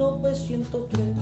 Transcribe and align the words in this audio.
1903. 0.00 1.16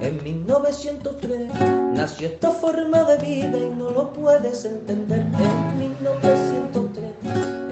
En 0.00 0.24
1903 0.24 1.94
nació 1.94 2.28
esta 2.28 2.50
forma 2.50 3.04
de 3.04 3.18
vida 3.18 3.58
y 3.58 3.70
no 3.70 3.90
lo 3.90 4.12
puedes 4.12 4.64
entender. 4.64 5.20
En 5.20 5.78
1903, 5.78 7.14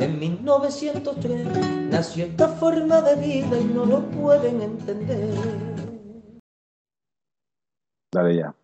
en 0.01 0.19
1903 0.20 1.91
nació 1.91 2.27
esta 2.27 2.48
forma 2.48 3.01
de 3.01 3.17
vida 3.17 3.59
y 3.59 3.65
no 3.65 3.84
lo 3.84 4.03
pueden 4.11 4.62
entender. 4.62 5.34
Dale 8.12 8.37
ya. 8.37 8.55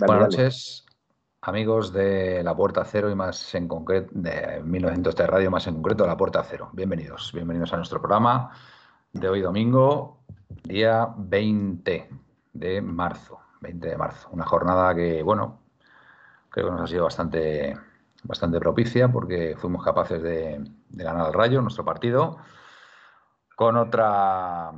Dale, 0.00 0.12
Buenas 0.12 0.30
dale. 0.30 0.44
noches, 0.44 0.86
amigos 1.42 1.92
de 1.92 2.42
La 2.42 2.56
Puerta 2.56 2.84
Cero 2.84 3.10
y 3.10 3.14
más 3.14 3.54
en 3.54 3.68
concreto, 3.68 4.10
de 4.12 4.60
1900 4.62 5.14
de 5.14 5.26
Radio, 5.26 5.50
más 5.50 5.66
en 5.68 5.74
concreto 5.74 6.02
de 6.04 6.08
La 6.08 6.16
Puerta 6.16 6.42
Cero. 6.42 6.70
Bienvenidos, 6.72 7.32
bienvenidos 7.32 7.72
a 7.72 7.76
nuestro 7.76 8.00
programa 8.00 8.50
de 9.12 9.28
hoy 9.28 9.40
domingo, 9.40 10.20
día 10.64 11.08
20 11.16 12.08
de 12.52 12.80
marzo. 12.80 13.40
20 13.60 13.88
de 13.88 13.96
marzo. 13.96 14.28
Una 14.32 14.44
jornada 14.44 14.94
que, 14.94 15.22
bueno, 15.22 15.60
creo 16.50 16.66
que 16.66 16.72
nos 16.72 16.82
ha 16.82 16.86
sido 16.86 17.04
bastante, 17.04 17.76
bastante 18.22 18.60
propicia 18.60 19.08
porque 19.08 19.56
fuimos 19.58 19.84
capaces 19.84 20.22
de, 20.22 20.64
ganar 20.90 21.26
al 21.26 21.32
Rayo, 21.32 21.60
nuestro 21.60 21.84
partido, 21.84 22.38
con 23.56 23.76
otra, 23.76 24.70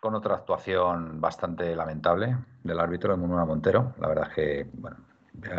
con 0.00 0.14
otra 0.14 0.36
actuación 0.36 1.20
bastante 1.20 1.76
lamentable 1.76 2.36
del 2.62 2.80
árbitro 2.80 3.12
de 3.12 3.18
Munura 3.18 3.44
Montero. 3.44 3.94
La 3.98 4.08
verdad 4.08 4.28
es 4.28 4.34
que, 4.34 4.70
bueno, 4.72 4.96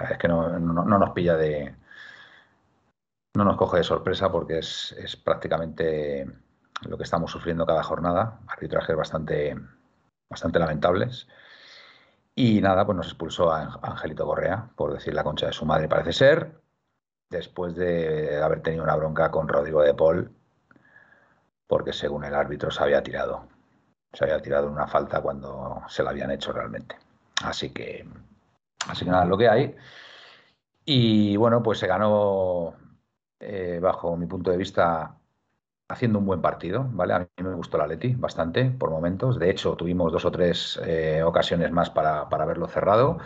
es 0.09 0.17
que 0.17 0.27
no, 0.27 0.59
no- 0.59 0.85
no 0.85 0.97
nos 0.97 1.11
pilla 1.11 1.35
de. 1.35 1.75
No 3.35 3.43
nos 3.43 3.57
coge 3.57 3.77
de 3.77 3.83
sorpresa 3.83 4.31
porque 4.31 4.59
es, 4.59 4.95
es 4.97 5.15
prácticamente 5.15 6.27
lo 6.85 6.97
que 6.97 7.03
estamos 7.03 7.31
sufriendo 7.31 7.65
cada 7.65 7.83
jornada. 7.83 8.39
Arbitrajes 8.47 8.95
bastante, 8.95 9.55
bastante 10.29 10.59
lamentables. 10.59 11.27
Y 12.35 12.61
nada, 12.61 12.85
pues 12.85 12.95
nos 12.95 13.07
expulsó 13.07 13.51
a 13.51 13.79
Angelito 13.81 14.25
Correa, 14.25 14.69
por 14.75 14.93
decir 14.93 15.13
la 15.13 15.23
concha 15.23 15.47
de 15.47 15.53
su 15.53 15.65
madre, 15.65 15.87
parece 15.87 16.13
ser, 16.13 16.59
después 17.29 17.75
de 17.75 18.41
haber 18.41 18.61
tenido 18.61 18.83
una 18.83 18.95
bronca 18.95 19.29
con 19.31 19.47
Rodrigo 19.47 19.81
de 19.81 19.93
Paul, 19.93 20.31
porque 21.67 21.93
según 21.93 22.23
el 22.23 22.33
árbitro 22.33 22.71
se 22.71 22.83
había 22.83 23.03
tirado. 23.03 23.47
Se 24.11 24.25
había 24.25 24.41
tirado 24.41 24.67
en 24.67 24.73
una 24.73 24.87
falta 24.87 25.21
cuando 25.21 25.81
se 25.87 26.03
la 26.03 26.11
habían 26.11 26.31
hecho 26.31 26.53
realmente. 26.53 26.95
Así 27.43 27.71
que, 27.71 28.05
así 28.87 29.05
que 29.05 29.11
nada, 29.11 29.25
lo 29.25 29.37
que 29.37 29.49
hay. 29.49 29.75
Y 30.85 31.35
bueno, 31.37 31.63
pues 31.63 31.79
se 31.79 31.87
ganó, 31.87 32.75
eh, 33.39 33.79
bajo 33.81 34.15
mi 34.17 34.25
punto 34.27 34.51
de 34.51 34.57
vista, 34.57 35.17
haciendo 35.87 36.19
un 36.19 36.25
buen 36.25 36.41
partido, 36.41 36.87
¿vale? 36.91 37.13
A 37.13 37.19
mí 37.19 37.27
me 37.37 37.53
gustó 37.55 37.77
el 37.77 37.83
Atleti 37.83 38.15
bastante 38.15 38.65
por 38.71 38.89
momentos. 38.89 39.39
De 39.39 39.49
hecho, 39.49 39.75
tuvimos 39.75 40.11
dos 40.11 40.25
o 40.25 40.31
tres 40.31 40.79
eh, 40.85 41.21
ocasiones 41.23 41.71
más 41.71 41.89
para, 41.89 42.29
para 42.29 42.45
verlo 42.45 42.67
cerrado. 42.67 43.17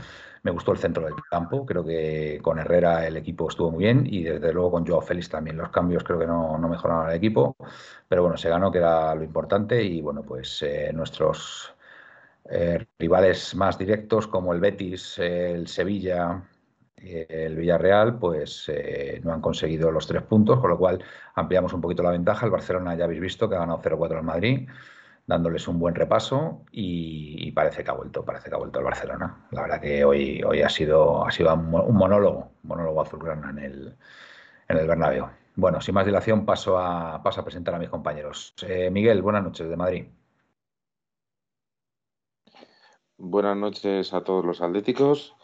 Me 0.44 0.52
gustó 0.52 0.72
el 0.72 0.78
centro 0.78 1.06
del 1.06 1.16
campo. 1.30 1.66
Creo 1.66 1.84
que 1.86 2.40
con 2.42 2.60
Herrera 2.60 3.06
el 3.08 3.18
equipo 3.18 3.50
estuvo 3.50 3.72
muy 3.72 3.84
bien 3.84 4.06
y 4.08 4.24
desde 4.24 4.54
luego 4.54 4.72
con 4.72 4.86
Joao 4.88 5.02
Félix 5.02 5.30
también. 5.30 5.58
Los 5.58 5.70
cambios 5.70 6.04
creo 6.04 6.20
que 6.20 6.28
no, 6.28 6.58
no 6.58 6.70
mejoraron 6.70 7.10
el 7.10 7.16
equipo. 7.16 7.56
Pero 8.08 8.22
bueno, 8.24 8.38
se 8.38 8.50
ganó, 8.50 8.72
que 8.72 8.80
era 8.80 9.14
lo 9.16 9.24
importante. 9.24 9.84
Y 9.84 10.02
bueno, 10.02 10.24
pues 10.24 10.62
eh, 10.62 10.92
nuestros 10.94 11.74
eh, 12.50 12.86
rivales 13.00 13.56
más 13.56 13.78
directos 13.78 14.28
como 14.28 14.54
el 14.54 14.60
Betis, 14.60 15.20
el 15.20 15.68
Sevilla, 15.68 16.44
el 16.98 17.56
Villarreal, 17.56 18.18
pues 18.18 18.66
eh, 18.70 19.22
no 19.24 19.34
han 19.34 19.42
conseguido 19.42 19.92
los 19.92 20.08
tres 20.08 20.24
puntos, 20.24 20.60
con 20.60 20.70
lo 20.70 20.78
cual 20.78 21.04
ampliamos 21.36 21.74
un 21.74 21.82
poquito 21.82 22.04
la 22.04 22.12
ventaja. 22.12 22.46
El 22.46 22.52
Barcelona 22.52 22.96
ya 22.96 23.06
habéis 23.06 23.22
visto 23.22 23.48
que 23.48 23.56
ha 23.56 23.60
ganado 23.60 23.82
0-4 23.82 24.18
al 24.18 24.24
Madrid, 24.24 24.68
dándoles 25.26 25.68
un 25.68 25.80
buen 25.80 25.96
repaso 25.96 26.64
y, 26.72 27.52
parece 27.52 27.84
que 27.84 27.92
ha 27.92 27.94
vuelto, 27.94 28.26
parece 28.26 28.50
que 28.50 28.56
ha 28.56 28.60
vuelto 28.60 28.80
el 28.80 28.86
Barcelona. 28.86 29.46
La 29.52 29.62
verdad 29.62 29.82
que 29.82 30.04
hoy, 30.04 30.42
hoy 30.44 30.62
ha 30.62 30.70
sido, 30.70 31.26
ha 31.26 31.32
sido 31.32 31.54
un 31.54 31.96
monólogo, 31.96 32.52
un 32.64 32.70
monólogo 32.70 33.02
azulgrana 33.02 33.50
en 33.52 33.60
el, 33.60 33.96
en 34.68 34.78
el 34.78 34.88
Bernabéu. 34.88 35.28
Bueno, 35.56 35.82
sin 35.82 35.96
más 35.96 36.06
dilación 36.06 36.46
paso 36.46 36.78
a, 36.78 37.22
paso 37.24 37.42
a 37.42 37.44
presentar 37.44 37.76
a 37.76 37.80
mis 37.80 37.90
compañeros. 37.90 38.54
Eh, 38.62 38.90
Miguel, 38.92 39.22
buenas 39.22 39.44
noches 39.44 39.70
de 39.70 39.76
Madrid. 39.76 40.06
Buenas 43.18 43.58
noches 43.58 44.14
a 44.14 44.24
todos 44.24 44.46
los 44.46 44.62
atléticos. 44.62 45.36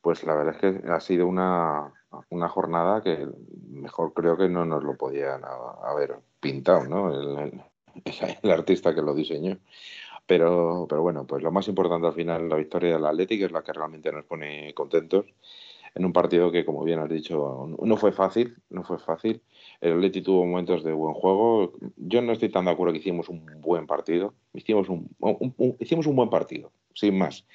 Pues 0.00 0.24
la 0.24 0.34
verdad 0.34 0.54
es 0.54 0.60
que 0.80 0.88
ha 0.90 1.00
sido 1.00 1.26
una, 1.26 1.92
una 2.30 2.48
jornada 2.48 3.02
que 3.02 3.26
mejor 3.70 4.12
creo 4.14 4.36
que 4.36 4.48
no 4.48 4.64
nos 4.64 4.82
lo 4.84 4.96
podían 4.96 5.44
ha- 5.44 5.90
haber 5.90 6.16
pintado, 6.40 6.84
¿no? 6.84 7.12
El, 7.12 7.38
el- 7.38 7.62
el 8.42 8.50
artista 8.50 8.94
que 8.94 9.02
lo 9.02 9.14
diseñó. 9.14 9.58
Pero, 10.26 10.86
pero 10.88 11.02
bueno, 11.02 11.26
pues 11.26 11.42
lo 11.42 11.50
más 11.50 11.68
importante 11.68 12.06
al 12.06 12.12
final, 12.12 12.48
la 12.48 12.56
victoria 12.56 12.94
del 12.94 13.06
Atlético 13.06 13.46
es 13.46 13.52
la 13.52 13.62
que 13.62 13.72
realmente 13.72 14.12
nos 14.12 14.24
pone 14.26 14.74
contentos 14.74 15.24
en 15.94 16.04
un 16.04 16.12
partido 16.12 16.52
que, 16.52 16.66
como 16.66 16.84
bien 16.84 16.98
has 17.00 17.08
dicho, 17.08 17.66
no 17.80 17.96
fue 17.96 18.12
fácil, 18.12 18.54
no 18.68 18.84
fue 18.84 18.98
fácil. 18.98 19.42
El 19.80 19.94
Atleti 19.94 20.20
tuvo 20.20 20.44
momentos 20.44 20.84
de 20.84 20.92
buen 20.92 21.14
juego. 21.14 21.72
Yo 21.96 22.20
no 22.20 22.32
estoy 22.32 22.50
tan 22.50 22.66
de 22.66 22.72
acuerdo 22.72 22.92
que 22.92 22.98
hicimos 22.98 23.30
un 23.30 23.44
buen 23.60 23.86
partido. 23.86 24.34
Hicimos 24.52 24.88
un, 24.90 25.08
un- 25.18 25.54
un- 25.56 25.76
hicimos 25.80 26.06
un 26.06 26.14
buen 26.14 26.28
partido, 26.28 26.70
sin 26.98 27.16
más. 27.16 27.46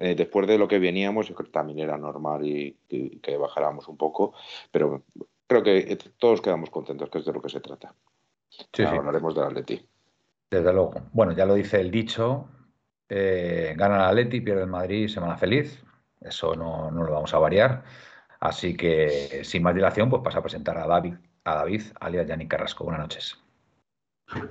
Eh, 0.00 0.14
después 0.14 0.46
de 0.46 0.58
lo 0.58 0.66
que 0.66 0.78
veníamos, 0.78 1.28
yo 1.28 1.34
creo 1.34 1.46
que 1.46 1.52
también 1.52 1.78
era 1.78 1.98
normal 1.98 2.44
y, 2.46 2.76
y 2.88 3.18
que 3.18 3.36
bajáramos 3.36 3.86
un 3.88 3.96
poco, 3.96 4.34
pero 4.70 5.04
creo 5.46 5.62
que 5.62 5.98
todos 6.18 6.40
quedamos 6.40 6.70
contentos, 6.70 7.10
que 7.10 7.18
es 7.18 7.24
de 7.24 7.32
lo 7.32 7.42
que 7.42 7.50
se 7.50 7.60
trata. 7.60 7.94
Sí, 8.48 8.64
sí. 8.74 8.82
Ahora 8.84 8.98
hablaremos 8.98 9.34
del 9.34 9.44
Atleti. 9.44 9.86
Desde 10.50 10.72
luego. 10.72 10.94
Bueno, 11.12 11.32
ya 11.32 11.44
lo 11.44 11.54
dice 11.54 11.80
el 11.80 11.90
dicho, 11.90 12.48
eh, 13.08 13.74
gana 13.76 13.96
el 13.96 14.02
Atleti, 14.02 14.40
pierde 14.40 14.62
el 14.62 14.70
Madrid, 14.70 15.08
semana 15.08 15.36
feliz. 15.36 15.82
Eso 16.20 16.54
no, 16.54 16.90
no 16.90 17.04
lo 17.04 17.12
vamos 17.12 17.34
a 17.34 17.38
variar. 17.38 17.84
Así 18.40 18.76
que, 18.76 19.42
sin 19.44 19.62
más 19.62 19.74
dilación, 19.74 20.08
pues 20.08 20.22
paso 20.22 20.38
a 20.38 20.42
presentar 20.42 20.78
a 20.78 20.86
David, 20.86 21.14
a 21.44 21.56
David, 21.56 21.82
alias 22.00 22.26
Yannick 22.26 22.50
Carrasco. 22.50 22.84
Buenas 22.84 23.02
noches. 23.02 23.42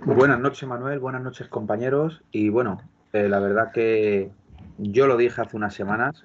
Buenas 0.06 0.40
noches, 0.40 0.68
Manuel. 0.68 1.00
Buenas 1.00 1.22
noches, 1.22 1.48
compañeros. 1.50 2.24
Y 2.32 2.50
bueno, 2.50 2.82
eh, 3.16 3.30
la 3.30 3.40
verdad 3.40 3.72
que 3.72 4.32
yo 4.78 5.08
lo 5.08 5.18
dije 5.18 5.42
hace 5.42 5.56
unas 5.58 5.74
semanas. 5.74 6.24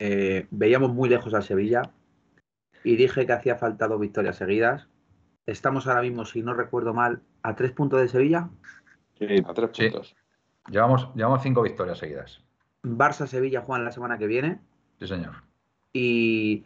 eh, 0.00 0.48
veíamos 0.50 0.92
muy 0.92 1.08
lejos 1.08 1.32
al 1.32 1.44
Sevilla 1.44 1.82
y 2.82 2.96
dije 2.96 3.24
que 3.24 3.32
hacía 3.32 3.54
falta 3.56 3.86
dos 3.86 4.00
victorias 4.00 4.36
seguidas. 4.36 4.88
Estamos 5.46 5.86
ahora 5.86 6.02
mismo, 6.02 6.24
si 6.24 6.42
no 6.42 6.54
recuerdo 6.54 6.92
mal, 6.92 7.22
a 7.42 7.54
tres 7.54 7.70
puntos 7.70 8.00
de 8.00 8.08
Sevilla. 8.08 8.50
A 9.46 9.54
tres 9.54 9.70
Sí. 9.72 9.84
puntos. 9.90 10.16
Llevamos, 10.68 11.14
llevamos 11.14 11.42
cinco 11.42 11.62
victorias 11.62 11.98
seguidas. 11.98 12.42
Barça-Sevilla 12.82 13.60
juegan 13.62 13.84
la 13.84 13.92
semana 13.92 14.18
que 14.18 14.26
viene. 14.26 14.58
Sí, 14.98 15.06
señor. 15.06 15.34
Y 15.92 16.64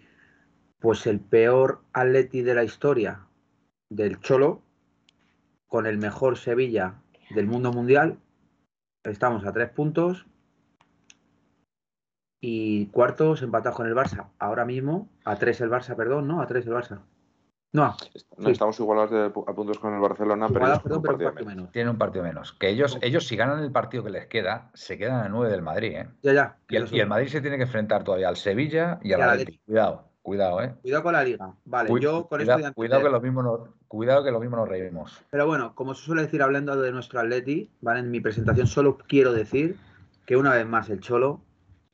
pues 0.79 1.07
el 1.07 1.21
peor 1.21 1.83
Atleti 1.93 2.41
de 2.43 2.55
la 2.55 2.65
historia 2.65 3.21
del 3.91 4.19
Cholo 4.21 4.63
con 5.67 5.87
el 5.87 5.99
mejor 5.99 6.39
Sevilla 6.39 6.95
del 7.35 7.47
mundo 7.47 7.71
mundial. 7.73 8.17
Estamos 9.09 9.45
a 9.47 9.53
tres 9.53 9.71
puntos. 9.71 10.27
Y 12.41 12.87
cuartos 12.87 13.43
empatados 13.43 13.77
con 13.77 13.87
el 13.87 13.95
Barça. 13.95 14.29
Ahora 14.39 14.65
mismo, 14.65 15.09
a 15.25 15.37
tres 15.37 15.61
el 15.61 15.71
Barça, 15.71 15.97
perdón, 15.97 16.29
¿no? 16.29 16.41
A 16.41 16.47
tres 16.47 16.67
el 16.67 16.73
Barça. 16.73 17.01
No, 17.73 17.89
No, 17.89 17.97
Sí. 18.45 18.51
Estamos 18.53 18.79
igualados 18.81 19.11
de, 19.11 19.25
a 19.27 19.53
puntos 19.55 19.79
con 19.79 19.93
el 19.93 20.01
Barcelona, 20.01 20.47
pero 20.49 20.65
ellos 20.67 20.79
perdón, 20.83 20.99
un 20.99 21.03
pero 21.03 21.13
partido 21.13 21.29
partido 21.31 21.47
menos. 21.47 21.57
menos. 21.57 21.73
Tienen 21.73 21.91
un 21.91 21.99
partido 21.99 22.25
menos. 22.25 22.53
Que 22.55 22.69
ellos, 22.71 22.99
ellos 23.03 23.27
si 23.27 23.37
ganan 23.37 23.59
el 23.63 23.73
partido 23.73 24.05
que 24.05 24.11
les 24.11 24.27
queda, 24.27 24.71
se 24.75 24.97
quedan 24.97 25.21
a 25.27 25.29
nueve 25.29 25.51
del 25.51 25.63
Madrid, 25.63 25.93
¿eh? 25.97 26.09
Ya, 26.23 26.33
ya. 26.33 26.57
Y 26.69 26.77
el, 26.77 26.89
y. 26.95 27.05
Madrid 27.05 27.27
se 27.29 27.41
tiene 27.41 27.57
que 27.57 27.65
enfrentar 27.65 28.05
todavía 28.05 28.29
al 28.29 28.37
Sevilla 28.37 28.99
y 29.03 29.13
al 29.13 29.19
Y 29.21 29.23
al 29.23 29.31
Atleti. 29.31 29.59
Cuidado, 29.67 30.05
cuidado, 30.23 30.63
¿eh? 30.63 30.75
Cuidado 30.81 31.03
con 31.03 31.13
la 31.13 31.25
liga. 31.25 31.55
Vale, 31.65 31.91
Cuid- 31.91 32.01
yo 32.01 32.29
con 32.29 32.39
cuidado, 32.39 32.59
esto 32.61 32.69
ya 32.69 32.75
cuidado 32.75 33.01
que 33.03 33.07
entender. 33.09 33.13
lo 33.13 33.21
mismo 33.21 33.43
nos, 33.43 33.69
cuidado 33.89 34.23
que 34.23 34.31
lo 34.31 34.41
mismo 34.41 34.57
nos 34.57 34.69
reímos. 34.69 35.21
Pero 35.31 35.47
bueno, 35.47 35.75
como 35.75 35.95
se 35.95 36.05
suele 36.05 36.23
decir 36.23 36.43
hablando 36.43 36.81
de 36.81 36.93
nuestro 36.93 37.21
Atleti, 37.21 37.71
¿vale? 37.81 38.01
En 38.01 38.11
mi 38.11 38.21
presentación 38.21 38.67
solo 38.67 38.99
quiero 38.99 39.33
decir 39.33 39.77
que 40.27 40.37
una 40.37 40.55
vez 40.55 40.67
más 40.67 40.91
el 40.91 41.01
Cholo 41.01 41.41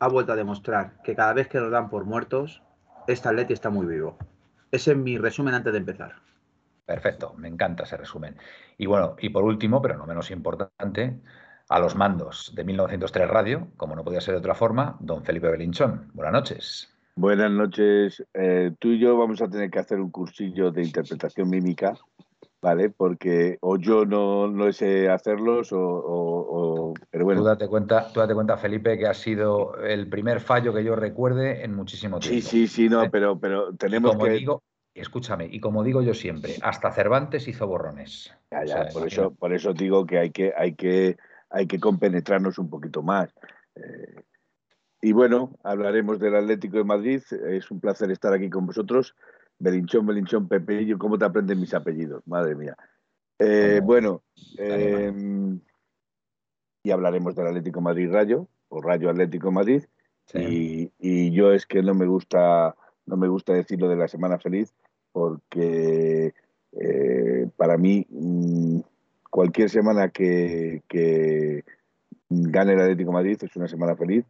ha 0.01 0.09
vuelto 0.09 0.33
a 0.33 0.37
demostrar 0.37 1.01
que 1.03 1.15
cada 1.15 1.33
vez 1.33 1.49
que 1.49 1.59
nos 1.59 1.71
dan 1.71 1.89
por 1.89 2.05
muertos, 2.05 2.63
este 3.07 3.29
Atleti 3.29 3.53
está 3.53 3.71
muy 3.71 3.87
vivo. 3.87 4.19
Ese 4.71 4.93
es 4.93 4.97
mi 4.97 5.17
resumen 5.19 5.55
antes 5.55 5.73
de 5.73 5.79
empezar. 5.79 6.17
Perfecto, 6.85 7.35
me 7.39 7.49
encanta 7.49 7.85
ese 7.85 7.97
resumen. 7.97 8.37
Y 8.77 8.87
bueno, 8.87 9.17
y 9.19 9.31
por 9.31 9.45
último, 9.45 9.81
pero 9.81 9.97
no 9.97 10.07
menos 10.07 10.31
importante, 10.31 11.19
a 11.69 11.79
los 11.79 11.95
mandos 11.95 12.53
de 12.55 12.65
1903 12.65 13.29
Radio, 13.29 13.69
como 13.77 13.97
no 13.97 14.05
podía 14.05 14.21
ser 14.21 14.35
de 14.35 14.41
otra 14.41 14.55
forma, 14.55 14.97
don 15.01 15.25
Felipe 15.25 15.49
Belinchón. 15.49 16.11
Buenas 16.13 16.33
noches. 16.33 16.94
Buenas 17.17 17.51
noches. 17.51 18.25
Eh, 18.35 18.73
tú 18.79 18.89
y 18.89 18.99
yo 18.99 19.17
vamos 19.17 19.41
a 19.41 19.49
tener 19.49 19.71
que 19.71 19.79
hacer 19.79 20.01
un 20.01 20.11
cursillo 20.11 20.73
de 20.73 20.83
interpretación 20.83 21.49
mímica, 21.49 21.95
¿vale? 22.61 22.91
Porque 22.91 23.57
o 23.61 23.77
yo 23.79 24.05
no, 24.05 24.49
no 24.49 24.73
sé 24.73 25.09
hacerlos 25.09 25.73
o, 25.73 25.79
o- 25.79 26.91
o- 26.91 26.95
Pero 27.11 27.25
bueno, 27.25 27.43
Tú 27.43 27.47
date 27.47 27.69
cuenta, 27.69 28.09
tú 28.13 28.19
date 28.21 28.35
cuenta, 28.35 28.57
Felipe, 28.57 28.99
que 28.99 29.07
ha 29.07 29.15
sido 29.15 29.77
el 29.79 30.09
primer 30.09 30.41
fallo 30.41 30.75
que 30.75 30.83
yo 30.83 30.97
recuerde 30.97 31.65
en 31.65 31.75
muchísimo 31.75 32.19
tiempo. 32.19 32.41
sí, 32.41 32.43
sí, 32.43 32.67
sí, 32.67 32.89
no, 32.89 33.05
¿Eh? 33.05 33.09
pero, 33.13 33.39
pero 33.39 33.75
tenemos 33.77 34.13
como 34.17 34.25
que... 34.25 34.31
digo, 34.33 34.63
escúchame, 34.93 35.47
y 35.51 35.61
como 35.61 35.85
digo 35.85 36.03
yo 36.03 36.15
siempre, 36.15 36.57
hasta 36.63 36.91
Cervantes 36.91 37.47
hizo 37.47 37.69
borrones. 37.69 38.35
Ya, 38.51 38.59
O 38.63 38.65
ya, 38.67 38.67
sea, 38.67 38.93
por 38.93 39.07
eso, 39.07 39.31
por 39.35 39.53
eso 39.53 39.73
digo 39.73 40.05
que 40.05 40.19
hay 40.19 40.31
que, 40.31 40.53
hay 40.57 40.75
que, 40.75 41.17
hay 41.51 41.69
que 41.69 41.79
compenetrarnos 41.79 42.59
un 42.59 42.69
poquito 42.69 43.03
más. 43.05 43.33
Eh, 43.77 44.17
y 45.05 45.13
bueno, 45.13 45.51
hablaremos 45.63 46.19
del 46.19 46.35
Atlético 46.35 46.79
de 46.79 46.85
Madrid. 46.85 47.23
Es 47.47 47.71
un 47.71 47.79
placer 47.79 48.11
estar 48.11 48.33
aquí 48.33 48.49
con 48.49 48.65
vosotros. 48.65 49.15
Belinchón, 49.59 50.07
Belinchón, 50.07 50.49
Pepillo, 50.49 50.97
¿cómo 50.97 51.19
te 51.19 51.27
aprenden 51.27 51.61
mis 51.61 51.75
apellidos? 51.75 52.27
Madre 52.27 52.55
mía. 52.55 52.75
Eh, 53.39 53.83
bueno, 53.85 54.23
eh, 54.57 55.13
y 56.83 56.91
hablaremos 56.91 57.35
del 57.35 57.49
Atlético 57.49 57.81
de 57.81 57.85
Madrid 57.85 58.11
Rayo, 58.11 58.49
o 58.71 58.81
Rayo 58.81 59.11
Atlético 59.11 59.49
de 59.49 59.55
Madrid. 59.55 59.85
Sí. 60.25 60.91
Y, 60.99 61.27
y 61.27 61.33
yo 61.33 61.53
es 61.53 61.67
que 61.67 61.83
no 61.83 61.93
me 61.93 62.07
gusta, 62.07 62.75
no 63.05 63.19
me 63.19 63.29
gusta 63.29 63.53
decir 63.53 63.79
lo 63.79 63.91
de 63.91 63.97
la 63.97 64.09
semana 64.09 64.39
feliz, 64.39 64.73
porque 65.13 66.33
eh, 66.73 67.47
para 67.59 67.77
mí 67.77 68.07
mm, 68.09 68.81
cualquier 69.29 69.69
semana 69.69 70.09
que, 70.09 70.83
que 70.89 71.63
gane 72.31 72.73
el 72.73 72.81
Atlético 72.81 73.11
de 73.11 73.15
Madrid 73.17 73.39
es 73.43 73.55
una 73.55 73.69
semana 73.69 73.97
feliz, 73.97 74.25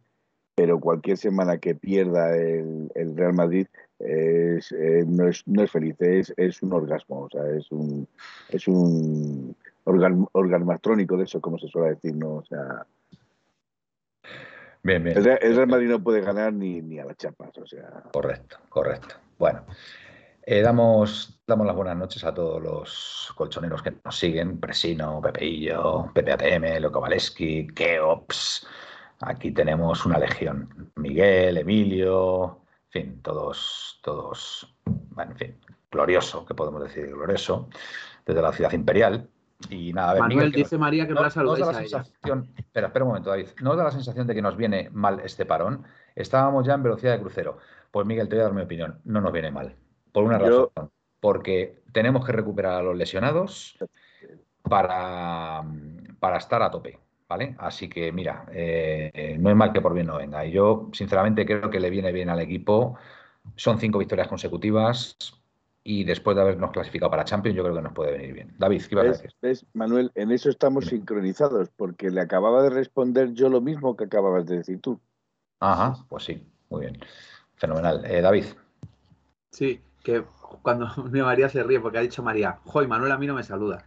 pero 0.55 0.79
cualquier 0.79 1.17
semana 1.17 1.57
que 1.57 1.75
pierda 1.75 2.35
el, 2.35 2.89
el 2.95 3.15
Real 3.17 3.33
Madrid 3.33 3.67
es, 3.99 4.71
eh, 4.71 5.03
no, 5.05 5.27
es, 5.27 5.45
no 5.45 5.63
es 5.63 5.71
feliz, 5.71 5.95
es, 5.99 6.33
es 6.37 6.61
un 6.63 6.73
orgasmo, 6.73 7.21
o 7.23 7.29
sea, 7.29 7.45
es 7.49 7.69
un, 7.71 8.07
es 8.49 8.67
un 8.67 9.55
organ, 9.83 10.25
orgasmastrónico 10.31 11.17
de 11.17 11.25
eso, 11.25 11.41
como 11.41 11.57
se 11.59 11.67
suele 11.67 11.95
decir, 11.95 12.15
¿no? 12.15 12.35
O 12.35 12.45
sea, 12.45 12.85
Bien, 14.83 15.03
bien. 15.03 15.17
el, 15.17 15.23
Real- 15.25 15.39
el 15.41 15.55
Real 15.55 15.67
Madrid 15.67 15.89
no 15.89 16.03
puede 16.03 16.21
ganar 16.21 16.53
ni, 16.53 16.81
ni 16.81 16.99
a 16.99 17.05
las 17.05 17.17
chapas, 17.17 17.57
o 17.57 17.65
sea. 17.65 18.03
Correcto, 18.13 18.57
correcto. 18.69 19.15
Bueno, 19.39 19.65
eh, 20.43 20.61
damos, 20.61 21.41
damos 21.47 21.65
las 21.65 21.75
buenas 21.75 21.97
noches 21.97 22.23
a 22.23 22.33
todos 22.33 22.61
los 22.61 23.33
colchoneros 23.35 23.81
que 23.81 23.93
nos 24.03 24.17
siguen, 24.17 24.59
Presino, 24.59 25.19
Pepeillo, 25.21 26.11
Pepe 26.13 26.31
ATM, 26.33 26.79
Loco 26.81 27.01
Valeski, 27.01 27.67
Keops. 27.67 28.67
Aquí 29.21 29.51
tenemos 29.51 30.05
una 30.05 30.17
legión. 30.19 30.91
Miguel, 30.95 31.57
Emilio, 31.57 32.61
en 32.85 32.89
fin, 32.89 33.21
todos, 33.21 33.99
todos, 34.03 34.75
bueno, 34.85 35.31
en 35.31 35.37
fin, 35.37 35.57
glorioso, 35.89 36.45
que 36.45 36.53
podemos 36.53 36.81
decir 36.83 37.07
glorioso, 37.07 37.69
desde 38.25 38.41
la 38.41 38.51
ciudad 38.51 38.71
imperial. 38.73 39.29
Y 39.69 39.93
nada, 39.93 40.09
a 40.11 40.13
ver, 40.15 40.21
Manuel 40.23 40.37
Miguel, 40.37 40.51
que 40.51 40.57
dice 40.59 40.77
María 40.77 41.07
que 41.07 41.13
no, 41.13 41.21
da 41.21 41.29
la 41.33 41.41
a 41.41 41.81
ella. 41.83 42.03
sensación, 42.03 42.51
espera, 42.57 42.87
espera 42.87 43.05
un 43.05 43.09
momento, 43.09 43.29
David, 43.29 43.47
¿no 43.61 43.71
os 43.71 43.77
da 43.77 43.85
la 43.85 43.91
sensación 43.91 44.27
de 44.27 44.35
que 44.35 44.41
nos 44.41 44.57
viene 44.57 44.89
mal 44.91 45.21
este 45.21 45.45
parón? 45.45 45.85
Estábamos 46.13 46.65
ya 46.67 46.73
en 46.73 46.83
velocidad 46.83 47.13
de 47.13 47.21
crucero. 47.21 47.57
Pues 47.89 48.05
Miguel, 48.05 48.27
te 48.27 48.35
voy 48.35 48.41
a 48.41 48.45
dar 48.45 48.53
mi 48.53 48.61
opinión, 48.63 48.99
no 49.05 49.21
nos 49.21 49.31
viene 49.31 49.51
mal. 49.51 49.73
Por 50.11 50.25
una 50.25 50.39
Yo- 50.39 50.71
razón, 50.75 50.91
porque 51.21 51.81
tenemos 51.93 52.25
que 52.25 52.33
recuperar 52.33 52.73
a 52.73 52.83
los 52.83 52.97
lesionados 52.97 53.77
para, 54.61 55.63
para 56.19 56.37
estar 56.37 56.61
a 56.61 56.69
tope, 56.69 56.99
¿vale? 57.27 57.55
Así 57.59 57.89
que 57.89 58.11
mira, 58.11 58.45
eh, 58.51 59.11
eh, 59.13 59.37
no 59.39 59.49
es 59.49 59.55
mal 59.55 59.73
que 59.73 59.81
por 59.81 59.93
bien 59.93 60.07
no 60.07 60.17
venga. 60.17 60.45
Y 60.45 60.51
yo, 60.51 60.89
sinceramente, 60.93 61.45
creo 61.45 61.69
que 61.69 61.79
le 61.79 61.89
viene 61.89 62.11
bien 62.11 62.29
al 62.29 62.39
equipo. 62.39 62.97
Son 63.55 63.79
cinco 63.79 63.99
victorias 63.99 64.27
consecutivas 64.27 65.17
y 65.83 66.03
después 66.03 66.35
de 66.35 66.41
habernos 66.41 66.71
clasificado 66.71 67.11
para 67.11 67.25
Champions, 67.25 67.55
yo 67.57 67.63
creo 67.63 67.75
que 67.75 67.81
nos 67.81 67.93
puede 67.93 68.11
venir 68.11 68.33
bien. 68.33 68.55
David, 68.57 68.81
¿qué 68.83 68.95
ibas 68.95 69.07
a 69.07 69.09
¿Ves, 69.09 69.21
decir? 69.21 69.35
ves, 69.41 69.65
Manuel? 69.73 70.11
En 70.15 70.31
eso 70.31 70.49
estamos 70.49 70.85
sincronizados, 70.87 71.69
porque 71.69 72.09
le 72.09 72.21
acababa 72.21 72.63
de 72.63 72.69
responder 72.71 73.33
yo 73.33 73.49
lo 73.49 73.61
mismo 73.61 73.95
que 73.95 74.05
acababas 74.05 74.45
de 74.47 74.57
decir 74.57 74.81
tú. 74.81 74.99
Ajá, 75.59 76.05
pues 76.09 76.23
sí, 76.23 76.47
muy 76.69 76.81
bien. 76.81 76.99
Fenomenal. 77.55 78.03
Eh, 78.05 78.21
David, 78.21 78.45
Sí, 79.51 79.81
que 80.03 80.23
cuando 80.61 80.87
mi 81.11 81.21
María 81.21 81.49
se 81.49 81.63
ríe 81.63 81.79
porque 81.79 81.97
ha 81.97 82.01
dicho 82.01 82.21
María, 82.23 82.59
joy, 82.65 82.87
Manuel 82.87 83.11
a 83.11 83.17
mí 83.17 83.25
no 83.27 83.33
me 83.33 83.43
saluda. 83.43 83.85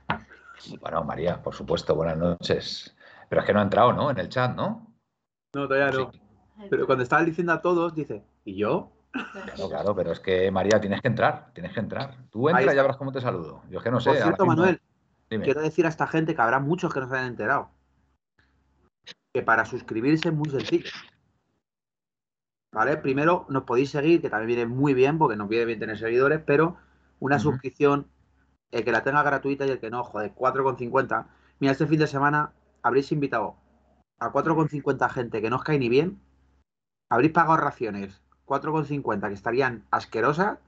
bueno, 0.80 1.04
María, 1.04 1.42
por 1.42 1.54
supuesto, 1.54 1.94
buenas 1.94 2.16
noches. 2.16 2.96
Pero 3.28 3.40
es 3.40 3.46
que 3.46 3.52
no 3.52 3.60
ha 3.60 3.64
entrado, 3.64 3.92
¿no? 3.92 4.10
En 4.10 4.18
el 4.18 4.28
chat, 4.28 4.54
¿no? 4.54 4.94
No, 5.54 5.68
todavía 5.68 5.90
no. 5.90 6.12
Sí. 6.12 6.20
Pero 6.70 6.86
cuando 6.86 7.04
estaba 7.04 7.24
diciendo 7.24 7.52
a 7.52 7.62
todos, 7.62 7.94
dice, 7.94 8.24
¿y 8.44 8.56
yo? 8.56 8.92
Claro, 9.10 9.68
claro, 9.68 9.94
pero 9.94 10.12
es 10.12 10.20
que 10.20 10.50
María, 10.50 10.80
tienes 10.80 11.00
que 11.00 11.08
entrar, 11.08 11.50
tienes 11.54 11.72
que 11.72 11.80
entrar. 11.80 12.16
Tú 12.30 12.48
Ahí 12.48 12.56
entra 12.56 12.72
y 12.72 12.76
ya 12.76 12.82
verás 12.82 12.96
cómo 12.96 13.12
te 13.12 13.20
saludo. 13.20 13.62
Yo 13.70 13.78
es 13.78 13.84
que 13.84 13.90
no 13.90 14.00
sé. 14.00 14.10
Por 14.10 14.18
cierto, 14.18 14.46
Manuel, 14.46 14.80
Dime. 15.30 15.44
quiero 15.44 15.60
decir 15.60 15.86
a 15.86 15.88
esta 15.88 16.06
gente 16.06 16.34
que 16.34 16.42
habrá 16.42 16.60
muchos 16.60 16.92
que 16.92 17.00
no 17.00 17.08
se 17.08 17.16
han 17.16 17.26
enterado. 17.26 17.70
Que 19.32 19.42
para 19.42 19.64
suscribirse 19.64 20.28
es 20.28 20.34
muy 20.34 20.50
sencillo. 20.50 20.90
¿Vale? 22.72 22.98
Primero 22.98 23.46
nos 23.48 23.62
podéis 23.62 23.90
seguir, 23.90 24.20
que 24.20 24.28
también 24.28 24.48
viene 24.48 24.66
muy 24.66 24.92
bien, 24.92 25.18
porque 25.18 25.36
nos 25.36 25.48
viene 25.48 25.64
bien 25.64 25.78
tener 25.78 25.98
seguidores, 25.98 26.40
pero 26.44 26.76
una 27.18 27.38
suscripción, 27.38 28.08
el 28.70 28.84
que 28.84 28.92
la 28.92 29.02
tenga 29.02 29.22
gratuita 29.22 29.66
y 29.66 29.70
el 29.70 29.80
que 29.80 29.90
no, 29.90 30.04
joder, 30.04 30.34
4,50. 30.34 31.26
Mira, 31.60 31.72
este 31.72 31.86
fin 31.86 31.98
de 31.98 32.06
semana 32.06 32.52
habréis 32.82 33.12
invitado 33.12 33.56
a 34.18 34.32
4,50 34.32 35.08
gente 35.10 35.42
que 35.42 35.50
no 35.50 35.56
os 35.56 35.64
cae 35.64 35.78
ni 35.78 35.88
bien, 35.88 36.20
habréis 37.08 37.32
pagado 37.32 37.56
raciones 37.58 38.20
4,50 38.46 39.28
que 39.28 39.34
estarían 39.34 39.84
asquerosas 39.90 40.58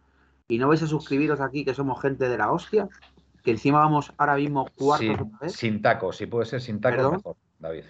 y 0.48 0.58
no 0.58 0.68
vais 0.68 0.82
a 0.82 0.86
suscribiros 0.86 1.40
aquí 1.40 1.64
que 1.64 1.74
somos 1.74 2.00
gente 2.00 2.28
de 2.28 2.38
la 2.38 2.52
hostia, 2.52 2.88
que 3.42 3.52
encima 3.52 3.80
vamos 3.80 4.12
ahora 4.18 4.36
mismo 4.36 4.66
cuartos 4.76 5.38
vez. 5.40 5.52
sin 5.52 5.80
tacos, 5.80 6.16
si 6.16 6.26
puede 6.26 6.46
ser 6.46 6.60
sin 6.60 6.80
tacos, 6.80 7.12
mejor, 7.12 7.36
David. 7.58 7.84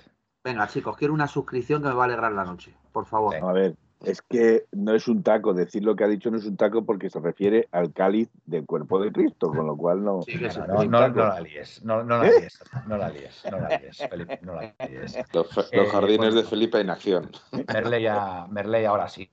Venga, 0.44 0.66
chicos, 0.68 0.96
quiero 0.96 1.12
una 1.12 1.26
suscripción 1.26 1.82
que 1.82 1.88
me 1.88 1.94
va 1.94 2.04
a 2.04 2.06
alegrar 2.06 2.32
la 2.32 2.44
noche, 2.44 2.74
por 2.92 3.06
favor. 3.06 3.34
Venga. 3.34 3.50
A 3.50 3.52
ver, 3.52 3.76
es 4.04 4.22
que 4.22 4.66
no 4.72 4.94
es 4.94 5.08
un 5.08 5.22
taco, 5.22 5.52
decir 5.52 5.84
lo 5.84 5.94
que 5.94 6.04
ha 6.04 6.08
dicho 6.08 6.30
no 6.30 6.38
es 6.38 6.46
un 6.46 6.56
taco 6.56 6.84
porque 6.84 7.10
se 7.10 7.20
refiere 7.20 7.68
al 7.72 7.92
cáliz 7.92 8.30
del 8.46 8.64
cuerpo 8.64 8.98
de 9.00 9.12
Cristo, 9.12 9.48
con 9.50 9.66
lo 9.66 9.76
cual 9.76 10.02
no. 10.02 10.22
Sí. 10.22 10.36
No, 10.40 10.46
es 10.46 10.58
no, 10.58 10.84
no, 10.84 11.08
no 11.08 11.28
la 11.28 11.40
líes, 11.40 11.84
no, 11.84 12.02
no 12.02 12.18
la 12.18 12.28
¿Eh? 12.28 12.32
líes, 12.40 12.60
no 12.86 12.96
la 12.96 13.08
líes, 13.10 13.42
no 13.50 13.58
la 13.60 13.78
líes, 13.78 13.98
Felipe, 14.08 14.38
no 14.42 14.54
la 14.54 14.74
líes. 14.88 15.18
Los, 15.32 15.72
Eh, 15.72 15.86
jardines 15.86 16.18
bueno. 16.18 16.34
de 16.34 16.44
Felipe 16.44 16.80
en 16.80 16.90
acción. 16.90 17.30
Merleya, 17.72 18.46
Merley 18.48 18.84
ahora 18.84 19.08
sí, 19.08 19.30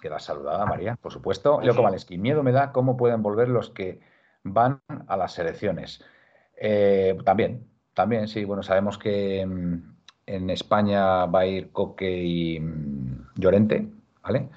queda 0.00 0.18
saludada, 0.18 0.64
María, 0.66 0.96
por 0.96 1.12
supuesto. 1.12 1.60
Leo. 1.60 1.74
Kowalski, 1.74 2.18
miedo 2.18 2.42
me 2.42 2.52
da 2.52 2.72
cómo 2.72 2.96
pueden 2.96 3.22
volver 3.22 3.48
los 3.48 3.70
que 3.70 4.00
van 4.42 4.80
a 5.08 5.16
las 5.16 5.34
selecciones. 5.34 6.02
Eh, 6.56 7.16
también, 7.24 7.68
también, 7.92 8.28
sí, 8.28 8.44
bueno, 8.44 8.62
sabemos 8.62 8.98
que 8.98 9.44
mm, 9.44 9.96
en 10.26 10.50
España 10.50 11.26
va 11.26 11.40
a 11.40 11.46
ir 11.46 11.70
Coque 11.70 12.22
y 12.24 12.60
mm, 12.60 13.32
Llorente, 13.36 13.88
¿vale? 14.26 14.48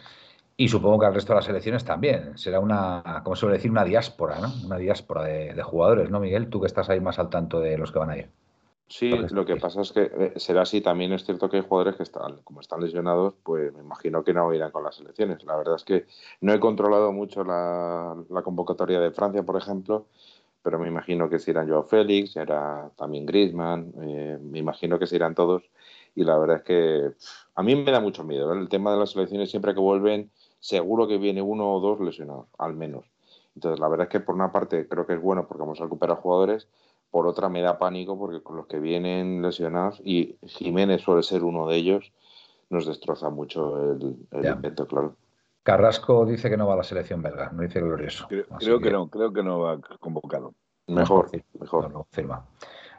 Y 0.58 0.68
supongo 0.68 1.00
que 1.00 1.06
al 1.06 1.14
resto 1.14 1.34
de 1.34 1.38
las 1.38 1.46
selecciones 1.46 1.86
también. 1.86 2.38
Será 2.38 2.60
una, 2.60 3.22
como 3.24 3.36
suele 3.36 3.56
decir, 3.56 3.72
una 3.72 3.86
diáspora, 3.86 4.40
¿no? 4.40 4.52
Una 4.66 4.78
diáspora 4.78 5.24
de, 5.24 5.54
de 5.54 5.64
jugadores, 5.64 6.10
¿no, 6.10 6.20
Miguel? 6.20 6.50
Tú 6.50 6.60
que 6.60 6.68
estás 6.68 6.90
ahí 6.90 7.00
más 7.00 7.18
al 7.18 7.30
tanto 7.30 7.62
de 7.62 7.78
los 7.78 7.92
que 7.92 8.00
van 8.00 8.10
a 8.10 8.18
ir. 8.18 8.30
Sí, 8.90 9.06
Entonces, 9.06 9.32
lo 9.32 9.46
que 9.46 9.56
pasa 9.56 9.82
es 9.82 9.92
que 9.92 10.02
eh, 10.02 10.34
será 10.38 10.64
así. 10.64 10.82
También 10.82 11.14
es 11.14 11.24
cierto 11.24 11.48
que 11.48 11.58
hay 11.58 11.64
jugadores 11.64 11.96
que 11.96 12.04
están, 12.04 12.42
como 12.44 12.60
están 12.60 12.82
lesionados, 12.82 13.36
pues 13.44 13.72
me 13.74 13.82
imagino 13.82 14.24
que 14.24 14.34
no 14.34 14.52
irán 14.52 14.72
con 14.72 14.84
las 14.84 14.96
selecciones. 14.96 15.44
La 15.44 15.56
verdad 15.56 15.76
es 15.76 15.84
que 15.84 16.08
no 16.42 16.54
he 16.54 16.60
controlado 16.60 17.14
mucho 17.14 17.44
la, 17.44 18.16
la 18.30 18.42
convocatoria 18.42 19.00
de 19.00 19.12
Francia, 19.12 19.44
por 19.44 19.58
ejemplo, 19.58 20.08
pero 20.64 20.80
me 20.80 20.88
imagino 20.88 21.30
que 21.30 21.38
se 21.38 21.52
irán 21.52 21.70
Joao 21.70 21.84
Félix, 21.84 22.32
será 22.34 22.90
también 22.98 23.28
Griezmann, 23.28 23.94
eh, 24.02 24.40
me 24.42 24.58
imagino 24.58 24.98
que 24.98 25.06
se 25.06 25.16
irán 25.16 25.36
todos. 25.36 25.70
Y 26.20 26.26
la 26.26 26.38
verdad 26.38 26.58
es 26.58 26.64
que 26.64 27.12
a 27.56 27.64
mí 27.64 27.78
me 27.78 27.90
da 27.92 28.02
mucho 28.02 28.26
miedo. 28.26 28.54
¿eh? 28.54 28.60
El 28.60 28.68
tema 28.68 28.92
de 28.92 29.00
las 29.00 29.12
selecciones, 29.12 29.50
siempre 29.50 29.74
que 29.74 29.80
vuelven, 29.80 30.30
seguro 30.60 31.08
que 31.08 31.18
viene 31.18 31.42
uno 31.42 31.74
o 31.74 31.80
dos 31.80 32.02
lesionados, 32.02 32.48
al 32.58 32.74
menos. 32.74 33.06
Entonces, 33.56 33.80
la 33.80 33.88
verdad 33.88 34.08
es 34.08 34.12
que 34.12 34.20
por 34.20 34.36
una 34.36 34.52
parte 34.52 34.86
creo 34.90 35.08
que 35.08 35.14
es 35.14 35.22
bueno 35.22 35.48
porque 35.48 35.62
vamos 35.62 35.80
a 35.80 35.84
recuperar 35.84 36.18
jugadores, 36.18 36.68
por 37.10 37.26
otra 37.26 37.48
me 37.48 37.62
da 37.62 37.80
pánico 37.80 38.20
porque 38.20 38.44
con 38.44 38.58
los 38.58 38.68
que 38.68 38.82
vienen 38.82 39.42
lesionados, 39.42 40.02
y 40.04 40.36
Jiménez 40.46 41.04
suele 41.04 41.24
ser 41.24 41.46
uno 41.46 41.68
de 41.68 41.78
ellos, 41.78 42.12
nos 42.70 42.86
destroza 42.86 43.30
mucho 43.30 43.94
el, 43.94 44.18
el 44.32 44.46
invento, 44.46 44.88
claro. 44.88 45.16
Carrasco 45.64 46.26
dice 46.26 46.50
que 46.50 46.58
no 46.58 46.68
va 46.68 46.74
a 46.74 46.78
la 46.78 46.84
selección 46.84 47.22
belga, 47.22 47.50
no 47.54 47.62
dice 47.62 47.80
glorioso. 47.80 48.28
Creo, 48.28 48.46
creo 48.60 48.80
que 48.82 48.92
no, 48.92 49.08
creo 49.08 49.32
que 49.32 49.42
no 49.42 49.60
va 49.62 49.80
convocado. 50.02 50.54
Mejor, 50.88 51.30
mejor. 51.58 51.84
nos 51.84 51.94
lo 51.94 52.00
confirma. 52.00 52.46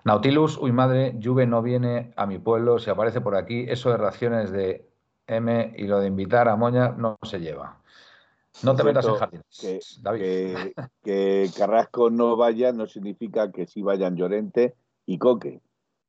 Nautilus, 0.04 0.56
uy 0.58 0.72
madre, 0.72 1.14
Juve 1.22 1.46
no 1.46 1.62
viene 1.62 2.12
a 2.16 2.26
mi 2.26 2.38
pueblo, 2.38 2.78
si 2.78 2.90
aparece 2.90 3.20
por 3.20 3.36
aquí, 3.36 3.66
eso 3.68 3.90
de 3.90 3.96
raciones 3.98 4.50
de 4.50 4.88
M 5.26 5.74
y 5.76 5.84
lo 5.84 6.00
de 6.00 6.06
invitar 6.08 6.48
a 6.48 6.56
Moña 6.56 6.88
no 6.90 7.18
se 7.22 7.38
lleva. 7.38 7.78
No 8.62 8.74
te 8.74 8.82
metas 8.82 9.06
en 9.06 9.14
jardines, 9.14 9.44
que, 9.60 9.80
David. 10.02 10.20
que- 10.20 10.74
que 11.04 11.50
Carrasco 11.56 12.10
no 12.10 12.36
vaya 12.36 12.72
no 12.72 12.86
significa 12.86 13.52
que 13.52 13.66
sí 13.66 13.80
vayan 13.82 14.16
Llorente 14.16 14.74
y 15.06 15.18
Coque. 15.18 15.60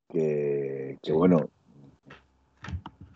Que, 0.09 0.97
que 1.01 1.11
Sí. 1.11 1.17
bueno, 1.17 1.49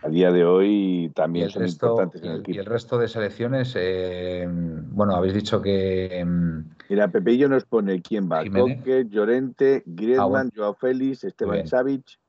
a 0.06 0.10
día 0.10 0.32
de 0.32 0.46
hoy 0.46 1.12
también 1.16 1.50
son 1.50 1.64
resto, 1.64 1.88
importantes 1.88 2.22
y, 2.24 2.28
en 2.28 2.34
el 2.34 2.50
y 2.50 2.62
resto 2.62 2.98
de 3.00 3.08
selecciones, 3.08 3.74
eh, 3.76 4.48
bueno, 4.48 5.16
habéis 5.16 5.34
dicho 5.34 5.62
que 5.62 6.24
mm, 6.24 6.76
Mira, 6.90 7.08
Pepillo 7.08 7.50
nos 7.50 7.66
pone 7.66 8.02
quién 8.02 8.30
va. 8.32 8.44
Jiménez. 8.44 8.78
Coque, 8.78 9.06
Llorente, 9.10 9.82
Griezmann, 9.86 10.26
Ah, 10.26 10.30
bueno. 10.30 10.52
Joao 10.56 10.76
Félix, 10.76 11.24
Esteban. 11.24 11.66
Savic, 11.66 12.20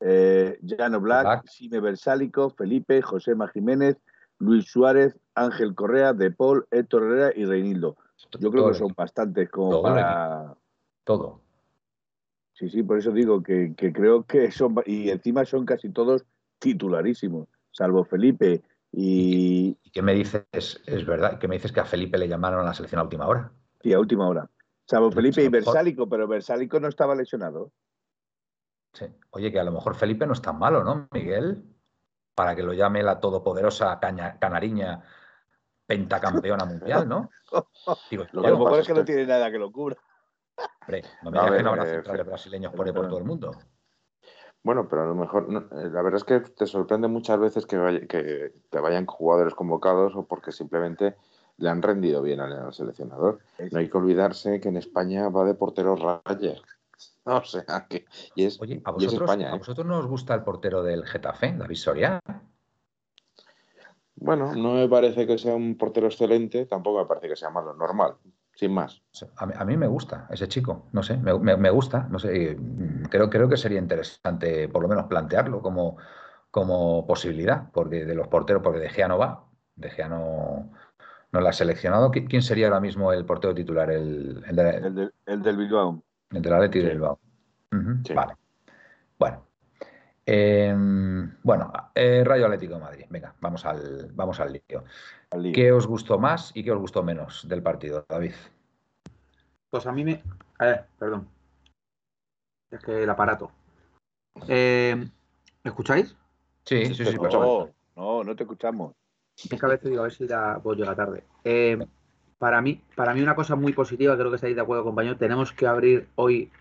eh, 0.00 0.58
Llano 0.62 1.00
Black, 1.00 1.24
Black. 1.24 1.48
Sime 1.48 1.80
Versálico, 1.80 2.48
Felipe, 2.50 3.02
Josema 3.02 3.48
Jiménez, 3.48 3.98
Luis 4.38 4.70
Suárez, 4.70 5.18
Ángel 5.34 5.74
Correa, 5.74 6.14
De 6.14 6.30
Paul, 6.30 6.66
Héctor 6.70 7.02
Herrera 7.02 7.32
y 7.36 7.44
Reinildo. 7.44 7.96
Yo 8.40 8.50
creo 8.50 8.62
todo 8.62 8.72
que 8.72 8.78
son 8.78 8.94
bastantes 8.96 9.50
como 9.50 9.70
Todo 9.70 9.82
para... 9.82 10.54
todo. 11.04 11.42
Sí, 12.54 12.70
sí, 12.70 12.82
por 12.82 12.98
eso 12.98 13.12
digo 13.12 13.42
que, 13.42 13.74
que 13.76 13.92
creo 13.92 14.24
que 14.24 14.50
son... 14.50 14.76
Y 14.86 15.10
encima 15.10 15.44
son 15.44 15.66
casi 15.66 15.90
todos 15.90 16.24
titularísimos, 16.58 17.48
salvo 17.70 18.04
Felipe 18.04 18.62
y... 18.92 19.76
¿Y 19.82 19.90
qué 19.90 20.02
me 20.02 20.14
dices? 20.14 20.44
Es 20.52 21.06
verdad, 21.06 21.38
que 21.38 21.48
me 21.48 21.56
dices 21.56 21.72
que 21.72 21.80
a 21.80 21.84
Felipe 21.84 22.18
le 22.18 22.28
llamaron 22.28 22.60
a 22.60 22.64
la 22.64 22.74
selección 22.74 23.00
a 23.00 23.04
última 23.04 23.26
hora. 23.26 23.50
Sí, 23.82 23.92
a 23.92 23.98
última 24.00 24.26
hora. 24.28 24.48
Salvo 24.86 25.10
Felipe 25.12 25.42
y 25.42 25.48
Versálico, 25.48 26.08
pero 26.08 26.26
Versálico 26.26 26.80
no 26.80 26.88
estaba 26.88 27.14
lesionado. 27.14 27.72
Sí. 28.94 29.06
Oye, 29.30 29.52
que 29.52 29.60
a 29.60 29.64
lo 29.64 29.72
mejor 29.72 29.94
Felipe 29.94 30.26
no 30.26 30.32
es 30.32 30.40
tan 30.42 30.58
malo, 30.58 30.82
¿no, 30.82 31.08
Miguel? 31.12 31.62
Para 32.34 32.56
que 32.56 32.62
lo 32.62 32.72
llame 32.72 33.02
la 33.02 33.20
todopoderosa 33.20 33.98
caña- 34.00 34.38
canariña 34.38 35.02
pentacampeona 35.86 36.64
mundial, 36.64 37.08
¿no? 37.08 37.30
Digo, 38.10 38.24
Lo 38.32 38.40
yo 38.40 38.40
que 38.42 38.46
a 38.46 38.50
lo 38.50 38.58
mejor 38.58 38.80
es 38.80 38.86
que 38.86 38.94
no 38.94 39.04
tiene 39.04 39.26
nada 39.26 39.50
que 39.50 39.58
lo 39.58 39.70
cubra. 39.70 39.96
hombre, 40.82 41.02
no 41.22 41.30
me 41.30 41.38
A 41.38 41.42
digas 41.42 41.56
que 41.58 41.62
no 41.62 41.70
habrá 41.70 41.86
centrales 41.86 42.26
brasileños 42.26 42.72
por 42.74 42.86
ahí 42.86 42.92
por 42.92 43.08
todo 43.08 43.18
el 43.18 43.24
mundo. 43.24 43.50
Bueno, 44.62 44.88
pero 44.88 45.02
a 45.02 45.06
lo 45.06 45.14
mejor, 45.14 45.48
no, 45.48 45.60
eh, 45.60 45.88
la 45.90 46.02
verdad 46.02 46.16
es 46.16 46.24
que 46.24 46.40
te 46.40 46.66
sorprende 46.66 47.08
muchas 47.08 47.38
veces 47.38 47.66
que, 47.66 47.76
vaya- 47.76 48.06
que 48.06 48.52
te 48.70 48.80
vayan 48.80 49.06
jugadores 49.06 49.54
convocados 49.54 50.14
o 50.16 50.26
porque 50.26 50.52
simplemente 50.52 51.16
le 51.58 51.68
han 51.68 51.82
rendido 51.82 52.22
bien 52.22 52.40
al, 52.40 52.72
seleccionador. 52.72 53.40
No 53.70 53.78
hay 53.78 53.88
que 53.88 53.98
olvidarse 53.98 54.60
que 54.60 54.68
en 54.68 54.76
España 54.76 55.28
va 55.28 55.44
de 55.44 55.54
portero 55.54 55.96
raya. 55.96 56.54
O 57.24 57.44
sea 57.44 57.86
que. 57.88 58.06
Y 58.34 58.46
es, 58.46 58.60
Oye, 58.60 58.80
¿a 58.84 58.90
y 58.98 59.04
es 59.04 59.12
vosotros, 59.18 59.30
¿a 59.30 59.54
¿eh? 59.54 59.58
vosotros 59.58 59.86
no 59.86 59.98
os 59.98 60.06
gusta 60.06 60.34
el 60.34 60.42
portero 60.42 60.82
del 60.82 61.04
Getafe, 61.04 61.54
David 61.56 61.76
Soria? 61.76 62.20
Bueno, 64.16 64.54
no 64.54 64.74
me 64.74 64.88
parece 64.88 65.26
que 65.26 65.38
sea 65.38 65.54
un 65.54 65.76
portero 65.76 66.06
excelente, 66.06 66.66
tampoco 66.66 67.00
me 67.00 67.06
parece 67.06 67.28
que 67.28 67.36
sea 67.36 67.50
malo, 67.50 67.74
normal, 67.74 68.16
sin 68.58 68.72
más. 68.74 69.00
A 69.36 69.46
mí, 69.46 69.52
a 69.56 69.64
mí 69.64 69.76
me 69.76 69.86
gusta 69.86 70.26
ese 70.30 70.48
chico, 70.48 70.88
no 70.92 71.04
sé, 71.04 71.16
me, 71.16 71.38
me- 71.38 71.56
me 71.56 71.70
gusta, 71.70 72.08
no 72.10 72.18
sé, 72.18 72.56
mm, 72.58 73.04
creo, 73.04 73.30
creo 73.30 73.48
que 73.48 73.56
sería 73.56 73.78
interesante 73.78 74.68
por 74.68 74.82
lo 74.82 74.88
menos 74.88 75.06
plantearlo 75.06 75.62
como, 75.62 75.96
como 76.50 77.06
posibilidad, 77.06 77.70
porque 77.72 78.04
de 78.04 78.16
los 78.16 78.26
porteros, 78.26 78.60
porque 78.62 78.80
De 78.80 78.88
Gea 78.90 79.06
no 79.06 79.16
va, 79.16 79.44
De 79.76 79.90
Gea 79.90 80.08
no, 80.08 80.72
no 81.30 81.40
la 81.40 81.50
ha 81.50 81.52
seleccionado. 81.52 82.10
¿Qui- 82.10 82.26
¿Quién 82.28 82.42
sería 82.42 82.66
ahora 82.66 82.80
mismo 82.80 83.12
el 83.12 83.24
portero 83.24 83.54
titular? 83.54 83.92
El, 83.92 84.42
el, 84.48 84.56
de, 84.56 84.70
El, 84.70 84.94
de- 84.96 85.10
el 85.26 85.42
del 85.42 85.56
Bilbao. 85.56 86.02
el 86.32 86.42
del 86.42 86.52
Atleti 86.52 86.80
Sí. 86.80 86.88
Bilbao. 86.88 87.20
Ujú, 87.72 87.90
Sí. 88.04 88.12
Vale. 88.14 88.34
Bueno. 89.20 89.44
Eh, 90.30 90.74
bueno, 91.42 91.72
eh, 91.94 92.22
Rayo 92.22 92.44
Atlético 92.44 92.74
de 92.74 92.80
Madrid. 92.80 93.04
Venga, 93.08 93.34
vamos 93.40 93.64
al, 93.64 94.10
vamos 94.12 94.38
al 94.40 94.52
lío. 94.52 94.84
al 95.30 95.42
lío. 95.42 95.54
¿Qué 95.54 95.72
os 95.72 95.86
gustó 95.86 96.18
más 96.18 96.52
y 96.54 96.62
qué 96.62 96.70
os 96.70 96.78
gustó 96.78 97.02
menos 97.02 97.48
del 97.48 97.62
partido, 97.62 98.04
David? 98.06 98.34
Pues 99.70 99.86
a 99.86 99.92
mí 99.92 100.04
me. 100.04 100.22
A 100.58 100.66
ver, 100.66 100.84
perdón. 100.98 101.28
Es 102.70 102.80
que 102.80 103.04
el 103.04 103.08
aparato. 103.08 103.50
Eh, 104.46 104.94
¿Me 105.64 105.68
escucháis? 105.70 106.14
Sí, 106.66 106.84
Sí, 106.84 106.94
sí, 106.94 107.06
sí. 107.06 107.16
No, 107.16 107.70
no, 107.96 108.22
no 108.22 108.36
te 108.36 108.42
escuchamos. 108.42 108.92
Es 109.34 109.48
que 109.48 109.64
a 109.64 109.68
veces 109.70 109.88
digo, 109.88 110.00
a 110.02 110.04
ver 110.04 110.12
si 110.12 110.28
la 110.28 110.58
voz 110.58 110.76
llega 110.76 110.94
tarde. 110.94 111.24
Eh, 111.42 111.78
para, 112.36 112.60
mí, 112.60 112.82
para 112.94 113.14
mí 113.14 113.22
una 113.22 113.34
cosa 113.34 113.56
muy 113.56 113.72
positiva, 113.72 114.14
creo 114.18 114.28
que 114.28 114.36
estáis 114.36 114.56
de 114.56 114.60
acuerdo, 114.60 114.84
compañero, 114.84 115.16
tenemos 115.16 115.54
que 115.54 115.66
abrir 115.66 116.06
hoy 116.16 116.52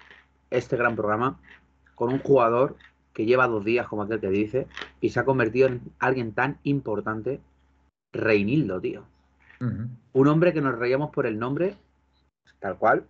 este 0.51 0.77
gran 0.77 0.95
programa 0.95 1.37
con 1.95 2.13
un 2.13 2.19
jugador 2.19 2.77
que 3.17 3.25
lleva 3.25 3.47
dos 3.47 3.65
días, 3.65 3.87
como 3.87 4.03
aquel 4.03 4.19
que 4.19 4.29
dice, 4.29 4.67
y 5.01 5.09
se 5.09 5.19
ha 5.19 5.25
convertido 5.25 5.67
en 5.67 5.81
alguien 5.97 6.33
tan 6.33 6.59
importante, 6.61 7.41
Reinildo, 8.13 8.79
tío. 8.79 9.05
Un 9.59 10.27
hombre 10.27 10.53
que 10.53 10.61
nos 10.61 10.77
reíamos 10.77 11.09
por 11.09 11.25
el 11.25 11.39
nombre, 11.39 11.77
tal 12.59 12.77
cual. 12.77 13.07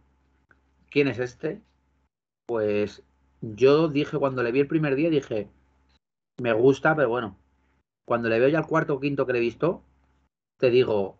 ¿Quién 0.90 1.10
es 1.10 1.20
este? 1.20 1.60
Pues 2.46 3.04
yo 3.42 3.90
dije, 3.90 4.18
cuando 4.18 4.44
le 4.44 4.54
vi 4.54 4.62
el 4.62 4.70
primer 4.70 4.96
día, 4.96 5.10
dije, 5.10 5.50
me 6.42 6.54
gusta, 6.54 6.96
pero 6.96 7.10
bueno, 7.10 7.36
cuando 8.06 8.30
le 8.30 8.40
veo 8.40 8.48
ya 8.48 8.60
el 8.60 8.66
cuarto 8.66 8.94
o 8.94 9.00
quinto 9.02 9.26
que 9.26 9.34
le 9.34 9.40
he 9.40 9.42
visto, 9.42 9.84
te 10.58 10.70
digo, 10.70 11.18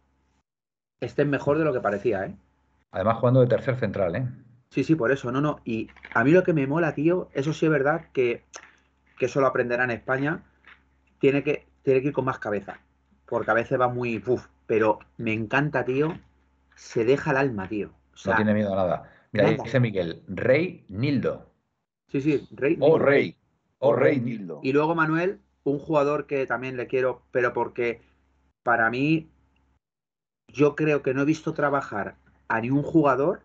este 1.02 1.24
es 1.24 1.28
mejor 1.28 1.58
de 1.58 1.66
lo 1.66 1.74
que 1.74 1.82
parecía, 1.82 2.26
¿eh? 2.26 2.38
Además, 2.92 3.18
jugando 3.18 3.42
de 3.42 3.48
tercer 3.48 3.76
central, 3.76 4.16
¿eh? 4.16 4.30
Sí, 4.70 4.86
sí, 4.86 4.96
por 4.96 5.12
eso, 5.12 5.30
no, 5.30 5.42
no. 5.42 5.60
Y 5.66 5.90
a 6.14 6.24
mí 6.24 6.32
lo 6.32 6.44
que 6.44 6.54
me 6.54 6.68
mola, 6.68 6.96
tío, 6.96 7.28
eso 7.34 7.52
sí 7.52 7.66
es 7.66 7.72
verdad 7.72 8.06
que, 8.14 8.46
que 9.18 9.26
eso 9.26 9.42
lo 9.42 9.48
aprenderá 9.48 9.84
en 9.84 9.92
España, 9.92 10.44
tiene 11.20 11.44
que, 11.44 11.66
tiene 11.84 12.02
que 12.02 12.08
ir 12.10 12.14
con 12.14 12.26
más 12.26 12.40
cabeza, 12.40 12.80
porque 13.26 13.52
a 13.52 13.56
veces 13.56 13.80
va 13.80 13.88
muy, 13.88 14.22
uf, 14.26 14.46
pero 14.66 15.00
me 15.18 15.34
encanta, 15.34 15.84
tío, 15.86 16.18
se 16.76 17.06
deja 17.06 17.32
el 17.32 17.38
alma, 17.38 17.68
tío. 17.68 17.92
O 18.14 18.18
sea, 18.18 18.34
No 18.34 18.38
tiene 18.38 18.54
miedo 18.54 18.74
a 18.74 18.76
nada. 18.76 19.12
Mira, 19.32 19.52
nada. 19.52 19.64
dice 19.64 19.80
Miguel, 19.80 20.24
Rey 20.28 20.86
Nildo. 20.90 21.52
sí, 22.08 22.22
sí, 22.22 22.48
rey. 22.52 22.78
Oh, 22.80 22.98
Rey. 22.98 23.36
Oh, 23.80 23.90
O 23.90 23.96
Rey. 23.96 24.20
Nildo. 24.20 24.60
Y 24.64 24.74
luego 24.74 24.96
Manuel, 24.96 25.40
un 25.64 25.80
jugador 25.80 26.26
que 26.28 26.46
también 26.48 26.78
le 26.78 26.88
quiero, 26.88 27.24
pero 27.32 27.54
porque 27.54 28.02
para 28.64 28.90
mí, 28.90 29.30
yo 30.48 30.76
creo 30.76 31.02
que 31.02 31.14
no 31.14 31.22
he 31.22 31.26
visto 31.26 31.54
trabajar 31.54 32.16
a 32.48 32.62
ni 32.62 32.70
un 32.70 32.84
jugador 32.84 33.42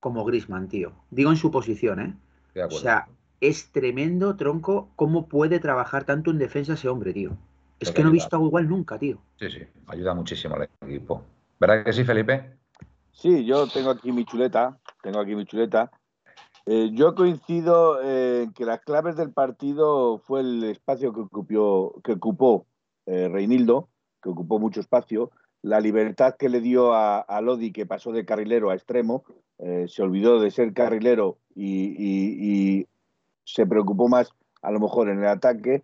como 0.00 0.24
Grisman, 0.24 0.68
tío. 0.68 0.92
Digo 1.10 1.30
en 1.30 1.36
su 1.36 1.50
posición, 1.50 2.00
¿eh? 2.00 2.14
De 2.54 2.64
O 2.64 2.70
sea, 2.70 3.08
es 3.40 3.70
tremendo, 3.72 4.36
tronco, 4.36 4.90
cómo 4.96 5.28
puede 5.28 5.60
trabajar 5.60 6.04
tanto 6.04 6.30
en 6.30 6.38
defensa 6.38 6.74
ese 6.74 6.88
hombre, 6.88 7.12
tío. 7.12 7.36
Es 7.80 7.90
que 7.92 8.02
no 8.02 8.08
he 8.08 8.12
visto 8.12 8.34
algo 8.36 8.48
igual 8.48 8.68
nunca, 8.68 8.98
tío. 8.98 9.18
Sí, 9.36 9.50
sí, 9.50 9.60
ayuda 9.86 10.14
muchísimo 10.14 10.56
al 10.56 10.68
equipo. 10.82 11.22
¿Verdad 11.60 11.84
que 11.84 11.92
sí, 11.92 12.04
Felipe? 12.04 12.58
Sí, 13.12 13.44
yo 13.44 13.66
tengo 13.68 13.90
aquí 13.90 14.10
mi 14.12 14.24
chuleta. 14.24 14.78
Tengo 15.02 15.20
aquí 15.20 15.34
mi 15.36 15.44
chuleta. 15.44 15.90
Eh, 16.66 16.90
yo 16.92 17.14
coincido 17.14 18.02
eh, 18.02 18.42
en 18.42 18.52
que 18.52 18.64
las 18.64 18.80
claves 18.80 19.16
del 19.16 19.32
partido 19.32 20.18
fue 20.18 20.40
el 20.40 20.64
espacio 20.64 21.12
que 21.12 21.20
ocupó, 21.20 22.00
que 22.02 22.12
ocupó 22.12 22.66
eh, 23.06 23.28
Reinildo, 23.28 23.88
que 24.22 24.28
ocupó 24.28 24.58
mucho 24.58 24.80
espacio, 24.80 25.30
la 25.62 25.80
libertad 25.80 26.34
que 26.36 26.48
le 26.48 26.60
dio 26.60 26.92
a, 26.92 27.20
a 27.20 27.40
Lodi, 27.40 27.72
que 27.72 27.86
pasó 27.86 28.12
de 28.12 28.24
carrilero 28.24 28.70
a 28.70 28.74
extremo, 28.74 29.24
eh, 29.58 29.86
se 29.88 30.02
olvidó 30.02 30.40
de 30.40 30.50
ser 30.50 30.72
carrilero 30.72 31.38
y, 31.54 31.86
y- 31.96 32.78
y 32.80 32.86
se 33.54 33.66
preocupó 33.66 34.08
más 34.08 34.30
a 34.62 34.70
lo 34.70 34.80
mejor 34.80 35.08
en 35.08 35.20
el 35.20 35.26
ataque. 35.26 35.82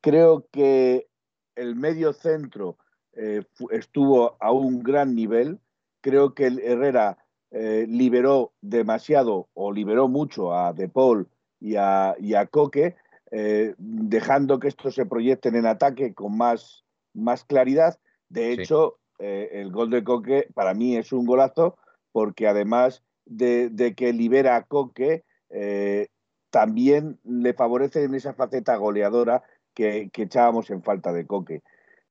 Creo 0.00 0.46
que 0.52 1.08
el 1.54 1.74
medio 1.74 2.12
centro 2.12 2.76
eh, 3.14 3.42
estuvo 3.70 4.36
a 4.40 4.52
un 4.52 4.82
gran 4.82 5.14
nivel. 5.14 5.58
Creo 6.02 6.34
que 6.34 6.46
el 6.46 6.58
Herrera 6.60 7.18
eh, 7.50 7.86
liberó 7.88 8.52
demasiado 8.60 9.48
o 9.54 9.72
liberó 9.72 10.08
mucho 10.08 10.52
a 10.52 10.72
De 10.72 10.88
Paul 10.88 11.28
y 11.58 11.76
a, 11.76 12.14
y 12.18 12.34
a 12.34 12.46
Coque, 12.46 12.96
eh, 13.30 13.74
dejando 13.78 14.60
que 14.60 14.68
estos 14.68 14.94
se 14.94 15.06
proyecten 15.06 15.56
en 15.56 15.66
ataque 15.66 16.12
con 16.12 16.36
más, 16.36 16.84
más 17.14 17.44
claridad. 17.44 17.98
De 18.28 18.52
hecho, 18.52 18.98
el 19.18 19.72
gol 19.72 19.88
de 19.88 20.04
Coque 20.04 20.48
para 20.52 20.74
mí 20.74 20.96
es 20.96 21.12
un 21.12 21.24
golazo 21.24 21.78
porque 22.12 22.46
además 22.46 23.02
de, 23.24 23.70
de 23.70 23.94
que 23.94 24.12
libera 24.12 24.56
a 24.56 24.64
Coque, 24.64 25.24
eh, 25.50 26.08
también 26.50 27.18
le 27.24 27.52
favorece 27.54 28.04
en 28.04 28.14
esa 28.14 28.34
faceta 28.34 28.76
goleadora 28.76 29.42
que, 29.74 30.10
que 30.12 30.22
echábamos 30.22 30.70
en 30.70 30.82
falta 30.82 31.12
de 31.12 31.26
Coque. 31.26 31.62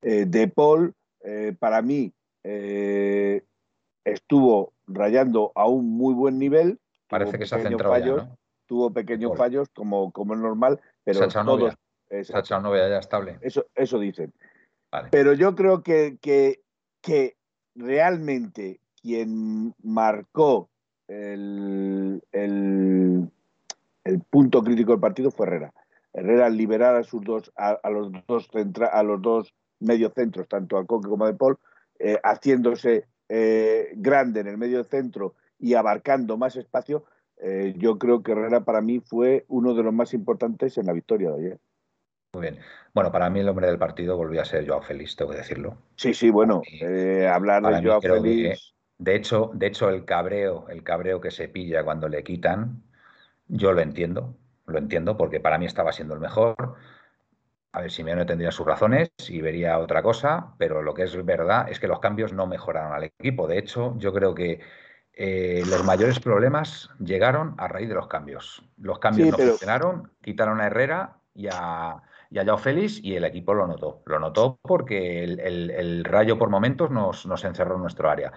Eh, 0.01 0.25
de 0.25 0.47
Paul, 0.47 0.93
eh, 1.21 1.55
para 1.57 1.81
mí, 1.81 2.13
eh, 2.43 3.43
estuvo 4.03 4.73
rayando 4.87 5.51
a 5.55 5.67
un 5.67 5.89
muy 5.89 6.13
buen 6.13 6.37
nivel. 6.37 6.79
Parece 7.07 7.39
que 7.39 7.45
se 7.45 7.55
ha 7.55 7.59
centrado 7.61 7.95
ya, 7.97 8.01
fallos, 8.01 8.27
¿no? 8.27 8.37
Tuvo 8.67 8.91
pequeños 8.93 9.29
Paul. 9.31 9.37
fallos, 9.37 9.69
como, 9.69 10.11
como 10.11 10.33
es 10.35 10.39
normal, 10.39 10.79
pero 11.03 11.19
Se 11.19 11.23
ha 11.23 11.27
echado 11.27 11.45
todos. 11.45 11.59
novia. 11.59 11.75
Se 12.09 12.15
ha 12.15 12.19
Exacto, 12.19 12.39
echado 12.45 12.61
novia 12.61 12.87
ya 12.89 12.99
estable. 12.99 13.39
eso, 13.41 13.65
eso 13.73 13.99
dicen. 13.99 14.31
Vale. 14.91 15.09
Pero 15.11 15.33
yo 15.33 15.55
creo 15.55 15.81
que, 15.81 16.17
que, 16.21 16.61
que 17.01 17.35
realmente 17.75 18.79
quien 19.01 19.73
marcó 19.81 20.69
el, 21.07 22.21
el- 22.31 23.29
el 24.05 24.21
punto 24.21 24.63
crítico 24.63 24.91
del 24.93 25.01
partido 25.01 25.31
fue 25.31 25.47
Herrera. 25.47 25.73
Herrera 26.13 26.49
liberar 26.49 26.95
a 26.95 27.03
sus 27.03 27.21
dos, 27.21 27.51
a, 27.57 27.71
a 27.71 27.89
los 27.89 28.09
dos 28.25 28.49
centra- 28.49 28.87
a 28.93 29.03
los 29.03 29.21
dos 29.21 29.53
mediocentros, 29.81 30.47
tanto 30.47 30.77
a 30.77 30.85
Coque 30.85 31.09
como 31.09 31.25
a 31.25 31.27
De 31.27 31.37
Paul, 31.37 31.57
eh, 31.99 32.17
haciéndose 32.23 33.07
eh, 33.27 33.91
grande 33.95 34.39
en 34.39 34.47
el 34.47 34.57
medio 34.57 34.83
centro 34.85 35.33
y 35.59 35.73
abarcando 35.73 36.37
más 36.37 36.55
espacio, 36.55 37.03
yo 37.75 37.99
creo 37.99 38.23
que 38.23 38.31
Herrera 38.31 38.63
para 38.63 38.79
mí 38.79 39.01
fue 39.01 39.43
uno 39.49 39.73
de 39.73 39.83
los 39.83 39.93
más 39.93 40.13
importantes 40.13 40.77
en 40.77 40.85
la 40.85 40.93
victoria 40.93 41.31
de 41.31 41.37
ayer. 41.37 41.59
Muy 42.33 42.43
bien. 42.43 42.59
Bueno, 42.93 43.11
para 43.11 43.29
mí 43.29 43.41
el 43.41 43.49
hombre 43.49 43.67
del 43.67 43.77
partido 43.77 44.15
volvió 44.15 44.41
a 44.41 44.45
ser 44.45 44.65
Joao 44.65 44.81
Félix, 44.81 45.17
tengo 45.17 45.31
que 45.31 45.37
decirlo. 45.37 45.77
Sí, 45.95 46.13
sí, 46.13 46.29
bueno, 46.29 46.61
hablar 47.29 47.61
de 47.61 47.89
Joao 47.89 48.01
Félix. 48.01 48.73
de 48.97 49.15
hecho, 49.15 49.51
de 49.53 49.67
hecho, 49.67 49.89
el 49.89 50.05
cabreo, 50.05 50.67
el 50.69 50.81
cabreo 50.81 51.19
que 51.19 51.29
se 51.29 51.49
pilla 51.49 51.83
cuando 51.83 52.07
le 52.07 52.23
quitan, 52.23 52.81
yo 53.47 53.73
lo 53.73 53.81
entiendo, 53.81 54.35
lo 54.65 54.77
entiendo, 54.77 55.17
porque 55.17 55.39
para 55.39 55.57
mí 55.57 55.65
estaba 55.65 55.91
siendo 55.91 56.13
el 56.13 56.19
mejor. 56.19 56.75
A 57.71 57.81
ver, 57.81 57.91
Simeone 57.91 58.25
tendría 58.25 58.51
sus 58.51 58.65
razones 58.65 59.09
y 59.27 59.41
vería 59.41 59.79
otra 59.79 60.01
cosa, 60.01 60.53
pero 60.57 60.81
lo 60.81 60.93
que 60.93 61.03
es 61.03 61.25
verdad 61.25 61.67
es 61.69 61.79
que 61.79 61.87
los 61.87 61.99
cambios 61.99 62.31
no 62.33 62.47
mejoraron 62.47 62.93
al 62.93 63.03
equipo. 63.03 63.47
De 63.47 63.57
hecho, 63.57 63.95
yo 63.97 64.13
creo 64.13 64.33
que 64.33 64.61
eh, 65.13 65.63
los 65.67 65.83
mayores 65.83 66.19
problemas 66.19 66.89
llegaron 66.99 67.55
a 67.57 67.67
raíz 67.67 67.89
de 67.89 67.95
los 67.95 68.07
cambios. 68.07 68.63
Los 68.77 68.99
cambios 68.99 69.29
no 69.29 69.37
funcionaron, 69.37 70.11
quitaron 70.21 70.61
a 70.61 70.67
Herrera 70.67 71.17
y 71.33 71.47
a, 71.51 72.01
y 72.29 72.39
a 72.39 72.45
Joao 72.45 72.57
Félix 72.57 73.03
y 73.03 73.15
el 73.15 73.25
equipo 73.25 73.53
lo 73.53 73.67
notó. 73.67 74.01
Lo 74.05 74.19
notó 74.19 74.59
porque 74.61 75.23
el, 75.23 76.03
rayo 76.05 76.37
por 76.37 76.49
momentos 76.49 76.91
nos, 76.91 77.25
nos, 77.25 77.43
encerró 77.43 77.75
en 77.75 77.81
nuestro 77.81 78.09
área. 78.09 78.31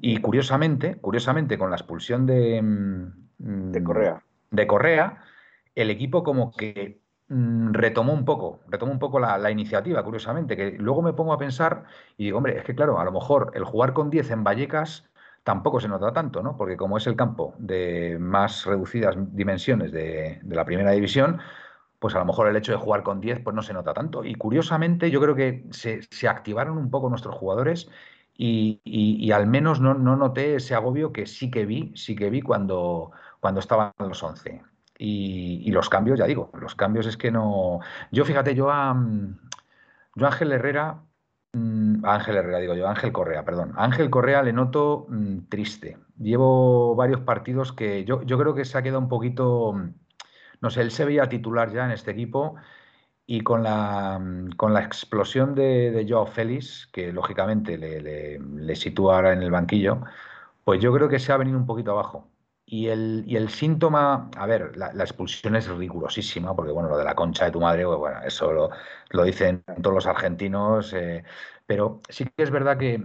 Y 0.00 0.18
curiosamente, 0.18 0.96
curiosamente, 0.96 1.58
con 1.58 1.70
la 1.70 1.76
expulsión 1.76 2.26
de, 2.26 2.62
mm, 2.62 3.72
de 3.72 3.82
Correa. 3.82 4.22
De 4.50 4.66
Correa, 4.66 5.22
el 5.74 5.90
equipo 5.90 6.22
como 6.22 6.52
que 6.52 7.00
Mm, 7.30 7.74
retomó 7.74 8.14
un 8.14 8.24
poco, 8.24 8.60
retomó 8.68 8.90
un 8.92 8.98
poco 8.98 9.20
la, 9.20 9.50
iniciativa, 9.50 10.02
curiosamente, 10.02 10.56
que 10.56 10.72
luego 10.78 11.02
me 11.02 11.12
pongo 11.12 11.34
a 11.34 11.38
pensar 11.38 11.84
y 12.16 12.24
digo, 12.24 12.38
hombre, 12.38 12.56
es 12.56 12.64
que 12.64 12.74
claro, 12.74 12.98
a 12.98 13.04
lo 13.04 13.12
mejor 13.12 13.52
el 13.54 13.64
jugar 13.64 13.92
con 13.92 14.08
10 14.08 14.30
en 14.30 14.44
Vallecas 14.44 15.10
tampoco 15.44 15.78
se 15.80 15.88
nota 15.88 16.12
tanto, 16.12 16.42
¿no? 16.42 16.56
Porque 16.56 16.76
como 16.78 16.96
es 16.96 17.06
el 17.06 17.16
campo 17.16 17.54
de 17.58 18.16
más 18.18 18.64
reducidas 18.64 19.16
dimensiones 19.34 19.92
de, 19.92 20.40
la 20.48 20.64
primera 20.64 20.92
división, 20.92 21.38
pues 21.98 22.14
a 22.14 22.18
lo 22.20 22.24
mejor 22.24 22.48
el 22.48 22.56
hecho 22.56 22.72
de 22.72 22.78
jugar 22.78 23.02
con 23.02 23.20
10 23.20 23.40
pues 23.40 23.54
no 23.54 23.62
se 23.62 23.74
nota 23.74 23.92
tanto. 23.92 24.24
Y 24.24 24.34
curiosamente 24.34 25.10
yo 25.10 25.20
creo 25.20 25.34
que 25.34 25.66
se, 25.70 26.00
activaron 26.28 26.78
un 26.78 26.90
poco 26.90 27.10
nuestros 27.10 27.34
jugadores 27.34 27.90
y, 28.36 29.30
al 29.32 29.46
menos 29.46 29.80
no, 29.80 29.94
no, 29.94 30.16
noté 30.16 30.54
ese 30.56 30.74
agobio 30.74 31.12
que 31.12 31.26
sí 31.26 31.50
que 31.50 31.66
vi, 31.66 31.92
sí 31.96 32.14
que 32.16 32.30
vi 32.30 32.40
cuando, 32.40 33.12
cuando 33.40 33.60
estaban 33.60 33.92
los 33.98 34.22
11. 34.22 34.62
Y, 34.98 35.70
los 35.70 35.88
cambios, 35.88 36.18
ya 36.18 36.26
digo, 36.26 36.50
los 36.60 36.74
cambios 36.74 37.06
es 37.06 37.16
que 37.16 37.30
no. 37.30 37.80
Yo 38.10 38.24
fíjate, 38.24 38.54
yo 38.54 38.70
a, 38.70 38.96
yo 40.14 40.26
Ángel 40.26 40.52
Herrera, 40.52 41.00
mm, 41.52 42.04
Ángel 42.04 42.36
Herrera 42.36 42.58
digo 42.58 42.74
yo, 42.74 42.88
Ángel 42.88 43.12
Correa, 43.12 43.44
perdón. 43.44 43.72
Ángel 43.76 44.10
Correa 44.10 44.42
le 44.42 44.52
noto 44.52 45.06
mm, 45.08 45.48
triste. 45.48 45.98
Llevo 46.18 46.96
varios 46.96 47.20
partidos 47.20 47.72
que 47.72 48.04
yo, 48.04 48.22
yo 48.22 48.38
creo 48.38 48.54
que 48.54 48.64
se 48.64 48.76
ha 48.76 48.82
quedado 48.82 49.00
un 49.00 49.08
poquito, 49.08 49.72
mm, 49.72 49.94
no 50.60 50.70
sé, 50.70 50.82
él 50.82 50.90
se 50.90 51.04
veía 51.04 51.28
titular 51.28 51.72
ya 51.72 51.84
en 51.84 51.92
este 51.92 52.10
equipo 52.10 52.56
y 53.26 53.42
con 53.42 53.62
la, 53.62 54.20
con 54.56 54.74
la 54.74 54.82
explosión 54.82 55.54
de, 55.54 55.90
de 55.92 56.06
Joao 56.08 56.26
Félix, 56.26 56.88
que 56.92 57.12
lógicamente 57.12 57.78
le, 57.78 58.38
le 58.40 58.76
sitúa 58.76 59.16
ahora 59.16 59.32
en 59.32 59.42
el 59.42 59.50
banquillo, 59.50 60.02
pues 60.64 60.80
yo 60.80 60.92
creo 60.92 61.08
que 61.08 61.18
se 61.18 61.32
ha 61.32 61.36
venido 61.36 61.58
un 61.58 61.66
poquito 61.66 61.92
abajo. 61.92 62.26
Y 62.70 62.88
el, 62.88 63.24
y 63.26 63.36
el 63.36 63.48
síntoma, 63.48 64.30
a 64.36 64.46
ver, 64.46 64.76
la, 64.76 64.90
expulsión 65.02 65.56
es 65.56 65.68
rigurosísima, 65.68 66.54
porque 66.54 66.70
bueno, 66.70 66.90
lo 66.90 66.98
de 66.98 67.04
la 67.04 67.14
concha 67.14 67.46
de 67.46 67.50
tu 67.50 67.60
madre, 67.60 67.86
pues, 67.86 67.96
bueno, 67.96 68.20
eso 68.22 68.52
lo, 68.52 68.70
lo 69.08 69.24
dicen 69.24 69.64
todos 69.80 69.94
los 69.94 70.06
argentinos, 70.06 70.92
eh, 70.92 71.24
pero 71.64 72.02
sí 72.10 72.26
que 72.26 72.42
es 72.42 72.50
verdad 72.50 72.76
que 72.76 73.02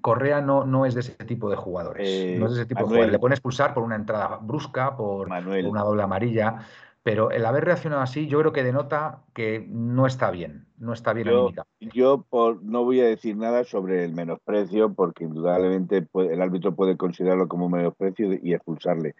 Correa 0.00 0.40
no, 0.40 0.64
no 0.64 0.86
es 0.86 0.94
de 0.94 1.00
ese 1.00 1.12
tipo 1.26 1.50
de 1.50 1.56
jugadores. 1.56 2.38
no 2.38 2.46
es 2.46 2.52
de 2.52 2.60
ese 2.60 2.66
tipo 2.66 2.80
de 2.80 2.86
jugadores. 2.86 3.12
Le 3.12 3.18
pueden 3.18 3.34
expulsar 3.34 3.74
por 3.74 3.82
una 3.82 3.96
entrada 3.96 4.38
brusca, 4.40 4.96
por, 4.96 5.28
por 5.28 5.64
una 5.66 5.82
doble 5.82 6.02
amarilla. 6.02 6.60
Pero 7.06 7.30
el 7.30 7.46
haber 7.46 7.64
reaccionado 7.64 8.02
así, 8.02 8.26
yo 8.26 8.40
creo 8.40 8.52
que 8.52 8.64
denota 8.64 9.22
que 9.32 9.64
no 9.68 10.08
está 10.08 10.32
bien, 10.32 10.66
no 10.76 10.92
está 10.92 11.12
bien 11.12 11.28
yo, 11.28 11.52
Yo 11.78 12.26
no 12.62 12.82
voy 12.82 13.00
a 13.00 13.04
decir 13.04 13.36
nada 13.36 13.62
sobre 13.62 14.04
el 14.04 14.12
menosprecio, 14.12 14.92
porque 14.92 15.22
indudablemente 15.22 16.04
el 16.14 16.42
árbitro 16.42 16.74
puede 16.74 16.96
considerarlo 16.96 17.46
como 17.46 17.66
un 17.66 17.72
menosprecio 17.74 18.36
y 18.42 18.52
expulsarle. 18.52 19.14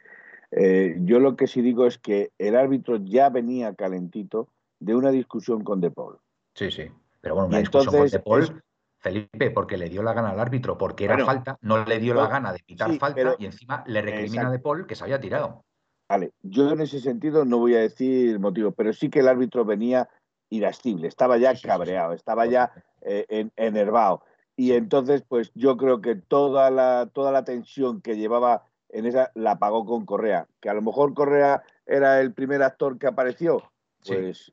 Eh, 0.50 0.96
yo 1.02 1.20
lo 1.20 1.36
que 1.36 1.46
sí 1.46 1.62
digo 1.62 1.86
es 1.86 1.96
que 1.96 2.32
el 2.38 2.56
árbitro 2.56 2.96
ya 2.96 3.28
venía 3.30 3.72
calentito 3.76 4.48
de 4.80 4.96
una 4.96 5.12
discusión 5.12 5.62
con 5.62 5.80
De 5.80 5.92
Paul. 5.92 6.18
Sí, 6.54 6.72
sí. 6.72 6.90
Pero 7.20 7.36
bueno, 7.36 7.50
una 7.50 7.60
discusión 7.60 7.94
con 7.94 8.08
De 8.08 8.18
Paul, 8.18 8.64
Felipe, 8.98 9.52
porque 9.52 9.76
le 9.76 9.88
dio 9.88 10.02
la 10.02 10.12
gana 10.12 10.30
al 10.30 10.40
árbitro, 10.40 10.76
porque 10.76 11.04
era 11.04 11.24
falta, 11.24 11.56
no 11.60 11.84
le 11.84 12.00
dio 12.00 12.14
la 12.14 12.26
gana 12.26 12.52
de 12.52 12.58
quitar 12.58 12.92
falta 12.98 13.36
y 13.38 13.46
encima 13.46 13.84
le 13.86 14.02
recrimina 14.02 14.48
a 14.48 14.50
De 14.50 14.58
Paul 14.58 14.88
que 14.88 14.96
se 14.96 15.04
había 15.04 15.20
tirado. 15.20 15.62
Vale, 16.08 16.32
yo 16.42 16.70
en 16.70 16.80
ese 16.80 17.00
sentido 17.00 17.44
no 17.44 17.58
voy 17.58 17.74
a 17.74 17.80
decir 17.80 18.38
motivos, 18.38 18.74
pero 18.76 18.92
sí 18.92 19.10
que 19.10 19.20
el 19.20 19.28
árbitro 19.28 19.64
venía 19.64 20.08
irascible, 20.48 21.08
estaba 21.08 21.36
ya 21.36 21.52
cabreado, 21.60 22.12
estaba 22.12 22.46
ya 22.46 22.72
eh, 23.02 23.48
enervado. 23.56 24.22
Y 24.56 24.72
entonces, 24.72 25.22
pues 25.28 25.50
yo 25.54 25.76
creo 25.76 26.00
que 26.00 26.14
toda 26.14 26.70
la, 26.70 27.10
toda 27.12 27.32
la 27.32 27.44
tensión 27.44 28.00
que 28.00 28.16
llevaba 28.16 28.64
en 28.88 29.06
esa 29.06 29.30
la 29.34 29.58
pagó 29.58 29.84
con 29.84 30.06
Correa. 30.06 30.46
Que 30.60 30.70
a 30.70 30.74
lo 30.74 30.82
mejor 30.82 31.12
Correa 31.12 31.62
era 31.84 32.20
el 32.20 32.32
primer 32.32 32.62
actor 32.62 32.98
que 32.98 33.06
apareció, 33.06 33.70
pues, 34.06 34.52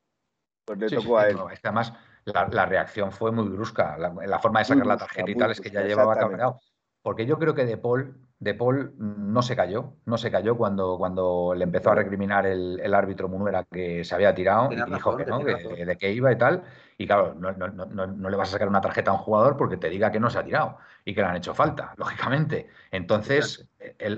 pues 0.64 0.78
le 0.78 0.90
tocó 0.90 1.18
a 1.18 1.28
él. 1.28 1.38
además, 1.62 1.94
la, 2.24 2.66
reacción 2.66 3.12
fue 3.12 3.32
muy 3.32 3.48
brusca. 3.48 3.96
La, 3.96 4.38
forma 4.38 4.60
de 4.60 4.64
sacar 4.66 4.86
la 4.86 4.96
tarjeta 4.96 5.30
y 5.30 5.34
tal 5.36 5.50
es 5.52 5.60
que 5.60 5.70
ya 5.70 5.82
llevaba 5.82 6.16
cabreado. 6.16 6.60
Porque 7.04 7.26
yo 7.26 7.38
creo 7.38 7.54
que 7.54 7.66
De 7.66 7.76
Paul 7.76 8.16
de 8.44 8.54
Paul 8.54 8.92
no 8.98 9.42
se 9.42 9.56
cayó, 9.56 9.94
no 10.04 10.18
se 10.18 10.30
cayó 10.30 10.56
cuando, 10.56 10.98
cuando 10.98 11.54
le 11.56 11.64
empezó 11.64 11.90
a 11.90 11.94
recriminar 11.94 12.46
el, 12.46 12.94
árbitro 12.94 13.28
Munuera 13.28 13.64
que 13.64 14.04
se 14.04 14.14
había 14.14 14.34
tirado 14.34 14.70
y 14.70 14.76
dijo 14.92 15.16
que 15.16 15.24
no, 15.24 15.38
de 15.38 15.96
qué 15.98 16.12
iba 16.12 16.30
y 16.30 16.36
tal. 16.36 16.62
Y 16.98 17.06
claro, 17.06 17.34
no, 17.34 18.30
le 18.30 18.36
vas 18.36 18.50
a 18.50 18.52
sacar 18.52 18.68
una 18.68 18.80
tarjeta 18.80 19.10
a 19.10 19.14
un 19.14 19.20
jugador 19.20 19.56
porque 19.56 19.78
te 19.78 19.88
diga 19.88 20.12
que 20.12 20.20
no 20.20 20.30
se 20.30 20.38
ha 20.38 20.44
tirado 20.44 20.76
y 21.04 21.14
que 21.14 21.22
le 21.22 21.26
han 21.26 21.36
hecho 21.36 21.54
falta, 21.54 21.94
lógicamente. 21.96 22.68
Entonces, 22.90 23.66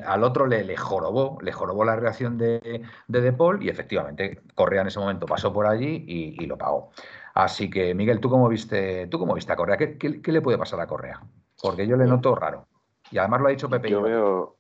al 0.05 0.25
otro 0.25 0.47
le, 0.47 0.65
le, 0.65 0.77
jorobó, 0.77 1.39
le 1.41 1.53
jorobó 1.53 1.85
la 1.85 1.97
reacción 1.97 2.37
de, 2.37 2.83
de, 3.07 3.33
Paul 3.33 3.63
y 3.63 3.69
efectivamente 3.69 4.43
Correa 4.55 4.81
en 4.81 4.89
ese 4.89 4.99
momento 4.99 5.27
pasó 5.27 5.53
por 5.53 5.67
allí 5.67 6.05
y, 6.07 6.47
lo 6.47 6.59
pagó. 6.59 6.91
Así 7.35 7.71
que, 7.71 7.95
Miguel, 7.95 8.19
¿tú 8.19 8.29
cómo 8.29 8.49
viste, 8.49 9.07
tú 9.07 9.19
cómo 9.19 9.35
viste 9.35 9.53
a 9.53 9.57
Correa? 9.57 9.77
¿Qué, 9.77 9.99
qué 9.99 10.33
le 10.33 10.41
puede 10.41 10.59
pasar 10.59 10.81
a 10.81 10.87
Correa? 10.87 11.21
Porque 11.61 11.87
yo 11.87 11.97
le 11.97 12.07
noto 12.07 12.35
raro. 12.35 12.67
Y 13.11 13.19
además 13.19 13.41
lo 13.41 13.49
ha 13.49 13.51
dicho 13.51 13.69
Pepe. 13.69 13.91
Yo 13.91 14.03
veo, 14.03 14.57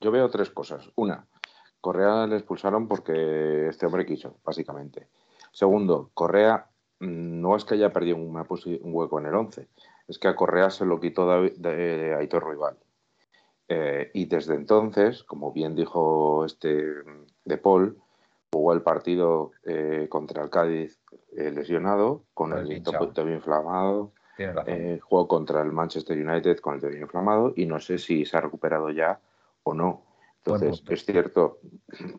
yo 0.00 0.10
veo 0.10 0.28
tres 0.30 0.50
cosas. 0.50 0.90
Una, 0.96 1.26
Correa 1.80 2.26
le 2.26 2.36
expulsaron 2.36 2.88
porque 2.88 3.68
este 3.68 3.86
hombre 3.86 4.04
quiso, 4.04 4.38
básicamente. 4.44 5.08
Segundo, 5.52 6.10
Correa 6.14 6.68
mm, 7.00 7.40
no 7.40 7.56
es 7.56 7.64
que 7.64 7.74
haya 7.74 7.92
perdido 7.92 8.16
un 8.16 8.34
hueco 8.92 9.20
en 9.20 9.26
el 9.26 9.34
11, 9.34 9.68
es 10.08 10.18
que 10.18 10.28
a 10.28 10.36
Correa 10.36 10.70
se 10.70 10.84
lo 10.84 11.00
quitó 11.00 11.28
de, 11.42 12.16
Aitor 12.18 12.48
Rival. 12.48 12.76
Eh, 13.68 14.10
y 14.14 14.26
desde 14.26 14.54
entonces, 14.54 15.22
como 15.24 15.52
bien 15.52 15.74
dijo 15.74 16.44
este 16.44 16.86
de 17.44 17.58
Paul, 17.58 18.00
jugó 18.52 18.72
el 18.72 18.82
partido 18.82 19.52
eh, 19.64 20.06
contra 20.08 20.42
el 20.42 20.50
Cádiz 20.50 21.00
eh, 21.36 21.50
lesionado, 21.50 22.24
con 22.34 22.52
el 22.52 22.82
tobillo 22.82 23.34
inflamado, 23.34 24.12
eh, 24.38 24.98
jugó 25.02 25.26
contra 25.26 25.62
el 25.62 25.72
Manchester 25.72 26.16
United 26.16 26.58
con 26.58 26.74
el 26.74 26.80
tobillo 26.80 27.00
inflamado 27.00 27.52
y 27.56 27.64
no 27.64 27.80
sé 27.80 27.98
si 27.98 28.24
se 28.24 28.36
ha 28.36 28.40
recuperado 28.40 28.90
ya 28.90 29.18
o 29.62 29.74
no. 29.74 30.02
Entonces, 30.44 30.82
es 30.88 31.04
cierto 31.04 31.58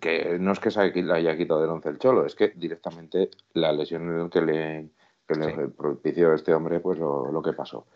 que 0.02 0.38
no 0.40 0.52
es 0.52 0.60
que 0.60 0.70
se 0.70 0.82
haya 0.82 1.38
quitado 1.38 1.62
del 1.62 1.70
once 1.70 1.88
el 1.88 1.98
cholo, 1.98 2.26
es 2.26 2.36
que 2.36 2.50
directamente 2.50 3.30
la 3.54 3.72
lesión 3.72 4.30
que 4.30 4.42
le, 4.42 4.90
que 5.26 5.36
le 5.36 5.68
propició 5.70 6.32
a 6.32 6.36
este 6.36 6.54
hombre, 6.54 6.82
pues 6.82 7.00
lo, 7.00 7.42
que 7.42 7.54
pasó. 7.54 7.88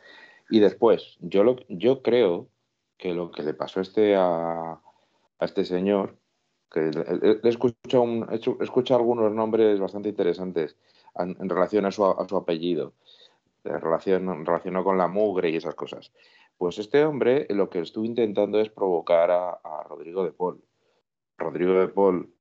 Y 0.49 0.59
después, 0.59 1.17
yo, 1.19 1.43
lo, 1.43 1.57
yo 1.67 2.01
creo 2.01 2.47
que 2.97 3.13
lo 3.13 3.29
que 3.31 3.43
le 3.43 3.53
pasó 3.53 3.79
a 3.79 3.83
este, 3.83 4.15
a, 4.15 4.79
este 5.41 5.65
señor, 5.65 6.15
que 6.71 6.91
he 7.43 7.49
escuchado 7.49 8.99
algunos 8.99 9.33
nombres 9.33 9.81
bastante 9.81 10.07
interesantes 10.07 10.77
en, 11.15 11.35
en 11.41 11.49
relación 11.49 11.85
a 11.85 11.91
su, 11.91 12.05
a 12.05 12.25
su 12.29 12.37
apellido 12.37 12.93
relación, 13.63 14.45
relacionado 14.45 14.85
con 14.85 14.97
la 14.97 15.07
mugre 15.07 15.49
y 15.49 15.55
esas 15.55 15.75
cosas. 15.75 16.11
Pues 16.57 16.77
este 16.77 17.03
hombre 17.03 17.47
lo 17.49 17.69
que 17.69 17.79
estuvo 17.79 18.05
intentando 18.05 18.59
es 18.59 18.69
provocar 18.69 19.31
a, 19.31 19.83
Rodrigo 19.89 20.23
de 20.23 20.31
Paul. 20.31 20.63
Rodrigo 21.37 21.73
de 21.73 21.87
Paul, 21.87 22.33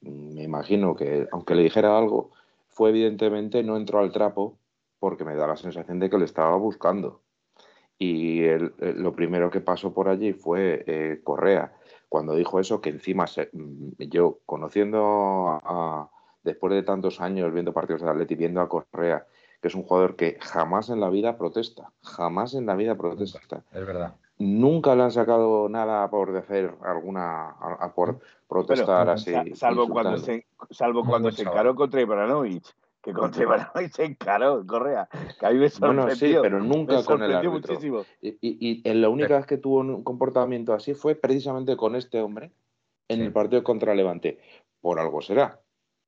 mm, 0.00 0.34
me 0.34 0.42
imagino 0.42 0.96
que, 0.96 1.28
aunque 1.30 1.54
le 1.54 1.62
dijera 1.62 1.96
algo, 1.96 2.32
fue 2.68 2.90
evidentemente 2.90 3.62
no 3.62 3.76
entró 3.76 4.00
al 4.00 4.12
trapo 4.12 4.58
porque 4.98 5.24
me 5.24 5.36
da 5.36 5.46
la 5.46 5.56
sensación 5.56 5.98
de 6.00 6.10
que 6.10 6.18
le 6.18 6.24
estaba 6.24 6.56
buscando. 6.56 7.22
Y 7.98 8.42
lo 8.78 9.12
primero 9.12 9.50
que 9.50 9.60
pasó 9.60 9.92
por 9.92 10.08
allí 10.08 10.32
fue 10.32 10.84
eh, 10.86 11.20
Correa. 11.24 11.72
Cuando 12.08 12.34
dijo 12.34 12.60
eso, 12.60 12.80
que 12.80 12.90
encima 12.90 13.26
mm, 13.52 14.02
yo, 14.10 14.40
conociendo 14.46 15.60
a, 15.62 16.10
después 16.42 16.72
de 16.72 16.82
tantos 16.82 17.20
años 17.20 17.52
viendo 17.52 17.72
partidos 17.72 18.02
de 18.02 18.10
Atleti, 18.10 18.34
viendo 18.34 18.60
a 18.60 18.68
Correa, 18.68 19.26
que 19.60 19.68
es 19.68 19.74
un 19.74 19.82
jugador 19.82 20.16
que 20.16 20.38
jamás 20.40 20.88
en 20.90 21.00
la 21.00 21.10
vida 21.10 21.36
protesta, 21.36 21.92
jamás 22.02 22.54
en 22.54 22.66
la 22.66 22.76
vida 22.76 22.96
protesta. 22.96 23.64
Es 23.72 23.86
verdad. 23.86 24.14
Nunca 24.38 24.94
le 24.94 25.02
han 25.02 25.10
sacado 25.10 25.68
nada 25.68 26.08
por 26.10 26.36
hacer 26.36 26.74
alguna, 26.84 27.56
por 27.94 28.20
protestar 28.48 29.10
así. 29.10 29.34
Salvo 29.54 29.88
cuando 29.88 30.16
se, 30.18 30.46
salvo 30.70 31.04
cuando 31.04 31.32
se 31.32 31.42
encaró 31.42 31.74
contra 31.74 32.00
Ibranovic 32.00 32.64
que 33.02 33.12
contra 33.12 33.42
Ibranovic 33.42 33.92
se 33.92 34.04
encaró, 34.04 34.64
Correa, 34.66 35.08
que 35.38 35.46
a 35.46 35.50
mí 35.50 35.58
me 35.58 35.68
sorprendió. 35.68 36.14
sí, 36.14 36.36
pero 36.40 36.60
nunca 36.60 37.04
con 37.04 37.22
el 37.22 37.34
árbitro. 37.34 37.74
Muchísimo. 37.74 38.04
Y, 38.20 38.28
y, 38.40 38.82
y, 38.84 38.94
la 38.94 39.08
única 39.08 39.36
vez 39.36 39.46
que 39.46 39.58
tuvo 39.58 39.78
un 39.80 40.02
comportamiento 40.02 40.72
así 40.72 40.94
fue 40.94 41.14
precisamente 41.14 41.76
con 41.76 41.96
este 41.96 42.20
hombre 42.20 42.52
en 43.08 43.22
el 43.22 43.32
partido 43.32 43.62
contra 43.62 43.94
Levante. 43.94 44.38
Por 44.80 45.00
algo 45.00 45.20
será. 45.22 45.60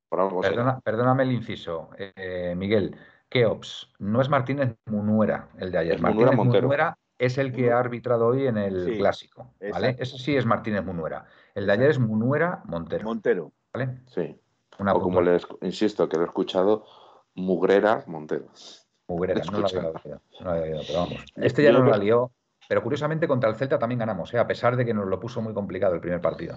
Por 0.08 0.20
algo 0.20 0.42
será. 0.42 0.80
Perdóname 0.80 1.22
el 1.22 1.32
inciso, 1.32 1.90
eh, 1.96 2.54
Miguel. 2.56 2.96
Keops, 3.30 3.92
no 4.00 4.20
es 4.20 4.28
Martínez 4.28 4.76
Munuera 4.86 5.48
el 5.58 5.70
de 5.70 5.78
ayer. 5.78 6.00
Martínez 6.00 6.34
Munuera 6.34 6.98
es 7.16 7.38
el 7.38 7.52
que 7.52 7.70
ha 7.70 7.78
arbitrado 7.78 8.26
hoy 8.26 8.46
en 8.46 8.58
el 8.58 8.98
clásico. 8.98 9.54
¿vale? 9.72 9.96
Ese 9.98 10.18
sí 10.18 10.36
es 10.36 10.44
Martínez 10.44 10.84
Munuera. 10.84 11.26
El 11.54 11.66
de 11.66 11.72
ayer 11.72 11.90
es 11.90 11.98
Munuera 11.98 12.62
Montero. 12.64 13.04
Montero. 13.04 13.52
¿Vale? 13.72 14.00
Sí. 14.06 14.36
o 14.78 15.00
como 15.00 15.20
les 15.20 15.46
insisto, 15.62 16.08
que 16.08 16.16
lo 16.16 16.24
he 16.24 16.26
escuchado, 16.26 16.84
Mugrera 17.34 18.02
Montero. 18.06 18.46
Mugrera, 19.06 19.42
no 19.44 19.60
lo 19.60 19.66
había 19.66 19.80
oído, 19.80 20.20
no 20.40 20.82
pero 20.86 20.94
vamos. 20.94 21.24
Este 21.36 21.62
ya 21.62 21.72
no 21.72 21.82
lo 21.82 21.96
lió, 21.96 22.32
pero 22.68 22.82
curiosamente 22.82 23.28
contra 23.28 23.48
el 23.48 23.56
Celta 23.56 23.78
también 23.78 24.00
ganamos, 24.00 24.32
¿eh? 24.34 24.38
a 24.38 24.46
pesar 24.46 24.76
de 24.76 24.84
que 24.84 24.94
nos 24.94 25.06
lo 25.06 25.20
puso 25.20 25.40
muy 25.40 25.54
complicado 25.54 25.94
el 25.94 26.00
primer 26.00 26.20
partido. 26.20 26.56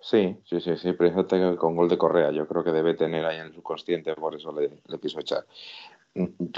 Sí, 0.00 0.40
sí, 0.44 0.60
sí, 0.60 0.76
sí, 0.76 0.92
precisamente 0.94 1.56
con 1.58 1.76
gol 1.76 1.88
de 1.88 1.98
Correa. 1.98 2.30
Yo 2.30 2.46
creo 2.48 2.64
que 2.64 2.72
debe 2.72 2.94
tener 2.94 3.24
ahí 3.26 3.36
en 3.36 3.46
el 3.46 3.54
subconsciente, 3.54 4.14
por 4.14 4.34
eso 4.34 4.50
le, 4.52 4.70
le 4.86 4.98
quiso 4.98 5.20
echar. 5.20 5.44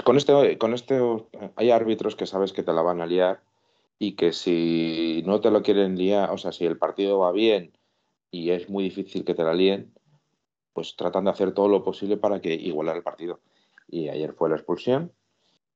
Con 0.03 0.17
este, 0.17 0.57
con 0.57 0.73
este 0.73 0.99
hay 1.55 1.69
árbitros 1.69 2.15
que 2.15 2.25
sabes 2.25 2.53
que 2.53 2.63
te 2.63 2.73
la 2.73 2.81
van 2.81 3.01
a 3.01 3.05
liar 3.05 3.43
y 3.99 4.15
que 4.15 4.33
si 4.33 5.23
no 5.25 5.41
te 5.41 5.51
lo 5.51 5.61
quieren 5.61 5.97
liar, 5.97 6.31
o 6.31 6.37
sea, 6.37 6.51
si 6.51 6.65
el 6.65 6.77
partido 6.77 7.19
va 7.19 7.31
bien 7.31 7.71
y 8.31 8.49
es 8.49 8.69
muy 8.69 8.85
difícil 8.85 9.23
que 9.23 9.35
te 9.35 9.43
la 9.43 9.53
líen, 9.53 9.93
pues 10.73 10.95
tratan 10.95 11.25
de 11.25 11.31
hacer 11.31 11.53
todo 11.53 11.67
lo 11.67 11.83
posible 11.83 12.17
para 12.17 12.41
que 12.41 12.53
igualar 12.53 12.97
el 12.97 13.03
partido. 13.03 13.41
Y 13.87 14.09
ayer 14.09 14.33
fue 14.33 14.49
la 14.49 14.55
expulsión, 14.55 15.13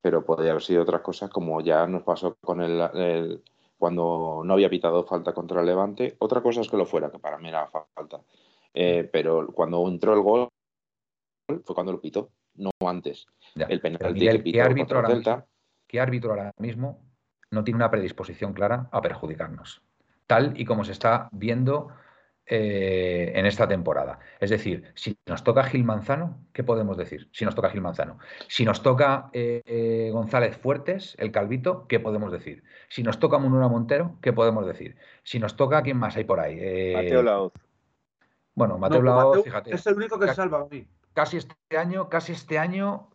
pero 0.02 0.26
podría 0.26 0.52
haber 0.52 0.64
sido 0.64 0.82
otras 0.82 1.02
cosas 1.02 1.30
como 1.30 1.62
ya 1.62 1.86
nos 1.86 2.02
pasó 2.02 2.36
con 2.42 2.62
el, 2.62 3.44
cuando 3.78 4.42
no 4.44 4.54
había 4.54 4.72
pitado 4.72 5.06
falta 5.06 5.34
contra 5.34 5.62
el 5.62 5.68
Levante. 5.68 6.16
Otra 6.20 6.42
cosa 6.42 6.62
es 6.62 6.70
que 6.70 6.78
lo 6.78 6.88
fuera, 6.88 7.12
que 7.12 7.20
para 7.20 7.38
mí 7.38 7.50
era 7.50 7.68
falta. 7.68 8.22
Eh, 8.74 9.08
pero 9.12 9.48
cuando 9.54 9.88
entró 9.88 10.14
el 10.16 10.22
gol 10.22 10.50
fue 11.64 11.76
cuando 11.76 11.92
lo 11.92 12.02
pitó 12.02 12.32
no 12.58 12.72
antes. 12.86 13.28
El 13.56 13.82
penalti 13.82 14.20
que 14.20 14.52
¿qué 14.52 14.62
árbitro, 14.62 15.00
ahora 15.00 15.16
mismo, 15.16 15.48
¿Qué 15.88 16.00
árbitro 16.00 16.32
ahora 16.32 16.54
mismo 16.58 17.02
no 17.52 17.64
tiene 17.64 17.78
una 17.78 17.92
predisposición 17.92 18.54
clara 18.54 18.90
a 18.92 19.02
perjudicarnos? 19.02 19.82
Tal 20.26 20.60
y 20.60 20.66
como 20.66 20.84
se 20.84 20.92
está 20.92 21.30
viendo 21.32 21.90
eh, 22.46 23.32
en 23.36 23.46
esta 23.46 23.68
temporada. 23.68 24.20
Es 24.40 24.50
decir, 24.50 24.92
si 24.96 25.18
nos 25.26 25.44
toca 25.44 25.64
Gil 25.64 25.84
Manzano, 25.84 26.46
¿qué 26.54 26.64
podemos 26.64 26.98
decir? 26.98 27.30
Si 27.32 27.46
nos 27.46 27.56
toca 27.56 27.70
Gil 27.70 27.82
Manzano. 27.82 28.20
Si 28.48 28.66
nos 28.66 28.82
toca 28.82 29.30
eh, 29.34 29.62
eh, 29.66 30.10
González 30.12 30.58
Fuertes, 30.58 31.16
el 31.20 31.32
Calvito, 31.32 31.88
¿qué 31.88 32.00
podemos 32.00 32.32
decir? 32.32 32.64
Si 32.90 33.04
nos 33.04 33.20
toca 33.20 33.38
Munura 33.38 33.68
Montero, 33.68 34.18
¿qué 34.22 34.34
podemos 34.34 34.66
decir? 34.66 34.98
Si 35.24 35.40
nos 35.40 35.56
toca, 35.56 35.82
¿quién 35.82 35.98
más 35.98 36.16
hay 36.18 36.26
por 36.26 36.40
ahí? 36.40 36.56
Mateo 36.94 37.24
Laoz. 37.24 37.54
Bueno, 38.54 38.78
Mateo 38.78 39.02
Laoz, 39.02 39.44
fíjate. 39.44 39.74
Es 39.74 39.88
el 39.88 39.96
único 39.96 40.20
que 40.20 40.34
salva 40.34 40.62
a 40.62 40.66
mí 40.66 40.88
casi 41.18 41.38
este 41.38 41.76
año, 41.76 42.10
casi 42.10 42.34
este 42.34 42.60
año 42.60 43.10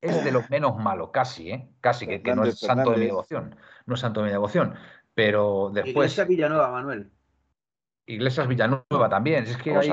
es 0.00 0.24
de 0.24 0.32
lo 0.32 0.42
menos 0.50 0.76
malo, 0.76 1.10
casi, 1.10 1.50
¿eh? 1.50 1.68
Casi, 1.80 2.06
que, 2.06 2.34
no 2.34 2.44
es 2.44 2.58
santo 2.58 2.92
de 2.92 2.98
mi 2.98 3.06
devoción. 3.06 3.56
No 3.86 3.94
es 3.94 4.00
santo 4.00 4.20
de 4.20 4.26
mi 4.26 4.32
devoción. 4.32 4.74
Pero 5.14 5.70
después. 5.72 5.94
Iglesias 5.94 6.28
Villanueva, 6.28 6.70
Manuel. 6.70 7.10
Iglesias 8.06 8.46
Villanueva 8.46 9.08
también. 9.08 9.44
Es 9.44 9.56
que 9.56 9.74
hay, 9.74 9.88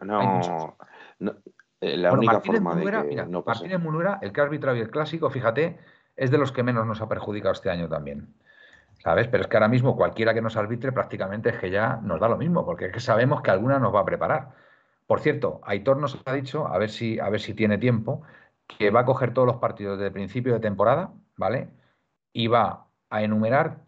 no, 0.00 1.36
eh, 1.80 1.96
la 1.96 2.12
única 2.12 2.40
forma 2.40 2.74
de 2.74 2.84
que 2.84 3.02
mira, 3.04 3.26
Martínez 3.26 3.80
Munura, 3.80 4.18
el 4.22 4.32
que 4.32 4.40
ha 4.40 4.44
arbitrado 4.44 4.76
el 4.76 4.90
clásico, 4.90 5.30
fíjate, 5.30 5.78
es 6.16 6.30
de 6.30 6.38
los 6.38 6.50
que 6.50 6.62
menos 6.62 6.86
nos 6.86 7.00
ha 7.00 7.08
perjudicado 7.08 7.52
este 7.52 7.70
año 7.70 7.88
también. 7.88 8.34
¿Sabes? 9.02 9.28
Pero 9.28 9.42
es 9.42 9.48
que 9.48 9.56
ahora 9.56 9.68
mismo 9.68 9.96
cualquiera 9.96 10.32
que 10.32 10.40
nos 10.40 10.56
arbitre 10.56 10.92
prácticamente 10.92 11.50
es 11.50 11.58
que 11.58 11.70
ya 11.70 12.00
nos 12.02 12.20
da 12.20 12.28
lo 12.28 12.38
mismo, 12.38 12.64
porque 12.64 12.86
es 12.86 12.92
que 12.92 13.00
sabemos 13.00 13.42
que 13.42 13.50
alguna 13.50 13.78
nos 13.78 13.94
va 13.94 14.00
a 14.00 14.04
preparar. 14.04 14.52
Por 15.06 15.20
cierto, 15.20 15.60
Aitor 15.64 15.98
nos 15.98 16.18
ha 16.24 16.32
dicho, 16.32 16.66
a 16.66 16.78
ver 16.78 16.88
si, 16.88 17.18
a 17.18 17.28
ver 17.28 17.40
si 17.40 17.52
tiene 17.52 17.76
tiempo, 17.76 18.22
que 18.66 18.90
va 18.90 19.00
a 19.00 19.04
coger 19.04 19.34
todos 19.34 19.46
los 19.46 19.56
partidos 19.56 19.98
desde 19.98 20.10
principio 20.10 20.54
de 20.54 20.60
temporada, 20.60 21.12
¿vale? 21.36 21.70
Y 22.32 22.48
va 22.48 22.88
a 23.10 23.22
enumerar 23.22 23.84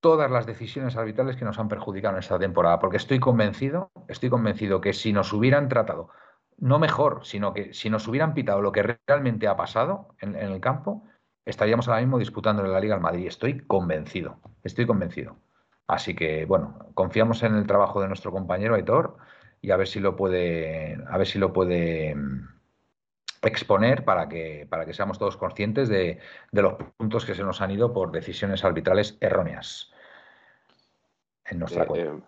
todas 0.00 0.30
las 0.30 0.46
decisiones 0.46 0.96
arbitrales 0.96 1.36
que 1.36 1.44
nos 1.44 1.58
han 1.58 1.68
perjudicado 1.68 2.14
en 2.14 2.20
esta 2.20 2.38
temporada, 2.38 2.78
porque 2.78 2.96
estoy 2.96 3.20
convencido, 3.20 3.90
estoy 4.08 4.30
convencido 4.30 4.80
que 4.80 4.92
si 4.92 5.12
nos 5.12 5.32
hubieran 5.32 5.68
tratado, 5.68 6.08
no 6.56 6.78
mejor, 6.78 7.20
sino 7.24 7.52
que 7.52 7.74
si 7.74 7.90
nos 7.90 8.06
hubieran 8.08 8.34
pitado 8.34 8.60
lo 8.62 8.72
que 8.72 8.96
realmente 9.06 9.46
ha 9.46 9.56
pasado 9.56 10.14
en, 10.20 10.34
el 10.36 10.60
campo, 10.60 11.04
estaríamos 11.44 11.88
ahora 11.88 12.00
mismo 12.00 12.18
disputando 12.18 12.64
en 12.64 12.72
la 12.72 12.80
Liga 12.80 12.94
al 12.94 13.00
Madrid. 13.00 13.26
Estoy 13.26 13.60
convencido, 13.60 14.38
estoy 14.62 14.86
convencido. 14.86 15.36
Así 15.86 16.14
que, 16.14 16.44
bueno, 16.44 16.78
confiamos 16.94 17.42
en 17.42 17.54
el 17.56 17.66
trabajo 17.66 18.00
de 18.00 18.08
nuestro 18.08 18.30
compañero 18.30 18.74
Aitor 18.74 19.16
y 19.60 19.70
a 19.70 19.76
ver 19.76 19.88
si 19.88 20.00
lo 20.00 20.16
puede, 20.16 21.02
a 21.08 21.18
ver 21.18 21.26
si 21.26 21.38
lo 21.38 21.52
puede 21.52 22.14
mm, 22.14 22.59
exponer 23.42 24.04
para 24.04 24.28
que, 24.28 24.66
para 24.68 24.84
que 24.84 24.92
seamos 24.92 25.18
todos 25.18 25.36
conscientes 25.36 25.88
de, 25.88 26.18
los 26.52 26.74
puntos 26.96 27.24
que 27.24 27.34
se 27.34 27.42
nos 27.42 27.60
han 27.60 27.70
ido 27.70 27.92
por 27.92 28.12
decisiones 28.12 28.64
arbitrales 28.64 29.16
erróneas 29.20 29.92
en 31.46 31.58
nuestra 31.58 31.84
eh, 31.84 31.88
eh, 31.94 32.20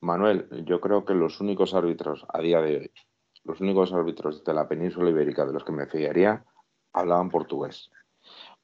Manuel, 0.00 0.48
yo 0.64 0.80
creo 0.80 1.04
que 1.04 1.14
los 1.14 1.40
únicos 1.40 1.74
árbitros 1.74 2.26
a 2.28 2.40
día 2.40 2.60
de 2.60 2.76
hoy, 2.76 2.90
los 3.44 3.60
únicos 3.60 3.92
árbitros 3.92 4.42
de 4.44 4.54
la 4.54 4.68
península 4.68 5.10
ibérica 5.10 5.44
de 5.44 5.52
los 5.52 5.64
que 5.64 5.72
me 5.72 5.86
fiaría, 5.86 6.44
hablaban 6.92 7.30
portugués. 7.30 7.90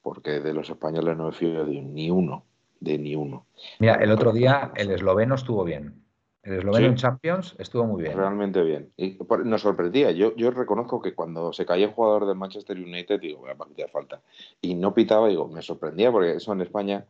Porque 0.03 0.41
de 0.41 0.55
los 0.55 0.71
españoles 0.71 1.17
no 1.17 1.27
me 1.27 1.33
fío 1.33 1.65
de 1.65 1.83
ni 1.83 2.11
uno, 2.11 2.45
de 2.81 2.99
ni 2.99 3.15
uno. 3.15 3.47
Mira, 3.79 3.97
el 3.97 4.11
otro 4.11 4.33
día 4.33 4.73
el 4.75 4.91
esloveno 4.91 5.35
estuvo 5.35 5.65
bien. 5.65 6.03
El 6.43 6.55
esloveno 6.55 6.87
en 6.87 6.95
Champions 6.95 7.55
estuvo 7.59 7.85
muy 7.85 8.03
bien. 8.03 8.17
Realmente 8.17 8.63
bien. 8.63 8.91
Y 8.97 9.19
nos 9.45 9.61
sorprendía. 9.61 10.11
Yo, 10.11 10.35
yo 10.37 10.51
reconozco 10.51 11.03
que 11.03 11.15
cuando 11.15 11.53
se 11.53 11.67
caía 11.67 11.85
el 11.85 11.93
jugador 11.93 12.27
del 12.27 12.37
Manchester 12.37 12.79
United, 12.79 13.21
digo, 13.21 13.41
voy 13.41 13.51
a 13.51 13.55
pitar 13.55 13.91
falta. 13.91 14.23
Y 14.63 14.75
no 14.75 14.95
pitaba, 14.95 15.29
digo, 15.29 15.49
me 15.49 15.61
sorprendía 15.61 16.11
porque 16.11 16.37
eso 16.37 16.55
en 16.55 16.63
España, 16.63 17.05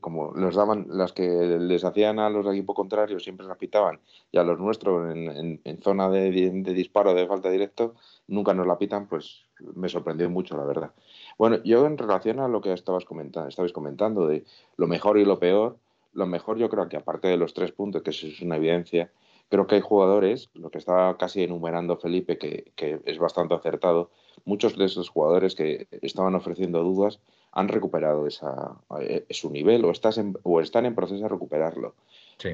como 0.00 0.32
nos 0.32 0.54
daban, 0.54 0.86
las 0.88 1.12
que 1.12 1.28
les 1.60 1.84
hacían 1.84 2.18
a 2.18 2.30
los 2.30 2.46
de 2.46 2.52
equipo 2.52 2.72
contrario, 2.72 3.20
siempre 3.20 3.46
las 3.46 3.58
pitaban. 3.58 4.00
Y 4.32 4.38
a 4.38 4.44
los 4.44 4.58
nuestros 4.58 5.14
en, 5.14 5.60
en, 5.62 5.82
zona 5.82 6.08
de, 6.08 6.30
de, 6.30 6.72
disparo 6.72 7.12
de 7.12 7.26
falta 7.26 7.50
directo, 7.50 7.94
nunca 8.28 8.54
nos 8.54 8.66
la 8.66 8.78
pitan, 8.78 9.08
pues 9.08 9.44
me 9.74 9.90
sorprendió 9.90 10.30
mucho, 10.30 10.56
la 10.56 10.64
verdad. 10.64 10.92
Bueno, 11.36 11.62
yo 11.64 11.84
en 11.84 11.98
relación 11.98 12.40
a 12.40 12.48
lo 12.48 12.62
que 12.62 12.72
estabas 12.72 13.04
comentando, 13.04 13.46
estabais 13.46 13.74
comentando 13.74 14.26
de 14.26 14.46
lo 14.78 14.86
mejor 14.86 15.18
y 15.18 15.26
lo 15.26 15.38
peor 15.38 15.76
lo 16.12 16.26
mejor 16.26 16.58
yo 16.58 16.68
creo 16.68 16.88
que 16.88 16.96
aparte 16.96 17.28
de 17.28 17.36
los 17.36 17.54
tres 17.54 17.72
puntos, 17.72 18.02
que 18.02 18.10
eso 18.10 18.26
es 18.26 18.40
una 18.40 18.56
evidencia, 18.56 19.10
creo 19.48 19.66
que 19.66 19.74
hay 19.74 19.80
jugadores, 19.80 20.48
lo 20.54 20.70
que 20.70 20.78
estaba 20.78 21.16
casi 21.18 21.42
enumerando 21.42 21.96
Felipe, 21.96 22.38
que, 22.38 22.72
es 23.04 23.18
bastante 23.18 23.54
acertado, 23.54 24.10
muchos 24.44 24.78
de 24.78 24.86
esos 24.86 25.08
jugadores 25.08 25.54
que 25.54 25.88
estaban 26.02 26.34
ofreciendo 26.34 26.82
dudas 26.82 27.20
han 27.52 27.68
recuperado 27.68 28.28
esa, 28.28 28.76
eh, 29.00 29.26
su 29.30 29.50
nivel 29.50 29.84
o, 29.84 29.90
estás 29.90 30.20
o 30.44 30.60
están 30.60 30.86
en 30.86 30.94
proceso 30.94 31.22
de 31.22 31.28
recuperarlo, 31.28 31.94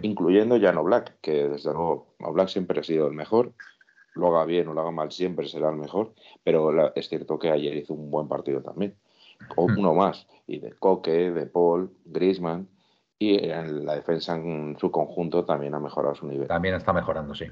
incluyendo 0.03 0.59
Jan 0.59 0.83
Black, 0.83 1.17
que 1.21 1.49
desde 1.49 1.73
luego 1.73 2.07
Black 2.19 2.49
siempre 2.49 2.81
ha 2.81 2.83
sido 2.83 3.07
el 3.07 3.13
mejor, 3.13 3.53
lo 4.15 4.29
haga 4.29 4.47
bien 4.47 4.69
o 4.69 4.73
lo 4.73 4.81
haga 4.81 4.91
mal 4.91 5.13
siempre 5.13 5.47
será 5.49 5.69
el 5.69 5.77
mejor, 5.77 6.15
pero 6.43 6.95
es 6.95 7.09
cierto 7.11 7.39
que 7.39 7.51
ayer 7.51 7.77
hizo 7.77 7.93
un 7.93 8.11
buen 8.11 8.27
partido 8.27 8.63
también, 8.63 8.95
o 9.55 9.69
hmm. 9.69 9.79
uno 9.79 9.95
más, 9.95 10.27
y 10.47 10.61
de 10.61 10.73
Coque, 10.73 11.31
de 11.31 11.45
Paul, 11.45 11.91
Griezmann, 12.07 12.69
y 13.19 13.37
en 13.51 13.85
la 13.87 13.95
defensa 13.95 14.37
en 14.37 14.77
su 14.79 14.91
conjunto 14.91 15.45
también 15.45 15.75
ha 15.75 15.81
mejorado 15.81 16.15
su 16.15 16.27
nivel. 16.27 16.49
También 16.49 16.75
está 16.75 16.93
mejorando, 16.93 17.35
sí. 17.35 17.47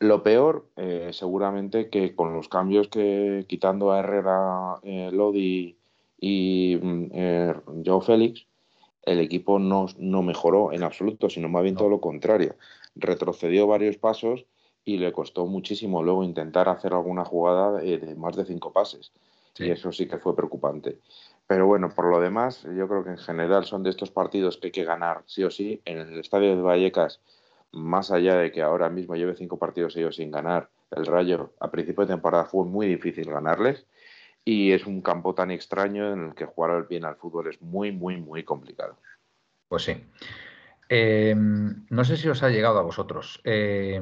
Lo 0.00 0.22
peor, 0.22 0.66
eh, 0.76 1.10
seguramente 1.12 1.88
que 1.88 2.14
con 2.14 2.34
los 2.34 2.48
cambios 2.48 2.88
que 2.88 3.44
quitando 3.48 3.92
a 3.92 4.00
Herrera, 4.00 4.80
eh, 4.82 5.10
Lodi 5.12 5.76
y 6.20 6.78
mm, 6.82 7.06
eh, 7.12 7.54
Joe 7.84 8.00
Félix, 8.02 8.46
el 9.02 9.20
equipo 9.20 9.58
no, 9.58 9.86
no, 9.98 10.22
mejoró 10.22 10.72
en 10.72 10.82
absoluto, 10.82 11.30
sino 11.30 11.48
más 11.48 11.62
bien 11.62 11.76
todo 11.76 11.88
lo 11.88 12.00
contrario. 12.00 12.56
Retrocedió 12.96 13.66
varios 13.66 13.96
pasos 13.96 14.46
y 14.84 14.98
le 14.98 15.12
costó 15.12 15.46
muchísimo 15.46 16.02
luego 16.02 16.24
intentar 16.24 16.68
hacer 16.68 16.92
alguna 16.92 17.24
jugada 17.24 17.78
de, 17.78 18.14
más 18.16 18.36
de 18.36 18.44
cinco 18.44 18.72
pases. 18.72 19.12
Y 19.56 19.70
eso 19.70 19.92
sí 19.92 20.06
que 20.06 20.18
fue 20.18 20.34
preocupante. 20.34 20.98
Pero 21.46 21.66
bueno, 21.66 21.90
por 21.90 22.06
lo 22.10 22.20
demás, 22.20 22.62
yo 22.62 22.88
creo 22.88 23.04
que 23.04 23.10
en 23.10 23.18
general 23.18 23.64
son 23.64 23.82
de 23.82 23.90
estos 23.90 24.10
partidos 24.10 24.56
que 24.56 24.68
hay 24.68 24.72
que 24.72 24.84
ganar 24.84 25.22
sí 25.26 25.44
o 25.44 25.50
sí. 25.50 25.82
En 25.84 25.98
el 25.98 26.18
estadio 26.18 26.56
de 26.56 26.62
Vallecas, 26.62 27.20
más 27.72 28.10
allá 28.10 28.36
de 28.36 28.50
que 28.50 28.62
ahora 28.62 28.88
mismo 28.88 29.14
lleve 29.14 29.34
cinco 29.36 29.58
partidos 29.58 29.96
ellos 29.96 30.16
sin 30.16 30.30
ganar, 30.30 30.70
el 30.90 31.06
Rayo 31.06 31.52
a 31.60 31.70
principio 31.70 32.06
de 32.06 32.12
temporada 32.14 32.44
fue 32.44 32.64
muy 32.64 32.86
difícil 32.86 33.30
ganarles. 33.30 33.86
y 34.46 34.72
es 34.72 34.86
un 34.86 35.00
campo 35.00 35.34
tan 35.34 35.50
extraño 35.50 36.12
en 36.12 36.26
el 36.26 36.34
que 36.34 36.44
jugar 36.44 36.86
bien 36.86 37.04
al 37.06 37.16
fútbol 37.16 37.48
es 37.48 37.62
muy, 37.62 37.92
muy, 37.92 38.18
muy 38.20 38.44
complicado. 38.44 38.98
Pues 39.68 39.84
sí. 39.84 40.04
Eh, 40.88 41.34
no 41.34 42.04
sé 42.04 42.16
si 42.18 42.28
os 42.28 42.42
ha 42.42 42.50
llegado 42.50 42.78
a 42.78 42.82
vosotros. 42.82 43.40
Eh, 43.44 44.00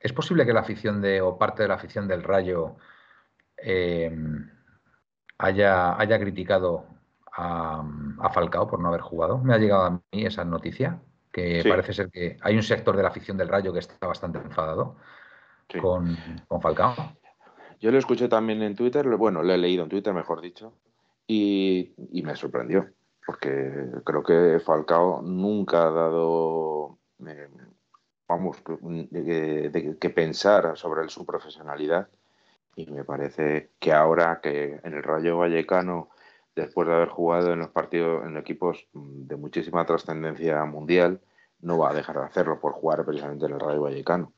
¿Es 0.00 0.12
posible 0.12 0.46
que 0.46 0.52
la 0.52 0.60
afición 0.60 1.00
de, 1.02 1.20
o 1.20 1.36
parte 1.36 1.62
de 1.62 1.68
la 1.68 1.74
afición 1.74 2.06
del 2.06 2.22
Rayo 2.22 2.76
eh, 3.56 4.10
haya, 5.38 5.98
haya 6.00 6.18
criticado 6.18 6.84
a, 7.32 7.84
Falcao 8.32 8.68
por 8.68 8.80
no 8.80 8.88
haber 8.88 9.00
jugado? 9.00 9.38
Me 9.38 9.54
ha 9.54 9.58
llegado 9.58 9.84
a 9.84 9.90
mí 9.90 10.26
esa 10.26 10.44
noticia, 10.44 11.00
que 11.32 11.64
parece 11.68 11.92
ser 11.92 12.10
que 12.10 12.38
hay 12.42 12.56
un 12.56 12.62
sector 12.62 12.96
de 12.96 13.02
la 13.02 13.08
afición 13.08 13.36
del 13.36 13.48
Rayo 13.48 13.72
que 13.72 13.80
está 13.80 14.06
bastante 14.06 14.38
enfadado 14.38 14.96
con, 15.80 16.16
con 16.46 16.60
Falcao. 16.60 16.94
Yo 17.80 17.90
lo 17.90 17.98
escuché 17.98 18.28
también 18.28 18.62
en 18.62 18.76
Twitter, 18.76 19.06
bueno, 19.16 19.42
lo 19.42 19.52
he 19.52 19.58
leído 19.58 19.82
en 19.82 19.88
Twitter, 19.88 20.14
mejor 20.14 20.40
dicho, 20.40 20.72
y, 21.26 21.94
me 22.22 22.36
sorprendió, 22.36 22.88
porque 23.26 23.90
creo 24.04 24.22
que 24.22 24.60
Falcao 24.60 25.20
nunca 25.22 25.88
ha 25.88 25.90
dado, 25.90 26.98
eh, 27.26 27.48
vamos, 28.28 28.62
de, 28.82 29.96
que 30.00 30.10
pensar 30.10 30.76
sobre 30.76 31.08
su 31.08 31.26
profesionalidad, 31.26 32.08
y 32.76 32.86
me 32.86 33.04
parece 33.04 33.70
que 33.78 33.92
ahora 33.92 34.40
que 34.42 34.80
en 34.82 34.94
el 34.94 35.02
Rayo 35.02 35.38
Vallecano, 35.38 36.08
después 36.54 36.88
de 36.88 36.94
haber 36.94 37.08
jugado 37.08 37.52
en 37.52 37.60
los 37.60 37.68
partidos, 37.68 38.24
en 38.26 38.36
equipos 38.36 38.86
de 38.92 39.36
muchísima 39.36 39.84
trascendencia 39.84 40.64
mundial, 40.64 41.20
no 41.60 41.78
va 41.78 41.90
a 41.90 41.94
dejar 41.94 42.18
de 42.18 42.24
hacerlo 42.24 42.60
por 42.60 42.72
jugar 42.72 43.04
precisamente 43.04 43.46
en 43.46 43.52
el 43.52 43.60
Rayo 43.60 43.82
Vallecano. 43.82 44.32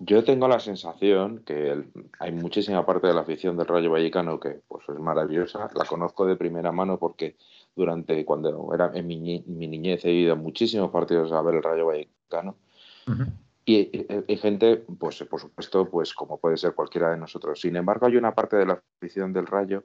Yo 0.00 0.22
tengo 0.22 0.46
la 0.46 0.60
sensación 0.60 1.42
que 1.44 1.84
hay 2.20 2.32
muchísima 2.32 2.86
parte 2.86 3.08
de 3.08 3.14
la 3.14 3.22
afición 3.22 3.56
del 3.56 3.66
Rayo 3.66 3.90
Vallecano 3.90 4.38
que 4.38 4.60
pues, 4.68 4.88
es 4.88 4.98
maravillosa. 4.98 5.68
La 5.74 5.84
conozco 5.84 6.24
de 6.24 6.36
primera 6.36 6.70
mano 6.70 6.98
porque 6.98 7.36
durante 7.74 8.24
cuando 8.24 8.72
era 8.72 8.92
en 8.94 9.06
mi, 9.08 9.40
niñez 9.46 10.04
he 10.04 10.12
ido 10.12 10.34
a 10.34 10.36
muchísimos 10.36 10.90
partidos 10.90 11.32
a 11.32 11.42
ver 11.42 11.56
el 11.56 11.62
Rayo 11.64 11.86
Vallecano. 11.86 12.54
Y 13.68 14.06
hay 14.26 14.36
gente, 14.38 14.78
pues 14.78 15.22
por 15.24 15.42
supuesto, 15.42 15.90
pues 15.90 16.14
como 16.14 16.38
puede 16.38 16.56
ser 16.56 16.74
cualquiera 16.74 17.10
de 17.10 17.18
nosotros. 17.18 17.60
Sin 17.60 17.76
embargo, 17.76 18.06
hay 18.06 18.16
una 18.16 18.34
parte 18.34 18.56
de 18.56 18.64
la 18.64 18.82
afición 18.96 19.34
del 19.34 19.46
Rayo 19.46 19.84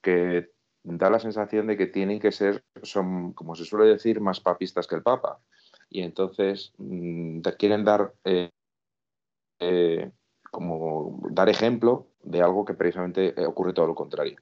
que 0.00 0.52
da 0.84 1.10
la 1.10 1.18
sensación 1.18 1.66
de 1.66 1.76
que 1.76 1.88
tienen 1.88 2.20
que 2.20 2.30
ser, 2.30 2.62
son, 2.84 3.32
como 3.32 3.56
se 3.56 3.64
suele 3.64 3.86
decir, 3.86 4.20
más 4.20 4.38
papistas 4.38 4.86
que 4.86 4.94
el 4.94 5.02
Papa. 5.02 5.40
Y 5.90 6.02
entonces 6.02 6.72
mm, 6.78 7.40
quieren 7.58 7.84
dar 7.84 8.14
eh, 8.22 8.50
eh, 9.58 10.12
como 10.52 11.20
dar 11.32 11.48
ejemplo 11.48 12.06
de 12.22 12.40
algo 12.40 12.64
que 12.64 12.74
precisamente 12.74 13.34
ocurre 13.44 13.72
todo 13.72 13.88
lo 13.88 13.96
contrario. 13.96 14.38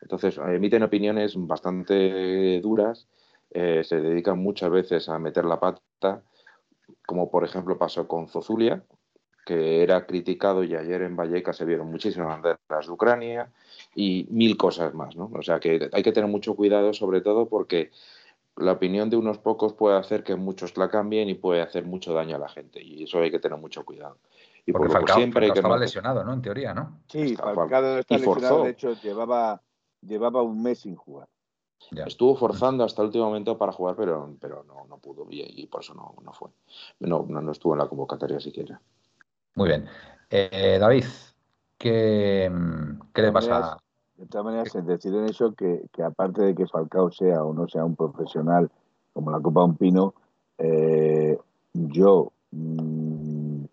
Entonces, 0.00 0.36
emiten 0.38 0.82
opiniones 0.82 1.34
bastante 1.36 2.60
duras, 2.60 3.06
eh, 3.50 3.84
se 3.84 4.00
dedican 4.00 4.40
muchas 4.40 4.70
veces 4.70 5.08
a 5.08 5.16
meter 5.20 5.44
la 5.44 5.60
pata, 5.60 6.24
como 7.06 7.30
por 7.30 7.44
ejemplo 7.44 7.78
pasó 7.78 8.06
con 8.08 8.28
Zozulia, 8.28 8.82
que 9.44 9.82
era 9.82 10.06
criticado 10.06 10.64
y 10.64 10.74
ayer 10.74 11.02
en 11.02 11.16
Vallecas 11.16 11.56
se 11.56 11.64
vieron 11.64 11.88
muchísimas 11.88 12.28
banderas 12.28 12.86
de 12.86 12.92
Ucrania 12.92 13.48
y 13.94 14.26
mil 14.30 14.56
cosas 14.56 14.92
más, 14.92 15.14
¿no? 15.14 15.30
O 15.32 15.42
sea 15.42 15.60
que 15.60 15.88
hay 15.92 16.02
que 16.02 16.12
tener 16.12 16.28
mucho 16.28 16.56
cuidado 16.56 16.92
sobre 16.92 17.20
todo 17.20 17.48
porque 17.48 17.92
la 18.56 18.72
opinión 18.72 19.08
de 19.08 19.16
unos 19.16 19.38
pocos 19.38 19.72
puede 19.74 19.96
hacer 19.96 20.24
que 20.24 20.34
muchos 20.34 20.76
la 20.76 20.88
cambien 20.88 21.28
y 21.28 21.34
puede 21.34 21.62
hacer 21.62 21.84
mucho 21.84 22.12
daño 22.12 22.36
a 22.36 22.40
la 22.40 22.48
gente 22.48 22.82
y 22.82 23.04
eso 23.04 23.20
hay 23.20 23.30
que 23.30 23.38
tener 23.38 23.58
mucho 23.58 23.84
cuidado. 23.84 24.18
Y 24.64 24.72
Porque 24.72 24.88
por 24.88 24.96
Falcao, 24.96 25.16
siempre 25.16 25.46
que 25.52 25.58
estaba 25.58 25.78
lesionado, 25.78 26.24
¿no? 26.24 26.32
En 26.32 26.42
teoría, 26.42 26.74
¿no? 26.74 27.00
Sí, 27.08 27.36
Falcao 27.36 27.98
está 27.98 28.18
lesionado, 28.18 28.64
de 28.64 28.70
hecho 28.70 28.94
llevaba, 29.00 29.62
llevaba 30.00 30.42
un 30.42 30.60
mes 30.60 30.80
sin 30.80 30.96
jugar. 30.96 31.28
Estuvo 32.04 32.36
forzando 32.36 32.84
hasta 32.84 33.02
el 33.02 33.06
último 33.06 33.26
momento 33.26 33.56
para 33.56 33.72
jugar, 33.72 33.94
pero, 33.96 34.34
pero 34.40 34.64
no, 34.64 34.86
no 34.88 34.98
pudo 34.98 35.26
y, 35.30 35.66
por 35.66 35.82
eso 35.82 35.94
no, 35.94 36.14
no 36.22 36.32
fue. 36.32 36.50
No, 37.00 37.24
no, 37.28 37.52
estuvo 37.52 37.74
en 37.74 37.78
la 37.78 37.88
convocatoria 37.88 38.40
siquiera. 38.40 38.80
Muy 39.54 39.68
bien. 39.68 39.86
Eh, 40.30 40.78
David, 40.80 41.04
¿qué, 41.78 42.50
qué 43.14 43.22
le 43.22 43.32
pasa? 43.32 43.78
de 44.16 44.26
todas 44.26 44.46
maneras, 44.46 44.74
es 44.74 44.86
decir 44.86 45.14
en 45.14 45.26
eso 45.26 45.54
que, 45.54 45.82
que, 45.92 46.02
aparte 46.02 46.42
de 46.42 46.54
que 46.54 46.66
Falcao 46.66 47.10
sea 47.12 47.44
o 47.44 47.52
no 47.52 47.68
sea 47.68 47.84
un 47.84 47.96
profesional 47.96 48.70
como 49.12 49.30
la 49.30 49.40
Copa 49.40 49.64
Un 49.64 49.76
Pino, 49.76 50.14
eh, 50.58 51.38
yo 51.74 52.32
mm, 52.50 53.64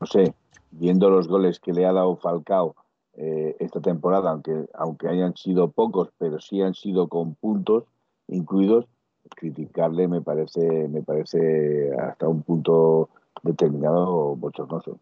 no 0.00 0.06
sé, 0.06 0.34
viendo 0.70 1.10
los 1.10 1.26
goles 1.26 1.58
que 1.58 1.72
le 1.72 1.84
ha 1.86 1.92
dado 1.92 2.16
Falcao 2.16 2.76
eh, 3.20 3.56
esta 3.58 3.80
temporada, 3.80 4.30
aunque, 4.30 4.66
aunque 4.74 5.08
hayan 5.08 5.36
sido 5.36 5.70
pocos, 5.70 6.10
pero 6.18 6.40
sí 6.40 6.62
han 6.62 6.74
sido 6.74 7.08
con 7.08 7.34
puntos 7.34 7.84
incluidos, 8.28 8.86
criticarle 9.36 10.08
me 10.08 10.22
parece, 10.22 10.88
me 10.88 11.02
parece 11.02 11.90
hasta 11.98 12.28
un 12.28 12.42
punto 12.42 13.10
determinado 13.42 14.36
bochornoso. 14.36 14.98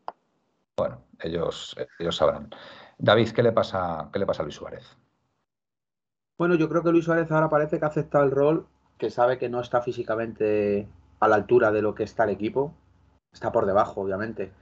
Bueno, 0.77 0.99
ellos, 1.21 1.77
ellos 1.99 2.17
sabrán. 2.17 2.51
David, 2.99 3.31
¿qué 3.31 3.43
le 3.43 3.53
pasa, 3.53 4.09
qué 4.13 4.19
le 4.19 4.27
pasa 4.27 4.43
a 4.43 4.45
Luis 4.45 4.57
Suárez? 4.57 4.97
Bueno, 6.39 6.55
yo 6.55 6.69
creo 6.69 6.83
que 6.83 6.91
Luis 6.91 7.05
Suárez 7.05 7.31
ahora 7.31 7.49
parece 7.49 7.79
que 7.79 7.85
ha 7.85 7.89
aceptado 7.89 8.25
el 8.25 8.31
rol, 8.31 8.67
que 8.99 9.11
sabe 9.11 9.39
que 9.39 9.49
no 9.49 9.61
está 9.61 9.81
físicamente 9.81 10.89
a 11.21 11.29
la 11.29 11.37
altura 11.37 11.71
de 11.73 11.83
lo 11.83 11.95
que 11.95 12.03
está 12.03 12.25
el 12.25 12.31
equipo. 12.31 12.75
Está 13.33 13.53
por 13.53 13.67
debajo, 13.67 14.01
obviamente 14.01 14.53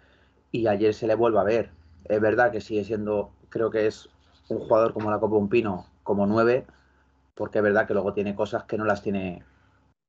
y 0.55 0.69
ayer 0.69 0.95
se 0.95 1.09
le 1.09 1.17
vuelve 1.17 1.41
a 1.41 1.43
ver. 1.43 1.71
Es 2.05 2.21
verdad 2.21 2.53
que 2.53 2.61
sigue 2.61 2.85
siendo, 2.85 3.33
creo 3.55 3.71
que 3.71 3.87
es 3.87 4.09
un 4.49 4.59
jugador 4.59 4.93
como 4.93 5.13
la 5.13 5.21
Copa 5.21 5.37
Un 5.37 5.49
Pino, 5.49 5.87
como 6.03 6.27
nueve, 6.27 6.67
porque 7.37 7.59
es 7.59 7.65
verdad 7.65 7.87
que 7.87 7.95
luego 7.95 8.13
tiene 8.13 8.35
cosas 8.35 8.65
que 8.65 8.77
no 8.77 8.85
las 8.85 9.01
tiene 9.01 9.45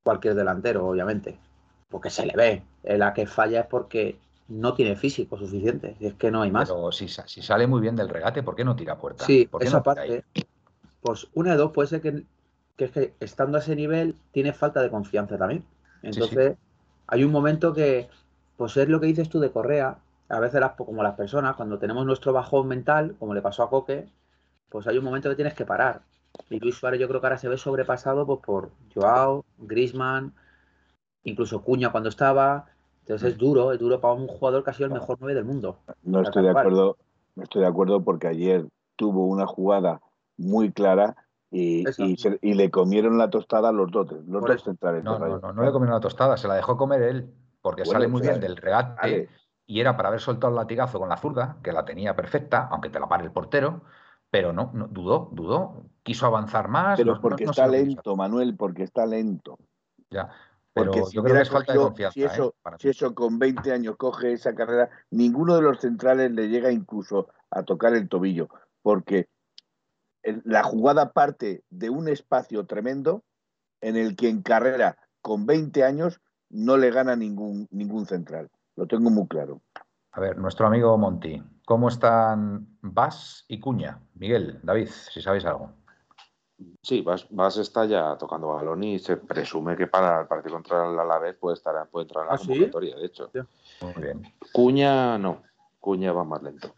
cualquier 0.04 0.34
delantero, 0.34 0.88
obviamente, 0.88 1.38
porque 1.88 2.10
se 2.10 2.26
le 2.26 2.34
ve. 2.36 2.64
La 2.98 3.14
que 3.14 3.28
falla 3.28 3.62
es 3.62 3.68
porque 3.68 4.18
no 4.48 4.74
tiene 4.74 4.96
físico 4.96 5.38
suficiente, 5.38 5.96
y 6.00 6.08
es 6.08 6.16
que 6.16 6.32
no 6.32 6.42
hay 6.42 6.50
más. 6.50 6.70
Pero 6.70 6.92
si, 6.92 7.08
si 7.08 7.44
sale 7.44 7.68
muy 7.68 7.82
bien 7.82 7.96
del 7.96 8.10
regate, 8.10 8.42
¿por 8.42 8.56
qué 8.56 8.66
no 8.66 8.76
tira 8.76 8.98
puerta? 8.98 9.24
Sí, 9.26 9.46
¿Por 9.46 9.64
esa 9.64 9.84
parte, 9.84 10.26
pues 11.02 11.28
una 11.36 11.52
de 11.52 11.58
dos 11.58 11.72
puede 11.72 11.88
ser 11.88 12.02
que, 12.02 12.26
es 12.80 12.92
que 12.92 13.14
estando 13.20 13.60
a 13.60 13.62
ese 13.62 13.76
nivel 13.76 14.16
tiene 14.32 14.54
falta 14.54 14.82
de 14.82 14.90
confianza 14.90 15.38
también. 15.38 15.64
Entonces, 16.02 16.58
hay 17.06 17.24
un 17.24 17.32
momento 17.32 17.74
que, 17.74 18.10
pues 18.58 18.76
es 18.76 18.90
lo 18.90 19.00
que 19.00 19.06
dices 19.06 19.30
tú 19.30 19.40
de 19.40 19.52
Correa, 19.52 20.00
a 20.30 20.40
veces 20.40 20.60
las, 20.60 20.74
como 20.74 21.04
las 21.04 21.16
personas, 21.16 21.56
cuando 21.56 21.78
tenemos 21.78 22.06
nuestro 22.06 22.34
bajón 22.34 22.68
mental, 22.68 23.16
como 23.20 23.34
le 23.34 23.42
pasó 23.42 23.64
a 23.64 23.70
Coque, 23.70 24.08
pues 24.70 24.88
hay 24.88 24.98
un 24.98 25.04
momento 25.04 25.30
que 25.30 25.36
tienes 25.36 25.54
que 25.54 25.66
parar. 25.66 26.02
Y 26.50 26.60
Luis 26.60 26.76
Suárez 26.76 27.00
yo 27.00 27.08
creo 27.08 27.22
que 27.22 27.28
ahora 27.28 27.38
se 27.38 27.48
ve 27.48 27.58
sobrepasado 27.58 28.26
pues, 28.26 28.40
por 28.42 28.72
Joao, 28.94 29.46
Grisman, 29.58 30.34
incluso 31.24 31.62
Cuña 31.62 31.92
cuando 31.92 32.10
estaba. 32.10 32.66
Entonces 33.02 33.34
es 33.34 33.38
duro, 33.38 33.72
es 33.72 33.80
duro 33.80 34.02
para 34.02 34.16
un 34.16 34.28
jugador 34.28 34.64
que 34.64 34.72
ha 34.72 34.74
sido 34.74 34.88
el 34.88 34.94
mejor 34.94 35.18
9 35.20 35.36
del 35.36 35.46
mundo. 35.46 35.78
No 36.04 36.22
estoy 36.22 36.44
de 36.44 36.50
acuerdo, 36.50 36.98
no 37.36 37.44
estoy 37.44 37.62
de 37.62 37.68
acuerdo 37.68 38.04
porque 38.04 38.28
ayer 38.28 38.68
tuvo 38.96 39.28
una 39.28 39.46
jugada 39.46 40.02
muy 40.38 40.72
clara 40.72 41.16
y, 41.52 41.86
y, 42.42 42.54
le 42.56 42.72
comieron 42.72 43.18
la 43.18 43.30
tostada 43.30 43.70
a 43.70 43.72
los 43.72 43.92
dos, 43.92 44.12
los 44.28 44.44
dos 44.44 44.64
centrales. 44.64 45.04
No, 45.04 45.20
no, 45.20 45.40
no, 45.40 45.54
no, 45.54 45.64
le 45.64 45.72
comieron 45.72 45.94
la 45.94 46.02
tostada, 46.02 46.36
se 46.36 46.48
la 46.48 46.56
dejó 46.56 46.76
comer 46.76 47.04
él, 47.04 47.34
porque 47.62 47.86
sale 47.86 48.08
muy 48.08 48.22
bien 48.22 48.40
del 48.40 48.58
regate 48.58 49.30
y 49.68 49.80
era 49.80 49.98
para 49.98 50.10
haber 50.10 50.22
soltado 50.22 50.52
el 50.52 50.58
latigazo 50.58 51.00
con 51.00 51.10
la 51.10 51.18
zurda, 51.18 51.58
que 51.64 51.72
la 51.72 51.86
tenía 51.86 52.16
perfecta, 52.16 52.68
aunque 52.72 52.90
te 52.90 53.00
la 53.00 53.08
pare 53.08 53.24
el 53.24 53.32
portero, 53.32 53.82
pero 54.30 54.54
no, 54.54 54.72
no 54.74 54.88
dudó, 54.88 55.30
dudó, 55.32 55.86
quiso 56.04 56.26
avanzar 56.26 56.68
más. 56.68 56.98
Pero 56.98 57.20
porque 57.20 57.46
está 57.46 57.68
lento, 57.68 58.16
Manuel, 58.16 58.56
porque 58.56 58.84
está 58.84 59.06
lento. 59.06 59.58
Ya. 60.10 60.30
Pero 60.74 60.92
porque 60.92 61.12
yo 61.14 61.24
creo 61.24 61.36
que 61.36 61.42
es 61.42 61.50
falta 61.50 61.74
de 61.74 61.80
confianza. 61.80 62.14
Si 62.14 62.24
eso, 62.24 62.56
¿eh? 62.66 62.70
si 62.80 62.90
eso 62.90 63.16
con 63.16 63.40
20 63.40 63.72
años 63.72 63.96
coge 63.98 64.34
esa 64.34 64.54
carrera, 64.54 64.90
ninguno 65.10 65.56
de 65.56 65.62
los 65.62 65.80
centrales 65.80 66.32
le 66.32 66.50
llega 66.50 66.72
incluso 66.72 67.30
a 67.50 67.64
tocar 67.64 67.96
el 67.96 68.10
tobillo, 68.10 68.50
porque 68.82 69.30
la 70.44 70.64
jugada 70.64 71.14
parte 71.14 71.64
de 71.70 71.90
un 71.90 72.08
espacio 72.08 72.66
tremendo 72.66 73.24
en 73.82 73.96
el 73.96 74.16
que 74.16 74.28
en 74.28 74.42
carrera 74.42 74.98
con 75.22 75.46
20 75.46 75.84
años 75.84 76.20
no 76.50 76.78
le 76.78 76.92
gana 76.92 77.16
ningún, 77.16 77.68
ningún 77.72 78.06
central. 78.06 78.50
Lo 78.76 78.86
tengo 78.86 79.10
muy 79.10 79.28
claro. 79.28 79.62
A 80.12 80.20
ver, 80.20 80.38
nuestro 80.38 80.68
amigo 80.68 80.98
Monti, 80.98 81.42
¿cómo 81.66 81.90
están 81.90 82.78
Vas 82.82 83.46
y 83.48 83.60
Cuña? 83.60 84.00
Miguel, 84.16 84.60
David, 84.64 84.88
si 84.88 85.22
sabéis 85.22 85.46
algo. 85.46 85.72
Sí, 86.82 87.02
Vas, 87.02 87.58
está 87.58 87.86
ya 87.86 88.18
tocando 88.18 88.48
balón 88.48 88.84
y 88.84 89.00
se 89.00 89.18
presume 89.18 89.76
que 89.76 89.88
para 89.88 90.22
el 90.22 90.28
partido 90.28 90.56
contra 90.56 90.90
el 90.90 90.98
Alavés 90.98 91.36
puede, 91.36 91.56
estar, 91.56 91.88
puede 91.90 92.04
entrar 92.04 92.24
en 92.24 92.30
la 92.30 92.36
¿Ah, 92.36 92.38
convocatoria, 92.38 92.96
de 92.96 93.06
hecho. 93.06 93.30
Muy 93.82 94.04
bien. 94.04 94.24
Cuña 94.54 95.18
no, 95.18 95.44
Cuña 95.80 96.14
va 96.14 96.24
más 96.24 96.42
lento. 96.42 96.74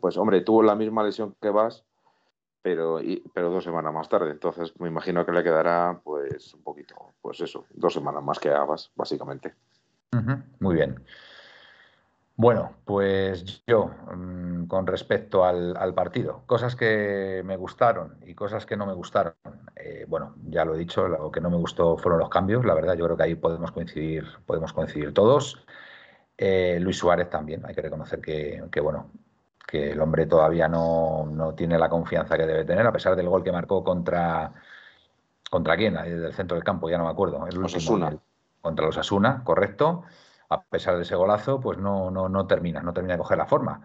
pues 0.00 0.16
hombre, 0.16 0.42
tuvo 0.42 0.62
la 0.62 0.76
misma 0.76 1.02
lesión 1.02 1.34
que 1.40 1.50
Vas, 1.50 1.84
pero, 2.62 3.00
pero 3.34 3.50
dos 3.50 3.64
semanas 3.64 3.92
más 3.92 4.08
tarde. 4.08 4.30
Entonces 4.30 4.78
me 4.78 4.88
imagino 4.88 5.26
que 5.26 5.32
le 5.32 5.42
quedará 5.42 6.00
pues 6.04 6.54
un 6.54 6.62
poquito, 6.62 6.94
pues 7.20 7.40
eso, 7.40 7.66
dos 7.70 7.92
semanas 7.92 8.22
más 8.22 8.38
que 8.38 8.50
a 8.50 8.64
Vas, 8.64 8.92
básicamente. 8.94 9.54
Muy 10.58 10.74
bien. 10.74 11.02
Bueno, 12.40 12.72
pues 12.86 13.62
yo, 13.66 13.90
mm, 14.16 14.64
con 14.66 14.86
respecto 14.86 15.44
al, 15.44 15.92
partido, 15.94 16.42
cosas 16.46 16.74
que 16.74 17.42
me 17.44 17.56
gustaron 17.56 18.16
y 18.26 18.34
cosas 18.34 18.64
que 18.64 18.78
no 18.78 18.86
me 18.86 18.94
gustaron. 18.94 19.34
Eh, 19.76 20.06
bueno, 20.08 20.34
ya 20.48 20.64
lo 20.64 20.74
he 20.74 20.78
dicho, 20.78 21.06
lo 21.06 21.30
que 21.30 21.42
no 21.42 21.50
me 21.50 21.58
gustó 21.58 21.98
fueron 21.98 22.18
los 22.18 22.30
cambios, 22.30 22.64
la 22.64 22.72
verdad, 22.72 22.94
yo 22.96 23.04
creo 23.04 23.16
que 23.18 23.24
ahí 23.24 23.34
podemos 23.34 23.72
coincidir, 23.72 24.24
podemos 24.46 24.72
coincidir 24.72 25.12
todos. 25.12 25.66
Eh, 26.38 26.78
Luis 26.80 26.96
Suárez 26.96 27.28
también, 27.28 27.62
hay 27.66 27.74
que 27.74 27.82
reconocer 27.82 28.20
que, 28.22 28.80
bueno, 28.80 29.10
que 29.66 29.92
el 29.92 30.00
hombre 30.00 30.24
todavía 30.24 30.66
no, 30.66 31.54
tiene 31.56 31.78
la 31.78 31.90
confianza 31.90 32.38
que 32.38 32.46
debe 32.46 32.64
tener, 32.64 32.86
a 32.86 32.92
pesar 32.92 33.16
del 33.16 33.28
gol 33.28 33.44
que 33.44 33.52
marcó 33.52 33.84
contra. 33.84 34.52
¿Contra 35.50 35.76
quién? 35.76 35.94
Desde 35.94 36.26
el 36.28 36.32
centro 36.32 36.54
del 36.54 36.64
campo, 36.64 36.88
ya 36.88 36.96
no 36.96 37.04
me 37.04 37.10
acuerdo. 37.10 37.46
El 37.46 37.58
último, 37.58 38.22
contra 38.60 38.86
los 38.86 38.98
Asuna, 38.98 39.42
correcto. 39.44 40.02
A 40.48 40.62
pesar 40.64 40.96
de 40.96 41.02
ese 41.02 41.14
golazo, 41.16 41.60
pues 41.60 41.78
no, 41.78 42.10
no, 42.10 42.28
no 42.28 42.46
termina, 42.46 42.82
no 42.82 42.92
termina 42.92 43.14
de 43.14 43.18
coger 43.18 43.38
la 43.38 43.46
forma. 43.46 43.82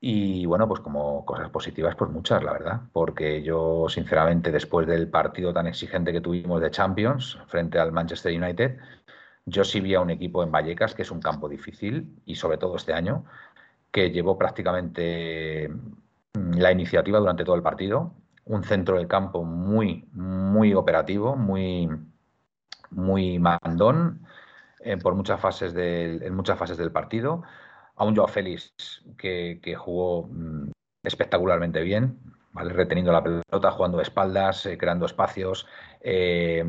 Y 0.00 0.46
bueno, 0.46 0.68
pues 0.68 0.80
como 0.80 1.24
cosas 1.24 1.50
positivas, 1.50 1.96
pues 1.96 2.10
muchas, 2.10 2.42
la 2.44 2.52
verdad, 2.52 2.82
porque 2.92 3.42
yo 3.42 3.86
sinceramente 3.88 4.52
después 4.52 4.86
del 4.86 5.08
partido 5.10 5.52
tan 5.52 5.66
exigente 5.66 6.12
que 6.12 6.20
tuvimos 6.20 6.60
de 6.60 6.70
Champions 6.70 7.38
frente 7.48 7.78
al 7.80 7.92
Manchester 7.92 8.32
United, 8.40 8.78
yo 9.44 9.64
sí 9.64 9.80
vi 9.80 9.94
a 9.94 10.00
un 10.00 10.10
equipo 10.10 10.42
en 10.42 10.52
Vallecas, 10.52 10.94
que 10.94 11.02
es 11.02 11.10
un 11.10 11.20
campo 11.20 11.48
difícil, 11.48 12.20
y 12.24 12.36
sobre 12.36 12.58
todo 12.58 12.76
este 12.76 12.92
año, 12.92 13.24
que 13.90 14.10
llevó 14.10 14.38
prácticamente 14.38 15.68
mm, 16.34 16.58
la 16.58 16.72
iniciativa 16.72 17.18
durante 17.18 17.44
todo 17.44 17.56
el 17.56 17.62
partido, 17.62 18.14
un 18.44 18.64
centro 18.64 18.96
del 18.98 19.08
campo 19.08 19.44
muy, 19.44 20.08
muy 20.12 20.74
operativo, 20.74 21.36
muy, 21.36 21.88
muy 22.90 23.38
mandón, 23.38 24.26
por 25.02 25.14
muchas 25.14 25.40
fases 25.40 25.74
del, 25.74 26.22
en 26.22 26.34
muchas 26.34 26.58
fases 26.58 26.76
del 26.76 26.92
partido. 26.92 27.42
A 27.96 28.04
un 28.04 28.14
Joao 28.14 28.28
Félix 28.28 28.72
que, 29.16 29.74
jugó 29.76 30.28
mm, 30.30 30.70
espectacularmente 31.02 31.82
bien, 31.82 32.18
¿vale? 32.52 32.72
reteniendo 32.72 33.12
la 33.12 33.22
pelota, 33.22 33.70
jugando 33.72 33.98
de 33.98 34.04
espaldas, 34.04 34.66
eh, 34.66 34.78
creando 34.78 35.06
espacios, 35.06 35.66
eh, 36.00 36.64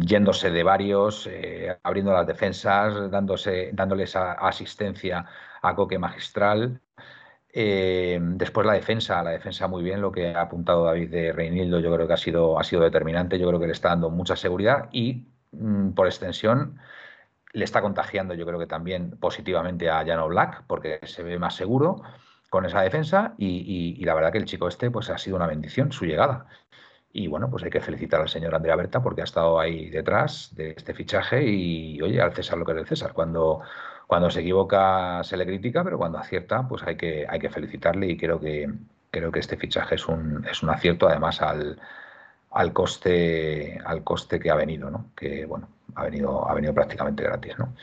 yéndose 0.00 0.50
de 0.50 0.62
varios, 0.62 1.28
eh, 1.28 1.78
abriendo 1.82 2.12
las 2.12 2.26
defensas, 2.26 3.10
dándose, 3.10 3.70
dándoles 3.72 4.16
asistencia 4.16 5.24
a 5.62 5.74
Coque 5.74 5.98
Magistral. 5.98 6.80
después 7.54 8.66
la 8.66 8.72
defensa, 8.74 9.22
la 9.22 9.30
defensa 9.30 9.68
muy 9.68 9.82
bien, 9.82 10.00
lo 10.00 10.10
que 10.12 10.34
ha 10.34 10.42
apuntado 10.42 10.84
David 10.84 11.10
de 11.10 11.32
Reinildo, 11.32 11.80
yo 11.80 11.94
creo 11.94 12.06
que 12.08 12.14
ha 12.14 12.16
sido, 12.16 12.58
ha 12.58 12.64
sido 12.64 12.82
determinante, 12.82 13.38
yo 13.38 13.46
creo 13.48 13.60
que 13.60 13.66
le 13.66 13.72
está 13.72 13.90
dando 13.90 14.10
mucha 14.10 14.36
seguridad 14.36 14.88
y 14.92 15.26
por 15.94 16.06
extensión 16.06 16.78
le 17.52 17.64
está 17.64 17.82
contagiando, 17.82 18.34
yo 18.34 18.46
creo 18.46 18.58
que 18.58 18.66
también 18.66 19.16
positivamente 19.18 19.90
a 19.90 20.04
Jano 20.04 20.28
Black, 20.28 20.64
porque 20.66 21.00
se 21.04 21.22
ve 21.22 21.38
más 21.38 21.54
seguro 21.54 22.02
con 22.50 22.66
esa 22.66 22.80
defensa 22.82 23.34
y, 23.38 24.02
la 24.04 24.14
verdad 24.14 24.32
que 24.32 24.38
el 24.38 24.44
chico 24.46 24.68
este 24.68 24.90
pues 24.90 25.10
ha 25.10 25.18
sido 25.18 25.36
una 25.36 25.46
bendición 25.46 25.92
su 25.92 26.04
llegada. 26.06 26.46
Y 27.12 27.26
bueno, 27.26 27.50
pues 27.50 27.62
hay 27.64 27.70
que 27.70 27.80
felicitar 27.80 28.20
al 28.22 28.28
señor 28.28 28.54
Andrea 28.54 28.76
Berta 28.76 29.02
porque 29.02 29.20
ha 29.20 29.24
estado 29.24 29.60
ahí 29.60 29.90
detrás 29.90 30.54
de 30.54 30.70
este 30.70 30.94
fichaje 30.94 31.44
y 31.44 32.00
oye, 32.00 32.20
al 32.22 32.32
César 32.34 32.58
lo 32.58 32.64
que 32.64 32.72
es 32.72 32.78
el 32.78 32.86
César. 32.86 33.12
Cuando, 33.12 33.60
cuando 34.06 34.30
se 34.30 34.40
equivoca 34.40 35.22
se 35.22 35.36
le 35.36 35.46
critica, 35.46 35.84
pero 35.84 35.98
cuando 35.98 36.18
acierta, 36.18 36.66
pues 36.68 36.82
hay 36.84 36.96
que, 36.96 37.26
hay 37.28 37.38
que 37.38 37.50
felicitarle 37.50 38.06
y 38.08 38.16
creo 38.16 38.40
que, 38.40 38.70
creo 39.10 39.30
que 39.30 39.40
este 39.40 39.56
fichaje 39.58 39.96
es 39.96 40.08
un, 40.08 40.46
es 40.50 40.62
un 40.62 40.70
acierto 40.70 41.06
además 41.08 41.42
al, 41.42 41.78
al 42.54 42.72
coste, 42.72 43.78
al 43.84 44.04
coste 44.04 44.38
que 44.38 44.50
ha 44.50 44.54
venido, 44.54 44.90
¿no? 44.90 45.06
Que 45.16 45.46
bueno, 45.46 45.68
ha 45.94 46.04
venido, 46.04 46.48
ha 46.48 46.54
venido 46.54 46.74
prácticamente 46.74 47.22
gratis, 47.22 47.58
¿no? 47.58 47.74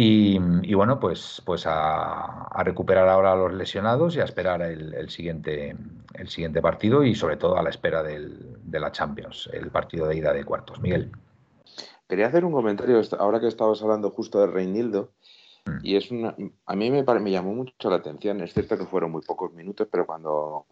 Y, 0.00 0.38
bueno, 0.74 1.00
pues, 1.00 1.42
pues 1.44 1.64
a, 1.66 2.48
recuperar 2.62 3.08
ahora 3.08 3.32
a 3.32 3.36
los 3.36 3.52
lesionados 3.52 4.14
y 4.14 4.20
a 4.20 4.24
esperar 4.24 4.62
el, 4.62 5.10
siguiente, 5.10 5.74
el 6.14 6.28
siguiente 6.28 6.62
partido 6.62 7.02
y 7.02 7.16
sobre 7.16 7.36
todo 7.36 7.58
a 7.58 7.64
la 7.64 7.70
espera 7.70 8.04
del, 8.04 8.58
de 8.62 8.78
la 8.78 8.92
Champions, 8.92 9.50
el 9.52 9.72
partido 9.72 10.06
de 10.06 10.16
ida 10.16 10.32
de 10.32 10.44
cuartos. 10.44 10.80
Miguel. 10.80 11.10
Quería 12.08 12.28
hacer 12.28 12.44
un 12.44 12.52
comentario 12.52 13.00
ahora 13.18 13.40
que 13.40 13.48
estabas 13.48 13.82
hablando 13.82 14.10
justo 14.10 14.40
de 14.40 14.46
Reinildo. 14.46 15.10
Mm. 15.66 15.78
Y 15.82 15.96
es 15.96 16.12
una, 16.12 16.36
a 16.66 16.76
mí 16.76 16.90
me, 16.92 17.02
me 17.02 17.30
llamó 17.32 17.52
mucho 17.52 17.90
la 17.90 17.96
atención. 17.96 18.40
Es 18.40 18.54
cierto 18.54 18.78
que 18.78 18.86
fueron 18.86 19.10
muy 19.10 19.22
pocos 19.22 19.52
minutos, 19.52 19.88
pero 19.90 20.06
cuando 20.06 20.66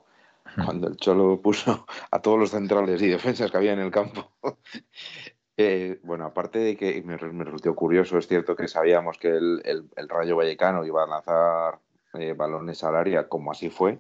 cuando 0.64 0.88
el 0.88 0.96
Cholo 0.96 1.40
puso 1.40 1.86
a 2.10 2.20
todos 2.20 2.38
los 2.38 2.50
centrales 2.50 3.00
y 3.02 3.08
defensas 3.08 3.50
que 3.50 3.56
había 3.56 3.72
en 3.72 3.80
el 3.80 3.90
campo. 3.90 4.32
Eh, 5.58 6.00
bueno, 6.02 6.26
aparte 6.26 6.58
de 6.58 6.76
que 6.76 7.02
me, 7.02 7.16
resultó 7.16 7.74
curioso, 7.74 8.18
es 8.18 8.28
cierto 8.28 8.54
que 8.56 8.68
sabíamos 8.68 9.16
que 9.16 9.28
el, 9.28 9.88
Rayo 10.06 10.36
Vallecano 10.36 10.84
iba 10.84 11.02
a 11.02 11.06
lanzar 11.06 11.80
eh, 12.12 12.34
balones 12.34 12.84
al 12.84 12.94
área, 12.94 13.26
como 13.26 13.52
así 13.52 13.70
fue, 13.70 13.98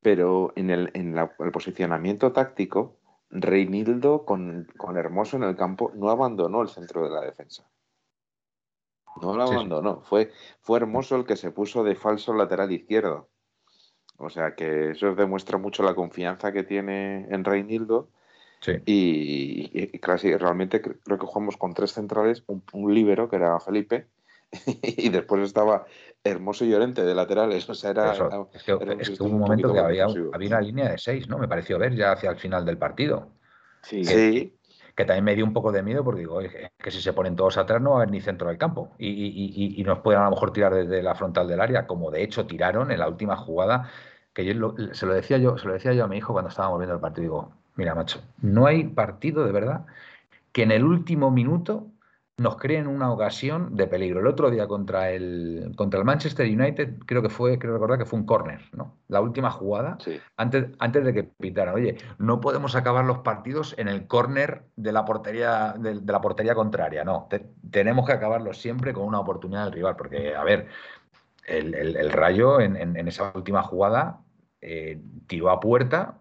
pero 0.00 0.52
en 0.56 0.70
el, 0.70 0.90
posicionamiento 1.52 2.32
táctico, 2.32 2.96
Reinildo 3.30 4.24
con, 4.24 4.66
Hermoso 4.96 5.36
en 5.36 5.44
el 5.44 5.54
campo 5.54 5.92
no 5.94 6.10
abandonó 6.10 6.62
el 6.62 6.68
centro 6.68 7.04
de 7.04 7.10
la 7.10 7.20
defensa. 7.20 7.70
No 9.20 9.36
lo 9.36 9.44
abandonó, 9.44 10.00
fue, 10.00 10.32
fue 10.60 10.78
Hermoso 10.78 11.14
el 11.14 11.24
que 11.24 11.36
se 11.36 11.52
puso 11.52 11.84
de 11.84 11.94
falso 11.94 12.34
lateral 12.34 12.72
izquierdo. 12.72 13.28
O 14.22 14.30
sea 14.30 14.54
que 14.54 14.90
eso 14.90 15.14
demuestra 15.14 15.58
mucho 15.58 15.82
la 15.82 15.94
confianza 15.94 16.52
que 16.52 16.62
tiene 16.62 17.26
en 17.30 17.44
Reinildo. 17.44 18.08
Sí. 18.60 18.74
Y, 18.86 19.98
casi 19.98 20.36
realmente 20.36 20.80
creo 20.80 21.18
que 21.18 21.26
jugamos 21.26 21.56
con 21.56 21.74
tres 21.74 21.92
centrales, 21.92 22.44
un, 22.46 22.62
un 22.72 22.94
líbero 22.94 23.28
que 23.28 23.36
era 23.36 23.58
Felipe, 23.58 24.06
y 24.82 25.08
después 25.08 25.42
estaba 25.42 25.84
Hermoso 26.22 26.64
y 26.64 26.70
Llorente 26.70 27.04
de 27.04 27.14
laterales. 27.14 27.68
O 27.68 27.74
sea, 27.74 27.90
era, 27.90 28.12
es 28.52 28.62
que, 28.62 28.74
hubo 28.74 29.30
un 29.30 29.40
momento 29.40 29.72
que 29.72 29.80
había, 29.80 30.04
había, 30.04 30.48
una 30.48 30.60
línea 30.60 30.90
de 30.90 30.98
seis, 30.98 31.28
¿no? 31.28 31.38
Me 31.38 31.48
pareció 31.48 31.78
ver 31.78 31.94
ya 31.94 32.12
hacia 32.12 32.30
el 32.30 32.36
final 32.36 32.64
del 32.64 32.78
partido. 32.78 33.30
Sí. 33.82 34.04
sí. 34.04 34.58
Que 34.94 35.06
también 35.06 35.24
me 35.24 35.34
dio 35.34 35.46
un 35.46 35.54
poco 35.54 35.72
de 35.72 35.82
miedo 35.82 36.04
porque 36.04 36.20
digo, 36.20 36.38
que 36.78 36.90
si 36.90 37.00
se 37.00 37.14
ponen 37.14 37.34
todos 37.34 37.56
atrás 37.56 37.80
no 37.80 37.90
va 37.90 37.96
a 37.96 37.98
haber 38.00 38.10
ni 38.10 38.20
centro 38.20 38.48
del 38.48 38.58
campo. 38.58 38.90
Y, 38.98 39.08
y, 39.08 39.80
y, 39.80 39.84
nos 39.84 40.00
pueden 40.00 40.20
a 40.20 40.24
lo 40.24 40.30
mejor 40.32 40.52
tirar 40.52 40.74
desde 40.74 41.02
la 41.02 41.14
frontal 41.14 41.48
del 41.48 41.62
área, 41.62 41.86
como 41.86 42.10
de 42.10 42.22
hecho 42.22 42.46
tiraron 42.46 42.90
en 42.90 42.98
la 42.98 43.08
última 43.08 43.36
jugada 43.36 43.90
que 44.32 44.44
yo 44.44 44.74
se 44.92 45.06
lo 45.06 45.14
decía 45.14 45.38
yo, 45.38 45.58
se 45.58 45.66
lo 45.66 45.74
decía 45.74 45.92
yo 45.92 46.04
a 46.04 46.08
mi 46.08 46.18
hijo 46.18 46.32
cuando 46.32 46.48
estábamos 46.48 46.78
viendo 46.78 46.94
el 46.94 47.00
partido, 47.00 47.22
digo, 47.22 47.52
mira, 47.76 47.94
macho, 47.94 48.22
no 48.40 48.66
hay 48.66 48.84
partido 48.84 49.44
de 49.44 49.52
verdad 49.52 49.86
que 50.52 50.62
en 50.62 50.72
el 50.72 50.84
último 50.84 51.30
minuto 51.30 51.88
nos 52.38 52.56
creen 52.56 52.86
una 52.86 53.12
ocasión 53.12 53.76
de 53.76 53.86
peligro. 53.86 54.20
El 54.20 54.26
otro 54.26 54.50
día 54.50 54.66
contra 54.66 55.10
el 55.10 55.72
contra 55.76 56.00
el 56.00 56.04
Manchester 56.04 56.46
United, 56.46 56.98
creo 57.06 57.22
que 57.22 57.28
fue, 57.28 57.58
creo 57.58 57.74
recordar 57.74 57.98
que 57.98 58.06
fue 58.06 58.18
un 58.18 58.26
córner, 58.26 58.60
¿no? 58.72 58.96
La 59.08 59.20
última 59.20 59.50
jugada, 59.50 59.98
antes, 60.36 60.66
antes 60.78 61.04
de 61.04 61.12
que 61.12 61.24
pitaran. 61.24 61.74
Oye, 61.74 61.98
no 62.18 62.40
podemos 62.40 62.74
acabar 62.74 63.04
los 63.04 63.18
partidos 63.18 63.74
en 63.78 63.88
el 63.88 64.06
córner 64.06 64.64
de 64.76 64.92
la 64.92 65.04
portería, 65.04 65.74
de, 65.78 65.94
la 65.94 66.20
portería 66.20 66.54
contraria, 66.54 67.04
no. 67.04 67.28
tenemos 67.70 68.06
que 68.06 68.12
acabarlos 68.12 68.58
siempre 68.58 68.92
con 68.92 69.04
una 69.04 69.20
oportunidad 69.20 69.64
del 69.64 69.74
rival, 69.74 69.96
porque, 69.96 70.34
a 70.34 70.42
ver, 70.42 70.68
el, 71.46 72.10
Rayo 72.12 72.60
en, 72.60 72.96
esa 73.08 73.32
última 73.34 73.62
jugada 73.62 74.20
eh, 74.62 75.00
tiró 75.26 75.50
a 75.50 75.60
puerta 75.60 76.18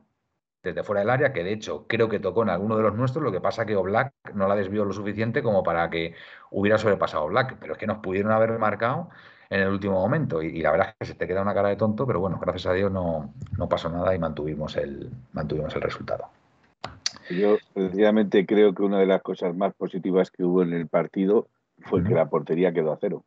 desde 0.63 0.83
fuera 0.83 1.01
del 1.01 1.09
área, 1.09 1.33
que 1.33 1.43
de 1.43 1.53
hecho 1.53 1.85
creo 1.87 2.09
que 2.09 2.19
tocó 2.19 2.43
en 2.43 2.49
alguno 2.49 2.75
de 2.77 2.83
los 2.83 2.95
nuestros, 2.95 3.23
lo 3.23 3.31
que 3.31 3.41
pasa 3.41 3.65
que 3.65 3.75
Oblak 3.75 4.13
no 4.33 4.47
la 4.47 4.55
desvió 4.55 4.85
lo 4.85 4.93
suficiente 4.93 5.41
como 5.41 5.63
para 5.63 5.89
que 5.89 6.13
hubiera 6.51 6.77
sobrepasado 6.77 7.23
Oblak, 7.25 7.57
pero 7.59 7.73
es 7.73 7.79
que 7.79 7.87
nos 7.87 7.99
pudieron 7.99 8.31
haber 8.31 8.57
marcado 8.59 9.09
en 9.49 9.61
el 9.61 9.69
último 9.69 9.93
momento 9.93 10.41
y, 10.41 10.61
la 10.61 10.71
verdad 10.71 10.89
es 10.89 10.95
que 10.99 11.05
se 11.13 11.15
te 11.15 11.27
queda 11.27 11.41
una 11.41 11.53
cara 11.53 11.69
de 11.69 11.75
tonto, 11.75 12.05
pero 12.05 12.19
bueno, 12.19 12.39
gracias 12.39 12.67
a 12.67 12.73
Dios 12.73 12.91
no, 12.91 13.33
no 13.57 13.69
pasó 13.69 13.89
nada 13.89 14.13
y 14.15 14.19
mantuvimos 14.19 14.75
el, 14.77 15.09
mantuvimos 15.33 15.75
el 15.75 15.81
resultado. 15.81 16.25
Yo 17.29 17.57
precisamente 17.73 18.45
creo 18.45 18.73
que 18.73 18.83
una 18.83 18.99
de 18.99 19.05
las 19.05 19.21
cosas 19.21 19.55
más 19.55 19.73
positivas 19.73 20.31
que 20.31 20.43
hubo 20.43 20.63
en 20.63 20.73
el 20.73 20.87
partido 20.87 21.47
fue 21.83 22.03
que 22.03 22.13
la 22.13 22.29
portería 22.29 22.73
quedó 22.73 22.93
a 22.93 22.97
cero. 22.99 23.23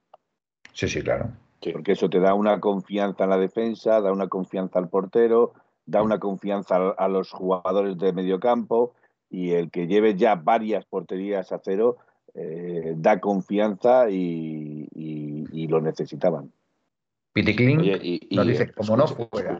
Sí, 0.73 0.89
sí, 0.89 1.03
claro. 1.03 1.31
Porque 1.73 1.93
eso 1.93 2.09
te 2.11 2.21
da 2.21 2.35
una 2.35 2.61
confianza 2.61 3.25
en 3.25 3.31
la 3.31 3.39
defensa, 3.39 4.01
da 4.01 4.13
una 4.13 4.29
confianza 4.29 4.79
al 4.79 4.89
portero, 4.89 5.53
da 5.87 6.03
una 6.03 6.19
confianza 6.19 6.91
a, 6.91 7.09
los 7.09 7.31
jugadores 7.31 7.99
de 7.99 8.13
medio 8.13 8.41
campo 8.41 8.95
y 9.31 9.53
el 9.53 9.71
que 9.71 9.87
lleve 9.87 10.15
ya 10.15 10.35
varias 10.35 10.85
porterías 10.85 11.53
a 11.53 11.61
cero 11.63 11.99
eh, 12.35 12.95
da 12.97 13.21
confianza 13.21 14.11
y, 14.11 14.89
lo 15.69 15.81
necesitaban. 15.81 16.53
Piticlin 17.33 17.79
nos 18.31 18.47
dice, 18.47 18.71
como 18.73 18.97
no 18.97 19.07
fuera 19.07 19.59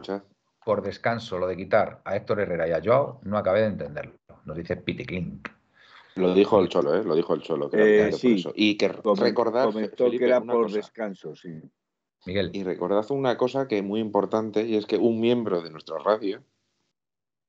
por 0.63 0.81
descanso 0.81 1.37
lo 1.37 1.47
de 1.47 1.57
quitar 1.57 2.01
a 2.05 2.15
Héctor 2.15 2.41
Herrera 2.41 2.67
y 2.67 2.71
a 2.71 2.81
Joao, 2.83 3.19
no 3.23 3.37
acabé 3.37 3.61
de 3.61 3.67
entenderlo. 3.67 4.13
Nos 4.45 4.55
dice 4.55 4.77
Piticlin. 4.77 5.41
Lo 6.15 6.33
dijo 6.33 6.59
el 6.61 6.69
Cholo, 6.69 6.95
¿eh? 6.95 7.03
Lo 7.03 7.15
dijo 7.15 7.33
el 7.33 7.41
Cholo. 7.41 7.69
Que 7.69 8.07
eh, 8.07 8.11
sí. 8.13 8.43
Y 8.55 8.77
que 8.77 8.87
recordar... 8.87 9.69
que 9.73 10.25
era 10.25 10.39
por 10.41 10.71
descanso, 10.71 11.35
sí. 11.35 11.61
Y 12.25 12.63
recordad 12.63 13.05
una 13.11 13.37
cosa 13.37 13.67
que 13.67 13.77
es 13.77 13.83
muy 13.83 13.99
importante 13.99 14.65
y 14.65 14.75
es 14.75 14.85
que 14.85 14.97
un 14.97 15.19
miembro 15.19 15.61
de 15.61 15.69
nuestra 15.69 15.99
radio 15.99 16.43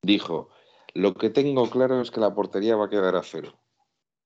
dijo, 0.03 0.51
lo 0.95 1.15
que 1.15 1.31
tengo 1.31 1.69
claro 1.71 2.01
es 2.01 2.11
que 2.11 2.21
la 2.21 2.35
portería 2.35 2.77
va 2.77 2.87
a 2.87 2.91
quedar 2.91 3.17
a 3.17 3.23
cero. 3.23 3.53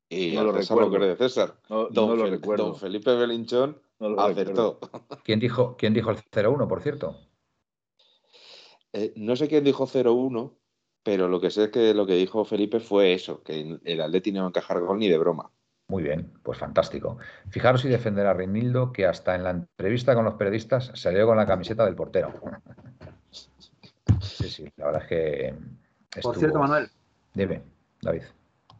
Y 0.08 0.32
No 0.34 0.42
lo 0.44 0.50
a 0.50 0.54
César 0.58 0.76
lo 0.76 0.84
recuerdo. 0.84 1.04
que 1.06 1.10
de 1.10 1.16
César. 1.16 1.60
No, 1.68 1.88
Don, 1.88 2.08
no 2.08 2.16
lo 2.16 2.26
Fel- 2.26 2.30
recuerdo. 2.30 2.64
don 2.66 2.76
Felipe 2.76 3.14
Belinchón 3.14 3.80
No 4.00 4.08
lo 4.08 4.20
acertó. 4.22 4.80
¿Quién 5.24 5.38
dijo, 5.38 5.76
¿Quién 5.76 5.94
dijo 5.94 6.10
el 6.10 6.16
0-1, 6.18 6.66
por 6.66 6.82
cierto? 6.82 7.16
Eh, 8.92 9.12
no 9.16 9.36
sé 9.36 9.46
quién 9.46 9.62
dijo 9.62 9.86
0-1, 9.86 10.56
pero 11.04 11.28
lo 11.28 11.40
que 11.40 11.50
sé 11.50 11.64
es 11.64 11.70
que 11.70 11.94
lo 11.94 12.06
que 12.06 12.14
dijo 12.14 12.44
Felipe 12.44 12.80
fue 12.80 13.12
eso, 13.14 13.42
que 13.44 13.78
el 13.84 14.00
Atleti 14.00 14.32
no 14.32 14.38
iba 14.38 14.46
a 14.46 14.48
encajar 14.48 14.80
gol 14.80 14.98
ni 14.98 15.08
de 15.08 15.16
broma. 15.18 15.52
Muy 15.90 16.04
bien, 16.04 16.32
pues 16.44 16.56
fantástico. 16.56 17.18
Fijaros 17.48 17.84
y 17.84 17.88
defender 17.88 18.24
a 18.24 18.32
Reinildo, 18.32 18.92
que 18.92 19.06
hasta 19.06 19.34
en 19.34 19.42
la 19.42 19.50
entrevista 19.50 20.14
con 20.14 20.24
los 20.24 20.34
periodistas 20.34 20.92
salió 20.94 21.26
con 21.26 21.36
la 21.36 21.44
camiseta 21.44 21.84
del 21.84 21.96
portero. 21.96 22.32
Sí, 24.20 24.48
sí, 24.48 24.72
la 24.76 24.86
verdad 24.86 25.02
es 25.02 25.08
que. 25.08 25.54
Por 26.22 26.36
cierto, 26.36 26.60
Manuel, 26.60 26.88
Dime, 27.34 27.62
David. 28.00 28.22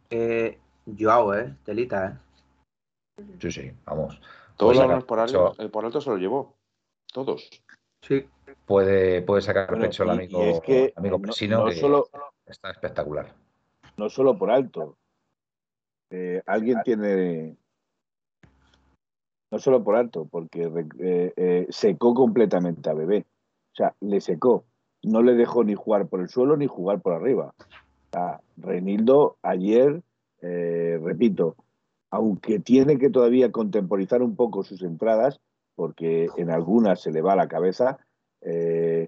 eh, 0.09 0.57
Joao, 0.97 1.33
¿eh? 1.33 1.53
Telita, 1.65 2.21
¿eh? 3.17 3.23
Sí, 3.41 3.51
sí, 3.51 3.73
vamos. 3.83 4.21
Todos 4.55 4.77
los 4.77 5.03
por, 5.03 5.19
alto, 5.19 5.53
eh, 5.59 5.67
por 5.67 5.83
alto 5.83 5.99
se 5.99 6.11
lo 6.11 6.17
llevó. 6.17 6.55
Todos. 7.11 7.49
Sí. 8.03 8.25
puede, 8.65 9.21
puede 9.21 9.41
sacar 9.41 9.67
Bueno, 9.67 9.83
pecho 9.83 10.03
el 10.03 10.11
amigo, 10.11 10.45
y 10.45 10.49
es 10.49 10.59
que 10.61 10.85
el 10.85 10.93
amigo 10.95 11.17
no- 11.17 11.23
Presino, 11.23 11.57
no 11.59 11.65
que 11.65 11.75
solo- 11.75 12.07
está 12.45 12.71
espectacular. 12.71 13.33
no 13.97 14.09
solo 14.09 14.37
por 14.37 14.49
alto. 14.49 14.97
Eh, 16.11 16.41
alguien 16.45 16.79
tiene. 16.83 17.55
No 19.49 19.59
solo 19.59 19.83
por 19.83 19.95
alto, 19.95 20.27
porque 20.29 20.63
eh, 20.99 21.33
eh, 21.35 21.67
secó 21.69 22.13
completamente 22.13 22.89
a 22.89 22.93
Bebé. 22.93 23.25
O 23.73 23.75
sea, 23.75 23.95
le 23.99 24.21
secó. 24.21 24.63
No 25.03 25.23
le 25.23 25.33
dejó 25.33 25.63
ni 25.63 25.73
jugar 25.73 26.07
por 26.07 26.21
el 26.21 26.29
suelo 26.29 26.55
ni 26.55 26.67
jugar 26.67 27.01
por 27.01 27.13
arriba. 27.13 27.53
O 27.57 28.11
sea, 28.11 28.39
Reinildo 28.57 29.37
ayer, 29.41 30.01
repito, 30.41 31.55
aunque 32.11 32.59
tiene 32.59 32.99
que 32.99 33.09
todavía 33.09 33.51
contemporizar 33.51 34.21
un 34.21 34.35
poco 34.35 34.63
sus 34.63 34.83
entradas, 34.83 35.39
porque 35.75 36.27
en 36.37 36.51
algunas 36.51 37.01
se 37.01 37.11
le 37.11 37.21
va 37.21 37.35
la 37.35 37.47
cabeza, 37.47 37.97
eh, 38.41 39.07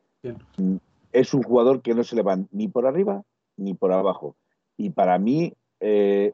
es 1.11 1.33
un 1.33 1.43
jugador 1.43 1.81
que 1.81 1.93
no 1.93 2.03
se 2.03 2.15
le 2.15 2.23
va 2.23 2.39
ni 2.51 2.67
por 2.67 2.87
arriba 2.87 3.23
ni 3.57 3.73
por 3.73 3.91
abajo. 3.91 4.35
Y 4.77 4.91
para 4.91 5.19
mí, 5.19 5.53
eh, 5.79 6.33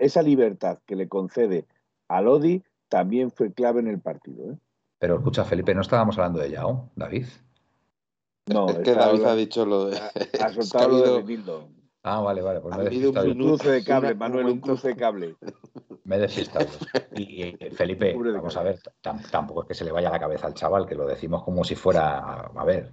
esa 0.00 0.22
libertad 0.22 0.78
que 0.86 0.96
le 0.96 1.08
concede 1.08 1.66
a 2.08 2.20
Lodi 2.20 2.62
también 2.88 3.30
fue 3.30 3.52
clave 3.52 3.80
en 3.80 3.88
el 3.88 4.00
partido. 4.00 4.52
¿eh? 4.52 4.56
Pero 4.98 5.16
escucha, 5.16 5.44
Felipe, 5.44 5.74
no 5.74 5.82
estábamos 5.82 6.18
hablando 6.18 6.40
de 6.40 6.50
Yao, 6.50 6.90
David. 6.96 7.26
No, 8.46 8.68
es 8.70 8.78
que 8.80 8.94
David 8.94 9.24
ha 9.24 9.34
dicho 9.36 9.64
lo 9.64 9.86
de. 9.86 9.98
ha, 10.40 10.52
soltado 10.52 10.88
lo 10.88 10.98
de 11.02 11.20
Renildo. 11.20 11.68
Ah, 12.02 12.20
vale, 12.20 12.40
vale, 12.42 12.60
pues 12.60 12.74
Ha 12.74 12.78
me 12.78 12.84
he 12.84 12.86
habido 12.86 13.10
un 13.10 13.34
cruce 13.38 13.70
de 13.70 13.84
cable, 13.84 14.08
una- 14.12 14.18
Manuel, 14.18 14.46
un 14.46 14.60
cruce 14.60 14.88
de 14.88 14.96
cable. 14.96 15.36
Me 16.04 16.16
he 16.16 16.18
despistado. 16.18 16.66
Y, 17.14 17.44
y, 17.44 17.70
Felipe, 17.72 18.14
vamos 18.16 18.56
a 18.56 18.62
ver, 18.62 18.80
tam- 19.02 19.30
tampoco 19.30 19.62
es 19.62 19.68
que 19.68 19.74
se 19.74 19.84
le 19.84 19.92
vaya 19.92 20.10
la 20.10 20.18
cabeza 20.18 20.46
al 20.46 20.54
chaval, 20.54 20.86
que 20.86 20.94
lo 20.94 21.06
decimos 21.06 21.44
como 21.44 21.62
si 21.62 21.76
fuera, 21.76 22.18
a 22.46 22.64
ver, 22.64 22.92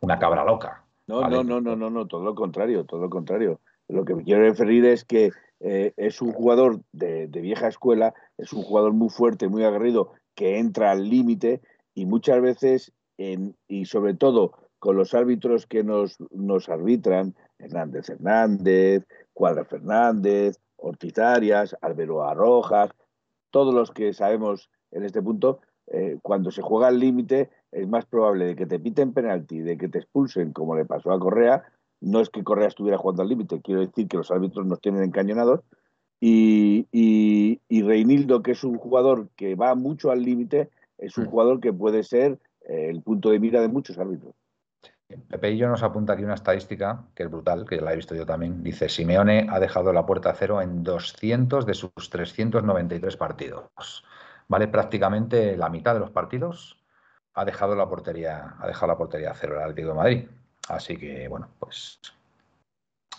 una 0.00 0.18
cabra 0.18 0.44
loca. 0.44 0.84
No, 1.08 1.20
Vale. 1.20 1.36
no, 1.36 1.44
no, 1.44 1.60
no, 1.60 1.76
no, 1.76 1.90
no, 1.90 2.06
todo 2.06 2.24
lo 2.24 2.34
contrario, 2.34 2.84
todo 2.84 3.00
lo 3.00 3.10
contrario. 3.10 3.60
Lo 3.88 4.04
que 4.04 4.14
me 4.14 4.24
quiero 4.24 4.42
referir 4.42 4.84
es 4.86 5.04
que 5.04 5.32
eh, 5.60 5.92
es 5.96 6.20
un 6.20 6.32
jugador 6.32 6.80
de, 6.92 7.26
vieja 7.26 7.68
escuela, 7.68 8.14
es 8.38 8.52
un 8.52 8.62
jugador 8.62 8.92
muy 8.92 9.08
fuerte, 9.08 9.48
muy 9.48 9.64
aguerrido, 9.64 10.12
que 10.34 10.58
entra 10.58 10.90
al 10.90 11.08
límite 11.08 11.60
y 11.94 12.06
muchas 12.06 12.40
veces, 12.42 12.92
y 13.16 13.86
sobre 13.86 14.12
todo 14.14 14.52
con 14.78 14.96
los 14.96 15.14
árbitros 15.14 15.66
que 15.66 15.82
nos, 15.82 16.18
nos 16.30 16.68
arbitran, 16.68 17.34
Hernández 17.58 18.10
Hernández, 18.10 19.06
Cuadra 19.32 19.64
Fernández, 19.64 20.58
Ortiz 20.76 21.18
Arias, 21.18 21.76
Alberoa 21.80 22.34
Rojas, 22.34 22.90
todos 23.50 23.74
los 23.74 23.90
que 23.90 24.12
sabemos 24.12 24.68
en 24.90 25.04
este 25.04 25.22
punto, 25.22 25.60
eh, 25.88 26.18
cuando 26.22 26.50
se 26.50 26.62
juega 26.62 26.88
al 26.88 26.98
límite 26.98 27.50
es 27.70 27.88
más 27.88 28.06
probable 28.06 28.46
de 28.46 28.56
que 28.56 28.66
te 28.66 28.78
piten 28.78 29.12
penalti, 29.12 29.60
de 29.60 29.76
que 29.76 29.88
te 29.88 29.98
expulsen, 29.98 30.52
como 30.52 30.74
le 30.76 30.84
pasó 30.84 31.12
a 31.12 31.18
Correa. 31.18 31.64
No 32.00 32.20
es 32.20 32.30
que 32.30 32.44
Correa 32.44 32.68
estuviera 32.68 32.98
jugando 32.98 33.22
al 33.22 33.28
límite, 33.28 33.60
quiero 33.62 33.80
decir 33.80 34.08
que 34.08 34.16
los 34.16 34.30
árbitros 34.30 34.66
nos 34.66 34.80
tienen 34.80 35.02
encañonados. 35.02 35.60
Y, 36.20 36.86
y, 36.92 37.60
y 37.68 37.82
Reinildo, 37.82 38.42
que 38.42 38.52
es 38.52 38.64
un 38.64 38.78
jugador 38.78 39.28
que 39.36 39.54
va 39.54 39.74
mucho 39.74 40.10
al 40.10 40.22
límite, 40.22 40.70
es 40.98 41.16
un 41.18 41.24
Mm. 41.24 41.28
jugador 41.28 41.60
que 41.60 41.72
puede 41.72 42.02
ser 42.02 42.38
eh, 42.68 42.88
el 42.90 43.02
punto 43.02 43.30
de 43.30 43.38
mira 43.38 43.60
de 43.60 43.68
muchos 43.68 43.98
árbitros. 43.98 44.34
Pepe 45.28 45.52
y 45.52 45.56
yo 45.56 45.68
nos 45.68 45.82
apunta 45.84 46.14
aquí 46.14 46.24
una 46.24 46.34
estadística 46.34 47.04
que 47.14 47.22
es 47.22 47.30
brutal, 47.30 47.64
que 47.64 47.80
la 47.80 47.92
he 47.92 47.96
visto 47.96 48.14
yo 48.14 48.26
también. 48.26 48.62
Dice, 48.62 48.88
Simeone 48.88 49.46
ha 49.48 49.60
dejado 49.60 49.92
la 49.92 50.04
puerta 50.04 50.30
a 50.30 50.34
cero 50.34 50.60
en 50.60 50.82
200 50.82 51.64
de 51.64 51.74
sus 51.74 51.92
393 52.10 53.16
partidos. 53.16 54.04
Vale, 54.48 54.66
prácticamente 54.68 55.56
la 55.56 55.68
mitad 55.68 55.94
de 55.94 56.00
los 56.00 56.10
partidos 56.10 56.82
ha 57.34 57.44
dejado 57.44 57.76
la 57.76 57.88
portería, 57.88 58.56
ha 58.58 58.66
dejado 58.66 58.88
la 58.88 58.98
portería 58.98 59.30
a 59.30 59.34
cero 59.34 59.54
el 59.56 59.62
Atlético 59.62 59.88
de 59.88 59.94
Madrid. 59.94 60.28
Así 60.68 60.96
que, 60.96 61.28
bueno, 61.28 61.48
pues 61.58 62.00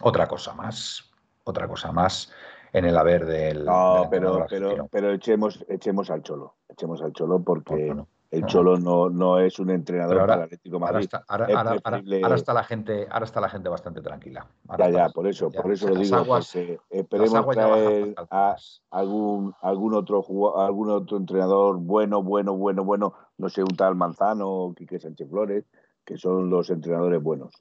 otra 0.02 0.28
cosa 0.28 0.54
más, 0.54 1.04
otra 1.44 1.68
cosa 1.68 1.92
más 1.92 2.32
en 2.74 2.86
el 2.86 2.98
haber 2.98 3.26
del. 3.26 3.66
No, 3.66 4.08
pero, 4.12 4.46
pero, 4.50 4.88
pero 4.92 5.12
echemos, 5.14 5.64
echemos 5.70 6.10
al 6.10 6.22
Cholo. 6.24 6.56
Echemos 6.70 7.02
al 7.02 7.14
Cholo 7.14 7.42
porque 7.42 7.94
el 8.30 8.42
no. 8.42 8.48
Cholo 8.48 8.78
no, 8.78 9.10
no 9.10 9.40
es 9.40 9.58
un 9.58 9.70
entrenador 9.70 10.20
ahora- 10.20 10.28
para 10.34 10.42
el 10.42 10.46
Atlético 10.48 10.76
Ahora 10.76 10.92
Madrid. 10.92 11.04
está, 11.06 11.24
ahora, 11.30 11.46
es 11.46 11.56
ahora- 11.56 11.70
ahora- 11.70 11.82
preferible- 11.82 12.24
ahora 12.24 12.36
está 12.36 12.54
la 12.54 12.64
gente, 12.66 13.08
ahora 13.10 13.26
está 13.26 13.40
la 13.42 13.50
gente 13.50 13.70
bastante 13.70 14.02
tranquila. 14.02 14.46
Ya, 14.78 14.90
ya, 14.90 15.10
por 15.10 15.28
eso, 15.28 15.50
ya, 15.50 15.62
por 15.62 15.72
eso 15.72 15.88
lo 15.88 15.96
digo, 15.96 16.16
aguas- 16.18 16.54
esperemos 16.90 17.48
traer 17.56 18.14
a 18.30 18.56
algún, 18.92 19.56
algún 19.62 19.94
otro 19.94 20.18
algún 20.60 20.90
otro 20.92 21.16
entrenador 21.18 21.78
bueno, 21.78 22.22
bueno, 22.22 22.54
bueno, 22.58 22.84
bueno, 22.84 23.14
no 23.38 23.48
sé, 23.48 23.64
un 23.64 23.76
tal 23.78 23.96
Manzano 23.96 24.50
o 24.50 24.74
Quique 24.74 25.00
Sánchez 25.00 25.30
Flores, 25.30 25.64
que 26.08 26.18
son 26.18 26.50
los 26.50 26.70
entrenadores 26.70 27.22
buenos. 27.22 27.54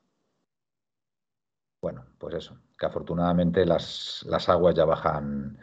Bueno, 1.83 2.07
pues 2.17 2.37
eso, 2.37 2.57
que 2.79 2.87
afortunadamente 2.87 3.67
las, 3.67 4.25
las 4.29 4.49
aguas 4.49 4.75
ya 4.77 4.85
bajan, 4.85 5.59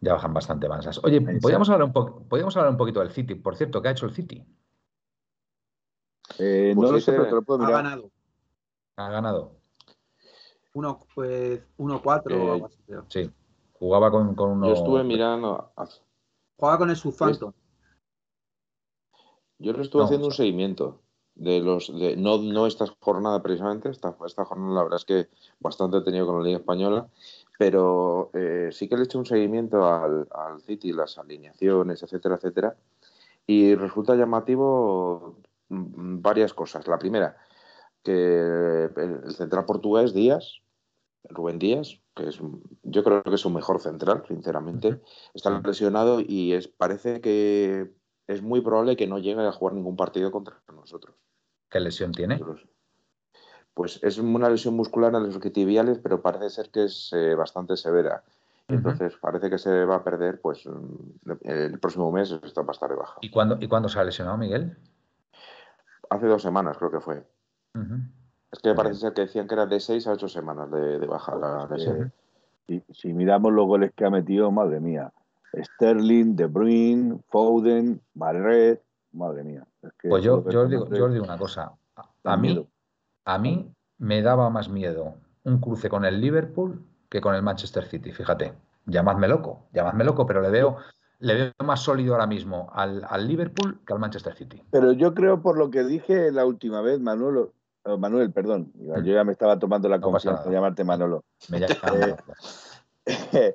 ya 0.00 0.12
bajan 0.14 0.32
bastante 0.32 0.68
mansas. 0.68 1.00
Oye, 1.02 1.20
podríamos 1.20 1.68
hablar 1.68 1.88
un 1.88 1.92
podríamos 2.28 2.56
hablar 2.56 2.70
un 2.70 2.78
poquito 2.78 3.00
del 3.00 3.10
City. 3.10 3.34
Por 3.34 3.56
cierto, 3.56 3.82
¿qué 3.82 3.88
ha 3.88 3.92
hecho 3.92 4.06
el 4.06 4.14
City? 4.14 4.46
Eh, 6.38 6.72
Pues 6.74 6.86
no 6.86 6.92
lo 6.92 6.98
ese- 6.98 7.06
sé, 7.06 7.12
pero 7.12 7.24
te 7.28 7.34
lo 7.34 7.42
puedo 7.42 7.60
Ha 7.62 7.66
mirar. 7.66 7.82
ganado. 7.84 8.10
Ha 8.96 9.10
ganado. 9.10 9.56
Uno, 10.74 11.00
pues, 11.14 11.60
1-4 11.76 12.36
o 12.36 12.48
Eh, 12.48 12.52
algo 12.52 12.66
así, 12.66 12.78
creo. 12.86 13.04
Sí. 13.08 13.30
Jugaba 13.74 14.10
con, 14.12 14.34
con 14.36 14.50
uno. 14.52 14.68
Yo 14.68 14.74
estuve 14.74 15.02
mirando. 15.02 15.72
Juega 16.56 16.78
con 16.78 16.88
el 16.90 16.96
Southampton. 16.96 17.52
Yo 19.58 19.72
le 19.72 19.82
estuve 19.82 20.00
No, 20.02 20.06
haciendo 20.06 20.26
o 20.26 20.30
un 20.30 20.34
seguimiento 20.34 21.02
de 21.42 21.60
los 21.60 21.92
de 21.98 22.16
no 22.16 22.38
no 22.38 22.66
esta 22.66 22.86
jornada 23.00 23.42
precisamente 23.42 23.90
esta, 23.90 24.14
esta 24.24 24.44
jornada 24.44 24.74
la 24.74 24.82
verdad 24.84 24.98
es 24.98 25.04
que 25.04 25.28
bastante 25.60 25.98
he 25.98 26.02
tenido 26.02 26.26
con 26.26 26.38
la 26.38 26.44
liga 26.44 26.58
española 26.58 27.08
pero 27.58 28.30
eh, 28.32 28.68
sí 28.72 28.88
que 28.88 28.96
le 28.96 29.02
he 29.02 29.04
hecho 29.04 29.18
un 29.18 29.26
seguimiento 29.26 29.84
al, 29.84 30.28
al 30.30 30.60
City 30.60 30.92
las 30.92 31.18
alineaciones 31.18 32.02
etcétera 32.02 32.36
etcétera 32.36 32.76
y 33.46 33.74
resulta 33.74 34.14
llamativo 34.14 35.36
mm, 35.68 36.22
varias 36.22 36.54
cosas 36.54 36.86
la 36.86 36.98
primera 36.98 37.36
que 38.04 38.84
el, 38.84 39.20
el 39.24 39.34
central 39.34 39.64
portugués 39.64 40.14
Díaz 40.14 40.60
Rubén 41.24 41.58
Díaz 41.58 41.98
que 42.14 42.28
es 42.28 42.40
yo 42.82 43.04
creo 43.04 43.22
que 43.22 43.34
es 43.34 43.44
un 43.44 43.54
mejor 43.54 43.80
central 43.80 44.22
sinceramente 44.28 45.00
está 45.34 45.50
lesionado 45.64 46.20
y 46.20 46.52
es 46.52 46.68
parece 46.68 47.20
que 47.20 47.90
es 48.26 48.42
muy 48.42 48.60
probable 48.60 48.96
que 48.96 49.06
no 49.06 49.18
llegue 49.18 49.46
a 49.46 49.52
jugar 49.52 49.74
ningún 49.74 49.96
partido 49.96 50.30
contra 50.30 50.60
nosotros. 50.74 51.16
¿Qué 51.72 51.80
lesión 51.80 52.12
tiene? 52.12 52.34
Nosotros. 52.38 52.68
Pues 53.74 53.98
es 54.02 54.18
una 54.18 54.50
lesión 54.50 54.74
muscular 54.74 55.14
en 55.14 55.22
los 55.22 55.34
isquiotibiales, 55.34 55.98
pero 55.98 56.20
parece 56.20 56.50
ser 56.50 56.68
que 56.70 56.84
es 56.84 57.10
eh, 57.14 57.34
bastante 57.34 57.76
severa. 57.76 58.22
Entonces 58.68 59.16
parece 59.20 59.50
que 59.50 59.58
se 59.58 59.84
va 59.84 59.96
a 59.96 60.04
perder 60.04 60.40
pues 60.40 60.66
mm, 60.66 61.30
el 61.42 61.78
próximo 61.78 62.12
mes 62.12 62.30
está 62.30 62.62
va 62.62 62.68
a 62.68 62.72
estar 62.72 62.90
de 62.90 62.96
baja. 62.96 63.18
¿Y 63.20 63.30
cuándo, 63.30 63.58
¿Y 63.60 63.68
cuándo 63.68 63.88
se 63.88 63.98
ha 63.98 64.04
lesionado 64.04 64.38
Miguel? 64.38 64.76
Hace 66.08 66.26
dos 66.26 66.42
semanas 66.42 66.76
creo 66.78 66.90
que 66.90 67.00
fue. 67.00 67.24
Es 68.50 68.58
que 68.60 68.74
parece 68.74 69.00
ser 69.00 69.14
que 69.14 69.22
decían 69.22 69.48
que 69.48 69.54
era 69.54 69.66
de 69.66 69.80
seis 69.80 70.06
a 70.06 70.12
ocho 70.12 70.28
semanas 70.28 70.70
de, 70.70 70.98
de 70.98 71.06
baja 71.06 71.34
la 71.34 71.66
lesión. 71.66 72.12
Si, 72.66 72.82
si 72.92 73.12
miramos 73.12 73.52
los 73.52 73.66
goles 73.66 73.92
que 73.94 74.04
ha 74.04 74.10
metido, 74.10 74.50
madre 74.50 74.80
mía. 74.80 75.12
Sterling, 75.54 76.36
De 76.36 76.46
Bruyne, 76.46 77.18
Foden, 77.28 78.00
Marret, 78.14 78.82
madre 79.12 79.44
mía. 79.44 79.66
Es 79.82 79.92
que 79.98 80.08
Pues 80.08 80.22
yo, 80.24 80.48
yo, 80.48 80.62
os 80.62 80.70
digo, 80.70 80.88
yo 80.88 81.06
os 81.06 81.12
digo 81.12 81.24
una 81.24 81.38
cosa. 81.38 81.72
A, 82.24 82.36
mí, 82.36 82.48
miedo. 82.48 82.68
a 83.24 83.38
mí 83.38 83.72
me 83.98 84.22
daba 84.22 84.50
más 84.50 84.68
miedo 84.68 85.14
un 85.44 85.60
cruce 85.60 85.88
con 85.88 86.04
el 86.04 86.20
Liverpool 86.20 86.84
que 87.08 87.20
con 87.20 87.34
el 87.34 87.42
Manchester 87.42 87.84
City. 87.84 88.12
Fíjate, 88.12 88.54
llamadme 88.86 89.28
loco, 89.28 89.66
llamadme 89.72 90.04
loco, 90.04 90.24
pero 90.26 90.40
le 90.40 90.50
veo, 90.50 90.78
le 91.18 91.34
veo 91.34 91.52
más 91.64 91.80
sólido 91.80 92.14
ahora 92.14 92.26
mismo 92.26 92.70
al, 92.72 93.04
al 93.08 93.26
Liverpool 93.28 93.80
que 93.86 93.92
al 93.92 93.98
Manchester 93.98 94.34
City. 94.34 94.62
Pero 94.70 94.92
yo 94.92 95.12
creo, 95.14 95.42
por 95.42 95.58
lo 95.58 95.70
que 95.70 95.84
dije 95.84 96.32
la 96.32 96.46
última 96.46 96.80
vez, 96.80 97.00
Manolo, 97.00 97.52
eh, 97.84 97.96
Manuel, 97.96 98.32
perdón, 98.32 98.72
yo 98.74 98.96
ya 98.96 99.24
me 99.24 99.32
estaba 99.32 99.58
tomando 99.58 99.88
la 99.88 99.98
Mm. 99.98 100.00
No 100.00 100.10
confianza 100.12 100.44
de 100.44 100.52
llamarte 100.52 100.84
Manolo. 100.84 101.24
Me 101.48 101.58
Eh. 101.58 102.16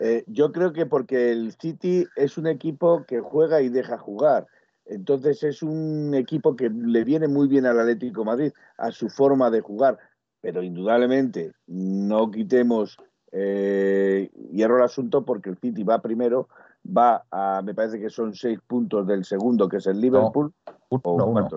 Eh, 0.00 0.22
yo 0.28 0.52
creo 0.52 0.72
que 0.72 0.86
porque 0.86 1.32
el 1.32 1.52
City 1.52 2.06
es 2.14 2.38
un 2.38 2.46
equipo 2.46 3.04
que 3.04 3.20
juega 3.20 3.60
y 3.62 3.68
deja 3.68 3.98
jugar. 3.98 4.46
Entonces 4.88 5.42
es 5.42 5.62
un 5.62 6.14
equipo 6.14 6.56
que 6.56 6.70
le 6.70 7.04
viene 7.04 7.28
muy 7.28 7.46
bien 7.46 7.66
al 7.66 7.78
Atlético 7.78 8.22
de 8.22 8.26
Madrid, 8.26 8.52
a 8.78 8.90
su 8.90 9.08
forma 9.08 9.50
de 9.50 9.60
jugar. 9.60 9.98
Pero 10.40 10.62
indudablemente 10.62 11.52
no 11.66 12.30
quitemos 12.30 12.96
eh, 13.32 14.30
hierro 14.50 14.76
al 14.76 14.84
asunto 14.84 15.24
porque 15.24 15.50
el 15.50 15.58
City 15.58 15.82
va 15.82 16.00
primero, 16.00 16.48
va 16.86 17.24
a, 17.30 17.60
me 17.62 17.74
parece 17.74 18.00
que 18.00 18.08
son 18.08 18.34
seis 18.34 18.58
puntos 18.66 19.06
del 19.06 19.24
segundo, 19.24 19.68
que 19.68 19.76
es 19.76 19.86
el 19.86 20.00
Liverpool. 20.00 20.52
o 20.90 21.12
uno. 21.12 21.48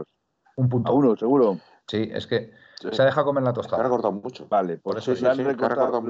Un 0.57 0.67
punto. 0.67 0.91
A 0.91 0.93
uno, 0.93 1.15
seguro. 1.15 1.57
Sí, 1.87 2.09
es 2.11 2.27
que 2.27 2.51
se 2.75 3.03
deja 3.03 3.23
comer 3.23 3.43
la 3.43 3.53
tostada. 3.53 3.77
Se 3.77 3.81
ha 3.81 3.83
recortado 3.83 4.13
mucho. 4.13 4.47
Vale, 4.49 4.77
por, 4.77 4.97
eso 4.97 5.15
sí, 5.15 5.23
la 5.23 5.31
han 5.31 5.37
recortado, 5.37 6.01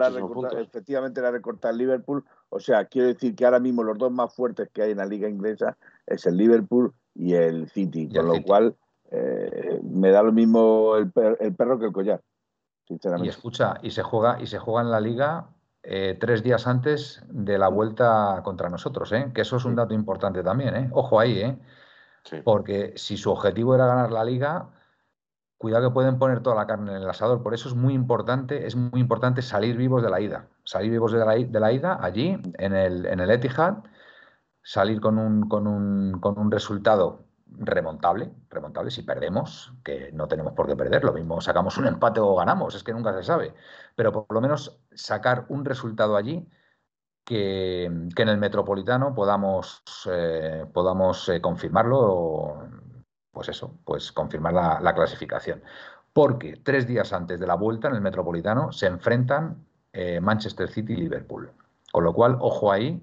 efectivamente 0.58 1.22
la 1.22 1.28
ha 1.28 1.32
recortado 1.32 1.72
el 1.72 1.78
Liverpool. 1.78 2.26
O 2.50 2.60
sea, 2.60 2.86
quiero 2.86 3.10
decir 3.10 3.36
que 3.36 3.46
ahora 3.46 3.60
mismo 3.60 3.84
los 3.84 3.98
dos 3.98 4.12
más 4.12 4.34
fuertes 4.34 4.70
que 4.74 4.82
hay 4.82 4.92
en 4.92 4.98
la 4.98 5.06
liga 5.06 5.30
inglesa 5.30 5.78
es 6.08 6.26
el 6.26 6.38
Liverpool 6.38 6.94
y 7.14 7.34
el 7.34 7.70
City, 7.70 8.10
con 8.10 8.28
lo 8.28 8.42
cual 8.42 8.76
eh, 9.12 9.80
me 9.84 10.12
da 10.12 10.24
lo 10.24 10.32
mismo 10.32 10.96
el, 10.96 11.12
perro 11.12 11.80
que 11.80 11.86
el 11.86 11.92
collar, 11.92 12.22
sinceramente. 12.88 13.28
Y 13.28 13.30
escucha, 13.30 13.76
y 13.82 13.92
se 13.92 14.04
juega, 14.04 14.42
y 14.42 14.48
se 14.48 14.58
juega 14.58 14.82
en 14.82 14.92
la 14.92 15.00
liga 15.00 15.50
eh, 15.84 16.16
tres 16.20 16.44
días 16.44 16.68
antes 16.68 17.24
de 17.28 17.58
la 17.58 17.68
vuelta 17.68 18.42
contra 18.44 18.70
nosotros, 18.70 19.12
¿eh? 19.14 19.32
que 19.34 19.42
eso 19.42 19.58
es 19.58 19.66
un 19.66 19.76
dato 19.76 19.94
importante 19.94 20.44
también. 20.44 20.76
¿eh? 20.76 20.90
Ojo 20.94 21.20
ahí, 21.20 21.40
¿eh? 21.40 21.58
porque 22.44 22.94
si 22.96 23.18
su 23.18 23.32
objetivo 23.32 23.74
era 23.74 23.88
ganar 23.88 24.12
la 24.12 24.24
liga, 24.24 24.70
cuidado 25.58 25.90
que 25.90 25.94
pueden 25.94 26.20
poner 26.20 26.42
toda 26.42 26.56
la 26.56 26.68
carne 26.68 26.92
en 26.96 27.02
el 27.02 27.10
asador. 27.10 27.42
Por 27.42 27.54
eso 27.54 27.68
es 27.68 27.76
muy 27.76 27.94
importante, 27.94 28.66
es 28.66 28.76
muy 28.76 29.02
importante 29.02 29.42
salir 29.42 29.76
vivos 29.76 30.04
de 30.04 30.10
la 30.10 30.22
ida. 30.22 30.48
Salir 30.64 30.92
vivos 30.92 31.12
de 31.12 31.20
la, 31.20 31.36
de 31.36 31.60
la 31.60 31.72
ida 31.72 32.00
allí, 32.02 32.40
en 32.58 32.74
el, 32.74 33.06
en 33.08 33.20
el 33.20 33.30
Etihad, 33.32 33.78
salir 34.64 35.02
con 35.02 35.18
un, 35.18 35.48
con 35.48 35.68
un, 35.68 36.20
con 36.20 36.38
un 36.38 36.52
resultado 36.52 37.26
remontable, 37.48 38.32
remontable 38.50 38.92
si 38.92 39.04
perdemos, 39.04 39.74
que 39.84 40.12
no 40.14 40.28
tenemos 40.28 40.54
por 40.54 40.68
qué 40.68 40.76
perder, 40.76 41.04
lo 41.04 41.14
mismo 41.14 41.42
sacamos 41.42 41.78
un 41.78 41.88
empate 41.88 42.20
o 42.20 42.36
ganamos, 42.36 42.76
es 42.76 42.84
que 42.84 42.94
nunca 42.94 43.14
se 43.14 43.24
sabe, 43.24 43.54
pero 43.96 44.12
por 44.12 44.34
lo 44.34 44.42
menos 44.42 44.80
sacar 44.94 45.46
un 45.50 45.66
resultado 45.66 46.16
allí 46.16 46.48
que, 47.24 47.86
en 47.86 48.30
el 48.30 48.38
Metropolitano 48.38 49.14
podamos, 49.14 49.84
eh, 50.10 50.66
podamos 50.74 51.30
eh, 51.30 51.42
confirmarlo 51.42 52.68
pues 53.32 53.50
eso, 53.50 53.78
pues 53.86 54.12
confirmar 54.12 54.54
la, 54.54 54.94
clasificación. 54.94 55.62
Porque 56.14 56.60
tres 56.62 56.88
días 56.88 57.14
antes 57.14 57.40
de 57.40 57.48
la 57.48 57.56
vuelta 57.56 57.88
en 57.88 57.96
el 57.96 58.02
Metropolitano 58.02 58.72
se 58.72 58.88
enfrentan 58.88 59.66
eh, 59.94 60.20
Manchester 60.20 60.70
City 60.70 60.94
y 60.94 60.98
Liverpool. 60.98 61.52
Con 61.92 62.04
lo 62.04 62.14
cual, 62.14 62.38
ojo 62.40 62.72
ahí, 62.72 63.02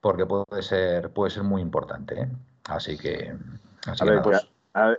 porque 0.00 0.26
puede 0.26 0.62
ser, 0.62 1.10
puede 1.10 1.30
ser 1.30 1.42
muy 1.42 1.62
importante. 1.62 2.22
¿eh? 2.22 2.28
Así 2.64 2.96
que. 2.96 3.34
a 3.86 4.04
ver, 4.04 4.22
pues, 4.22 4.48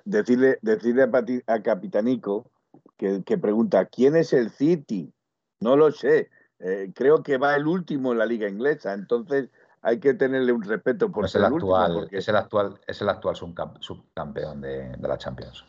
decirle, 0.05 0.59
decirle 0.61 1.09
a, 1.47 1.61
Capitanico 1.61 2.49
que, 2.97 3.37
pregunta: 3.37 3.85
¿quién 3.85 4.15
es 4.15 4.33
el 4.33 4.49
City? 4.49 5.13
No 5.59 5.75
lo 5.75 5.91
sé. 5.91 6.29
Eh, 6.59 6.91
creo 6.93 7.23
que 7.23 7.37
va 7.37 7.55
el 7.55 7.67
último 7.67 8.11
en 8.11 8.17
la 8.17 8.25
liga 8.25 8.49
inglesa. 8.49 8.93
Entonces, 8.93 9.49
hay 9.81 9.99
que 9.99 10.13
tenerle 10.13 10.51
un 10.51 10.63
respeto 10.63 11.11
por 11.11 11.25
es 11.25 11.35
el, 11.35 11.45
actual, 11.45 12.07
es 12.11 12.27
el 12.27 12.35
actual, 12.35 12.79
es 12.85 13.01
el 13.01 13.09
actual 13.09 13.35
subcampeón 13.35 14.61
de, 14.61 14.97
la 14.99 15.17
Champions. 15.17 15.65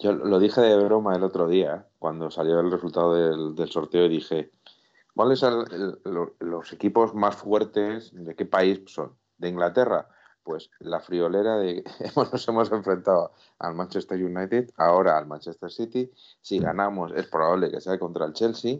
Yo 0.00 0.12
lo 0.12 0.38
dije 0.38 0.60
de 0.60 0.84
broma 0.84 1.16
el 1.16 1.24
otro 1.24 1.48
día, 1.48 1.86
cuando 1.98 2.30
salió 2.30 2.60
el 2.60 2.70
resultado 2.70 3.54
del, 3.54 3.68
sorteo, 3.68 4.06
y 4.06 4.08
dije, 4.08 4.52
¿cuáles 5.18 5.40
son 5.40 5.66
los 6.38 6.72
equipos 6.72 7.12
más 7.12 7.34
fuertes? 7.34 8.12
¿De 8.14 8.36
qué 8.36 8.46
país 8.46 8.82
son? 8.86 9.16
¿De 9.36 9.48
Inglaterra? 9.48 10.06
Pues 10.44 10.70
la 10.78 11.00
friolera 11.00 11.56
de 11.58 11.82
nos 12.16 12.46
hemos 12.46 12.70
enfrentado 12.70 13.32
al 13.58 13.74
Manchester 13.74 14.22
United, 14.24 14.70
ahora 14.76 15.18
al 15.18 15.26
Manchester 15.26 15.72
City. 15.72 16.08
Si 16.40 16.60
mm. 16.60 16.62
ganamos, 16.62 17.12
es 17.16 17.26
probable 17.26 17.68
que 17.68 17.80
sea 17.80 17.98
contra 17.98 18.26
el 18.26 18.32
Chelsea 18.32 18.78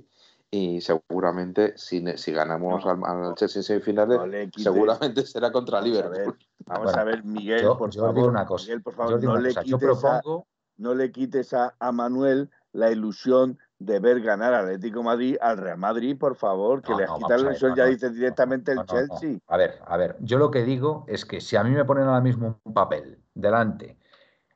y 0.48 0.80
seguramente 0.80 1.76
si, 1.76 2.04
si 2.16 2.30
ganamos 2.30 2.86
al, 2.86 3.34
Chelsea 3.34 3.58
en 3.58 3.64
semifinales, 3.64 4.20
seguramente 4.56 5.22
será 5.26 5.50
contra 5.50 5.80
Liverpool. 5.80 6.38
vamos 6.66 6.94
a 6.94 7.02
ver, 7.02 7.24
Miguel, 7.24 7.66
por, 7.76 7.92
favor, 7.92 8.28
una 8.28 8.46
cosa. 8.46 8.66
Miguel, 8.66 8.82
por 8.82 8.94
favor, 8.94 9.20
no, 9.24 9.36
le 9.38 9.56
quites 9.56 10.04
a, 10.04 10.22
no 10.76 10.94
le 10.94 11.10
quites 11.10 11.52
a, 11.52 11.74
Manuel 11.92 12.48
la 12.72 12.92
ilusión 12.92 13.58
de 13.78 14.00
ver 14.00 14.20
ganar 14.20 14.54
al 14.54 14.64
Atlético 14.64 15.02
Madrid 15.02 15.36
al 15.40 15.56
Real 15.56 15.78
Madrid, 15.78 16.18
por 16.18 16.34
favor, 16.34 16.82
que 16.82 16.94
le 16.94 17.04
has 17.04 17.12
quitado 17.12 17.44
la 17.44 17.50
ilusión, 17.50 17.74
ya 17.76 17.86
dice 17.86 18.10
directamente 18.10 18.72
el 18.72 18.84
Chelsea. 18.84 19.38
A 19.46 19.56
ver, 19.56 19.80
a 19.86 19.96
ver, 19.96 20.16
yo 20.20 20.38
lo 20.38 20.50
que 20.50 20.64
digo 20.64 21.04
es 21.06 21.24
que 21.24 21.40
si 21.40 21.56
a 21.56 21.62
mí 21.62 21.70
me 21.70 21.84
ponen 21.84 22.04
ahora 22.04 22.20
mismo 22.20 22.60
un 22.64 22.74
papel 22.74 23.22
delante 23.34 23.98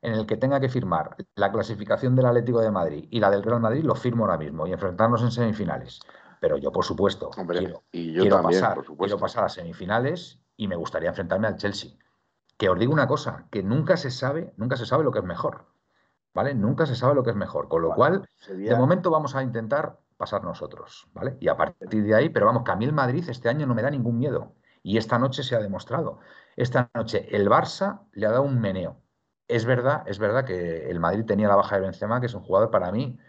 en 0.01 0.13
el 0.13 0.25
que 0.25 0.35
tenga 0.35 0.59
que 0.59 0.67
firmar 0.67 1.15
la 1.35 1.51
clasificación 1.51 2.15
del 2.15 2.25
Atlético 2.25 2.59
de 2.59 2.71
Madrid 2.71 3.07
y 3.09 3.21
la 3.21 3.31
del 3.31 3.43
Real 3.43 3.61
Madrid, 3.61 3.83
lo 3.83 3.95
firmo 3.95 4.25
ahora 4.25 4.37
mismo 4.37 4.67
y 4.67 4.73
enfrentarnos 4.73 5.21
en 5.21 5.31
semifinales. 5.31 6.01
Pero 6.41 6.57
yo, 6.57 6.73
por 6.73 6.83
supuesto, 6.83 7.29
quiero, 7.29 8.41
pasar, 8.41 8.83
quiero 8.97 9.17
pasar 9.17 9.45
a 9.45 9.49
semifinales 9.49 10.41
y 10.57 10.67
me 10.67 10.75
gustaría 10.75 11.07
enfrentarme 11.07 11.47
al 11.47 11.55
Chelsea. 11.55 11.91
Que 12.57 12.67
os 12.67 12.77
digo 12.77 12.91
una 12.91 13.07
cosa, 13.07 13.47
que 13.49 13.63
nunca 13.63 13.95
se 13.95 14.11
sabe, 14.11 14.53
nunca 14.57 14.75
se 14.75 14.85
sabe 14.85 15.05
lo 15.05 15.13
que 15.13 15.19
es 15.19 15.25
mejor. 15.25 15.72
¿Vale? 16.33 16.55
Nunca 16.55 16.85
se 16.85 16.95
sabe 16.95 17.15
lo 17.15 17.23
que 17.23 17.29
es 17.29 17.35
mejor. 17.35 17.67
Con 17.67 17.81
lo 17.81 17.93
cual, 17.93 18.27
de 18.47 18.75
momento 18.75 19.11
vamos 19.11 19.35
a 19.35 19.43
intentar 19.43 19.99
pasar 20.17 20.43
nosotros, 20.43 21.07
¿vale? 21.13 21.37
Y 21.39 21.47
a 21.47 21.57
partir 21.57 22.03
de 22.03 22.15
ahí, 22.15 22.29
pero 22.29 22.45
vamos, 22.45 22.63
que 22.63 22.71
a 22.71 22.75
mí 22.75 22.85
el 22.85 22.93
Madrid 22.93 23.27
este 23.29 23.49
año 23.49 23.65
no 23.67 23.75
me 23.75 23.81
da 23.81 23.89
ningún 23.89 24.17
miedo. 24.17 24.53
Y 24.81 24.97
esta 24.97 25.19
noche 25.19 25.43
se 25.43 25.55
ha 25.55 25.59
demostrado. 25.59 26.19
Esta 26.55 26.89
noche 26.93 27.35
el 27.35 27.49
Barça 27.49 28.01
le 28.13 28.25
ha 28.25 28.31
dado 28.31 28.43
un 28.43 28.59
meneo 28.59 29.03
es 29.47 29.65
verdad, 29.65 30.03
es 30.07 30.19
verdad 30.19 30.45
que 30.45 30.89
el 30.89 30.99
Madrid 30.99 31.25
tenía 31.25 31.47
la 31.47 31.55
baja 31.55 31.75
de 31.75 31.81
Benzema, 31.81 32.19
que 32.19 32.27
es 32.27 32.33
un 32.33 32.43
jugador 32.43 32.71
para 32.71 32.91
mí 32.91 33.19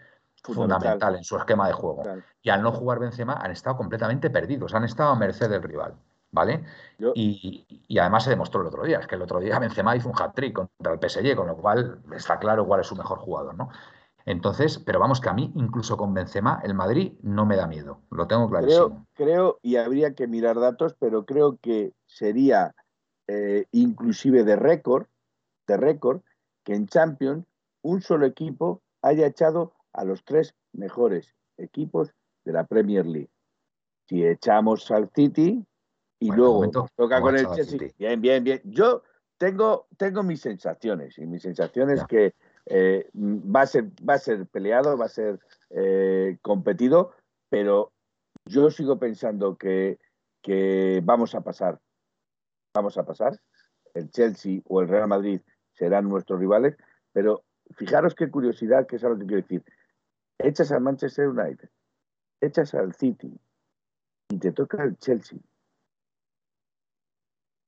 fundamental, 0.42 1.16
en 1.16 1.24
su 1.24 1.36
esquema 1.36 1.66
de 1.66 1.72
juego. 1.72 2.02
Y 2.42 2.50
al 2.50 2.62
no 2.62 2.72
jugar 2.72 2.98
Benzema 2.98 3.34
han 3.34 3.50
estado 3.50 3.76
completamente 3.76 4.30
perdidos, 4.30 4.74
han 4.74 4.84
estado 4.84 5.11
a 5.11 5.16
merced 5.16 5.50
del 5.50 5.62
rival. 5.62 5.94
¿Vale? 6.35 6.64
Y, 7.14 7.64
además 7.99 8.24
se 8.24 8.30
demostró 8.30 8.61
el 8.61 8.66
otro 8.66 8.82
día, 8.82 8.99
es 8.99 9.07
que 9.07 9.14
el 9.14 9.22
otro 9.22 9.39
día 9.39 9.59
Benzema 9.61 9.97
hizo 9.97 10.09
un 10.09 10.20
hat-trick 10.20 10.53
contra 10.53 10.93
el 10.93 10.99
PSG, 10.99 11.37
con 11.37 11.47
lo 11.47 11.57
cual 11.57 12.03
está 12.12 12.39
claro 12.39 12.66
cuál 12.66 12.80
es 12.80 12.89
su 12.89 12.97
mejor 12.97 13.18
jugador, 13.18 13.55
¿no? 13.55 13.70
Entonces, 14.26 14.78
pero 14.78 14.99
vamos 14.99 15.20
que 15.20 15.28
a 15.28 15.35
mí, 15.35 15.53
incluso 15.55 15.97
con 15.97 16.12
Benzema, 16.14 16.61
el 16.64 16.74
Madrid 16.74 17.12
no 17.22 17.47
me 17.47 17.57
da 17.57 17.66
miedo, 17.66 18.01
lo 18.11 18.26
tengo 18.26 18.49
clarísimo. 18.49 19.07
Creo, 19.12 19.26
creo 19.28 19.59
y 19.62 19.76
habría 19.76 20.14
que 20.14 20.26
mirar 20.26 20.59
datos, 20.59 20.97
pero 20.99 21.24
creo 21.24 21.59
que 21.59 21.93
sería 22.07 22.74
eh, 23.28 23.66
inclusive 23.70 24.45
de 24.45 24.57
récord 24.57 25.07
de 25.66 25.76
récord 25.76 26.20
que 26.64 26.74
en 26.74 26.87
Champions 26.87 27.47
un 27.82 28.01
solo 28.03 28.26
equipo 28.26 28.82
haya 29.03 29.26
echado 29.26 29.74
a 29.93 30.05
los 30.05 30.24
tres 30.24 30.55
mejores 30.72 31.35
equipos 31.57 32.12
de 32.45 32.53
la 32.53 32.64
Premier 32.64 33.07
League. 33.07 33.30
Si 34.09 34.24
echamos 34.26 34.91
al 34.91 35.11
City 35.14 35.64
y 36.18 36.30
luego 36.30 36.70
toca 36.96 37.20
con 37.20 37.36
el 37.36 37.46
Chelsea, 37.48 37.90
bien, 37.98 38.20
bien, 38.20 38.44
bien. 38.44 38.60
Yo 38.64 39.02
tengo, 39.38 39.88
tengo 39.96 40.22
mis 40.22 40.40
sensaciones 40.40 41.18
y 41.18 41.26
mis 41.26 41.42
sensaciones 41.42 42.04
que 42.04 42.34
eh, 42.66 43.10
va, 43.14 43.62
a 43.62 43.66
ser, 43.66 43.90
va 44.08 44.14
a 44.14 44.18
ser 44.18 44.46
peleado, 44.46 44.96
va 44.96 45.06
a 45.06 45.08
ser 45.10 45.38
eh, 45.70 46.38
competido, 46.40 47.12
pero 47.50 47.92
yo 48.46 48.70
sigo 48.70 48.98
pensando 48.98 49.56
que, 49.56 49.98
que 50.42 51.00
vamos 51.04 51.34
a 51.34 51.42
pasar. 51.42 51.80
Vamos 52.74 52.96
a 52.98 53.04
pasar. 53.04 53.38
El 53.92 54.10
Chelsea 54.10 54.60
o 54.66 54.80
el 54.80 54.88
Real 54.88 55.08
Madrid 55.08 55.40
serán 55.72 56.08
nuestros 56.08 56.40
rivales, 56.40 56.76
pero 57.12 57.44
fijaros 57.76 58.14
qué 58.14 58.30
curiosidad, 58.30 58.86
que 58.86 58.96
es 58.96 59.04
algo 59.04 59.18
que 59.18 59.26
quiero 59.26 59.42
decir. 59.42 59.64
Echas 60.38 60.72
al 60.72 60.80
Manchester 60.80 61.28
United, 61.28 61.68
echas 62.40 62.74
al 62.74 62.94
City 62.94 63.38
y 64.28 64.38
te 64.38 64.52
toca 64.52 64.82
el 64.82 64.96
Chelsea. 64.98 65.38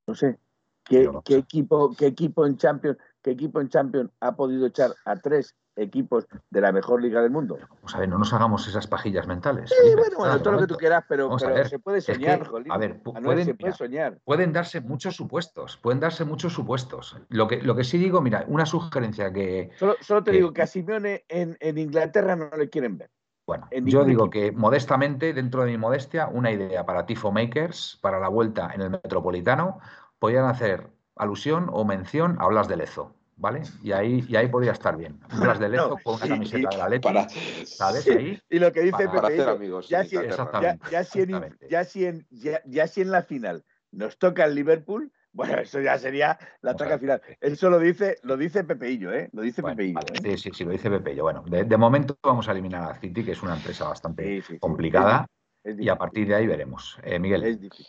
No 0.06 0.14
sé, 0.14 0.38
¿qué, 0.84 1.10
¿qué, 1.24 1.36
equipo, 1.36 1.94
qué 1.96 2.06
equipo 2.06 2.46
en 2.46 2.56
Champions, 2.56 2.98
qué 3.22 3.32
equipo 3.32 3.60
en 3.60 3.68
Champions 3.68 4.10
ha 4.20 4.36
podido 4.36 4.66
echar 4.66 4.92
a 5.04 5.16
tres 5.16 5.54
equipos 5.76 6.26
de 6.50 6.60
la 6.60 6.72
mejor 6.72 7.02
liga 7.02 7.22
del 7.22 7.30
mundo. 7.30 7.58
Vamos 7.68 7.94
a 7.94 7.98
ver, 7.98 8.08
no 8.08 8.18
nos 8.18 8.32
hagamos 8.32 8.66
esas 8.66 8.86
pajillas 8.86 9.26
mentales. 9.26 9.70
Sí, 9.70 9.94
bueno, 9.94 10.40
todo 10.40 10.54
lo 10.54 10.60
que 10.60 10.66
tú 10.66 10.76
quieras, 10.76 11.04
pero, 11.08 11.38
se 11.38 11.78
puede 11.78 12.00
soñar, 12.00 12.50
A 12.70 12.78
ver, 12.78 13.00
pueden, 13.02 13.56
soñar. 13.74 14.18
pueden 14.24 14.52
darse 14.52 14.80
muchos 14.80 15.14
supuestos, 15.14 15.76
pueden 15.76 16.00
darse 16.00 16.24
muchos 16.24 16.52
supuestos. 16.52 17.16
Lo 17.28 17.46
que, 17.46 17.62
lo 17.62 17.76
que 17.76 17.84
sí 17.84 17.98
digo, 17.98 18.20
mira, 18.20 18.44
una 18.48 18.66
sugerencia 18.66 19.32
que... 19.32 19.70
Solo, 20.00 20.24
te 20.24 20.32
digo 20.32 20.52
que 20.52 20.62
a 20.62 20.66
Simeone 20.66 21.24
en, 21.28 21.56
en, 21.60 21.78
Inglaterra 21.78 22.36
no 22.36 22.50
le 22.56 22.70
quieren 22.70 22.98
ver. 22.98 23.10
Bueno, 23.46 23.68
yo 23.84 24.04
digo 24.04 24.28
que 24.28 24.50
modestamente, 24.50 25.32
dentro 25.32 25.62
de 25.64 25.70
mi 25.70 25.78
modestia, 25.78 26.26
una 26.26 26.50
idea 26.50 26.84
para 26.84 27.06
Tifo 27.06 27.30
Makers, 27.30 27.98
para 28.02 28.18
la 28.18 28.28
vuelta 28.28 28.72
en 28.74 28.80
el 28.82 28.90
Metropolitano, 28.90 29.78
podrían 30.18 30.46
hacer 30.46 30.88
alusión 31.14 31.68
o 31.72 31.84
mención 31.84 32.36
a 32.40 32.48
Blas 32.48 32.68
de 32.68 32.76
Lezo 32.76 33.14
¿vale? 33.38 33.62
Y 33.82 33.92
ahí, 33.92 34.24
y 34.28 34.34
ahí 34.36 34.48
podría 34.48 34.72
estar 34.72 34.96
bien. 34.96 35.20
Blas 35.38 35.58
de 35.60 35.68
Lezo 35.68 35.90
No, 35.90 35.96
con 36.02 36.14
una 36.16 36.26
y- 36.26 36.28
camiseta 36.30 36.68
y- 36.70 36.74
de 36.74 36.78
la 36.78 36.88
Leti, 36.88 37.02
para- 37.06 37.28
¿sabes? 37.66 38.08
Ahí, 38.08 38.40
Y 38.48 38.58
lo 38.58 38.72
que 38.72 38.80
dice 38.80 39.06
Para- 39.08 39.28
hacer 39.28 39.48
amigos. 39.48 39.88
ya 39.88 40.00
en 40.00 40.06
si- 40.08 40.16
Inglaterra. 40.16 40.42
Exactamente. 40.42 40.84
ya, 40.84 40.90
ya 40.90 41.04
si 41.04 41.18
en, 41.20 41.24
exactamente. 41.28 41.68
ya, 41.68 41.84
si 41.84 42.06
en, 42.06 42.26
ya, 42.30 42.62
ya 42.64 42.86
si 42.88 43.00
en 43.02 43.10
la 43.10 43.22
final 43.22 43.64
nos 43.92 44.18
toca 44.18 44.44
el 44.46 44.54
Liverpool, 44.54 45.12
bueno, 45.36 45.58
eso 45.60 45.80
ya 45.80 45.98
sería 45.98 46.38
la 46.62 46.74
traca 46.74 46.98
final. 46.98 47.20
Eso 47.40 47.68
lo 47.70 47.78
dice, 47.78 48.16
lo 48.22 48.36
dice 48.36 48.64
Pepeillo, 48.64 49.12
¿eh? 49.12 49.28
Lo 49.32 49.42
dice 49.42 49.60
Bueno, 49.62 49.76
Pepeillo. 49.76 49.94
vale, 49.94 50.12
¿eh? 50.32 50.36
sí, 50.36 50.50
sí, 50.50 50.50
sí, 50.56 50.64
lo 50.64 50.70
dice 50.72 50.90
Pepe. 50.90 51.14
Yo, 51.14 51.22
bueno, 51.24 51.44
de, 51.46 51.64
de 51.64 51.76
momento 51.76 52.18
vamos 52.22 52.48
a 52.48 52.52
eliminar 52.52 52.90
a 52.90 52.98
City, 52.98 53.24
que 53.24 53.32
es 53.32 53.42
una 53.42 53.54
empresa 53.54 53.86
bastante 53.88 54.24
Sí, 54.24 54.40
sí, 54.42 54.52
sí. 54.54 54.58
complicada, 54.58 55.26
y 55.64 55.88
a 55.88 55.96
partir 55.96 56.26
de 56.26 56.34
ahí 56.36 56.46
veremos. 56.46 56.98
Eh, 57.02 57.18
Miguel, 57.18 57.44
Es 57.44 57.60
difícil. 57.60 57.86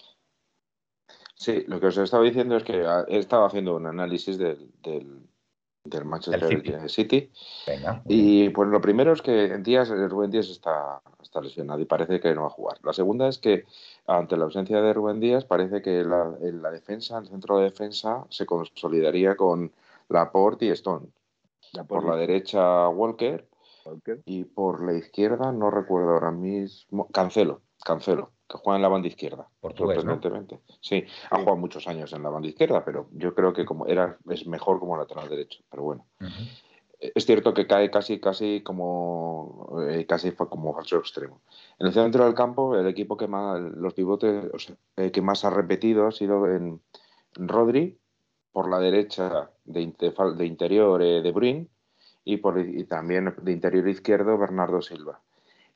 Sí, 1.35 1.63
lo 1.67 1.79
que 1.79 1.87
os 1.87 1.97
estaba 1.97 2.23
diciendo 2.23 2.57
es 2.57 2.63
que 2.63 2.83
he 3.07 3.17
estado 3.19 3.45
haciendo 3.45 3.75
un 3.75 3.85
análisis 3.85 4.37
del, 4.39 4.71
del, 4.81 5.21
del 5.83 6.03
Manchester 6.05 6.49
City. 6.49 6.73
City. 6.89 7.31
venga. 7.67 8.01
Y 8.07 8.49
pues 8.49 8.67
lo 8.69 8.81
primero 8.81 9.13
es 9.13 9.21
que 9.21 9.45
en 9.45 9.61
Díaz, 9.61 9.89
Rubén 9.89 10.31
Díaz 10.31 10.49
está, 10.49 10.99
está 11.21 11.39
lesionado 11.39 11.79
y 11.79 11.85
parece 11.85 12.19
que 12.19 12.33
no 12.33 12.41
va 12.41 12.47
a 12.47 12.51
jugar. 12.51 12.79
La 12.83 12.91
segunda 12.91 13.27
es 13.27 13.37
que 13.37 13.65
ante 14.07 14.37
la 14.37 14.45
ausencia 14.45 14.81
de 14.81 14.93
Rubén 14.93 15.19
Díaz 15.19 15.45
parece 15.45 15.81
que 15.81 16.03
la, 16.03 16.33
en 16.41 16.61
la 16.61 16.71
defensa, 16.71 17.17
el 17.17 17.27
centro 17.27 17.57
de 17.57 17.65
defensa, 17.65 18.25
se 18.29 18.45
consolidaría 18.45 19.35
con 19.35 19.71
Laporte 20.07 20.65
y 20.65 20.69
Stone. 20.69 21.07
Por 21.87 22.05
la 22.05 22.15
derecha 22.15 22.87
Walker 22.87 23.45
Walker. 23.85 24.21
y 24.25 24.45
por 24.45 24.83
la 24.83 24.93
izquierda 24.93 25.51
no 25.51 25.69
recuerdo 25.69 26.11
ahora 26.11 26.31
mismo. 26.31 27.09
Cancelo, 27.11 27.61
Cancelo, 27.83 28.31
que 28.47 28.57
juega 28.57 28.77
en 28.77 28.81
la 28.81 28.87
banda 28.87 29.09
izquierda. 29.09 29.49
Portugués, 29.59 30.05
¿no? 30.05 30.13
sorprendentemente. 30.13 30.61
Sí, 30.79 31.03
ha 31.29 31.39
jugado 31.39 31.57
muchos 31.57 31.85
años 31.87 32.13
en 32.13 32.23
la 32.23 32.29
banda 32.29 32.47
izquierda, 32.47 32.85
pero 32.85 33.09
yo 33.11 33.35
creo 33.35 33.51
que 33.51 33.65
como 33.65 33.85
era 33.85 34.17
es 34.29 34.47
mejor 34.47 34.79
como 34.79 34.97
lateral 34.97 35.27
derecho. 35.27 35.61
Pero 35.69 35.83
bueno. 35.83 36.05
Es 36.99 37.25
cierto 37.25 37.53
que 37.53 37.67
cae 37.67 37.91
casi, 37.91 38.19
casi 38.19 38.61
como 38.61 39.77
eh, 39.87 40.05
casi 40.07 40.31
como 40.31 40.73
falso 40.73 40.97
extremo. 40.97 41.41
En 41.77 41.87
el 41.87 41.93
centro 41.93 42.25
del 42.25 42.33
campo, 42.33 42.75
el 42.75 42.87
equipo 42.87 43.17
que 43.17 43.27
más, 43.27 43.59
los 43.59 43.93
pivotes 43.93 44.45
eh, 44.95 45.11
que 45.11 45.21
más 45.21 45.45
ha 45.45 45.51
repetido 45.51 46.07
ha 46.07 46.11
sido 46.11 46.51
en, 46.51 46.81
Rodri, 47.35 47.99
por 48.51 48.67
la 48.69 48.79
derecha 48.79 49.51
de, 49.65 49.93
de 50.35 50.45
interior 50.45 51.01
eh, 51.03 51.21
de 51.21 51.31
Bruyne 51.31 51.67
y, 52.23 52.37
por, 52.37 52.55
también 52.89 53.35
de 53.43 53.51
interior 53.51 53.87
izquierdo 53.87 54.37
Bernardo 54.37 54.81
Silva. 54.81 55.21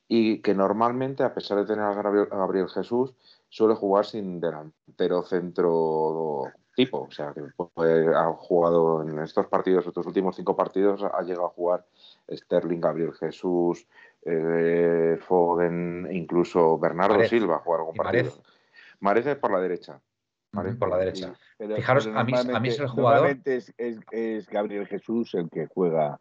Y 0.08 0.40
que 0.40 0.56
normalmente, 0.56 1.24
a 1.24 1.36
pesar 1.36 1.60
de 1.60 1.66
tener 1.66 1.86
a 1.86 1.94
Gabriel 1.94 2.68
Jesús, 2.70 3.14
suele 3.48 3.76
jugar 3.76 4.06
sin 4.06 4.42
delantero 4.42 5.22
centro 5.24 6.46
tipo. 6.86 7.02
O 7.02 7.12
sea, 7.12 7.34
que 7.34 7.42
pues, 7.56 8.08
ha 8.16 8.32
jugado 8.34 9.02
en 9.04 9.20
estos 9.20 9.48
partidos, 9.48 9.86
estos 9.88 10.06
últimos 10.06 10.36
cinco 10.36 10.56
partidos, 10.56 11.04
ha 11.04 11.22
llegado 11.22 11.46
a 11.48 11.50
jugar 11.50 11.86
Sterling, 12.30 12.80
Gabriel 12.80 13.14
Jesús, 13.14 13.88
eh, 14.26 15.18
Foden, 15.28 16.08
incluso 16.12 16.78
Bernardo 16.78 17.16
Marez. 17.16 17.30
Silva, 17.30 17.56
a 17.56 17.60
jugar 17.60 17.80
algún 17.82 17.96
¿Y 17.96 17.98
partido. 17.98 18.24
Marez? 18.26 18.42
Marece 19.00 19.36
por 19.36 19.52
la 19.52 19.60
derecha. 19.62 20.00
Marez 20.54 20.76
por 20.76 20.90
la 20.90 20.98
derecha. 20.98 21.34
Pero- 21.58 21.76
Fijaros, 21.76 22.06
pero 22.08 22.20
a 22.20 22.24
mí- 22.24 22.34
a 22.36 22.60
mí 22.60 22.68
es 22.70 22.80
el 22.80 22.88
jugador- 22.88 23.14
normalmente 23.38 23.56
Es, 23.56 23.74
es- 23.78 24.00
es 24.12 24.50
Gabriel 24.50 24.86
Jesús 24.88 25.34
el 25.34 25.50
que 25.50 25.68
juega. 25.68 26.20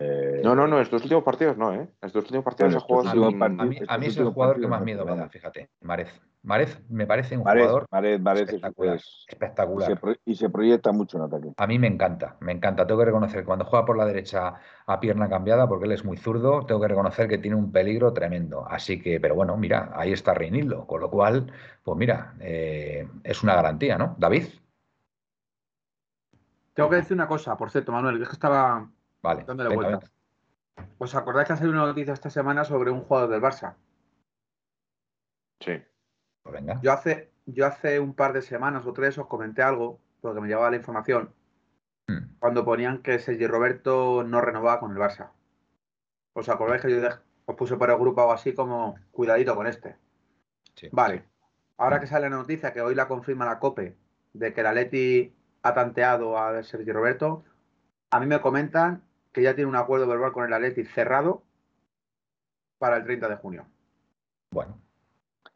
Eh, 0.00 0.40
No, 0.42 0.54
no, 0.54 0.66
no, 0.66 0.80
estos 0.80 1.02
últimos 1.02 1.22
partidos 1.22 1.56
no, 1.56 1.72
¿eh? 1.74 1.88
Estos 2.02 2.22
últimos 2.24 2.44
partidos 2.44 2.72
Bueno, 2.72 2.78
ha 2.78 2.86
jugado 2.86 3.08
estos 3.08 3.24
A 3.24 3.30
mí, 3.30 3.60
a 3.60 3.64
mí- 3.66 3.76
estos 3.76 3.88
a 3.94 3.98
mí 3.98 4.06
es 4.06 4.16
el 4.16 4.28
jugador 4.30 4.60
que 4.60 4.66
más 4.66 4.82
miedo 4.82 5.04
me 5.04 5.14
da, 5.16 5.28
fíjate. 5.28 5.70
Marez. 5.82 6.20
Marez 6.42 6.80
me 6.88 7.06
parece 7.06 7.36
un 7.36 7.44
Marez, 7.44 7.64
jugador 7.64 7.86
Marez, 7.90 8.18
Marez 8.18 8.42
es- 8.44 8.48
espectacular. 8.54 8.96
es- 8.96 9.02
y, 9.04 9.24
se, 9.24 9.30
espectacular. 9.32 10.00
pro- 10.00 10.14
y 10.24 10.34
se 10.34 10.48
proyecta 10.48 10.90
mucho 10.90 11.18
en 11.18 11.24
ataque. 11.24 11.52
A 11.54 11.66
mí 11.66 11.78
me 11.78 11.86
encanta, 11.86 12.36
me 12.40 12.52
encanta. 12.52 12.86
Tengo 12.86 13.00
que 13.00 13.04
reconocer 13.04 13.40
que 13.40 13.44
cuando 13.46 13.66
juega 13.66 13.84
por 13.84 13.98
la 13.98 14.06
derecha 14.06 14.54
a 14.86 15.00
pierna 15.00 15.28
cambiada, 15.28 15.68
porque 15.68 15.84
él 15.84 15.92
es 15.92 16.02
muy 16.04 16.16
zurdo, 16.16 16.64
tengo 16.64 16.80
que 16.80 16.88
reconocer 16.88 17.28
que 17.28 17.36
tiene 17.36 17.56
un 17.58 17.70
peligro 17.70 18.14
tremendo. 18.14 18.66
Así 18.66 19.02
que, 19.02 19.20
pero 19.20 19.34
bueno, 19.34 19.54
mira, 19.58 19.90
ahí 19.94 20.12
está 20.12 20.32
Reinildo, 20.32 20.86
con 20.86 21.02
lo 21.02 21.10
cual, 21.10 21.52
pues 21.84 21.98
mira, 21.98 22.34
eh, 22.40 23.06
es 23.22 23.42
una 23.42 23.54
garantía, 23.54 23.98
¿no? 23.98 24.16
David, 24.18 24.44
Tengo 26.72 26.88
que 26.88 26.96
decir 26.96 27.14
una 27.14 27.26
cosa, 27.28 27.56
por 27.56 27.70
cierto, 27.70 27.92
Manuel, 27.92 28.16
que 28.16 28.22
es 28.22 28.28
que 28.30 28.34
estaba 28.34 28.88
vale. 29.22 29.44
dándole 29.44 29.70
venga, 29.70 29.82
vueltas. 29.82 30.10
venga. 30.76 30.90
¿Os 30.98 31.14
acordáis 31.14 31.46
que 31.46 31.52
ha 31.52 31.56
salido 31.56 31.74
una 31.76 31.86
noticia 31.86 32.12
esta 32.14 32.30
semana 32.30 32.64
sobre 32.64 32.90
un 32.90 33.02
jugador 33.02 33.30
del 33.30 33.40
Barça? 33.42 33.74
Sí. 35.60 35.82
Pues 36.42 36.52
venga. 36.54 36.80
Yo 36.82 36.92
hace, 36.92 37.30
yo 37.46 37.66
hace 37.66 38.00
un 38.00 38.14
par 38.14 38.32
de 38.32 38.42
semanas 38.42 38.86
o 38.86 38.92
tres 38.92 39.18
os 39.18 39.26
comenté 39.26 39.62
algo, 39.62 40.00
porque 40.20 40.40
me 40.40 40.48
llevaba 40.48 40.70
la 40.70 40.76
información, 40.76 41.32
Hmm. 42.08 42.34
cuando 42.40 42.64
ponían 42.64 43.02
que 43.02 43.18
Sergi 43.20 43.46
Roberto 43.46 44.24
no 44.24 44.40
renovaba 44.40 44.80
con 44.80 44.90
el 44.90 44.98
Barça. 44.98 45.30
¿Os 46.32 46.48
acordáis 46.48 46.82
que 46.82 46.90
yo 46.90 47.08
os 47.46 47.54
puse 47.56 47.76
por 47.76 47.88
el 47.90 47.98
grupo 47.98 48.20
algo 48.22 48.32
así 48.32 48.52
como 48.54 48.96
cuidadito 49.12 49.54
con 49.54 49.66
este? 49.68 49.96
Sí. 50.74 50.88
Vale. 50.90 51.24
Ahora 51.76 52.00
que 52.00 52.06
sale 52.08 52.28
la 52.28 52.36
noticia, 52.36 52.72
que 52.72 52.80
hoy 52.80 52.94
la 52.96 53.06
confirma 53.06 53.44
la 53.44 53.58
COPE, 53.60 53.96
de 54.32 54.52
que 54.52 54.62
la 54.62 54.72
Leti 54.72 55.34
ha 55.62 55.72
tanteado 55.74 56.36
a 56.36 56.62
Sergi 56.64 56.90
Roberto, 56.90 57.44
a 58.10 58.18
mí 58.18 58.26
me 58.26 58.40
comentan 58.40 59.02
que 59.32 59.42
ya 59.42 59.54
tiene 59.54 59.68
un 59.70 59.76
acuerdo 59.76 60.06
verbal 60.06 60.32
con 60.32 60.44
el 60.44 60.52
Atleti 60.52 60.84
cerrado 60.84 61.42
para 62.78 62.96
el 62.96 63.04
30 63.04 63.28
de 63.28 63.36
junio. 63.36 63.66
Bueno, 64.52 64.78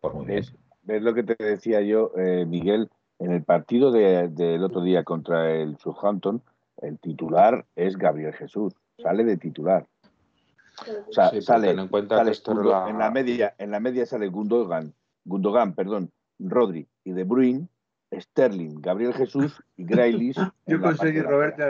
pues 0.00 0.14
muy 0.14 0.26
bien. 0.26 0.38
¿Ves, 0.40 0.54
ves 0.82 1.02
lo 1.02 1.14
que 1.14 1.22
te 1.22 1.42
decía 1.42 1.80
yo, 1.80 2.12
eh, 2.16 2.44
Miguel? 2.46 2.90
En 3.18 3.30
el 3.32 3.42
partido 3.44 3.90
de- 3.92 4.28
del 4.28 4.62
otro 4.64 4.82
día 4.82 5.04
contra 5.04 5.50
el 5.52 5.78
Southampton, 5.78 6.42
el 6.78 6.98
titular 6.98 7.64
es 7.76 7.96
Gabriel 7.96 8.34
Jesús. 8.34 8.74
Sale 8.98 9.24
de 9.24 9.36
titular. 9.36 9.86
O 11.08 11.12
sea, 11.12 11.30
Sí, 11.30 11.40
sale, 11.40 11.70
en 11.70 11.88
cuenta 11.88 12.16
sale 12.16 12.30
que 12.30 12.32
esto 12.32 12.50
es 12.52 12.58
Gundo- 12.58 12.70
la- 12.70 12.90
en 12.90 12.98
la 12.98 13.10
media, 13.10 13.54
en 13.58 13.70
la 13.70 13.78
media 13.80 14.04
sale 14.06 14.28
Gundogan, 14.28 14.92
Gundogan, 15.24 15.74
perdón, 15.74 16.10
Rodri 16.40 16.88
y 17.04 17.12
De 17.12 17.22
Bruyne, 17.24 17.68
Sterling, 18.12 18.80
Gabriel 18.80 19.14
Jesús 19.14 19.62
y 19.76 19.84
Grealish. 19.86 20.38
en 20.38 20.52
Yo 20.66 20.80
conseguí. 20.80 21.20
Roberto. 21.22 21.62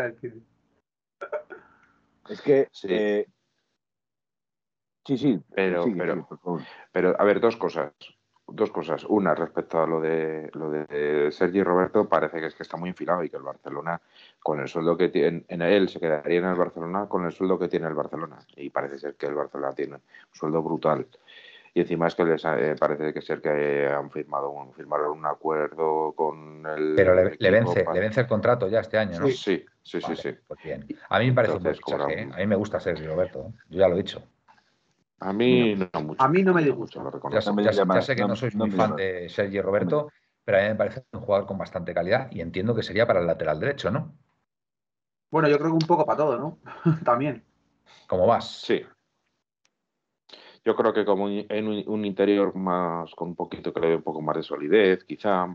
Es 2.29 2.41
que 2.43 2.69
Sí. 2.73 2.87
eh, 2.91 3.27
sí, 5.07 5.19
sí, 5.19 5.41
Pero- 5.55 5.83
sigue, 5.85 5.97
pero-. 5.99 6.29
Pero, 6.93 7.17
a 7.19 7.25
ver, 7.25 7.41
dos 7.41 7.57
cosas. 7.57 7.93
Dos 8.47 8.71
cosas. 8.71 9.05
Una, 9.09 9.35
respecto 9.35 9.83
a 9.83 9.87
lo 9.87 10.03
de 10.03 10.51
lo 10.53 10.71
de 10.71 11.31
Sergi 11.33 11.63
Roberto, 11.63 12.07
parece 12.09 12.41
que 12.41 12.47
es 12.47 12.55
que 12.55 12.63
está 12.63 12.77
muy 12.77 12.91
enfilado 12.91 13.25
y 13.25 13.31
que 13.31 13.39
el 13.39 13.43
Barcelona, 13.43 13.99
con 14.43 14.61
el 14.61 14.69
sueldo 14.69 14.99
que 14.99 15.09
tiene, 15.09 15.45
en 15.49 15.63
él 15.63 15.89
se 15.89 15.99
quedaría 15.99 16.41
en 16.41 16.45
el 16.45 16.55
Barcelona 16.55 17.07
con 17.09 17.25
el 17.25 17.33
sueldo 17.33 17.59
que 17.59 17.69
tiene 17.69 17.87
el 17.87 17.95
Barcelona. 17.95 18.39
Y 18.57 18.69
parece 18.69 18.99
ser 18.99 19.15
que 19.15 19.27
el 19.27 19.35
Barcelona 19.35 19.73
tiene 19.73 19.95
un 19.95 20.03
sueldo 20.35 20.63
brutal. 20.63 21.07
Y 21.73 21.81
encima 21.81 22.07
es 22.07 22.15
que 22.15 22.25
les 22.25 22.45
ha- 22.45 22.61
eh, 22.61 22.77
parece 22.79 23.15
que 23.15 23.23
ser 23.23 23.41
que 23.41 23.89
han 23.89 24.11
firmado 24.11 24.51
un, 24.51 24.75
firmaron 24.75 25.19
un 25.19 25.27
acuerdo 25.27 26.13
con 26.13 26.67
el. 26.67 26.93
Pero 26.97 27.15
le, 27.15 27.51
vence, 27.51 27.83
para- 27.83 27.95
le 27.95 28.01
vence 28.01 28.21
el 28.21 28.27
contrato 28.29 28.69
ya 28.69 28.81
este 28.81 28.99
año, 28.99 29.19
¿no? 29.21 29.27
Sí, 29.27 29.33
sí, 29.33 29.65
sí, 29.85 30.01
Vale, 30.01 30.17
sí, 30.17 30.23
sí. 30.33 30.39
Pues 30.49 30.61
bien. 30.65 30.87
A 31.09 31.19
mí 31.21 31.27
me 31.27 31.33
parece 31.35 31.57
un 31.57 31.63
buen 31.63 31.77
fichaje, 31.77 32.21
¿eh? 32.23 32.29
A 32.33 32.37
mí 32.39 32.47
me 32.47 32.57
gusta 32.57 32.81
Sergio 32.81 33.07
Roberto. 33.09 33.53
Yo 33.69 33.79
ya 33.81 33.89
lo 33.89 33.95
he 33.95 33.99
dicho. 33.99 34.23
A 35.21 35.33
mí 35.33 35.75
no 35.77 36.01
mucho. 36.03 36.23
A 36.23 36.29
mí 36.29 36.43
no 36.43 36.53
me 36.53 36.63
disgusta. 36.63 37.03
lo 37.03 37.11
Ya, 37.31 37.41
No 37.47 37.55
me 37.55 37.63
ya 37.65 37.73
sé- 37.73 37.79
llama- 37.79 37.95
ya 37.95 38.03
sé 38.03 38.17
que 38.17 38.23
no, 38.23 38.29
no- 38.29 38.37
sois 38.37 38.55
no 38.55 38.67
muy 38.67 38.77
fan 38.77 38.97
de 38.97 39.29
Sergi 39.29 39.61
Roberto, 39.61 40.11
pero 40.45 40.59
a 40.59 40.63
mí 40.63 40.69
me 40.69 40.75
parece 40.75 41.05
un 41.13 41.21
jugador 41.21 41.47
con 41.47 41.57
bastante 41.59 41.95
calidad 41.95 42.29
y 42.31 42.41
entiendo 42.41 42.75
que 42.75 42.83
sería 42.83 43.07
para 43.07 43.21
el 43.21 43.27
lateral 43.27 43.61
derecho, 43.61 43.91
¿no? 43.91 44.13
Bueno, 45.31 45.49
yo 45.49 45.57
creo 45.59 45.69
que 45.71 45.75
un 45.77 45.87
poco 45.89 46.05
para 46.05 46.19
todo, 46.19 46.39
¿no? 46.39 46.59
También. 47.05 47.45
¿Cómo 48.09 48.27
vas? 48.27 48.61
Sí. 48.63 48.83
Yo 50.65 50.75
creo 50.77 50.93
que 50.95 51.05
como 51.05 51.29
en 51.29 51.69
un, 51.69 51.85
un 51.87 52.05
interior 52.05 52.55
más, 52.55 53.15
con 53.15 53.29
un 53.29 53.35
poquito, 53.37 53.73
que 53.73 53.81
le 53.81 53.89
dé 53.89 53.97
un 53.97 54.03
poco 54.03 54.23
más 54.23 54.37
de 54.37 54.43
solidez, 54.43 55.05
quizá. 55.05 55.55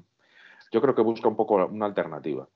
Yo 0.71 0.81
creo 0.81 0.93
que 0.93 1.01
busca 1.01 1.27
un 1.27 1.35
poco 1.35 1.55
una 1.65 1.85
alternativa. 1.87 2.47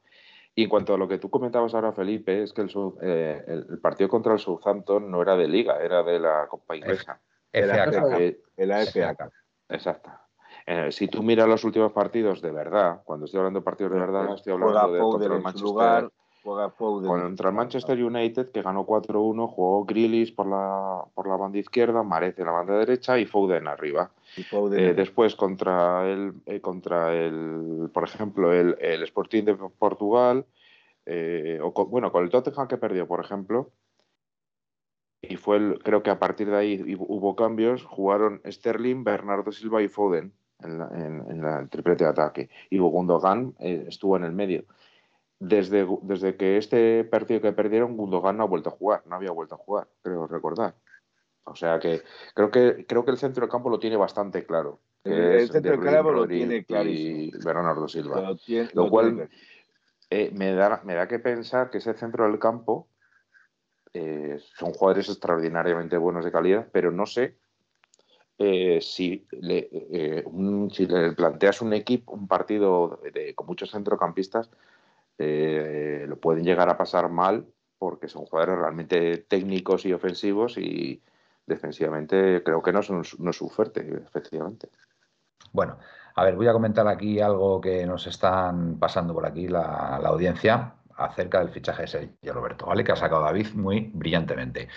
Y 0.55 0.63
en 0.63 0.69
cuanto 0.69 0.93
a 0.93 0.97
lo 0.97 1.07
que 1.07 1.17
tú 1.17 1.29
comentabas 1.29 1.73
ahora, 1.73 1.93
Felipe, 1.93 2.43
es 2.43 2.53
que 2.53 2.61
el, 2.61 2.71
eh, 3.01 3.43
el, 3.47 3.65
el 3.71 3.79
partido 3.79 4.07
contra 4.09 4.33
el 4.33 4.39
Southampton 4.39 5.09
no 5.09 5.21
era 5.21 5.35
de 5.35 5.47
liga, 5.47 5.81
era 5.81 6.03
de 6.03 6.19
la 6.19 6.47
Copa 6.47 6.75
Inglesa. 6.75 7.19
FA 7.51 7.59
Era- 7.83 7.85
Cup. 7.91 8.13
Eh, 8.19 8.41
En 8.57 8.69
la 8.69 8.81
FA. 8.85 9.13
FA 9.13 9.15
Cup. 9.15 9.33
exacto. 9.69 10.11
Eh, 10.65 10.91
si 10.91 11.07
tú 11.07 11.23
miras 11.23 11.47
los 11.47 11.63
últimos 11.63 11.91
partidos 11.91 12.41
de 12.41 12.51
verdad, 12.51 13.01
cuando 13.03 13.25
estoy 13.25 13.39
hablando 13.39 13.59
de 13.59 13.63
partidos 13.65 13.91
de 13.93 13.99
verdad, 13.99 14.33
estoy 14.35 14.53
hablando 14.53 14.93
de 14.93 14.99
contra 14.99 15.35
el 15.35 15.41
Manchester, 15.41 15.61
lugar, 15.69 16.09
juega 16.43 16.69
Foden 16.71 17.09
en 17.11 17.21
contra 17.21 17.49
el 17.49 17.55
Manchester 17.55 18.03
United, 18.03 18.51
que 18.51 18.61
ganó 18.61 18.85
4-1, 18.85 19.47
jugó 19.47 19.85
Grealish 19.85 20.35
por 20.35 20.47
la, 20.47 21.05
por 21.13 21.27
la 21.27 21.37
banda 21.37 21.57
izquierda, 21.57 22.03
Marez 22.03 22.37
en 22.37 22.45
la 22.45 22.51
banda 22.51 22.77
derecha 22.77 23.17
y 23.17 23.25
Foden 23.25 23.67
arriba. 23.67 24.11
y 24.35 24.43
Foden 24.43 24.79
Eh, 24.79 24.93
después 24.93 25.35
contra 25.35 26.05
el, 26.11 26.33
eh, 26.45 26.59
contra 26.59 27.13
el, 27.15 27.89
por 27.93 28.03
ejemplo, 28.03 28.51
el, 28.53 28.75
el 28.79 29.03
Sporting 29.03 29.43
de 29.45 29.55
Portugal, 29.55 30.45
eh, 31.05 31.59
o 31.63 31.73
con- 31.73 31.89
bueno, 31.89 32.11
con 32.11 32.23
el 32.23 32.29
Tottenham 32.29 32.67
que 32.67 32.77
perdió, 32.77 33.07
por 33.07 33.19
ejemplo, 33.23 33.71
y 35.21 35.37
fue 35.37 35.57
el, 35.57 35.79
creo 35.79 36.03
que 36.03 36.09
a 36.09 36.19
partir 36.19 36.49
de 36.49 36.57
ahí 36.57 36.77
hu- 36.79 37.05
hubo 37.07 37.35
cambios, 37.35 37.83
jugaron 37.85 38.41
Sterling, 38.45 39.03
Bernardo 39.05 39.51
Silva 39.53 39.81
y 39.81 39.87
Foden 39.87 40.33
en, 40.61 40.77
la- 40.79 40.89
en- 40.93 41.23
en 41.29 41.41
la- 41.41 41.59
el 41.59 41.69
triplete 41.69 42.03
de 42.03 42.09
ataque, 42.09 42.49
y 42.69 42.77
Gundogan 42.79 43.53
eh, 43.59 43.85
estuvo 43.87 44.17
en 44.17 44.25
el 44.25 44.33
medio. 44.33 44.65
Desde, 45.43 45.85
desde 46.03 46.37
que 46.37 46.57
este 46.57 47.03
partido 47.03 47.41
que 47.41 47.51
perdieron, 47.51 47.97
Gundogan 47.97 48.37
no 48.37 48.43
ha 48.43 48.47
vuelto 48.47 48.69
a 48.69 48.71
jugar, 48.71 49.03
no 49.05 49.15
había 49.15 49.31
vuelto 49.31 49.55
a 49.55 49.57
jugar, 49.57 49.87
creo 50.01 50.25
recordar. 50.25 50.75
O 51.43 51.55
sea 51.55 51.79
que 51.79 52.01
creo 52.33 52.49
que 52.49 52.85
creo 52.87 53.03
que 53.03 53.11
el 53.11 53.17
centro 53.17 53.41
del 53.41 53.51
campo 53.51 53.69
lo 53.69 53.77
tiene 53.77 53.97
bastante 53.97 54.45
claro. 54.45 54.79
el, 55.03 55.49
centro 55.51 55.71
del 55.71 55.81
campo 55.81 56.11
lo 56.11 56.25
tiene 56.25 56.63
clarísimo. 56.63 57.17
Y 57.17 57.43
Bernardo 57.43 57.89
Silva. 57.89 58.33
Lo, 58.73 58.89
cual 58.89 59.29
eh, 60.09 60.31
me, 60.33 60.53
da, 60.53 60.81
me 60.85 60.93
da 60.95 61.09
que 61.09 61.19
pensar 61.19 61.69
que 61.69 61.79
ese 61.79 61.93
centro 61.93 62.25
del 62.25 62.39
campo 62.39 62.87
eh, 63.93 64.39
son 64.55 64.71
jugadores 64.71 65.09
extraordinariamente 65.09 65.97
buenos 65.97 66.23
de 66.23 66.31
calidad, 66.31 66.69
pero 66.71 66.89
no 66.89 67.05
sé 67.05 67.35
eh, 68.37 68.79
si, 68.81 69.27
le, 69.31 70.23
si 70.71 70.85
le 70.85 71.11
planteas 71.11 71.61
un 71.61 71.73
equipo, 71.73 72.13
un 72.13 72.29
partido 72.29 73.01
con 73.35 73.45
muchos 73.45 73.71
centrocampistas, 73.71 74.49
lo 75.17 76.19
pueden 76.19 76.43
llegar 76.43 76.69
a 76.69 76.77
pasar 76.77 77.09
mal 77.09 77.47
porque 77.77 78.07
son 78.07 78.25
jugadores 78.25 78.59
realmente 78.59 79.17
técnicos 79.17 79.85
y 79.85 79.93
ofensivos 79.93 80.57
y, 80.57 81.01
defensivamente 81.45 82.41
creo 82.43 82.61
que 82.61 82.71
no 82.71 82.79
es, 82.79 83.19
no 83.19 83.29
es 83.29 83.37
su 83.37 83.49
fuerte, 83.49 84.01
efectivamente. 84.05 84.69
Bueno, 85.51 85.77
a 86.15 86.23
ver, 86.23 86.35
voy 86.35 86.47
a 86.47 86.53
comentar 86.53 86.87
aquí 86.87 87.19
algo 87.19 87.59
que 87.59 87.85
nos 87.85 88.07
están 88.07 88.79
pasando 88.79 89.13
por 89.13 89.25
aquí 89.25 89.47
la, 89.47 89.97
audiencia 89.97 90.75
acerca 90.95 91.39
del 91.39 91.49
fichaje 91.49 91.83
de 91.83 91.87
Sergio 91.87 92.33
Roberto, 92.33 92.67
¿vale? 92.67 92.83
Que 92.83 92.91
ha 92.91 92.95
sacado 92.95 93.23
David 93.23 93.47
muy 93.53 93.91
brillantemente. 93.93 94.69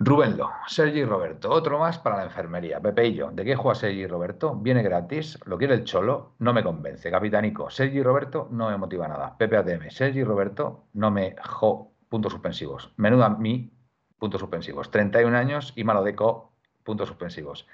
Rubénlo, 0.00 0.50
Sergi 0.68 1.04
Roberto, 1.04 1.50
otro 1.50 1.80
más 1.80 1.98
para 1.98 2.18
la 2.18 2.24
enfermería. 2.24 2.80
Pepe 2.80 3.08
y 3.08 3.14
yo, 3.14 3.32
¿de 3.32 3.44
qué 3.44 3.56
juega 3.56 3.74
Sergi 3.74 4.06
Roberto? 4.06 4.54
Viene 4.54 4.80
gratis, 4.80 5.40
lo 5.44 5.58
quiere 5.58 5.74
el 5.74 5.82
Cholo, 5.82 6.34
no 6.38 6.52
me 6.52 6.62
convence. 6.62 7.10
Capitanico, 7.10 7.68
Sergi 7.68 8.00
Roberto 8.00 8.46
no 8.52 8.70
me 8.70 8.76
motiva 8.76 9.08
nada. 9.08 9.36
Pepe 9.36 9.56
ATM, 9.56 9.90
Sergi 9.90 10.22
Roberto 10.22 10.84
no 10.92 11.10
me 11.10 11.34
jo, 11.44 11.90
puntos 12.08 12.32
suspensivos. 12.32 12.92
Menuda 12.96 13.28
mi 13.30 13.72
puntos 14.18 14.40
suspensivos. 14.40 14.90
31 14.92 15.36
años 15.36 15.72
y 15.74 15.82
Malodeco, 15.82 16.52
puntos 16.84 17.08
suspensivos. 17.08 17.66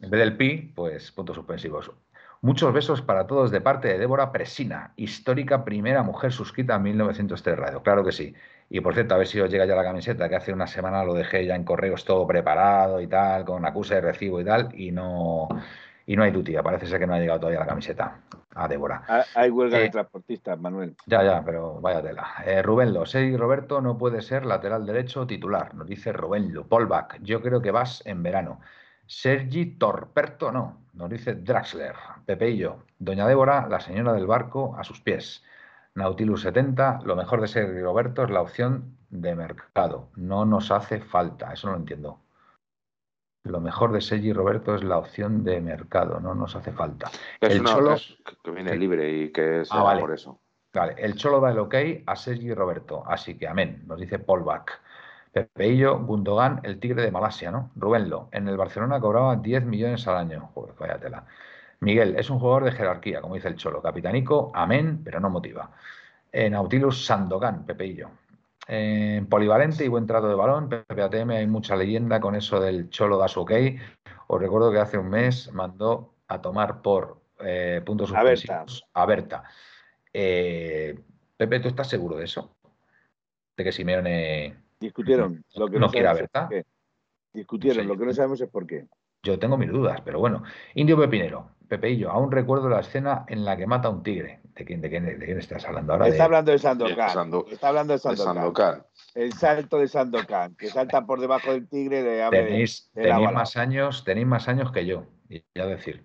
En 0.00 0.10
vez 0.10 0.20
del 0.20 0.36
pi, 0.36 0.72
pues 0.76 1.10
puntos 1.10 1.34
suspensivos. 1.34 1.90
Muchos 2.40 2.72
besos 2.72 3.02
para 3.02 3.26
todos 3.26 3.50
de 3.50 3.60
parte 3.60 3.88
de 3.88 3.98
Débora 3.98 4.30
Presina, 4.30 4.92
histórica 4.94 5.64
primera 5.64 6.04
mujer 6.04 6.32
suscrita 6.32 6.76
en 6.76 6.82
1903 6.84 7.58
Radio. 7.58 7.82
Claro 7.82 8.04
que 8.04 8.12
sí. 8.12 8.32
Y 8.70 8.80
por 8.80 8.94
cierto, 8.94 9.14
a 9.14 9.18
ver 9.18 9.26
si 9.26 9.40
os 9.40 9.50
llega 9.50 9.64
ya 9.64 9.74
la 9.74 9.82
camiseta, 9.82 10.28
que 10.28 10.36
hace 10.36 10.52
una 10.52 10.66
semana 10.66 11.02
lo 11.04 11.14
dejé 11.14 11.46
ya 11.46 11.54
en 11.54 11.64
correos 11.64 12.04
todo 12.04 12.26
preparado 12.26 13.00
y 13.00 13.06
tal, 13.06 13.44
con 13.44 13.64
acuse 13.64 13.94
de 13.96 14.00
recibo 14.02 14.40
y 14.40 14.44
tal, 14.44 14.68
y 14.74 14.90
no, 14.90 15.48
y 16.06 16.16
no 16.16 16.22
hay 16.22 16.32
tutía. 16.32 16.62
Parece 16.62 16.86
ser 16.86 16.98
que 16.98 17.06
no 17.06 17.14
ha 17.14 17.18
llegado 17.18 17.40
todavía 17.40 17.60
la 17.60 17.66
camiseta 17.66 18.20
a 18.54 18.68
Débora. 18.68 19.04
Hay 19.34 19.50
huelga 19.50 19.78
de 19.78 19.86
eh, 19.86 19.90
transportistas, 19.90 20.58
Manuel. 20.60 20.96
Ya, 21.06 21.22
ya, 21.22 21.42
pero 21.44 21.80
vaya 21.80 22.02
tela. 22.02 22.26
Eh, 22.44 22.60
Rubén 22.62 22.92
Lo, 22.92 23.04
y 23.04 23.36
Roberto 23.36 23.80
no 23.80 23.96
puede 23.96 24.20
ser 24.20 24.44
lateral 24.44 24.84
derecho 24.84 25.26
titular, 25.26 25.74
nos 25.74 25.86
dice 25.86 26.12
Rubén 26.12 26.52
Lo. 26.52 26.66
Polback, 26.66 27.20
yo 27.22 27.40
creo 27.40 27.62
que 27.62 27.70
vas 27.70 28.02
en 28.04 28.22
verano. 28.22 28.60
Sergi 29.06 29.78
Torperto, 29.78 30.52
no, 30.52 30.82
nos 30.92 31.08
dice 31.08 31.34
Draxler. 31.34 31.94
Pepeillo, 32.26 32.84
Doña 32.98 33.26
Débora, 33.26 33.66
la 33.68 33.80
señora 33.80 34.12
del 34.12 34.26
barco, 34.26 34.76
a 34.78 34.84
sus 34.84 35.00
pies. 35.00 35.42
Nautilus 35.98 36.42
70, 36.42 37.00
lo 37.04 37.16
mejor 37.16 37.40
de 37.40 37.48
Sergi 37.48 37.80
Roberto 37.80 38.22
es 38.22 38.30
la 38.30 38.40
opción 38.40 38.96
de 39.10 39.34
mercado. 39.34 40.08
No 40.14 40.44
nos 40.44 40.70
hace 40.70 41.00
falta, 41.00 41.52
eso 41.52 41.66
no 41.66 41.74
lo 41.74 41.80
entiendo. 41.80 42.20
Lo 43.44 43.60
mejor 43.60 43.92
de 43.92 44.00
Sergi 44.00 44.32
Roberto 44.32 44.74
es 44.74 44.84
la 44.84 44.98
opción 44.98 45.42
de 45.42 45.60
mercado, 45.60 46.20
no 46.20 46.34
nos 46.34 46.54
hace 46.54 46.72
falta. 46.72 47.10
el 47.40 47.64
Cholo 47.64 47.96
que 48.44 48.50
viene 48.50 48.76
libre 48.76 49.10
y 49.12 49.32
que 49.32 49.62
es 49.62 49.68
ah, 49.72 49.96
por 49.98 50.12
eso. 50.12 50.40
Vale, 50.72 50.94
el 50.98 51.16
Cholo 51.16 51.40
da 51.40 51.50
el 51.50 51.58
ok 51.58 51.74
a 52.06 52.14
Sergi 52.14 52.54
Roberto, 52.54 53.02
así 53.06 53.36
que 53.36 53.48
amén, 53.48 53.82
nos 53.86 53.98
dice 53.98 54.18
Paul 54.18 54.44
Bach. 54.44 54.70
Pepeillo, 55.32 55.98
Gundogan, 55.98 56.60
el 56.62 56.78
tigre 56.78 57.02
de 57.02 57.10
Malasia, 57.10 57.50
¿no? 57.50 57.70
Rubénlo, 57.74 58.28
en 58.32 58.48
el 58.48 58.56
Barcelona 58.56 59.00
cobraba 59.00 59.36
10 59.36 59.64
millones 59.64 60.06
al 60.06 60.16
año. 60.16 60.50
Joder, 60.54 60.74
vaya 60.78 60.98
tela. 60.98 61.24
Miguel, 61.80 62.16
es 62.18 62.28
un 62.30 62.38
jugador 62.38 62.64
de 62.64 62.72
jerarquía, 62.72 63.20
como 63.20 63.34
dice 63.34 63.48
el 63.48 63.56
Cholo. 63.56 63.80
Capitanico, 63.80 64.50
amén, 64.54 65.00
pero 65.04 65.20
no 65.20 65.30
motiva. 65.30 65.70
En 66.32 66.52
Nautilus 66.52 67.04
Sandogan, 67.04 67.64
Pepeillo 67.64 68.10
polivalente 69.28 69.84
y 69.84 69.88
buen 69.88 70.06
trato 70.06 70.28
de 70.28 70.34
balón. 70.34 70.68
PPATM 70.68 71.30
hay 71.30 71.46
mucha 71.46 71.74
leyenda 71.74 72.20
con 72.20 72.34
eso 72.34 72.60
del 72.60 72.90
Cholo 72.90 73.16
da 73.16 73.28
su 73.28 73.40
ok. 73.40 73.52
Os 74.26 74.40
recuerdo 74.40 74.70
que 74.70 74.78
hace 74.78 74.98
un 74.98 75.08
mes 75.08 75.50
mandó 75.52 76.14
a 76.28 76.40
tomar 76.40 76.82
por 76.82 77.22
eh, 77.40 77.80
puntos 77.84 78.10
suspensivos 78.10 78.84
a 78.92 79.06
Berta. 79.06 79.44
Eh, 80.12 80.98
Pepe, 81.36 81.60
¿tú 81.60 81.68
estás 81.68 81.88
seguro 81.88 82.16
de 82.16 82.24
eso? 82.24 82.56
De 83.56 83.64
que 83.64 83.72
Simeone 83.72 84.56
discutieron 84.78 85.44
lo 85.56 85.68
que 85.68 85.78
no, 85.78 85.88
quiere 85.88 86.08
a 86.08 86.12
Berta. 86.12 86.48
Discutieron, 87.32 87.86
lo 87.86 87.96
que 87.96 88.04
no 88.04 88.12
sabemos 88.12 88.40
es 88.40 88.48
por 88.48 88.66
qué. 88.66 88.86
Yo 89.22 89.38
tengo 89.38 89.56
mis 89.56 89.70
dudas, 89.70 90.00
pero 90.04 90.18
bueno. 90.18 90.42
Indio 90.74 90.98
Pepinero, 90.98 91.50
Pepe 91.68 91.90
y 91.90 91.98
yo, 91.98 92.10
aún 92.10 92.32
recuerdo 92.32 92.68
la 92.68 92.80
escena 92.80 93.24
en 93.28 93.44
la 93.44 93.56
que 93.56 93.66
mata 93.66 93.88
a 93.88 93.90
un 93.90 94.02
tigre. 94.02 94.40
¿De 94.54 94.64
quién, 94.64 94.80
de 94.80 94.90
quién, 94.90 95.04
de 95.04 95.24
quién 95.24 95.38
estás 95.38 95.64
hablando 95.66 95.92
ahora? 95.92 96.08
Está 96.08 96.24
hablando 96.24 96.50
de 96.50 96.58
Sandokan. 96.58 96.98
Está 97.50 97.68
hablando 97.68 97.92
de 97.92 97.98
Sandokan. 97.98 98.82
El 99.14 99.32
salto 99.32 99.78
de 99.78 99.86
Sandokan, 99.86 100.56
que 100.56 100.68
salta 100.68 101.06
por 101.06 101.20
debajo 101.20 101.52
del 101.52 101.68
tigre. 101.68 102.02
De, 102.02 102.28
tenéis, 102.30 102.90
tenéis 102.92 103.32
más 103.32 103.56
años, 103.56 104.02
tenéis 104.04 104.26
más 104.26 104.48
años 104.48 104.72
que 104.72 104.84
yo, 104.84 105.04
ya 105.28 105.66
decir. 105.66 106.02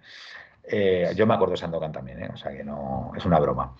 Eh, 0.65 1.11
yo 1.15 1.25
me 1.25 1.33
acuerdo 1.33 1.53
de 1.53 1.57
Sandokan 1.57 1.91
también, 1.91 2.23
¿eh? 2.23 2.29
o 2.31 2.37
sea 2.37 2.55
que 2.55 2.63
no 2.63 3.11
es 3.17 3.25
una 3.25 3.39
broma. 3.39 3.75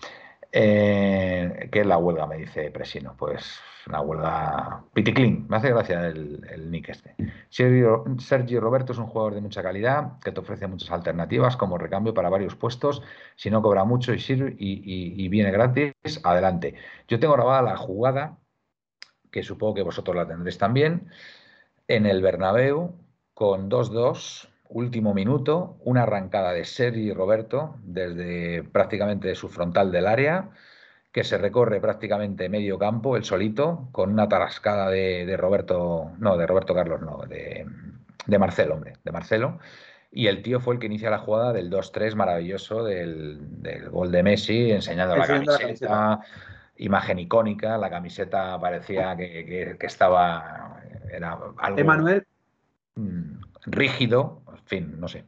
Eh, 0.56 1.68
¿Qué 1.72 1.80
es 1.80 1.86
la 1.86 1.98
huelga? 1.98 2.28
Me 2.28 2.36
dice 2.36 2.70
Presino. 2.70 3.16
Pues 3.16 3.58
una 3.88 4.00
huelga 4.00 4.84
piticlin. 4.92 5.46
Me 5.48 5.56
hace 5.56 5.70
gracia 5.70 6.06
el, 6.06 6.70
nick 6.70 6.90
este. 6.90 7.16
Sergio, 7.50 8.60
Roberto 8.60 8.92
es 8.92 8.98
un 8.98 9.06
jugador 9.06 9.34
de 9.34 9.40
mucha 9.40 9.64
calidad 9.64 10.20
que 10.20 10.30
te 10.30 10.38
ofrece 10.38 10.68
muchas 10.68 10.92
alternativas 10.92 11.56
como 11.56 11.76
recambio 11.76 12.14
para 12.14 12.28
varios 12.28 12.54
puestos. 12.54 13.02
Si 13.34 13.50
no 13.50 13.62
cobra 13.62 13.84
mucho 13.84 14.14
y, 14.14 14.20
sirve, 14.20 14.54
y, 14.56 15.28
viene 15.28 15.50
gratis, 15.50 15.92
adelante. 16.22 16.76
Yo 17.08 17.18
tengo 17.18 17.34
grabada 17.34 17.62
la 17.62 17.76
jugada, 17.76 18.38
que 19.32 19.42
supongo 19.42 19.74
que 19.74 19.82
vosotros 19.82 20.14
la 20.14 20.28
tendréis 20.28 20.56
también, 20.56 21.10
en 21.88 22.06
el 22.06 22.22
Bernabéu 22.22 22.94
con 23.34 23.68
2-2 23.68 24.48
último 24.74 25.14
minuto, 25.14 25.76
una 25.84 26.02
arrancada 26.02 26.52
de 26.52 26.64
Sergi 26.64 27.12
Roberto 27.12 27.76
desde 27.84 28.64
prácticamente 28.64 29.34
su 29.36 29.48
frontal 29.48 29.92
del 29.92 30.06
área, 30.06 30.50
que 31.12 31.22
se 31.22 31.38
recorre 31.38 31.80
prácticamente 31.80 32.48
medio 32.48 32.76
campo, 32.76 33.16
el 33.16 33.22
solito, 33.22 33.88
con 33.92 34.10
una 34.10 34.28
tarascada 34.28 34.90
de, 34.90 35.36
Roberto, 35.38 36.10
no, 36.18 36.36
de 36.36 36.46
Roberto 36.46 36.74
Carlos, 36.74 37.00
no, 37.00 37.22
de, 37.28 37.66
Marcelo, 38.36 38.74
hombre, 38.74 38.94
de 39.04 39.12
Marcelo. 39.12 39.60
Y 40.10 40.26
el 40.26 40.42
tío 40.42 40.58
fue 40.58 40.74
el 40.74 40.80
que 40.80 40.86
inicia 40.86 41.08
la 41.08 41.18
jugada 41.18 41.52
del 41.52 41.70
2-3 41.70 42.16
maravilloso 42.16 42.82
del, 42.82 43.38
gol 43.90 44.10
de 44.10 44.22
Messi, 44.24 44.72
enseñando 44.72 45.16
la 45.16 45.26
camiseta, 45.26 46.20
imagen 46.78 47.20
icónica, 47.20 47.78
la 47.78 47.90
camiseta 47.90 48.58
parecía 48.58 49.16
que, 49.16 49.76
estaba, 49.82 50.80
era 51.12 51.38
algo... 51.58 51.78
Emanuel. 51.78 52.26
Mm, 52.96 53.40
rígido, 53.66 54.42
fin, 54.64 54.98
no 54.98 55.08
sé. 55.08 55.24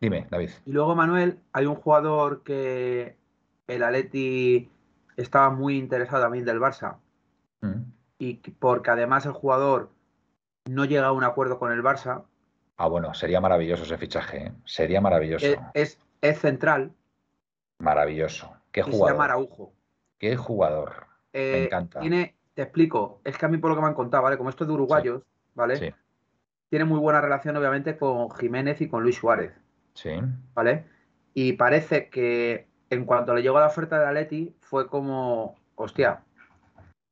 Dime, 0.00 0.26
David. 0.30 0.50
Y 0.66 0.72
luego, 0.72 0.94
Manuel, 0.94 1.38
hay 1.52 1.66
un 1.66 1.76
jugador 1.76 2.42
que 2.42 3.16
el 3.66 3.82
Atleti 3.82 4.70
estaba 5.16 5.50
muy 5.50 5.78
interesado 5.78 6.22
también 6.22 6.44
del 6.44 6.60
Barça. 6.60 6.98
Mm. 7.60 7.82
Y 8.18 8.34
porque 8.34 8.90
además 8.90 9.26
el 9.26 9.32
jugador 9.32 9.90
no 10.66 10.84
llega 10.84 11.06
a 11.06 11.12
un 11.12 11.24
acuerdo 11.24 11.58
con 11.58 11.72
el 11.72 11.82
Barça. 11.82 12.24
Ah, 12.76 12.88
bueno, 12.88 13.14
sería 13.14 13.40
maravilloso 13.40 13.84
ese 13.84 13.98
fichaje. 13.98 14.46
¿eh? 14.46 14.52
Sería 14.64 15.00
maravilloso. 15.00 15.46
Es, 15.74 15.98
es, 16.20 16.38
central. 16.38 16.92
Maravilloso. 17.78 18.54
Qué 18.72 18.82
jugador. 18.82 19.08
Se 19.08 19.12
llama 19.12 19.24
Araujo. 19.24 19.72
Qué 20.18 20.36
jugador. 20.36 21.06
Me 21.32 21.40
eh, 21.40 21.64
encanta. 21.64 22.00
Tiene, 22.00 22.36
te 22.54 22.62
explico, 22.62 23.20
es 23.24 23.38
que 23.38 23.46
a 23.46 23.48
mí 23.48 23.58
por 23.58 23.70
lo 23.70 23.76
que 23.76 23.82
me 23.82 23.88
han 23.88 23.94
contado, 23.94 24.22
¿vale? 24.24 24.36
Como 24.36 24.50
esto 24.50 24.64
es 24.64 24.68
de 24.68 24.74
uruguayos, 24.74 25.22
¿vale? 25.54 25.76
Sí 25.76 25.94
tiene 26.70 26.84
muy 26.84 26.98
buena 26.98 27.20
relación, 27.20 27.56
obviamente, 27.56 27.96
con 27.96 28.30
Jiménez 28.30 28.80
y 28.80 28.88
con 28.88 29.02
Luis 29.02 29.16
Suárez. 29.16 29.52
Sí. 29.94 30.10
¿Vale? 30.54 30.84
Y 31.34 31.52
parece 31.54 32.08
que 32.08 32.66
en 32.90 33.04
cuanto 33.04 33.34
le 33.34 33.42
llegó 33.42 33.58
la 33.58 33.66
oferta 33.66 33.98
de 33.98 34.06
Atleti, 34.06 34.54
fue 34.60 34.88
como, 34.88 35.56
hostia, 35.74 36.22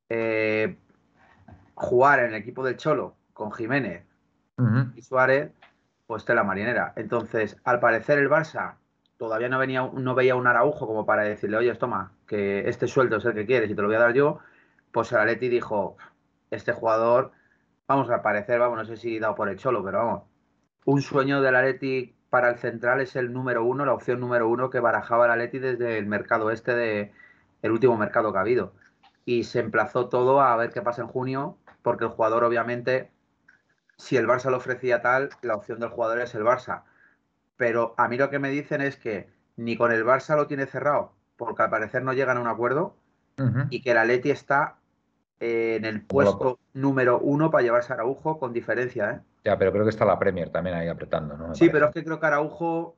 eh, 0.09 0.77
jugar 1.75 2.19
en 2.19 2.27
el 2.27 2.35
equipo 2.35 2.63
del 2.63 2.77
Cholo 2.77 3.15
con 3.33 3.51
Jiménez 3.51 4.05
y 4.95 5.01
Suárez, 5.01 5.51
pues 6.05 6.27
la 6.29 6.43
marinera. 6.43 6.93
Entonces, 6.95 7.57
al 7.63 7.79
parecer 7.79 8.19
el 8.19 8.29
Barça 8.29 8.75
todavía 9.17 9.49
no, 9.49 9.57
venía, 9.57 9.89
no 9.93 10.15
veía 10.15 10.35
un 10.35 10.47
araujo 10.47 10.85
como 10.87 11.05
para 11.05 11.23
decirle, 11.23 11.57
oye, 11.57 11.73
toma, 11.75 12.11
que 12.27 12.67
este 12.69 12.87
sueldo 12.87 13.17
es 13.17 13.25
el 13.25 13.33
que 13.33 13.45
quieres 13.45 13.69
y 13.69 13.75
te 13.75 13.81
lo 13.81 13.87
voy 13.87 13.97
a 13.97 14.01
dar 14.01 14.13
yo, 14.13 14.39
pues 14.91 15.11
el 15.11 15.19
Atleti 15.19 15.49
dijo, 15.49 15.97
este 16.51 16.71
jugador 16.71 17.31
vamos 17.87 18.09
a 18.09 18.21
parecer, 18.21 18.59
vamos, 18.59 18.77
no 18.77 18.85
sé 18.85 18.97
si 18.97 19.19
dado 19.19 19.35
por 19.35 19.49
el 19.49 19.57
cholo, 19.57 19.83
pero 19.83 19.99
vamos, 19.99 20.23
un 20.85 21.01
sueño 21.01 21.41
del 21.41 21.55
Atleti 21.55 22.15
para 22.29 22.49
el 22.49 22.57
central 22.57 23.01
es 23.01 23.15
el 23.15 23.31
número 23.31 23.63
uno, 23.63 23.85
la 23.85 23.93
opción 23.93 24.19
número 24.19 24.49
uno 24.49 24.69
que 24.69 24.79
barajaba 24.79 25.25
el 25.25 25.31
Atleti 25.31 25.59
desde 25.59 25.97
el 25.97 26.07
mercado 26.07 26.51
este 26.51 26.75
de 26.75 27.11
el 27.61 27.71
último 27.71 27.97
mercado 27.97 28.31
que 28.31 28.37
ha 28.37 28.41
habido. 28.41 28.73
Y 29.25 29.43
se 29.45 29.59
emplazó 29.59 30.09
todo 30.09 30.41
a 30.41 30.55
ver 30.57 30.71
qué 30.71 30.81
pasa 30.81 31.01
en 31.01 31.07
junio, 31.07 31.57
porque 31.81 32.05
el 32.05 32.09
jugador, 32.09 32.43
obviamente, 32.43 33.11
si 33.97 34.17
el 34.17 34.27
Barça 34.27 34.49
lo 34.49 34.57
ofrecía 34.57 35.01
tal, 35.01 35.29
la 35.41 35.55
opción 35.55 35.79
del 35.79 35.89
jugador 35.89 36.19
es 36.19 36.35
el 36.35 36.43
Barça. 36.43 36.83
Pero 37.55 37.93
a 37.97 38.07
mí 38.07 38.17
lo 38.17 38.29
que 38.29 38.39
me 38.39 38.49
dicen 38.49 38.81
es 38.81 38.97
que 38.97 39.29
ni 39.55 39.77
con 39.77 39.91
el 39.91 40.03
Barça 40.03 40.35
lo 40.35 40.47
tiene 40.47 40.65
cerrado, 40.65 41.13
porque 41.37 41.61
al 41.61 41.69
parecer 41.69 42.03
no 42.03 42.13
llegan 42.13 42.37
a 42.37 42.41
un 42.41 42.47
acuerdo, 42.47 42.97
y 43.69 43.81
que 43.81 43.91
el 43.91 43.97
Atleti 43.97 44.31
está 44.31 44.77
eh, 45.45 45.75
en 45.75 45.83
el 45.83 46.01
puesto 46.05 46.57
número 46.71 47.19
uno 47.19 47.51
para 47.51 47.63
llevarse 47.63 47.91
a 47.91 47.95
Araujo 47.95 48.39
con 48.39 48.53
diferencia. 48.53 49.11
¿eh? 49.11 49.19
Ya, 49.43 49.57
pero 49.57 49.73
creo 49.73 49.83
que 49.83 49.89
está 49.89 50.05
la 50.05 50.17
Premier 50.17 50.49
también 50.49 50.77
ahí 50.77 50.87
apretando, 50.87 51.35
¿no? 51.35 51.53
sí, 51.53 51.67
pero 51.69 51.87
es 51.87 51.91
que 51.91 52.05
creo 52.05 52.17
que 52.17 52.25
Araujo. 52.25 52.95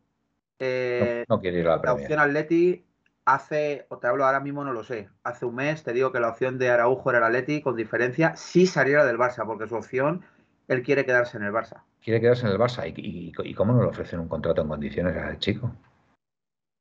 Eh, 0.60 1.26
no, 1.28 1.42
quiere 1.42 1.62
ir 1.62 1.68
a 1.68 1.78
la 1.78 1.82
Premier. 1.82 2.02
La 2.02 2.04
opción 2.04 2.20
Atleti 2.20 2.86
hace, 3.26 3.88
o 3.90 3.98
te 3.98 4.06
hablo 4.06 4.28
ahora 4.28 4.42
mismo, 4.42 4.64
no 4.64 4.74
lo 4.74 4.84
sé. 4.84 5.10
Hace 5.24 5.48
un 5.48 5.56
mes 5.56 5.84
te 5.84 5.92
digo 5.92 6.12
que 6.12 6.20
la 6.20 6.30
opción 6.30 6.60
de 6.60 6.70
Araujo 6.70 7.10
era 7.10 7.18
el 7.18 7.24
Atleti 7.24 7.64
con 7.64 7.76
diferencia 7.76 8.36
si 8.36 8.68
saliera 8.68 9.06
del 9.06 9.18
Barça, 9.18 9.44
porque 9.44 9.68
su 9.68 9.74
opción, 9.74 10.24
él 10.68 10.84
quiere 10.84 11.04
quedarse 11.04 11.38
en 11.38 11.46
el 11.46 11.52
Barça. 11.52 11.82
Quiere 12.04 12.22
quedarse 12.22 12.46
en 12.46 12.52
el 12.52 12.60
Barça. 12.60 12.84
¿Y, 12.96 13.54
cómo 13.56 13.74
no 13.74 13.82
le 13.82 13.88
ofrecen 13.88 14.20
un 14.20 14.28
contrato 14.28 14.62
en 14.62 14.68
condiciones 14.68 15.18
al 15.18 15.40
chico? 15.40 15.72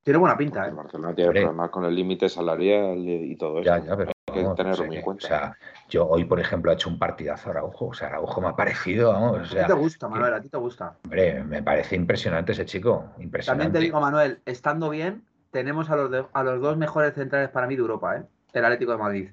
Tiene 0.02 0.18
buena 0.18 0.36
pinta, 0.36 0.68
¿eh? 0.68 0.72
Barcelona 0.72 1.14
tiene 1.14 1.30
problemas 1.30 1.70
con 1.70 1.86
el 1.86 1.94
límite 1.94 2.28
salarial 2.28 2.98
y 2.98 3.34
todo 3.36 3.60
eso. 3.60 3.64
Ya, 3.64 3.82
ya, 3.82 3.96
pero 3.96 4.13
que 4.35 4.45
tenerlo 4.57 4.85
en 4.85 5.03
cuenta. 5.03 5.24
O 5.24 5.28
sea, 5.28 5.57
yo 5.89 6.07
hoy, 6.07 6.24
por 6.24 6.41
ejemplo, 6.41 6.70
he 6.70 6.74
hecho 6.74 6.89
un 6.89 6.99
partidazo 6.99 7.49
a 7.49 7.53
Araujo. 7.53 7.87
O 7.87 7.95
sea, 7.95 8.09
Araujo 8.09 8.41
me 8.41 8.49
ha 8.49 8.57
parecido, 8.57 9.12
vamos. 9.12 9.55
a 9.55 9.61
ti 9.62 9.66
te 9.66 9.72
gusta, 9.72 10.09
Manuel, 10.09 10.35
a 10.35 10.41
ti 10.41 10.49
te 10.49 10.59
gusta. 10.59 10.97
Hombre, 11.05 11.43
me 11.45 11.62
parece 11.62 11.97
impresionante 11.97 12.53
ese 12.53 12.66
chico. 12.66 13.12
Impresionante. 13.18 13.64
También 13.64 13.72
te 13.72 13.78
digo, 13.78 14.01
Manuel, 14.01 14.41
estando 14.45 14.91
bien, 14.91 15.22
tenemos 15.51 15.89
a 15.91 15.97
los, 15.97 16.26
a 16.32 16.43
los 16.43 16.61
dos 16.61 16.76
mejores 16.76 17.14
centrales 17.14 17.51
para 17.51 17.66
mí 17.66 17.76
de 17.76 17.80
Europa, 17.80 18.16
¿eh? 18.16 18.24
El 18.53 18.64
Atlético 18.64 18.93
de 18.93 18.99
Madrid. 18.99 19.30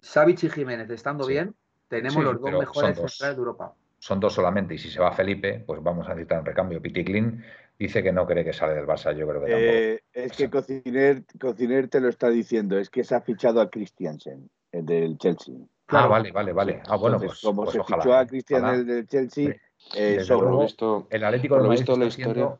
Savic 0.00 0.44
y 0.44 0.50
Jiménez, 0.50 0.90
estando 0.90 1.26
bien, 1.26 1.54
tenemos 1.88 2.22
los 2.22 2.40
dos 2.40 2.50
mejores 2.50 2.96
centrales 2.96 3.36
de 3.36 3.40
Europa. 3.40 3.74
Son 3.98 4.20
dos 4.20 4.34
solamente, 4.34 4.74
y 4.74 4.78
si 4.78 4.90
se 4.90 5.00
va 5.00 5.12
Felipe, 5.12 5.64
pues 5.66 5.82
vamos 5.82 6.06
a 6.06 6.10
necesitar 6.10 6.40
un 6.40 6.44
recambio. 6.46 6.82
Piticlin 6.82 7.42
dice 7.78 8.02
que 8.02 8.12
no 8.12 8.26
cree 8.26 8.44
que 8.44 8.52
sale 8.52 8.74
del 8.74 8.86
Barça, 8.86 9.14
yo 9.16 9.26
creo 9.26 9.44
que 9.44 9.50
tampoco. 9.50 9.72
Eh, 9.72 10.02
es 10.12 10.32
que 10.32 10.50
Cociner, 10.50 11.88
te 11.88 12.00
lo 12.00 12.08
está 12.08 12.28
diciendo, 12.28 12.78
es 12.78 12.90
que 12.90 13.04
se 13.04 13.14
ha 13.14 13.20
fichado 13.20 13.60
a 13.60 13.70
Christiansen, 13.70 14.50
el 14.72 14.86
del 14.86 15.18
Chelsea. 15.18 15.54
Ah, 15.88 16.06
vale, 16.06 16.32
vale, 16.32 16.52
vale. 16.52 16.82
Ah, 16.86 16.96
bueno, 16.96 17.18
pues, 17.18 17.40
como 17.40 17.64
pues 17.64 17.76
se 17.76 17.84
fichó 17.84 18.14
a 18.14 18.26
Cristian 18.26 18.74
el 18.74 18.86
del 18.86 19.06
Chelsea, 19.06 19.54
eh, 19.94 20.24
visto, 20.60 21.06
el 21.10 21.24
Atlético 21.24 21.56
de 21.56 21.68
Madrid 21.68 21.88
la 21.98 22.04
historia. 22.06 22.58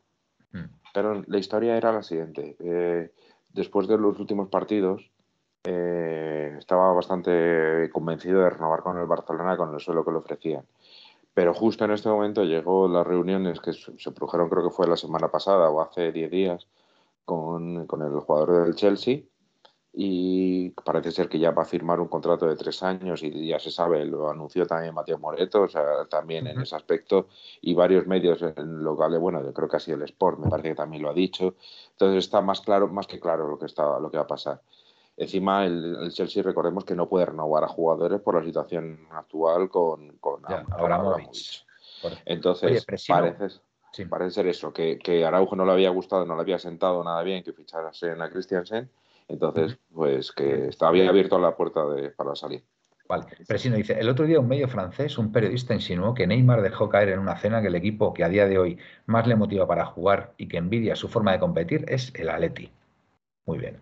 Mm. 0.51 0.65
Pero 0.93 1.23
la 1.25 1.37
historia 1.37 1.75
era 1.75 1.91
la 1.91 2.03
siguiente. 2.03 2.55
Eh, 2.59 3.11
después 3.49 3.87
de 3.87 3.97
los 3.97 4.19
últimos 4.19 4.49
partidos, 4.49 5.11
estaba 5.63 6.93
bastante 6.93 7.89
convencido 7.91 8.41
de 8.41 8.51
renovar 8.51 8.81
con 8.81 8.99
el 8.99 9.07
Barcelona 9.07 9.57
con 9.57 9.73
el 9.73 9.79
suelo 9.79 10.05
que 10.05 10.11
le 10.11 10.17
ofrecían. 10.17 10.63
Pero 11.35 11.53
justo 11.53 11.83
en 11.83 11.91
este 11.91 12.07
momento 12.07 12.45
llegó 12.45 12.87
las 12.87 13.05
reuniones 13.05 13.59
que 13.59 13.73
se 13.73 14.11
produjeron, 14.11 14.49
creo 14.49 14.63
que 14.63 14.73
fue 14.73 14.87
la 14.87 14.95
semana 14.95 15.29
pasada 15.29 15.69
o 15.69 15.81
hace 15.81 16.13
10 16.13 16.31
días, 16.31 16.67
con, 17.25 17.77
el 17.77 18.19
jugador 18.21 18.63
del 18.63 18.75
Chelsea. 18.75 19.19
Y 19.91 20.69
parece 20.71 21.11
ser 21.11 21.27
que 21.27 21.37
ya 21.37 21.51
va 21.51 21.63
a 21.63 21.65
firmar 21.65 21.99
un 21.99 22.07
contrato 22.07 22.47
de 22.47 22.55
tres 22.55 22.81
años 22.83 23.21
y 23.21 23.47
ya 23.47 23.59
se 23.59 23.69
sabe, 23.69 24.05
lo 24.05 24.29
anunció 24.29 24.65
también 24.65 24.93
Mateo 24.93 25.17
Moreto, 25.19 25.63
o 25.63 25.67
sea, 25.67 26.05
también 26.09 26.47
en 26.47 26.61
ese 26.61 26.75
aspecto, 26.75 27.27
y 27.61 27.73
varios 27.73 28.07
medios 28.07 28.41
en 28.41 28.83
locales, 28.83 29.19
bueno, 29.19 29.43
yo 29.43 29.53
creo 29.53 29.69
que 29.69 29.77
ha 29.77 29.79
sido 29.79 29.97
el 29.97 30.03
Sport, 30.03 30.39
me 30.39 30.49
parece 30.49 30.69
que 30.69 30.75
también 30.75 31.03
lo 31.03 31.09
ha 31.09 31.13
dicho. 31.13 31.55
Entonces 31.91 32.25
está 32.25 32.39
más 32.41 32.61
claro, 32.61 32.87
más 32.87 33.07
que 33.07 33.19
claro 33.19 33.47
lo 33.47 33.59
que 33.59 33.65
está, 33.65 33.99
lo 33.99 34.09
que 34.09 34.17
va 34.17 34.23
a 34.23 34.27
pasar. 34.27 34.61
Encima, 35.17 35.65
el, 35.65 36.11
Chelsea, 36.11 36.43
recordemos 36.43 36.83
que 36.83 36.95
no 36.95 37.07
puede 37.07 37.27
renovar 37.27 37.63
a 37.63 37.67
jugadores 37.67 38.19
por 38.19 38.35
la 38.35 38.43
situación 38.43 39.07
actual 39.11 39.69
con, 39.69 40.17
con 40.17 40.41
Entonces, 42.25 42.85
parece, 43.07 43.59
parece, 44.09 44.33
ser 44.33 44.47
eso, 44.47 44.73
que, 44.73 44.99
que, 44.99 45.25
Araujo 45.25 45.55
no 45.55 45.65
le 45.65 45.71
había 45.71 45.89
gustado, 45.89 46.25
no 46.25 46.35
le 46.35 46.41
había 46.41 46.59
sentado 46.59 47.01
nada 47.03 47.23
bien 47.23 47.43
que 47.43 47.53
fichase 47.53 48.11
a 48.11 48.29
Christiansen. 48.29 48.89
Entonces, 49.27 49.77
pues 49.93 50.31
que 50.31 50.67
estaba 50.67 50.91
bien 50.91 51.07
abierto 51.07 51.39
la 51.39 51.55
puerta 51.55 51.85
de, 51.87 52.09
para 52.09 52.35
salir. 52.35 52.63
Vale, 53.07 53.25
Presino 53.47 53.75
dice, 53.75 53.99
el 53.99 54.09
otro 54.09 54.25
día 54.25 54.39
un 54.39 54.47
medio 54.47 54.67
francés, 54.67 55.17
un 55.17 55.31
periodista 55.31 55.73
insinuó 55.75 56.13
que 56.13 56.25
Neymar 56.25 56.61
dejó 56.61 56.89
caer 56.89 57.09
en 57.09 57.19
una 57.19 57.37
cena 57.37 57.61
que 57.61 57.67
el 57.67 57.75
equipo 57.75 58.13
que 58.13 58.23
a 58.23 58.29
día 58.29 58.47
de 58.47 58.57
hoy 58.57 58.79
más 59.05 59.27
le 59.27 59.35
motiva 59.35 59.67
para 59.67 59.85
jugar 59.85 60.33
y 60.37 60.47
que 60.47 60.57
envidia 60.57 60.95
su 60.95 61.07
forma 61.07 61.31
de 61.31 61.39
competir 61.39 61.85
es 61.87 62.11
el 62.15 62.29
Atleti. 62.29 62.71
Muy 63.45 63.59
bien. 63.59 63.79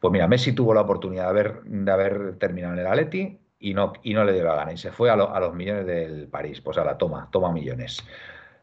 Pues 0.00 0.12
mira, 0.12 0.28
Messi 0.28 0.52
tuvo 0.52 0.74
la 0.74 0.82
oportunidad 0.82 1.24
de 1.24 1.28
haber, 1.30 1.62
de 1.64 1.92
haber 1.92 2.38
terminado 2.38 2.74
en 2.74 2.80
el 2.80 2.86
Atleti 2.86 3.38
y 3.58 3.74
no, 3.74 3.92
y 4.02 4.14
no 4.14 4.24
le 4.24 4.32
dio 4.32 4.44
la 4.44 4.54
gana. 4.54 4.72
Y 4.72 4.76
se 4.76 4.92
fue 4.92 5.10
a, 5.10 5.16
los 5.16 5.54
millones 5.54 5.86
del 5.86 6.28
París. 6.28 6.60
Pues 6.60 6.78
a 6.78 6.84
la 6.84 6.96
toma, 6.96 7.28
toma 7.30 7.52
millones. 7.52 8.04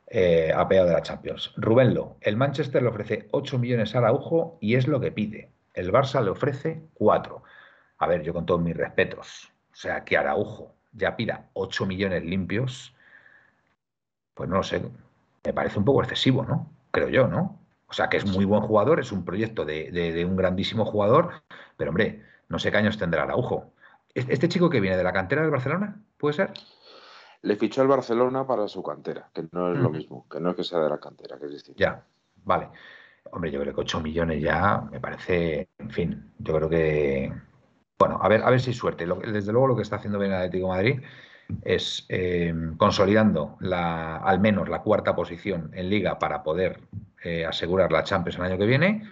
Eh, 0.08 0.54
a 0.56 0.66
de 0.66 0.84
la 0.84 1.02
Champions. 1.02 1.54
Rubén 1.58 1.94
Lo, 1.94 2.18
el 2.22 2.38
Manchester 2.38 2.82
le 2.82 2.90
ofrece 2.90 3.28
8 3.32 3.58
millones 3.58 3.96
a 3.96 4.00
Araujo 4.00 4.58
y 4.62 4.76
es 4.76 4.88
lo 4.88 5.00
que 5.00 5.12
pide. 5.12 5.52
El 5.74 5.92
Barça 5.92 6.24
le 6.24 6.30
ofrece 6.30 6.84
4. 6.94 7.44
A 7.98 8.08
ver, 8.08 8.22
yo 8.22 8.34
con 8.34 8.46
todos 8.46 8.62
mis 8.62 8.78
respetos. 8.78 9.52
O 9.74 9.76
sea, 9.76 10.06
que 10.06 10.16
Araujo 10.16 10.74
ya 10.94 11.18
pida 11.18 11.50
8 11.54 11.86
millones 11.86 12.24
limpios, 12.24 12.96
pues 14.34 14.50
no 14.50 14.58
lo 14.58 14.64
sé. 14.64 14.82
Me 15.44 15.54
parece 15.54 15.80
un 15.80 15.86
poco 15.86 16.02
excesivo, 16.02 16.46
¿no? 16.46 16.70
Creo 16.92 17.10
yo, 17.10 17.28
¿no? 17.28 17.60
O 17.88 17.94
sea, 17.94 18.10
que 18.10 18.18
es 18.18 18.26
muy 18.26 18.46
buen 18.46 18.62
jugador, 18.62 19.00
es 19.00 19.12
un 19.12 19.24
proyecto 19.24 19.66
de, 19.66 20.26
un 20.28 20.36
grandísimo 20.36 20.86
jugador, 20.86 21.44
pero 21.78 21.92
hombre, 21.92 22.24
no 22.50 22.60
sé 22.60 22.72
qué 22.72 22.78
años 22.78 22.98
tendrá 22.98 23.24
Araujo. 23.24 23.74
¿Este 24.14 24.50
chico 24.50 24.70
que 24.70 24.80
viene 24.80 24.98
de 24.98 25.04
la 25.04 25.14
cantera 25.14 25.42
del 25.42 25.52
Barcelona? 25.52 26.02
¿Puede 26.18 26.34
ser? 26.34 26.54
Le 27.42 27.56
fichó 27.58 27.82
el 27.82 27.88
Barcelona 27.88 28.48
para 28.48 28.68
su 28.68 28.82
cantera, 28.82 29.30
que 29.34 29.46
no 29.52 29.72
es 29.72 29.78
lo 29.78 29.90
mismo, 29.90 30.26
que 30.30 30.40
no 30.40 30.50
es 30.50 30.56
que 30.56 30.64
sea 30.64 30.80
de 30.80 30.90
la 30.90 31.00
cantera, 31.00 31.38
que 31.38 31.46
es 31.46 31.52
distinto. 31.52 31.80
Ya, 31.80 32.04
vale. 32.44 32.70
Hombre, 33.32 33.52
yo 33.52 33.60
creo 33.60 33.74
que 33.74 33.82
8 33.82 34.02
millones 34.02 34.42
ya 34.42 34.82
me 34.92 35.00
parece, 35.00 35.70
en 35.78 35.90
fin, 35.90 36.34
yo 36.40 36.56
creo 36.56 36.70
que. 36.70 37.34
Bueno, 38.00 38.20
a 38.22 38.28
ver, 38.30 38.42
a 38.44 38.50
ver 38.50 38.62
si 38.62 38.74
suerte. 38.74 39.06
desde 39.06 39.52
luego 39.52 39.68
lo 39.68 39.76
que 39.76 39.82
está 39.82 39.98
haciendo 39.98 40.20
bien 40.20 40.32
el 40.32 40.38
Atlético 40.38 40.70
Madrid 40.70 41.02
es 41.64 42.06
eh, 42.10 42.54
consolidando 42.78 43.58
la, 43.60 44.18
al 44.18 44.40
menos 44.40 44.70
la 44.70 44.82
cuarta 44.82 45.16
posición 45.16 45.72
en 45.74 45.90
liga 45.90 46.20
para 46.20 46.44
poder 46.44 46.82
eh, 47.26 47.46
asegurar 47.46 47.92
la 47.92 48.04
Champions 48.04 48.38
el 48.38 48.46
año 48.46 48.58
que 48.58 48.66
viene. 48.68 49.04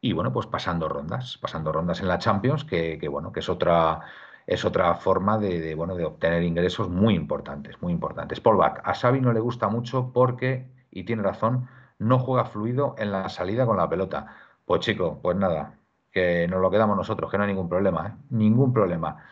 Y 0.00 0.12
bueno 0.14 0.32
pues 0.32 0.46
pasando 0.46 0.88
rondas 0.88 1.38
pasando 1.38 1.72
rondas 1.72 2.00
en 2.00 2.08
la 2.08 2.18
Champions 2.18 2.64
que, 2.64 2.98
bueno 3.10 3.32
que 3.32 3.40
es 3.40 3.48
otra 3.50 4.00
es 4.46 4.64
otra 4.64 4.94
forma 4.94 5.36
de, 5.38 5.74
bueno 5.74 5.94
de 5.94 6.06
obtener 6.06 6.42
ingresos 6.42 6.88
muy 6.88 7.14
importantes 7.14 7.80
muy 7.82 7.92
importantes. 7.92 8.40
Paul 8.40 8.56
Bach 8.56 8.80
a 8.82 8.94
Xavi 8.94 9.20
no 9.20 9.32
le 9.32 9.40
gusta 9.40 9.68
mucho 9.68 10.10
porque 10.12 10.66
y 10.90 11.04
tiene 11.04 11.22
razón 11.22 11.68
no 11.98 12.18
juega 12.18 12.46
fluido 12.46 12.94
en 12.98 13.12
la 13.12 13.28
salida 13.28 13.66
con 13.66 13.76
la 13.76 13.88
pelota. 13.90 14.34
Pues 14.64 14.80
chico 14.80 15.20
pues 15.22 15.36
nada 15.36 15.74
que 16.10 16.48
nos 16.48 16.62
lo 16.62 16.70
quedamos 16.70 16.96
nosotros 16.96 17.30
que 17.30 17.36
no 17.36 17.44
hay 17.44 17.48
ningún 17.48 17.68
problema 17.68 18.08
¿eh? 18.08 18.24
ningún 18.30 18.72
problema. 18.72 19.22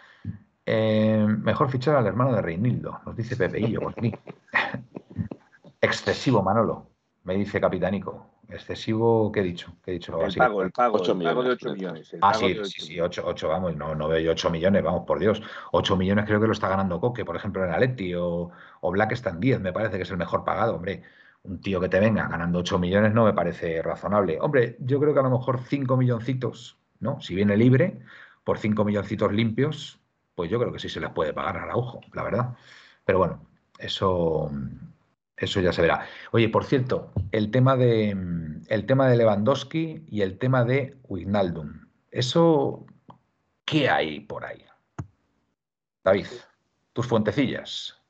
Eh, 0.66 1.26
mejor 1.26 1.70
fichar 1.70 1.96
al 1.96 2.06
hermano 2.06 2.34
de 2.34 2.42
Reinildo, 2.42 3.00
nos 3.06 3.16
dice 3.16 3.36
Pepeillo. 3.36 3.80
Excesivo, 5.80 6.42
Manolo, 6.42 6.90
me 7.28 7.36
dice 7.36 7.60
Capitanico. 7.60 8.26
Excesivo, 8.48 9.30
¿qué 9.30 9.40
he 9.40 9.42
dicho? 9.42 9.70
¿Qué 9.84 9.90
he 9.90 9.94
dicho? 9.94 10.18
El 10.24 10.34
pago, 10.34 10.62
el 10.62 10.72
pago, 10.72 10.96
8 10.96 11.14
millones, 11.14 11.44
de 11.44 11.50
8 11.50 11.74
millones. 11.74 12.16
Ah, 12.22 12.32
sí, 12.32 12.56
sí, 12.64 12.80
sí, 12.80 12.98
8, 12.98 13.22
8, 13.22 13.48
vamos, 13.48 13.76
no, 13.76 13.94
no 13.94 14.08
veo 14.08 14.32
8 14.32 14.48
millones, 14.48 14.82
vamos, 14.82 15.04
por 15.06 15.18
Dios. 15.18 15.42
8 15.72 15.94
millones 15.98 16.24
creo 16.24 16.40
que 16.40 16.46
lo 16.46 16.54
está 16.54 16.70
ganando 16.70 16.98
Coque, 16.98 17.26
por 17.26 17.36
ejemplo, 17.36 17.62
en 17.62 17.70
Aletti, 17.70 18.14
o, 18.14 18.50
o 18.80 18.90
Black 18.90 19.12
está 19.12 19.28
en 19.28 19.40
10, 19.40 19.60
me 19.60 19.74
parece 19.74 19.98
que 19.98 20.04
es 20.04 20.10
el 20.10 20.16
mejor 20.16 20.42
pagado, 20.42 20.76
hombre. 20.76 21.02
Un 21.42 21.60
tío 21.60 21.80
que 21.80 21.90
te 21.90 22.00
venga 22.00 22.26
ganando 22.28 22.60
8 22.60 22.78
millones 22.78 23.12
no 23.12 23.26
me 23.26 23.34
parece 23.34 23.82
razonable. 23.82 24.38
Hombre, 24.40 24.78
yo 24.80 24.98
creo 24.98 25.12
que 25.12 25.20
a 25.20 25.24
lo 25.24 25.30
mejor 25.30 25.60
5 25.60 25.98
milloncitos, 25.98 26.78
¿no? 27.00 27.20
Si 27.20 27.34
viene 27.34 27.58
libre, 27.58 28.00
por 28.42 28.56
5 28.56 28.86
milloncitos 28.86 29.30
limpios, 29.34 30.00
pues 30.34 30.50
yo 30.50 30.58
creo 30.58 30.72
que 30.72 30.78
sí 30.78 30.88
se 30.88 31.00
les 31.00 31.10
puede 31.10 31.34
pagar 31.34 31.58
a 31.58 31.62
Araujo, 31.64 32.00
la 32.14 32.22
verdad. 32.22 32.56
Pero 33.04 33.18
bueno, 33.18 33.46
eso, 33.78 34.50
eso 35.38 35.60
ya 35.60 35.72
se 35.72 35.82
verá. 35.82 36.06
Oye, 36.32 36.48
por 36.48 36.64
cierto, 36.64 37.12
el 37.32 37.50
tema 37.50 37.76
de 37.76 38.16
el 38.68 38.86
tema 38.86 39.08
de 39.08 39.16
Lewandowski 39.16 40.04
y 40.06 40.22
el 40.22 40.38
tema 40.38 40.64
de 40.64 40.96
Wijnaldum. 41.08 41.86
Eso, 42.10 42.86
¿qué 43.64 43.88
hay 43.88 44.20
por 44.20 44.44
ahí? 44.44 44.64
David, 46.04 46.26
tus 46.92 47.06
fuentecillas. 47.06 48.00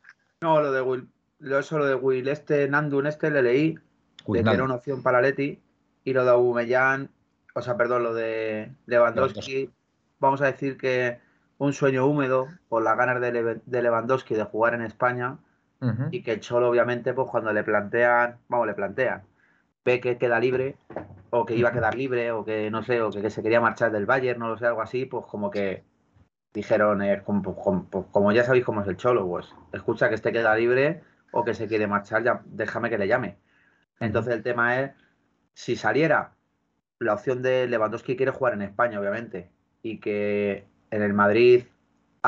No, 0.40 0.60
lo 0.60 0.72
de 0.72 0.80
Will, 0.80 1.08
eso 1.40 1.78
lo 1.78 1.86
de 1.86 1.94
Will, 1.94 2.28
este 2.28 2.68
Nandun, 2.68 3.06
este 3.06 3.30
le 3.30 3.42
leí, 3.42 3.78
de 4.26 4.44
que 4.44 4.50
era 4.50 4.64
una 4.64 4.76
opción 4.76 5.02
para 5.02 5.20
Leti, 5.20 5.60
y 6.04 6.12
lo 6.12 6.24
de 6.24 6.30
Aubameyang, 6.30 7.10
o 7.54 7.62
sea, 7.62 7.76
perdón, 7.76 8.04
lo 8.04 8.14
de 8.14 8.72
Lewandowski, 8.86 9.70
vamos 10.20 10.40
a 10.42 10.46
decir 10.46 10.76
que 10.76 11.20
un 11.58 11.72
sueño 11.72 12.06
húmedo 12.06 12.46
por 12.68 12.82
las 12.82 12.96
ganas 12.96 13.20
de, 13.20 13.60
Lewandowski 13.66 14.34
de 14.34 14.44
jugar 14.44 14.74
en 14.74 14.82
España 14.82 15.38
y 16.10 16.22
que 16.22 16.32
el 16.32 16.40
Cholo 16.40 16.68
obviamente 16.68 17.12
pues 17.12 17.28
cuando 17.30 17.52
le 17.52 17.62
plantean, 17.62 18.38
vamos, 18.48 18.66
le 18.66 18.74
plantean, 18.74 19.22
ve 19.84 20.00
que 20.00 20.18
queda 20.18 20.40
libre, 20.40 20.76
o 21.30 21.44
que 21.44 21.54
iba 21.54 21.68
a 21.68 21.72
quedar 21.72 21.94
libre, 21.94 22.32
o 22.32 22.44
que 22.44 22.70
no 22.70 22.82
sé, 22.82 23.00
o 23.00 23.10
que, 23.10 23.30
se 23.30 23.42
quería 23.42 23.60
marchar 23.60 23.92
del 23.92 24.06
Bayern, 24.06 24.40
no 24.40 24.48
lo 24.48 24.58
sé, 24.58 24.66
algo 24.66 24.82
así, 24.82 25.04
pues 25.04 25.26
como 25.26 25.50
que 25.50 25.84
dijeron, 26.52 27.02
eh, 27.02 27.22
pues, 27.24 27.56
como, 28.10 28.32
ya 28.32 28.44
sabéis 28.44 28.64
cómo 28.64 28.80
es 28.80 28.88
el 28.88 28.96
cholo, 28.96 29.26
pues 29.26 29.54
escucha 29.72 30.08
que 30.08 30.14
este 30.14 30.32
queda 30.32 30.56
libre 30.56 31.02
o 31.30 31.44
que 31.44 31.54
se 31.54 31.68
quiere 31.68 31.86
marchar, 31.86 32.24
ya 32.24 32.42
déjame 32.46 32.90
que 32.90 32.98
le 32.98 33.06
llame. 33.06 33.38
Entonces 34.00 34.34
el 34.34 34.42
tema 34.42 34.80
es, 34.80 34.92
si 35.54 35.76
saliera 35.76 36.32
la 36.98 37.14
opción 37.14 37.42
de 37.42 37.66
Lewandowski 37.68 38.16
quiere 38.16 38.32
jugar 38.32 38.54
en 38.54 38.62
España, 38.62 38.98
obviamente, 38.98 39.50
y 39.82 40.00
que 40.00 40.66
en 40.90 41.02
el 41.02 41.12
Madrid 41.12 41.64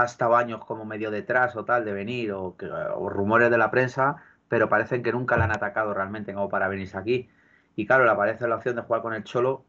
ha 0.03 0.05
estado 0.05 0.37
años 0.37 0.65
como 0.65 0.85
medio 0.85 1.11
detrás 1.11 1.57
o 1.57 1.65
tal 1.65 1.85
de 1.85 1.93
venir, 1.93 2.33
o, 2.33 2.57
o 2.97 3.09
rumores 3.09 3.51
de 3.51 3.59
la 3.59 3.71
prensa, 3.71 4.17
pero 4.49 4.69
parecen 4.69 5.03
que 5.03 5.13
nunca 5.13 5.37
le 5.37 5.45
han 5.45 5.53
atacado 5.53 5.95
realmente 5.95 6.35
como 6.35 6.49
para 6.49 6.69
venirse 6.69 6.99
aquí. 6.99 7.29
Y 7.77 7.87
claro, 7.87 8.05
le 8.05 8.11
aparece 8.11 8.49
la 8.49 8.57
opción 8.57 8.77
de 8.77 8.83
jugar 8.83 9.03
con 9.03 9.15
el 9.15 9.25
Cholo, 9.25 9.65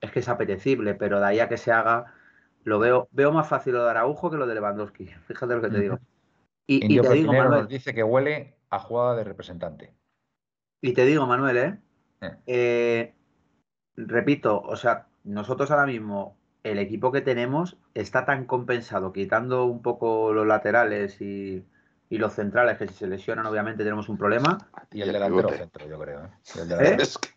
es 0.00 0.12
que 0.12 0.20
es 0.20 0.28
apetecible, 0.28 0.94
pero 0.94 1.20
de 1.20 1.26
ahí 1.26 1.40
a 1.40 1.48
que 1.48 1.56
se 1.56 1.72
haga, 1.72 2.14
lo 2.64 2.78
veo, 2.78 3.08
veo 3.12 3.32
más 3.32 3.48
fácil 3.48 3.74
lo 3.74 3.84
de 3.84 3.90
Araujo 3.90 4.30
que 4.30 4.36
lo 4.36 4.46
de 4.46 4.54
Lewandowski. 4.54 5.06
Fíjate 5.26 5.54
lo 5.54 5.62
que 5.62 5.70
te 5.70 5.80
digo. 5.80 5.98
Y, 6.66 7.00
te 7.00 7.12
digo, 7.14 7.32
Manuel. 7.32 7.62
Nos 7.62 7.68
dice 7.68 7.94
que 7.94 8.02
huele 8.02 8.58
a 8.68 8.78
jugada 8.78 9.16
de 9.16 9.24
representante. 9.24 9.94
Y 10.82 10.92
te 10.92 11.06
digo, 11.06 11.26
Manuel, 11.26 11.56
¿eh? 11.56 11.78
eh. 12.20 12.36
eh 12.46 13.14
repito, 13.96 14.60
o 14.60 14.76
sea, 14.76 15.08
nosotros 15.24 15.70
ahora 15.70 15.86
mismo, 15.86 16.37
el 16.70 16.78
equipo 16.78 17.12
que 17.12 17.20
tenemos 17.20 17.76
está 17.94 18.24
tan 18.24 18.44
compensado, 18.46 19.12
quitando 19.12 19.64
un 19.64 19.82
poco 19.82 20.32
los 20.32 20.46
laterales 20.46 21.20
y, 21.20 21.64
y 22.10 22.18
los 22.18 22.32
centrales, 22.34 22.78
que 22.78 22.88
si 22.88 22.94
se 22.94 23.06
lesionan, 23.06 23.46
obviamente 23.46 23.84
tenemos 23.84 24.08
un 24.08 24.16
problema. 24.16 24.58
Y 24.92 25.02
el 25.02 25.12
delantero 25.12 25.50
centro, 25.50 25.88
yo 25.88 25.98
creo. 25.98 26.24
¿eh? 26.24 26.30
¿Eh? 26.80 26.96
Es 27.00 27.18
que, 27.18 27.28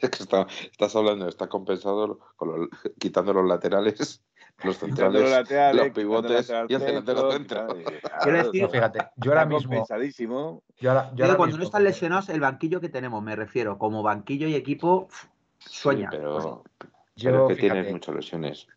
es 0.00 0.10
que 0.10 0.22
está, 0.22 0.46
estás 0.70 0.94
hablando, 0.96 1.28
está 1.28 1.48
compensado 1.48 2.18
con 2.36 2.68
quitando 2.98 3.32
los 3.32 3.46
laterales, 3.46 4.22
los 4.64 4.76
centrales, 4.76 5.50
los, 5.74 5.90
pivotes 5.90 6.52
y 6.68 6.74
el 6.74 6.80
delantero 6.80 7.32
centro. 7.32 7.68
Quiero 8.22 8.38
decir, 8.44 8.68
fíjate, 8.68 8.98
yo 9.16 9.32
ahora 9.32 9.46
mismo. 9.46 9.86
Yo 10.78 10.90
ahora, 10.90 11.36
cuando 11.36 11.56
no 11.56 11.64
están 11.64 11.84
lesionados, 11.84 12.28
el 12.28 12.40
banquillo 12.40 12.80
que 12.80 12.90
tenemos, 12.90 13.22
me 13.22 13.34
refiero, 13.34 13.78
como 13.78 14.02
banquillo 14.02 14.46
y 14.46 14.54
equipo, 14.54 15.08
sueña. 15.58 16.08
pero, 16.10 16.64
yo, 17.16 17.48
que 17.48 17.56
tienes 17.56 17.90
muchas 17.90 18.14
lesiones 18.14 18.68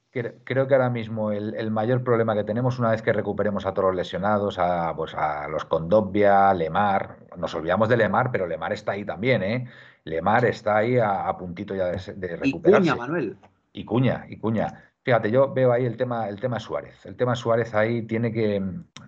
creo 0.43 0.67
que 0.67 0.73
ahora 0.73 0.89
mismo 0.89 1.31
el, 1.31 1.71
mayor 1.71 2.03
problema 2.03 2.35
que 2.35 2.43
tenemos 2.43 2.79
una 2.79 2.91
vez 2.91 3.01
que 3.01 3.11
recuperemos 3.11 3.65
a 3.65 3.73
todos 3.73 3.89
los 3.89 3.95
lesionados, 3.95 4.57
a, 4.57 4.95
pues 4.95 5.13
a 5.13 5.47
los 5.49 5.65
Condobia, 5.65 6.53
Lemar, 6.53 7.17
nos 7.37 7.53
olvidamos 7.53 7.89
de 7.89 7.97
Lemar, 7.97 8.31
pero 8.31 8.47
Lemar 8.47 8.71
está 8.71 8.93
ahí 8.93 9.03
también, 9.03 9.43
¿eh? 9.43 9.67
Lemar 10.05 10.45
está 10.45 10.77
ahí 10.77 10.97
a, 10.97 11.35
puntito 11.37 11.75
ya 11.75 11.87
de, 11.87 12.37
recuperarse. 12.37 12.87
Y 12.87 12.91
Cuña, 12.91 12.95
Manuel. 12.95 13.37
Y 13.73 13.83
Cuña, 13.83 14.25
y 14.29 14.37
Cuña. 14.37 14.91
Fíjate, 15.03 15.29
yo 15.29 15.53
veo 15.53 15.71
ahí 15.71 15.85
el 15.85 15.97
tema, 15.97 16.29
el 16.29 16.39
tema 16.39 16.59
Suárez. 16.59 17.05
El 17.05 17.15
tema 17.15 17.35
Suárez 17.35 17.75
ahí 17.75 18.03
tiene 18.03 18.31
que, 18.31 18.63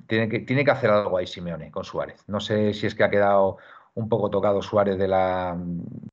tiene 0.08 0.28
que, 0.28 0.40
tiene 0.40 0.66
que 0.66 0.72
hacer 0.72 0.90
algo 0.90 1.18
ahí 1.18 1.26
Simeone 1.26 1.72
con 1.72 1.86
Suárez. 1.86 2.24
No 2.28 2.40
sé 2.40 2.74
si 2.74 2.86
es 2.86 2.94
que 2.94 3.04
ha 3.04 3.10
quedado 3.10 3.58
un 3.98 4.10
poco 4.10 4.30
tocado 4.30 4.62
Suárez 4.62 4.98
de 5.00 5.08
la, 5.08 5.58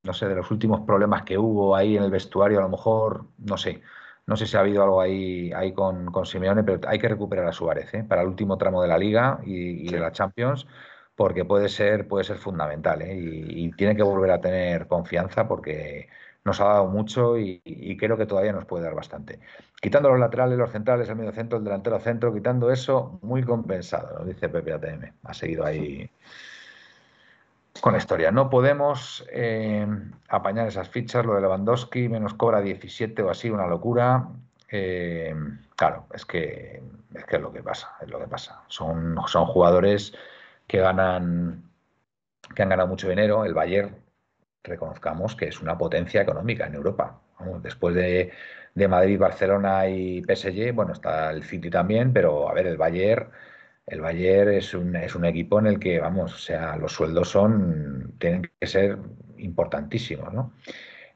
no 0.03 0.12
sé, 0.14 0.26
de 0.26 0.35
los 0.35 0.51
últimos 0.51 0.80
problemas 0.87 1.22
que 1.22 1.37
hubo 1.37 1.76
ahí 1.76 1.99
en 1.99 2.03
el 2.03 2.11
vestuario, 2.11 2.59
a 2.59 2.62
lo 2.62 2.70
mejor, 2.70 3.26
no 3.39 3.59
sé. 3.59 3.82
No 4.26 4.37
sé 4.37 4.47
si 4.47 4.57
ha 4.57 4.61
habido 4.61 4.82
algo 4.82 5.03
ahí, 5.03 5.53
ahí 5.53 5.74
con, 5.74 6.07
con 6.07 6.24
Simeone, 6.24 6.64
pero 6.64 6.80
hay 6.89 6.99
que 6.99 7.09
recuperar 7.09 7.47
a 7.47 7.53
Suárez 7.53 7.93
¿eh? 7.93 8.03
para 8.03 8.22
el 8.22 8.28
último 8.28 8.57
tramo 8.57 8.80
de 8.80 8.89
la 8.89 8.97
Liga 8.97 9.39
y, 9.45 9.91
de 9.91 9.99
la 10.01 10.12
Champions, 10.12 10.66
porque 11.14 11.45
puede 11.45 11.68
ser, 11.68 12.09
puede 12.09 12.24
ser 12.24 12.39
fundamental 12.39 13.03
¿eh? 13.03 13.14
y, 13.14 13.70
tiene 13.72 13.95
que 13.95 14.03
volver 14.03 14.30
a 14.30 14.41
tener 14.41 14.87
confianza 14.87 15.47
porque 15.47 16.09
nos 16.43 16.61
ha 16.62 16.64
dado 16.64 16.87
mucho 16.87 17.39
y, 17.39 17.61
creo 17.99 18.16
que 18.16 18.24
todavía 18.24 18.53
nos 18.55 18.64
puede 18.64 18.85
dar 18.85 18.95
bastante. 18.95 19.41
Quitando 19.78 20.09
los 20.09 20.18
laterales, 20.18 20.57
los 20.57 20.70
centrales, 20.70 21.07
el 21.11 21.16
medio 21.16 21.32
centro, 21.32 21.59
el 21.59 21.64
delantero 21.64 22.01
centro, 22.01 22.32
quitando 22.32 22.70
eso, 22.70 23.18
muy 23.20 23.43
compensado, 23.43 24.18
nos 24.18 24.26
dice 24.26 24.49
Pepe 24.49 24.72
ATM. 24.72 25.12
Ha 25.24 25.35
seguido 25.35 25.66
ahí 25.66 26.11
con 27.85 27.97
historia. 27.97 28.30
No 28.30 28.49
podemos 28.49 29.26
eh, 29.30 29.87
apañar 30.30 30.66
esas 30.66 30.89
fichas, 30.89 31.26
lo 31.26 31.35
de 31.35 31.43
Lewandowski 31.43 32.09
menos 32.09 32.32
cobra 32.32 32.62
17 32.62 33.22
o 33.22 33.28
así, 33.28 33.51
una 33.51 33.66
locura. 33.66 34.26
Eh, 34.70 35.35
claro, 35.76 36.07
es 36.14 36.24
que, 36.24 36.82
es 37.12 37.24
que 37.26 37.37
es 37.37 37.43
lo 37.43 37.53
que 37.53 37.62
pasa, 37.62 37.95
es 38.01 38.09
lo 38.09 38.18
que 38.18 38.26
pasa. 38.26 38.62
Son, 38.68 39.16
son 39.26 39.45
jugadores 39.45 40.14
que 40.66 40.78
ganan, 40.78 41.62
que 42.55 42.62
han 42.62 42.70
ganado 42.70 42.89
mucho 42.89 43.07
dinero. 43.07 43.45
El 43.45 43.53
Bayern, 43.53 43.95
reconozcamos 44.62 45.37
que 45.37 45.49
es 45.49 45.61
una 45.61 45.76
potencia 45.76 46.22
económica 46.22 46.66
en 46.66 46.76
Europa. 46.76 47.20
después 47.62 47.95
de, 47.95 48.32
de 48.74 48.89
Madrid, 48.89 49.18
Barcelona 49.18 49.89
y 49.89 50.22
PSG, 50.22 50.72
bueno, 50.72 50.95
está 50.95 51.32
el 51.32 51.45
City 51.45 51.68
también, 51.68 52.14
pero 52.14 52.49
a 52.49 52.55
ver, 52.55 52.66
el 52.66 52.78
Bayern 52.78 53.28
el 53.87 54.01
Bayern 54.01 54.51
es 54.53 54.74
un, 54.74 55.24
equipo 55.24 55.59
en 55.59 55.66
el 55.66 55.78
que, 55.78 56.01
vamos, 56.01 56.35
o 56.35 56.39
sea, 56.39 56.76
los 56.76 56.93
sueldos 56.93 57.28
son, 57.28 58.14
tienen 58.18 58.51
que 58.59 58.66
ser 58.66 58.99
importantísimos, 59.39 60.32
¿no? 60.32 60.53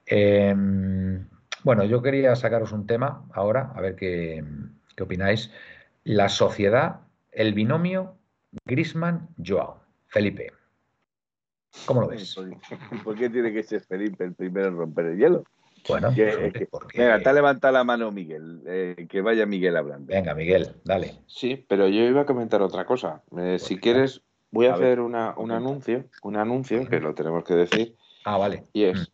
Em, 0.04 1.26
bueno, 1.64 1.84
yo 1.84 2.02
quería 2.02 2.36
sacaros 2.36 2.72
un 2.72 2.86
tema 2.86 3.26
ahora, 3.32 3.72
a 3.74 3.80
ver 3.80 3.96
qué, 3.96 4.44
opináis. 5.00 5.50
La 6.04 6.28
sociedad, 6.28 7.00
el 7.32 7.54
binomio 7.54 8.16
Grisman-Joao. 8.66 9.80
Felipe. 10.06 10.52
¿Cómo 11.86 12.00
lo 12.00 12.08
ves? 12.08 12.34
¿Por 13.04 13.16
qué 13.16 13.28
tiene 13.28 13.52
que 13.52 13.62
ser 13.62 13.82
Felipe 13.82 14.24
el 14.24 14.34
primero 14.34 14.68
en 14.68 14.76
romper 14.76 15.06
el 15.06 15.18
hielo? 15.18 15.44
Bueno, 15.88 16.10
Venga, 16.94 17.16
está 17.16 17.32
levanta 17.32 17.72
la 17.72 17.84
mano 17.84 18.10
Miguel, 18.10 18.62
eh, 18.66 19.06
que 19.08 19.20
vaya 19.20 19.46
Miguel 19.46 19.76
hablando. 19.76 20.12
Venga, 20.12 20.34
Miguel, 20.34 20.74
dale. 20.84 21.14
Sí, 21.26 21.64
pero 21.68 21.88
yo 21.88 22.02
iba 22.02 22.22
a 22.22 22.26
comentar 22.26 22.62
otra 22.62 22.84
cosa. 22.84 23.22
Eh, 23.36 23.58
si 23.58 23.78
quieres, 23.78 24.22
voy 24.50 24.66
a, 24.66 24.74
hacer 24.74 25.00
una, 25.00 25.34
un 25.36 25.50
anuncio, 25.50 26.04
un 26.22 26.36
anuncio 26.36 26.86
que 26.88 27.00
lo 27.00 27.14
tenemos 27.14 27.44
que 27.44 27.54
decir. 27.54 27.96
Ah, 28.24 28.36
vale. 28.36 28.64
Y 28.72 28.84
es, 28.84 29.00
mm. 29.00 29.12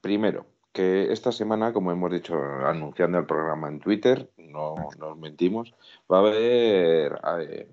primero, 0.00 0.46
que 0.72 1.12
esta 1.12 1.32
semana, 1.32 1.72
como 1.72 1.92
hemos 1.92 2.10
dicho, 2.10 2.36
anunciando 2.36 3.18
el 3.18 3.26
programa 3.26 3.68
en 3.68 3.80
Twitter, 3.80 4.30
no 4.36 4.74
nos 4.98 5.16
mentimos, 5.18 5.74
va 6.10 6.18
a 6.18 6.20
haber 6.20 7.20
eh, 7.40 7.68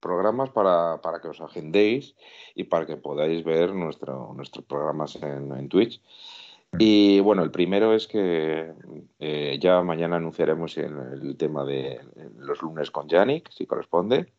programas 0.00 0.50
para, 0.50 1.00
que 1.22 1.28
os 1.28 1.40
agendéis 1.40 2.14
y 2.54 2.64
para 2.64 2.86
que 2.86 2.96
podáis 2.96 3.44
ver 3.44 3.74
nuestro, 3.74 4.32
nuestros 4.34 4.64
programas 4.64 5.16
en, 5.16 5.52
en 5.52 5.68
Twitch. 5.68 6.00
Y 6.76 7.20
bueno, 7.20 7.42
el 7.42 7.50
primero 7.50 7.94
es 7.94 8.06
que 8.06 8.72
eh, 9.18 9.58
ya 9.60 9.82
mañana 9.82 10.16
anunciaremos 10.16 10.76
el, 10.76 11.36
tema 11.38 11.64
de 11.64 12.00
los 12.36 12.60
lunes 12.60 12.90
con 12.90 13.08
Yannick, 13.08 13.50
si 13.50 13.66
corresponde, 13.66 14.32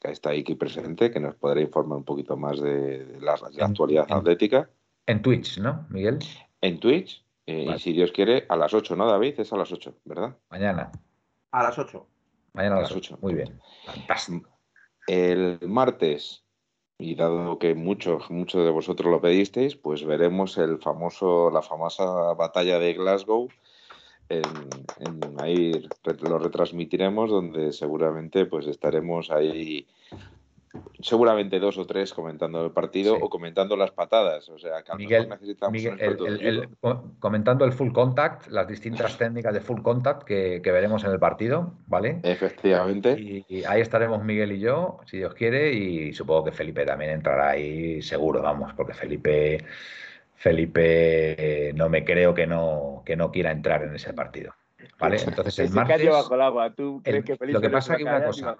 que 0.00 0.10
está 0.10 0.30
aquí 0.30 0.56
presente, 0.56 1.10
que 1.12 1.20
nos 1.20 1.36
podrá 1.36 1.60
informar 1.60 1.98
un 1.98 2.04
poquito 2.04 2.36
más 2.36 2.60
de, 2.60 3.18
la, 3.20 3.34
actualidad 3.60 4.06
atlética. 4.10 4.68
En 5.06 5.22
Twitch, 5.22 5.58
¿no, 5.58 5.86
Miguel? 5.90 6.18
En 6.60 6.80
Twitch, 6.80 7.24
eh, 7.46 7.66
y 7.74 7.78
si 7.78 7.92
Dios 7.92 8.10
quiere, 8.10 8.46
a 8.48 8.56
las 8.56 8.74
8, 8.74 8.96
¿no, 8.96 9.06
David? 9.06 9.38
Es 9.38 9.52
a 9.52 9.56
las 9.56 9.70
8, 9.70 9.94
¿verdad? 10.04 10.36
Mañana. 10.50 10.90
A 11.52 11.62
las 11.62 11.78
8. 11.78 12.06
Mañana 12.54 12.78
a 12.78 12.80
las 12.80 12.92
8. 12.92 13.18
Muy 13.20 13.34
bien. 13.34 13.60
Fantástico. 13.84 14.50
El 15.06 15.58
martes 15.62 16.43
y 16.98 17.14
dado 17.14 17.58
que 17.58 17.74
muchos 17.74 18.30
muchos 18.30 18.64
de 18.64 18.70
vosotros 18.70 19.10
lo 19.10 19.20
pedisteis, 19.20 19.76
pues 19.76 20.04
veremos 20.04 20.58
el 20.58 20.78
famoso, 20.78 21.50
la 21.50 21.62
famosa 21.62 22.04
batalla 22.34 22.78
de 22.78 22.94
Glasgow. 22.94 23.48
ahí 25.38 25.88
lo 26.22 26.38
retransmitiremos, 26.38 27.30
donde 27.30 27.72
seguramente 27.72 28.46
pues 28.46 28.66
estaremos 28.66 29.30
ahí 29.30 29.86
seguramente 31.00 31.58
dos 31.60 31.78
o 31.78 31.86
tres 31.86 32.12
comentando 32.12 32.64
el 32.64 32.72
partido 32.72 33.14
o 33.14 33.28
comentando 33.28 33.76
las 33.76 33.90
patadas. 33.90 34.48
O 34.48 34.58
sea, 34.58 34.82
que 34.82 34.94
Miguel, 34.96 35.28
necesitamos 35.28 35.82
comentando 37.18 37.64
el 37.64 37.72
full 37.72 37.92
contact, 37.92 38.48
las 38.48 38.66
distintas 38.66 39.16
técnicas 39.18 39.54
de 39.54 39.60
full 39.60 39.82
contact 39.82 40.24
que, 40.24 40.60
veremos 40.64 41.04
en 41.04 41.12
el 41.12 41.18
partido, 41.18 41.74
¿vale? 41.86 42.20
Efectivamente. 42.22 43.16
Y, 43.18 43.64
ahí 43.64 43.80
estaremos 43.80 44.24
Miguel 44.24 44.52
y 44.52 44.60
yo, 44.60 44.98
si 45.06 45.18
Dios 45.18 45.34
quiere, 45.34 45.72
y 45.72 46.12
supongo 46.12 46.44
que 46.44 46.52
Felipe 46.52 46.84
también 46.84 47.12
entrará 47.12 47.50
ahí 47.50 48.02
seguro, 48.02 48.42
vamos, 48.42 48.72
porque 48.74 48.94
Felipe. 48.94 49.58
Felipe 50.36 51.72
no 51.74 51.88
me 51.88 52.04
creo 52.04 52.34
que 52.34 52.46
no, 52.46 53.02
que 53.06 53.16
no 53.16 53.30
quiera 53.30 53.50
entrar 53.50 53.82
en 53.82 53.94
ese 53.94 54.12
partido. 54.12 54.52
¿Vale? 54.98 55.16
Entonces 55.26 55.58
el 55.58 55.70
martes. 55.70 56.04
lo 56.04 57.60
que 57.60 57.70
pasa 57.70 57.92
es 57.92 57.98
que 57.98 58.04
una 58.04 58.24
cosa, 58.24 58.56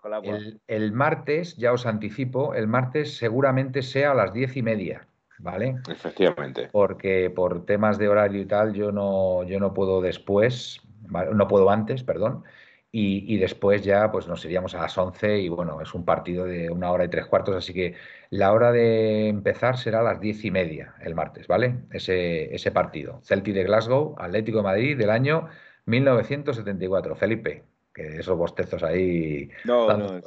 el, 0.66 0.93
martes, 0.93 1.57
ya 1.57 1.72
os 1.72 1.87
anticipo, 1.87 2.55
el 2.55 2.66
martes 2.66 3.16
seguramente 3.16 3.82
sea 3.82 4.12
a 4.12 4.14
las 4.14 4.32
diez 4.32 4.57
y 4.57 4.62
media. 4.62 5.07
¿Vale? 5.39 5.76
Efectivamente. 5.89 6.68
Porque 6.70 7.28
por 7.28 7.66
temas 7.66 7.99
de 7.99 8.09
horario 8.09 8.41
y 8.41 8.47
tal, 8.47 8.72
yo 8.72 8.93
no, 8.93 9.43
yo 9.45 9.59
no 9.61 9.74
puedo 9.74 10.01
después, 10.01 10.80
no 11.09 11.49
puedo 11.49 11.70
antes, 11.70 12.03
perdón. 12.05 12.45
y, 12.93 13.37
después 13.39 13.82
ya 13.82 14.12
pues 14.12 14.28
nos 14.28 14.45
iríamos 14.45 14.74
a 14.76 14.82
las 14.82 14.97
11 14.97 15.41
y 15.41 15.49
bueno, 15.49 15.80
es 15.80 15.93
un 15.95 16.05
partido 16.05 16.45
de 16.45 16.70
una 16.70 16.93
hora 16.93 17.05
y 17.05 17.09
tres 17.09 17.26
cuartos, 17.26 17.57
así 17.57 17.74
que 17.74 17.95
la 18.30 18.53
hora 18.53 18.70
de 18.70 19.28
empezar 19.28 19.76
será 19.76 19.99
a 19.99 20.05
las 20.05 20.20
diez 20.20 20.45
y 20.45 20.53
media 20.53 20.95
el 21.01 21.16
martes, 21.16 21.49
¿vale? 21.49 21.74
Ese, 21.91 22.55
ese 22.55 22.70
partido. 22.70 23.20
Celtic 23.24 23.55
de 23.55 23.64
Glasgow, 23.64 24.14
Atlético 24.16 24.59
de 24.59 24.64
Madrid 24.64 24.97
del 24.97 25.11
año 25.11 25.49
1974. 25.87 27.16
Felipe, 27.16 27.64
que 27.93 28.18
esos 28.18 28.37
bostezos 28.37 28.82
ahí... 28.82 29.51
No, 29.64 29.97
no, 29.97 30.20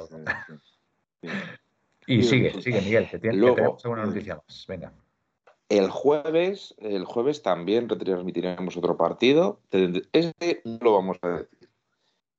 Y 2.06 2.22
sigue, 2.22 2.60
sigue 2.62 2.80
Miguel, 2.80 3.08
que, 3.10 3.18
tiene, 3.18 3.54
tenemos 3.54 3.84
alguna 3.84 4.06
noticia 4.06 4.36
más. 4.36 4.64
Venga. 4.66 4.92
El 5.68 5.90
jueves, 5.90 6.74
el 6.78 7.04
jueves 7.04 7.42
también 7.42 7.88
retransmitiremos 7.88 8.76
otro 8.78 8.96
partido. 8.96 9.60
Este 10.12 10.62
no 10.64 10.78
lo 10.80 10.92
vamos 10.94 11.18
a 11.20 11.28
decir 11.28 11.68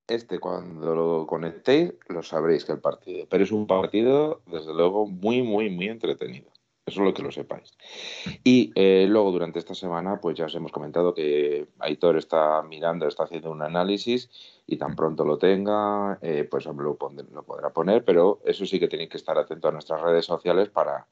este 0.10 0.40
cuando 0.40 0.96
lo 0.96 1.28
conectéis 1.28 1.94
lo 2.08 2.24
sabréis 2.24 2.66
que 2.66 2.72
el 2.74 2.80
partido, 2.80 3.28
pero 3.30 3.44
es 3.44 3.52
un 3.52 3.68
partido 3.68 4.42
desde 4.48 4.74
luego 4.74 5.08
muy, 5.08 5.44
muy, 5.44 5.70
muy 5.70 5.88
entretenido. 5.88 6.50
Eso 6.90 7.02
es 7.02 7.06
lo 7.06 7.14
que 7.14 7.24
lo 7.24 7.32
sepáis. 7.32 7.72
Y 8.44 8.72
eh, 8.76 9.06
luego 9.08 9.32
durante 9.32 9.60
esta 9.60 9.76
semana, 9.76 10.20
pues 10.20 10.38
ya 10.38 10.46
os 10.46 10.56
hemos 10.56 10.72
comentado 10.72 11.14
que 11.14 11.68
Aitor 11.80 12.18
está 12.18 12.62
mirando, 12.64 13.08
está 13.08 13.24
haciendo 13.24 13.52
un 13.52 13.62
análisis 13.62 14.30
y 14.66 14.78
tan 14.78 14.96
pronto 14.96 15.24
lo 15.24 15.38
tenga, 15.38 16.18
eh, 16.22 16.48
pues 16.50 16.66
lo, 16.66 16.74
lo 16.74 17.44
podrá 17.44 17.70
poner, 17.70 18.04
pero 18.04 18.42
eso 18.44 18.66
sí 18.66 18.80
que 18.80 18.88
tenéis 18.88 19.10
que 19.10 19.18
estar 19.18 19.38
atento 19.38 19.68
a 19.68 19.72
nuestras 19.72 20.02
redes 20.02 20.26
sociales 20.26 20.70
para, 20.70 21.08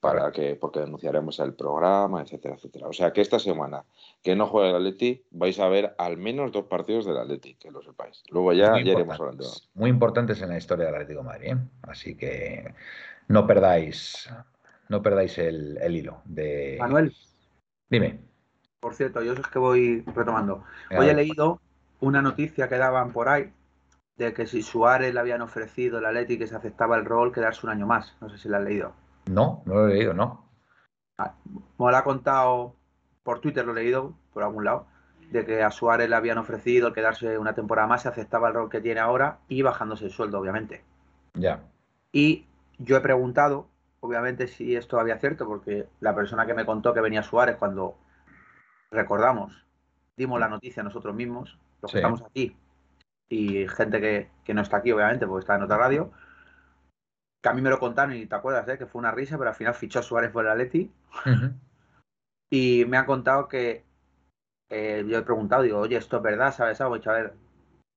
para 0.00 0.30
que, 0.30 0.54
porque 0.54 0.80
denunciaremos 0.80 1.38
el 1.40 1.54
programa, 1.54 2.22
etcétera, 2.22 2.54
etcétera. 2.54 2.88
O 2.88 2.92
sea 2.92 3.12
que 3.12 3.20
esta 3.20 3.38
semana 3.38 3.84
que 4.22 4.36
no 4.36 4.46
juegue 4.46 4.70
el 4.70 4.76
Atleti, 4.76 5.24
vais 5.30 5.58
a 5.58 5.68
ver 5.68 5.94
al 5.98 6.16
menos 6.16 6.52
dos 6.52 6.66
partidos 6.66 7.04
del 7.04 7.16
Atleti, 7.16 7.54
que 7.54 7.70
lo 7.70 7.82
sepáis. 7.82 8.22
Luego 8.30 8.52
ya, 8.52 8.78
iremos 8.78 9.18
hablando. 9.18 9.44
Muy 9.74 9.90
importantes 9.90 10.40
en 10.42 10.50
la 10.50 10.58
historia 10.58 10.86
del 10.86 10.94
Atlético 10.94 11.20
de 11.20 11.26
Madrid, 11.26 11.52
¿eh? 11.52 11.58
así 11.82 12.16
que 12.16 12.74
no 13.28 13.46
perdáis, 13.46 14.28
no 14.88 15.02
perdáis 15.02 15.38
el, 15.38 15.78
hilo 15.90 16.22
de. 16.24 16.76
Manuel. 16.80 17.14
Dime. 17.88 18.20
Por 18.80 18.94
cierto, 18.94 19.22
yo 19.22 19.32
es 19.32 19.46
que 19.46 19.58
voy 19.58 20.04
retomando. 20.14 20.64
Hoy 20.96 21.08
he 21.08 21.14
leído 21.14 21.60
una 22.00 22.22
noticia 22.22 22.68
que 22.68 22.76
daban 22.76 23.12
por 23.12 23.28
ahí 23.28 23.52
de 24.16 24.32
que 24.32 24.46
si 24.46 24.62
Suárez 24.62 25.12
le 25.12 25.20
habían 25.20 25.42
ofrecido 25.42 25.98
el 25.98 26.06
Atleti 26.06 26.38
que 26.38 26.46
se 26.46 26.56
aceptaba 26.56 26.96
el 26.96 27.04
rol, 27.04 27.32
quedarse 27.32 27.66
un 27.66 27.72
año 27.72 27.86
más. 27.86 28.16
No 28.20 28.28
sé 28.28 28.38
si 28.38 28.48
la 28.48 28.58
has 28.58 28.64
leído. 28.64 28.92
No, 29.26 29.62
no 29.66 29.74
lo 29.74 29.88
he 29.88 29.94
leído, 29.94 30.14
no. 30.14 30.48
Ah, 31.18 31.34
me 31.44 31.90
lo 31.90 31.96
ha 31.96 32.04
contado 32.04 32.76
por 33.22 33.40
Twitter, 33.40 33.64
lo 33.64 33.72
he 33.72 33.82
leído 33.82 34.14
por 34.32 34.42
algún 34.42 34.64
lado, 34.64 34.86
de 35.30 35.44
que 35.44 35.62
a 35.62 35.70
Suárez 35.70 36.08
le 36.08 36.16
habían 36.16 36.38
ofrecido 36.38 36.92
quedarse 36.92 37.38
una 37.38 37.54
temporada 37.54 37.88
más, 37.88 38.02
se 38.02 38.08
aceptaba 38.08 38.48
el 38.48 38.54
rol 38.54 38.70
que 38.70 38.80
tiene 38.80 39.00
ahora 39.00 39.38
y 39.48 39.62
bajándose 39.62 40.06
el 40.06 40.12
sueldo, 40.12 40.38
obviamente. 40.38 40.84
Ya. 41.34 41.64
Y 42.12 42.46
yo 42.78 42.96
he 42.96 43.00
preguntado, 43.00 43.68
obviamente, 44.00 44.46
si 44.46 44.76
esto 44.76 44.98
había 45.00 45.18
cierto, 45.18 45.46
porque 45.46 45.88
la 46.00 46.14
persona 46.14 46.46
que 46.46 46.54
me 46.54 46.66
contó 46.66 46.94
que 46.94 47.00
venía 47.00 47.22
Suárez 47.22 47.56
cuando 47.56 47.98
recordamos, 48.90 49.66
dimos 50.16 50.40
la 50.40 50.48
noticia 50.48 50.82
nosotros 50.82 51.14
mismos, 51.14 51.58
los 51.82 51.92
que 51.92 51.98
estamos 51.98 52.22
aquí, 52.22 52.56
y 53.28 53.66
gente 53.68 54.00
que, 54.00 54.30
que 54.44 54.54
no 54.54 54.62
está 54.62 54.78
aquí, 54.78 54.92
obviamente, 54.92 55.26
porque 55.26 55.40
está 55.40 55.56
en 55.56 55.62
otra 55.62 55.78
radio, 55.78 56.12
que 57.42 57.48
a 57.48 57.52
mí 57.52 57.62
me 57.62 57.70
lo 57.70 57.78
contaron 57.78 58.14
y 58.14 58.26
te 58.26 58.34
acuerdas, 58.34 58.68
¿eh? 58.68 58.78
que 58.78 58.86
fue 58.86 58.98
una 58.98 59.10
risa, 59.10 59.38
pero 59.38 59.50
al 59.50 59.56
final 59.56 59.74
fichó 59.74 60.02
Suárez 60.02 60.30
por 60.30 60.44
el 60.44 60.50
Atleti. 60.50 60.92
Y 62.48 62.84
me 62.86 62.96
han 62.96 63.06
contado 63.06 63.48
que 63.48 63.84
eh, 64.68 65.04
yo 65.08 65.18
he 65.18 65.22
preguntado, 65.22 65.62
digo, 65.62 65.78
oye, 65.80 65.96
esto 65.96 66.18
es 66.18 66.22
verdad, 66.22 66.54
¿sabes 66.54 66.80
algo? 66.80 66.94
a 66.94 67.12
ver, 67.12 67.34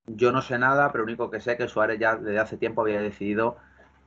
yo 0.07 0.31
no 0.31 0.41
sé 0.41 0.57
nada, 0.57 0.91
pero 0.91 1.03
lo 1.03 1.09
único 1.09 1.29
que 1.29 1.39
sé 1.39 1.51
es 1.51 1.57
que 1.57 1.67
Suárez 1.67 1.99
ya 1.99 2.15
desde 2.15 2.39
hace 2.39 2.57
tiempo 2.57 2.81
había 2.81 3.01
decidido 3.01 3.57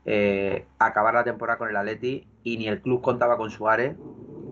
eh, 0.05 0.67
acabar 0.79 1.15
la 1.15 1.25
temporada 1.25 1.59
con 1.59 1.69
el 1.69 1.77
Atleti 1.77 2.27
y 2.43 2.57
ni 2.57 2.69
el 2.69 2.81
club 2.81 3.03
contaba 3.03 3.37
con 3.37 3.51
Suárez, 3.51 3.97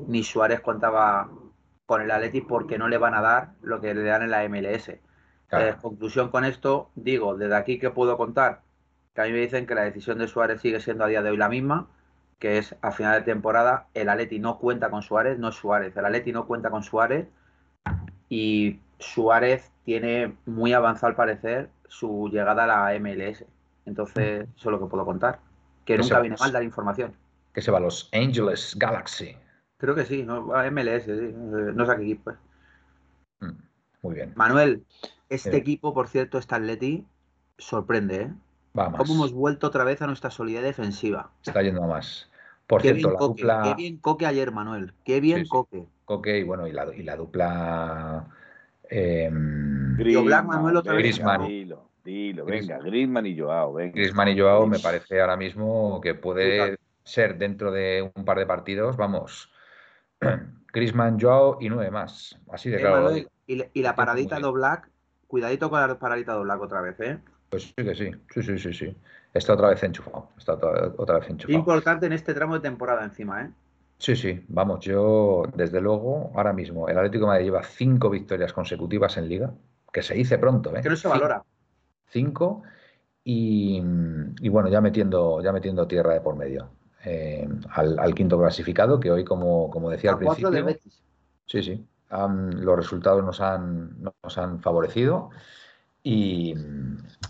ni 0.06 0.22
Suárez 0.22 0.60
contaba 0.60 1.30
con 1.86 2.02
el 2.02 2.10
Atleti 2.10 2.40
porque 2.40 2.78
no 2.78 2.88
le 2.88 2.98
van 2.98 3.14
a 3.14 3.20
dar 3.20 3.52
lo 3.62 3.80
que 3.80 3.94
le 3.94 4.02
dan 4.02 4.22
en 4.22 4.30
la 4.30 4.48
MLS. 4.48 4.92
conclusión 5.80 6.30
con 6.30 6.44
esto, 6.44 6.90
digo, 6.94 7.36
desde 7.36 7.56
aquí 7.56 7.78
que 7.78 7.90
puedo 7.90 8.16
contar 8.16 8.62
que 9.14 9.20
a 9.22 9.24
mí 9.24 9.32
me 9.32 9.38
dicen 9.38 9.66
que 9.66 9.74
la 9.74 9.82
decisión 9.82 10.18
de 10.18 10.28
Suárez 10.28 10.60
sigue 10.60 10.80
siendo 10.80 11.04
a 11.04 11.08
día 11.08 11.22
de 11.22 11.30
hoy 11.30 11.36
la 11.36 11.48
misma, 11.48 11.88
que 12.38 12.58
es 12.58 12.76
a 12.80 12.92
final 12.92 13.18
de 13.18 13.24
temporada 13.24 13.88
el 13.94 14.08
Atleti 14.08 14.38
no 14.38 14.58
cuenta 14.58 14.90
con 14.90 15.02
Suárez, 15.02 15.38
no 15.38 15.48
es 15.48 15.56
Suárez, 15.56 15.96
el 15.96 16.04
Atleti 16.04 16.32
no 16.32 16.46
cuenta 16.46 16.70
con 16.70 16.82
Suárez 16.82 17.28
y 18.28 18.80
Suárez 18.98 19.72
tiene 19.84 20.36
muy 20.46 20.72
avanzado 20.72 21.08
al 21.08 21.16
parecer 21.16 21.70
su 21.88 22.28
llegada 22.32 22.64
a 22.64 22.92
la 22.92 22.98
MLS. 23.00 23.44
Entonces, 23.90 24.46
eso 24.56 24.68
es 24.68 24.72
lo 24.72 24.78
que 24.78 24.86
puedo 24.86 25.04
contar. 25.04 25.40
Que 25.84 25.98
nunca 25.98 26.20
viene 26.20 26.36
mal 26.38 26.52
dar 26.52 26.62
información. 26.62 27.12
Que 27.52 27.60
se 27.60 27.72
va 27.72 27.78
a 27.78 27.80
los 27.80 28.08
Angeles 28.12 28.76
Galaxy. 28.78 29.36
Creo 29.78 29.94
que 29.96 30.04
sí, 30.04 30.22
no, 30.22 30.42
MLS, 30.70 31.08
no 31.08 31.86
sé 31.86 31.96
qué 31.96 32.02
equipo 32.02 32.32
mm, 33.40 33.50
Muy 34.02 34.14
bien. 34.14 34.32
Manuel, 34.36 34.84
este 35.28 35.56
equipo, 35.56 35.92
por 35.92 36.06
cierto, 36.06 36.38
este 36.38 36.54
Atleti, 36.54 37.06
sorprende, 37.58 38.22
¿eh? 38.22 38.32
Vamos. 38.74 38.98
¿Cómo 38.98 39.14
hemos 39.14 39.32
vuelto 39.32 39.66
otra 39.66 39.82
vez 39.82 40.00
a 40.02 40.06
nuestra 40.06 40.30
solidez 40.30 40.62
defensiva? 40.62 41.32
Está 41.44 41.60
yendo 41.62 41.82
a 41.82 41.88
más. 41.88 42.30
Por 42.68 42.82
cierto, 42.82 43.10
la 43.10 43.18
dupla. 43.18 43.62
Qué 43.64 43.74
bien 43.74 43.96
Coque 43.96 44.26
ayer, 44.26 44.52
Manuel. 44.52 44.92
Qué 45.04 45.20
bien 45.20 45.44
Coque. 45.48 45.86
Coque 46.04 46.38
y 46.38 46.44
bueno, 46.44 46.68
y 46.68 46.72
la, 46.72 46.94
y 46.94 47.02
la 47.02 47.16
dupla. 47.16 48.28
Eh, 48.88 49.28
Black, 49.28 50.44
Manuel 50.44 50.76
otra 50.76 50.92
vez. 50.92 51.02
Grisman. 51.02 51.89
Dilo, 52.04 52.44
venga, 52.44 52.78
Grisman 52.78 53.26
y 53.26 53.38
Joao, 53.38 53.74
venga. 53.74 53.92
Grisman 53.94 54.28
y 54.28 54.38
Joao 54.38 54.66
me 54.66 54.78
parece 54.78 55.20
ahora 55.20 55.36
mismo 55.36 56.00
que 56.00 56.14
puede 56.14 56.78
ser 57.04 57.36
dentro 57.38 57.70
de 57.72 58.10
un 58.14 58.24
par 58.24 58.38
de 58.38 58.46
partidos, 58.46 58.96
vamos. 58.96 59.52
Grisman, 60.72 61.18
Joao 61.20 61.58
y 61.60 61.68
nueve 61.68 61.90
más. 61.90 62.38
Así 62.50 62.70
de 62.70 62.76
eh, 62.76 62.80
claro. 62.80 63.10
y, 63.46 63.82
la 63.82 63.94
paradita 63.94 64.38
de 64.38 64.50
Black, 64.50 64.88
cuidadito 65.26 65.68
con 65.68 65.80
la 65.80 65.98
paradita 65.98 66.34
de 66.34 66.42
Black 66.42 66.60
otra 66.60 66.80
vez, 66.80 67.00
¿eh? 67.00 67.18
Pues 67.48 67.64
sí 67.64 67.84
que 67.84 67.94
sí, 67.94 68.10
sí, 68.32 68.42
sí, 68.42 68.58
sí, 68.58 68.72
sí. 68.72 68.96
Está 69.34 69.54
otra 69.54 69.68
vez 69.68 69.82
enchufado, 69.82 70.28
está 70.38 70.54
otra, 70.54 71.18
vez 71.18 71.30
enchufado. 71.30 71.58
Importante 71.58 72.06
en 72.06 72.12
este 72.12 72.34
tramo 72.34 72.54
de 72.54 72.60
temporada 72.60 73.04
encima, 73.04 73.42
¿eh? 73.42 73.50
Sí, 73.98 74.16
sí, 74.16 74.42
vamos, 74.48 74.80
yo 74.80 75.42
desde 75.54 75.80
luego, 75.80 76.32
ahora 76.34 76.52
mismo, 76.52 76.88
el 76.88 76.96
Atlético 76.96 77.26
de 77.26 77.32
Madrid 77.32 77.44
lleva 77.44 77.62
cinco 77.62 78.08
victorias 78.08 78.52
consecutivas 78.52 79.16
en 79.18 79.28
Liga, 79.28 79.52
que 79.92 80.02
se 80.02 80.14
dice 80.14 80.38
pronto, 80.38 80.74
¿eh? 80.74 80.80
Que 80.80 80.88
no 80.88 80.96
se 80.96 81.06
valora. 81.06 81.44
Cinco, 82.10 82.62
y, 83.24 83.80
bueno, 84.48 84.68
ya 84.68 84.80
metiendo, 84.80 85.40
ya 85.42 85.52
metiendo 85.52 85.86
tierra 85.86 86.14
de 86.14 86.20
por 86.20 86.36
medio. 86.36 86.70
Eh, 87.04 87.48
al, 87.70 88.14
quinto 88.14 88.38
clasificado, 88.38 88.98
que 88.98 89.10
hoy, 89.10 89.24
como, 89.24 89.70
como 89.70 89.90
decía 89.90 90.10
al 90.10 90.18
principio. 90.18 90.50
Sí, 91.46 91.62
sí. 91.62 91.86
los 92.10 92.76
resultados 92.76 93.24
nos 93.24 93.40
han, 93.40 94.02
nos 94.22 94.38
han 94.38 94.60
favorecido. 94.60 95.30
Y, 96.02 96.54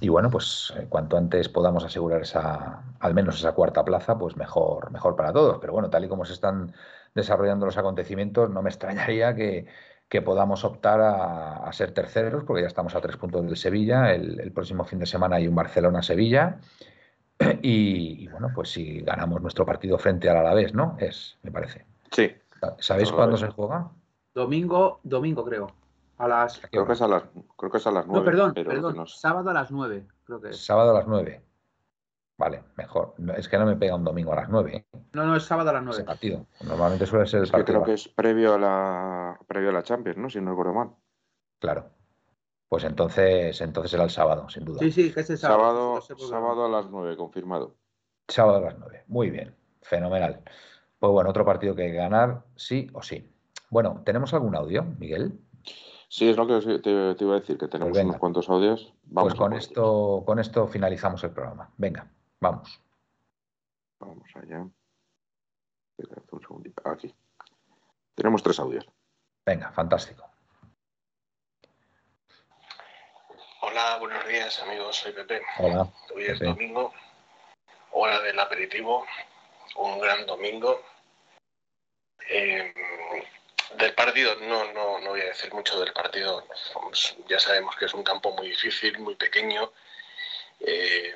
bueno, 0.08 0.30
pues 0.30 0.72
eh, 0.76 0.86
cuanto 0.88 1.16
antes 1.16 1.48
podamos 1.48 1.84
asegurar 1.84 2.22
esa, 2.22 2.82
al 3.00 3.14
menos 3.14 3.38
esa 3.38 3.52
cuarta 3.52 3.84
plaza, 3.84 4.16
pues 4.16 4.36
mejor, 4.36 4.90
mejor 4.92 5.16
para 5.16 5.32
todos. 5.32 5.58
Pero 5.60 5.72
bueno, 5.72 5.90
tal 5.90 6.04
y 6.04 6.08
como 6.08 6.24
se 6.24 6.34
están 6.34 6.72
desarrollando 7.14 7.66
los 7.66 7.76
acontecimientos, 7.76 8.48
no 8.50 8.62
me 8.62 8.70
extrañaría 8.70 9.34
que, 9.34 9.66
podamos 10.20 10.64
optar 10.64 11.00
a, 11.00 11.72
ser 11.72 11.92
terceros, 11.92 12.42
porque 12.44 12.62
ya 12.62 12.66
estamos 12.66 12.96
a 12.96 13.00
tres 13.00 13.16
puntos 13.16 13.46
del 13.46 13.56
Sevilla. 13.56 14.12
El, 14.12 14.50
próximo 14.52 14.84
fin 14.84 14.98
de 14.98 15.06
semana 15.06 15.36
hay 15.36 15.46
un 15.46 15.54
Barcelona-Sevilla. 15.54 16.58
Y, 17.62 18.28
bueno, 18.28 18.50
pues 18.54 18.70
si 18.70 19.00
ganamos 19.00 19.40
nuestro 19.40 19.64
partido 19.64 19.96
frente 19.96 20.28
al 20.28 20.36
Alavés, 20.36 20.74
¿no? 20.74 20.96
Es, 20.98 21.38
me 21.42 21.50
parece. 21.50 21.86
Sí. 22.10 22.30
¿Sabéis 22.78 23.10
cuándo 23.12 23.38
se 23.38 23.46
juega? 23.48 23.90
Domingo, 24.34 25.00
domingo 25.04 25.42
creo. 25.44 25.68
A 26.18 26.28
las... 26.28 26.60
Creo 26.70 26.86
que 26.86 26.92
es 26.92 27.00
a 27.00 27.08
las, 27.08 27.22
creo 27.56 27.70
que 27.70 27.78
es 27.78 27.86
a 27.86 27.92
las 27.92 28.06
9. 28.06 28.18
No, 28.18 28.24
perdón, 28.24 28.52
perdón. 28.52 29.06
Sábado 29.06 29.48
a 29.48 29.54
las 29.54 29.70
9, 29.70 30.06
creo 30.24 30.40
que 30.40 30.50
es. 30.50 30.62
Sábado 30.62 30.90
a 30.90 30.94
las 30.98 31.06
9. 31.06 31.40
Vale, 32.40 32.62
mejor. 32.74 33.12
Es 33.36 33.50
que 33.50 33.58
no 33.58 33.66
me 33.66 33.76
pega 33.76 33.94
un 33.94 34.02
domingo 34.02 34.32
a 34.32 34.36
las 34.36 34.48
9. 34.48 34.74
¿eh? 34.74 34.86
No, 35.12 35.26
no, 35.26 35.36
es 35.36 35.42
sábado 35.42 35.68
a 35.68 35.74
las 35.74 35.82
9. 35.82 35.98
Ese 35.98 36.06
partido. 36.06 36.46
Normalmente 36.64 37.04
suele 37.04 37.26
ser 37.26 37.40
el 37.40 37.44
es 37.44 37.52
Que 37.52 37.64
creo 37.64 37.84
que 37.84 37.92
es 37.92 38.08
previo 38.08 38.54
a 38.54 38.58
la 38.58 39.38
previo 39.46 39.68
a 39.68 39.72
la 39.74 39.82
Champions, 39.82 40.16
¿no? 40.16 40.30
Si 40.30 40.40
no 40.40 40.52
recuerdo 40.52 40.72
mal. 40.72 40.88
Claro. 41.58 41.90
Pues 42.66 42.84
entonces, 42.84 43.60
entonces 43.60 43.92
era 43.92 44.04
el 44.04 44.10
sábado, 44.10 44.48
sin 44.48 44.64
duda. 44.64 44.78
Sí, 44.78 44.90
sí, 44.90 45.12
que 45.12 45.20
es 45.20 45.28
el 45.28 45.36
sábado. 45.36 46.00
Sábado, 46.00 46.28
sábado 46.30 46.64
a 46.64 46.68
las 46.70 46.90
9, 46.90 47.14
confirmado. 47.18 47.76
Sábado 48.26 48.56
a 48.56 48.60
las 48.62 48.78
9. 48.78 49.04
Muy 49.08 49.28
bien. 49.28 49.54
Fenomenal. 49.82 50.40
Pues 50.98 51.12
bueno, 51.12 51.28
otro 51.28 51.44
partido 51.44 51.74
que 51.74 51.82
hay 51.82 51.90
que 51.90 51.98
ganar, 51.98 52.44
sí 52.56 52.88
o 52.94 53.02
sí. 53.02 53.30
Bueno, 53.68 54.00
¿tenemos 54.06 54.32
algún 54.32 54.56
audio, 54.56 54.84
Miguel? 54.98 55.38
Sí, 56.08 56.30
es 56.30 56.38
lo 56.38 56.46
que 56.46 56.78
te, 56.78 56.90
iba 56.90 57.36
a 57.36 57.40
decir, 57.40 57.58
que 57.58 57.68
tenemos 57.68 57.92
pues 57.92 58.04
unos 58.04 58.16
cuantos 58.16 58.48
audios. 58.48 58.94
Vamos 59.04 59.34
pues 59.34 59.38
con 59.38 59.52
esto, 59.52 60.22
con 60.24 60.38
esto 60.38 60.66
finalizamos 60.66 61.22
el 61.22 61.32
programa. 61.32 61.70
Venga, 61.76 62.10
vamos. 62.40 62.80
Vamos 63.98 64.28
allá. 64.34 64.66
Un 66.30 66.40
segundito. 66.40 66.82
Aquí. 66.88 67.14
Tenemos 68.14 68.42
tres 68.42 68.58
audios. 68.58 68.86
Venga, 69.44 69.70
fantástico. 69.72 70.24
Hola, 73.62 73.98
buenos 73.98 74.26
días 74.26 74.58
amigos, 74.62 74.96
soy 74.96 75.12
Pepe. 75.12 75.42
Hola. 75.58 75.92
Hoy 76.14 76.24
es 76.24 76.38
Pepe. 76.38 76.46
domingo, 76.46 76.94
hora 77.92 78.20
del 78.22 78.38
aperitivo, 78.40 79.04
un 79.76 80.00
gran 80.00 80.24
domingo. 80.26 80.82
Eh, 82.28 82.72
del 83.76 83.94
partido, 83.94 84.34
no, 84.36 84.72
no, 84.72 84.98
no 85.00 85.10
voy 85.10 85.20
a 85.20 85.26
decir 85.26 85.52
mucho 85.52 85.78
del 85.78 85.92
partido. 85.92 86.46
Pues 86.82 87.16
ya 87.28 87.38
sabemos 87.38 87.76
que 87.76 87.84
es 87.84 87.94
un 87.94 88.02
campo 88.02 88.32
muy 88.32 88.48
difícil, 88.48 88.98
muy 88.98 89.14
pequeño. 89.14 89.72
Eh, 90.60 91.14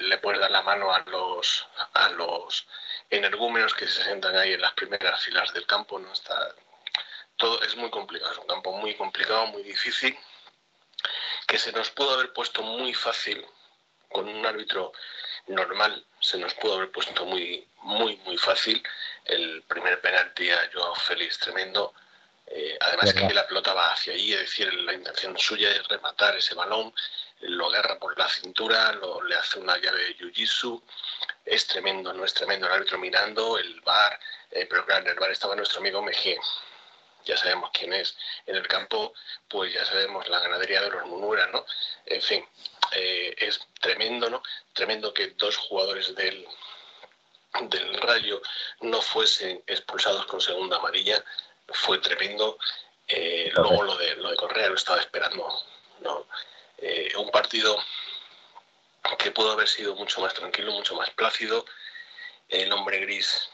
le 0.00 0.18
puedes 0.18 0.40
dar 0.40 0.50
la 0.50 0.62
mano 0.62 0.92
a 0.92 1.00
los, 1.00 1.66
a 1.94 2.10
los 2.10 2.66
energúmenos 3.10 3.74
que 3.74 3.88
se 3.88 4.02
sientan 4.02 4.36
ahí 4.36 4.52
en 4.52 4.60
las 4.60 4.72
primeras 4.74 5.22
filas 5.24 5.52
del 5.52 5.66
campo. 5.66 5.98
No 5.98 6.12
está, 6.12 6.54
todo 7.36 7.60
es 7.62 7.76
muy 7.76 7.90
complicado, 7.90 8.32
es 8.32 8.38
un 8.38 8.46
campo 8.46 8.72
muy 8.72 8.94
complicado, 8.94 9.46
muy 9.46 9.62
difícil, 9.62 10.16
que 11.46 11.58
se 11.58 11.72
nos 11.72 11.90
pudo 11.90 12.14
haber 12.14 12.32
puesto 12.32 12.62
muy 12.62 12.94
fácil 12.94 13.44
con 14.10 14.28
un 14.28 14.46
árbitro 14.46 14.92
normal, 15.48 16.04
se 16.20 16.38
nos 16.38 16.54
pudo 16.54 16.74
haber 16.74 16.90
puesto 16.90 17.24
muy, 17.24 17.68
muy, 17.82 18.16
muy 18.18 18.36
fácil. 18.36 18.82
El 19.24 19.62
primer 19.62 20.00
penalti 20.00 20.50
a 20.50 20.70
Joao 20.72 20.94
Félix 20.94 21.38
tremendo. 21.38 21.92
Eh, 22.46 22.76
además 22.80 23.12
Verdad. 23.12 23.28
que 23.28 23.34
la 23.34 23.46
pelota 23.46 23.74
va 23.74 23.92
hacia 23.92 24.12
allí, 24.14 24.32
es 24.32 24.40
decir, 24.40 24.72
la 24.72 24.94
intención 24.94 25.36
suya 25.38 25.70
es 25.70 25.86
rematar 25.88 26.36
ese 26.36 26.54
balón, 26.54 26.94
lo 27.40 27.66
agarra 27.66 27.98
por 27.98 28.16
la 28.18 28.28
cintura, 28.28 28.92
lo, 28.92 29.22
le 29.22 29.34
hace 29.34 29.58
una 29.58 29.76
llave 29.78 30.04
de 30.04 30.16
jiu-jitsu. 30.16 30.82
Es 31.44 31.66
tremendo, 31.66 32.12
no 32.12 32.24
es 32.24 32.34
tremendo 32.34 32.66
el 32.66 32.72
árbitro 32.72 32.98
mirando, 32.98 33.58
el 33.58 33.80
bar, 33.82 34.18
eh, 34.50 34.66
pero 34.68 34.84
claro, 34.86 35.04
en 35.04 35.10
el 35.12 35.18
bar 35.18 35.30
estaba 35.30 35.54
nuestro 35.54 35.80
amigo 35.80 36.02
Mejía. 36.02 36.40
Ya 37.24 37.36
sabemos 37.36 37.70
quién 37.72 37.92
es. 37.92 38.16
En 38.46 38.54
el 38.56 38.66
campo, 38.68 39.12
pues 39.48 39.72
ya 39.72 39.84
sabemos 39.84 40.28
la 40.28 40.38
ganadería 40.38 40.80
de 40.80 40.90
los 40.90 41.06
Munura, 41.06 41.46
¿no? 41.48 41.66
En 42.06 42.22
fin, 42.22 42.48
eh, 42.92 43.34
es 43.38 43.60
tremendo, 43.80 44.30
¿no? 44.30 44.42
Tremendo 44.72 45.12
que 45.12 45.28
dos 45.30 45.56
jugadores 45.56 46.14
del, 46.14 46.46
del 47.62 48.00
Rayo 48.00 48.40
no 48.80 49.02
fuesen 49.02 49.62
expulsados 49.66 50.26
con 50.26 50.40
segunda 50.40 50.76
amarilla. 50.76 51.22
Fue 51.68 51.98
tremendo. 51.98 52.58
Eh, 53.08 53.50
luego 53.54 53.82
lo 53.82 53.96
de, 53.96 54.16
lo 54.16 54.30
de 54.30 54.36
Correa 54.36 54.68
lo 54.68 54.74
estaba 54.74 55.00
esperando. 55.00 55.46
¿no? 56.00 56.26
Eh, 56.78 57.12
un 57.16 57.30
partido 57.30 57.76
que 59.18 59.30
pudo 59.30 59.52
haber 59.52 59.68
sido 59.68 59.94
mucho 59.94 60.20
más 60.20 60.34
tranquilo, 60.34 60.72
mucho 60.72 60.94
más 60.94 61.10
plácido. 61.10 61.64
El 62.48 62.72
hombre 62.72 62.98
gris, 63.00 63.48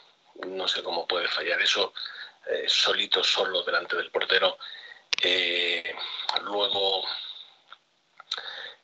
no 0.47 0.69
sé 0.69 0.83
cómo 0.83 1.07
puede 1.07 1.29
fallar 1.29 1.61
eso, 1.61 1.93
eh, 2.47 2.65
solito, 2.69 3.23
solo 3.23 3.63
delante 3.63 3.97
del 3.97 4.11
portero. 4.11 4.59
Luego 6.43 7.07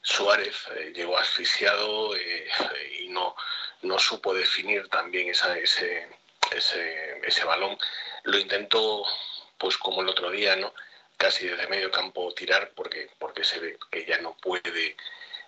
Suárez 0.03 0.55
llegó 0.95 1.19
asfixiado 1.19 2.17
y 2.17 3.09
no, 3.09 3.35
no 3.83 3.99
supo 3.99 4.35
definir 4.35 4.89
también 4.89 5.29
esa, 5.29 5.57
ese, 5.59 6.09
ese, 6.51 7.21
ese 7.27 7.45
balón. 7.45 7.79
Lo 8.24 8.39
intentó, 8.39 9.05
pues 9.57 9.77
como 9.77 10.03
el 10.03 10.09
otro 10.09 10.31
día, 10.31 10.57
¿no? 10.57 10.73
casi 11.19 11.49
desde 11.49 11.66
medio 11.66 11.90
campo 11.90 12.32
tirar 12.32 12.70
porque, 12.74 13.11
porque 13.19 13.45
se 13.45 13.59
ve 13.59 13.78
que 13.90 14.07
ya 14.07 14.19
no 14.19 14.36
puede 14.36 14.97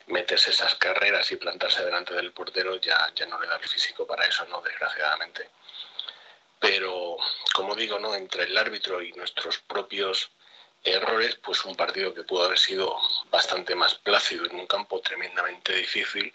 meterse 0.08 0.50
esas 0.50 0.74
carreras 0.74 1.30
y 1.30 1.36
plantarse 1.36 1.84
delante 1.84 2.12
del 2.12 2.32
portero, 2.32 2.76
ya, 2.76 3.08
ya 3.14 3.24
no 3.26 3.40
le 3.40 3.46
da 3.46 3.56
el 3.56 3.68
físico 3.68 4.04
para 4.04 4.26
eso, 4.26 4.44
¿no? 4.46 4.60
desgraciadamente. 4.60 5.48
Pero, 6.58 7.16
como 7.54 7.76
digo, 7.76 7.98
¿no? 8.00 8.14
entre 8.14 8.44
el 8.44 8.58
árbitro 8.58 9.00
y 9.00 9.12
nuestros 9.12 9.58
propios 9.58 10.32
errores, 10.82 11.36
pues 11.36 11.64
un 11.64 11.76
partido 11.76 12.12
que 12.12 12.24
pudo 12.24 12.46
haber 12.46 12.58
sido 12.58 12.98
bastante 13.30 13.74
más 13.76 13.94
plácido 13.94 14.46
en 14.46 14.56
un 14.56 14.66
campo 14.66 15.00
tremendamente 15.00 15.72
difícil 15.76 16.32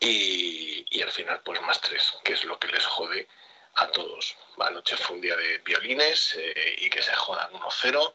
y, 0.00 0.84
y 0.90 1.02
al 1.02 1.12
final 1.12 1.40
pues 1.44 1.62
más 1.62 1.80
tres, 1.80 2.14
que 2.24 2.32
es 2.32 2.44
lo 2.44 2.58
que 2.58 2.68
les 2.68 2.84
jode 2.84 3.28
a 3.74 3.88
todos. 3.88 4.36
Anoche 4.58 4.96
fue 4.96 5.16
un 5.16 5.22
día 5.22 5.36
de 5.36 5.58
violines 5.58 6.34
eh, 6.38 6.76
y 6.78 6.90
que 6.90 7.02
se 7.02 7.14
jodan 7.14 7.50
1-0 7.52 8.12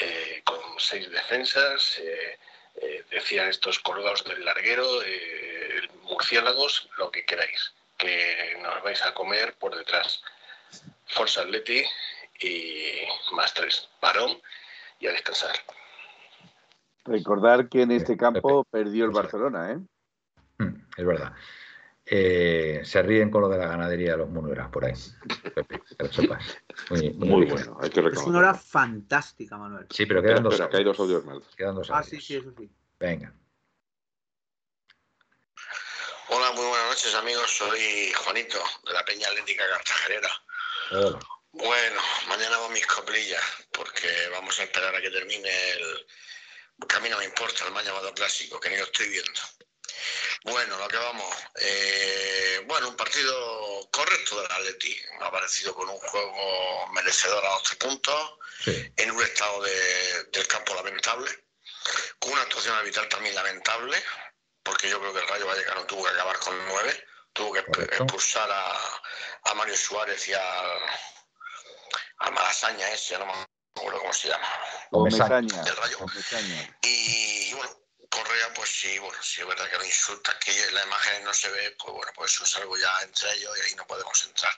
eh, 0.00 0.42
con 0.44 0.60
seis 0.78 1.10
defensas. 1.10 1.98
eh, 1.98 2.38
eh, 2.82 3.04
decían 3.10 3.48
estos 3.48 3.78
colgados 3.80 4.24
del 4.24 4.44
larguero, 4.44 5.02
eh, 5.04 5.88
murciélagos, 6.04 6.88
lo 6.96 7.10
que 7.10 7.24
queráis, 7.24 7.74
que 7.98 8.56
nos 8.62 8.82
vais 8.82 9.02
a 9.02 9.12
comer 9.12 9.54
por 9.58 9.76
detrás. 9.76 10.22
Forza 11.06 11.42
Atleti 11.42 11.84
y 12.40 12.92
más 13.32 13.52
tres, 13.52 13.88
parón 14.00 14.40
y 15.00 15.08
a 15.08 15.12
descansar. 15.12 15.56
Recordar 17.04 17.68
que 17.68 17.82
en 17.82 17.90
este 17.90 18.16
campo 18.16 18.64
perdió 18.64 19.04
el 19.04 19.10
Barcelona, 19.10 19.72
¿eh? 19.72 19.78
Mm, 20.58 20.86
Es 20.96 21.04
verdad. 21.04 21.32
Eh, 22.12 22.80
se 22.84 23.02
ríen 23.02 23.30
con 23.30 23.40
lo 23.42 23.48
de 23.48 23.56
la 23.56 23.68
ganadería 23.68 24.12
de 24.12 24.16
los 24.18 24.28
Munueras 24.28 24.68
por 24.70 24.84
ahí. 24.84 24.94
Pepe, 25.54 25.80
que 25.96 26.04
lo 26.04 26.12
sepas. 26.12 26.44
Muy, 26.90 27.10
muy 27.10 27.28
Muy 27.28 27.44
bien. 27.44 27.54
bueno, 27.54 27.78
hay 27.80 27.88
que 27.90 28.00
Es 28.00 28.04
reconocerlo. 28.06 28.30
una 28.30 28.38
hora 28.48 28.54
fantástica, 28.54 29.56
Manuel. 29.56 29.86
Sí, 29.90 30.06
pero 30.06 30.18
Espera, 30.18 30.34
quedan 30.34 30.42
dos 30.42 30.54
espera, 30.54 30.70
que 30.70 30.76
hay 30.78 30.82
audios. 30.82 30.96
dos 30.96 31.04
audios 31.06 31.24
más. 31.24 31.54
Quedan 31.56 31.74
dos 31.76 31.88
Ah, 31.92 32.02
sí, 32.02 32.20
sí, 32.20 32.34
eso 32.36 32.52
sí. 32.58 32.68
Venga. 32.98 33.32
Hola, 36.30 36.52
muy 36.52 36.64
buenas 36.66 36.88
noches 36.88 37.14
amigos, 37.14 37.48
soy 37.56 38.12
Juanito 38.24 38.58
de 38.86 38.92
la 38.92 39.04
Peña 39.04 39.28
Atlética 39.28 39.64
Cartagenera. 39.68 40.28
Hola. 40.92 41.18
Bueno, 41.52 42.00
mañana 42.28 42.56
hago 42.56 42.70
mis 42.70 42.86
coplillas 42.86 43.42
porque 43.72 44.08
vamos 44.32 44.58
a 44.58 44.64
esperar 44.64 44.94
a 44.94 45.00
que 45.00 45.10
termine 45.10 45.48
el... 45.72 46.06
Que 46.88 46.96
a 46.96 47.00
mí 47.00 47.08
no 47.08 47.18
me 47.18 47.24
importa 47.24 47.66
el 47.66 47.72
mal 47.72 47.84
llamado 47.84 48.12
clásico, 48.14 48.58
que 48.58 48.70
ni 48.70 48.76
lo 48.78 48.84
estoy 48.84 49.08
viendo. 49.10 49.40
Bueno, 50.44 50.76
lo 50.78 50.88
que 50.88 50.96
vamos. 50.96 51.36
eh, 51.56 52.62
bueno, 52.66 52.88
un 52.88 52.96
partido 52.96 53.88
correcto 53.90 54.40
del 54.40 54.50
Atleti. 54.52 54.96
Me 55.18 55.26
ha 55.26 55.30
parecido 55.30 55.74
con 55.74 55.88
un 55.88 55.98
juego 55.98 56.86
merecedor 56.92 57.44
a 57.44 57.50
los 57.50 57.62
tres 57.64 57.76
puntos, 57.76 58.32
Sí. 58.64 58.92
en 58.96 59.10
un 59.10 59.22
estado 59.22 59.62
de- 59.62 60.24
del 60.24 60.46
campo 60.46 60.74
lamentable, 60.74 61.30
con 62.18 62.32
una 62.32 62.42
actuación 62.42 62.74
arbitral 62.76 63.08
también 63.08 63.34
lamentable, 63.34 64.02
porque 64.62 64.88
yo 64.90 65.00
creo 65.00 65.12
que 65.14 65.20
el 65.20 65.28
Rayo 65.28 65.46
Vallecano 65.46 65.86
tuvo 65.86 66.04
que 66.04 66.10
acabar 66.10 66.38
con 66.38 66.66
nueve, 66.68 67.06
tuvo 67.32 67.52
que 67.52 67.64
Correcto. 67.64 68.04
expulsar 68.04 68.50
a, 68.50 69.02
a 69.44 69.54
Mario 69.54 69.76
Suárez 69.76 70.28
y 70.28 70.34
a, 70.34 70.62
a 72.18 72.30
Malasaña 72.30 72.88
ese, 72.92 73.18
no 73.18 73.26
me 73.26 73.32
acuerdo 73.76 74.00
cómo 74.00 74.12
se 74.12 74.28
llama. 74.28 74.46
Comesaña. 74.90 75.62
Del 75.62 75.76
Rayo. 75.76 75.98
Comesaña. 75.98 76.78
Y 76.82 77.52
bueno, 77.54 77.80
Correa, 78.10 78.52
pues 78.54 78.68
sí, 78.68 78.98
bueno, 78.98 79.22
sí 79.22 79.40
es 79.40 79.46
verdad 79.46 79.70
que 79.70 79.78
lo 79.78 79.84
insulta, 79.84 80.38
que 80.38 80.70
la 80.72 80.84
imagen 80.84 81.24
no 81.24 81.32
se 81.32 81.48
ve, 81.50 81.70
pues 81.78 81.94
bueno, 81.94 82.12
pues 82.14 82.32
eso 82.32 82.44
es 82.44 82.56
algo 82.56 82.76
ya 82.76 83.02
entre 83.02 83.32
ellos 83.34 83.56
y 83.56 83.60
ahí 83.60 83.74
no 83.76 83.86
podemos 83.86 84.24
entrar. 84.24 84.52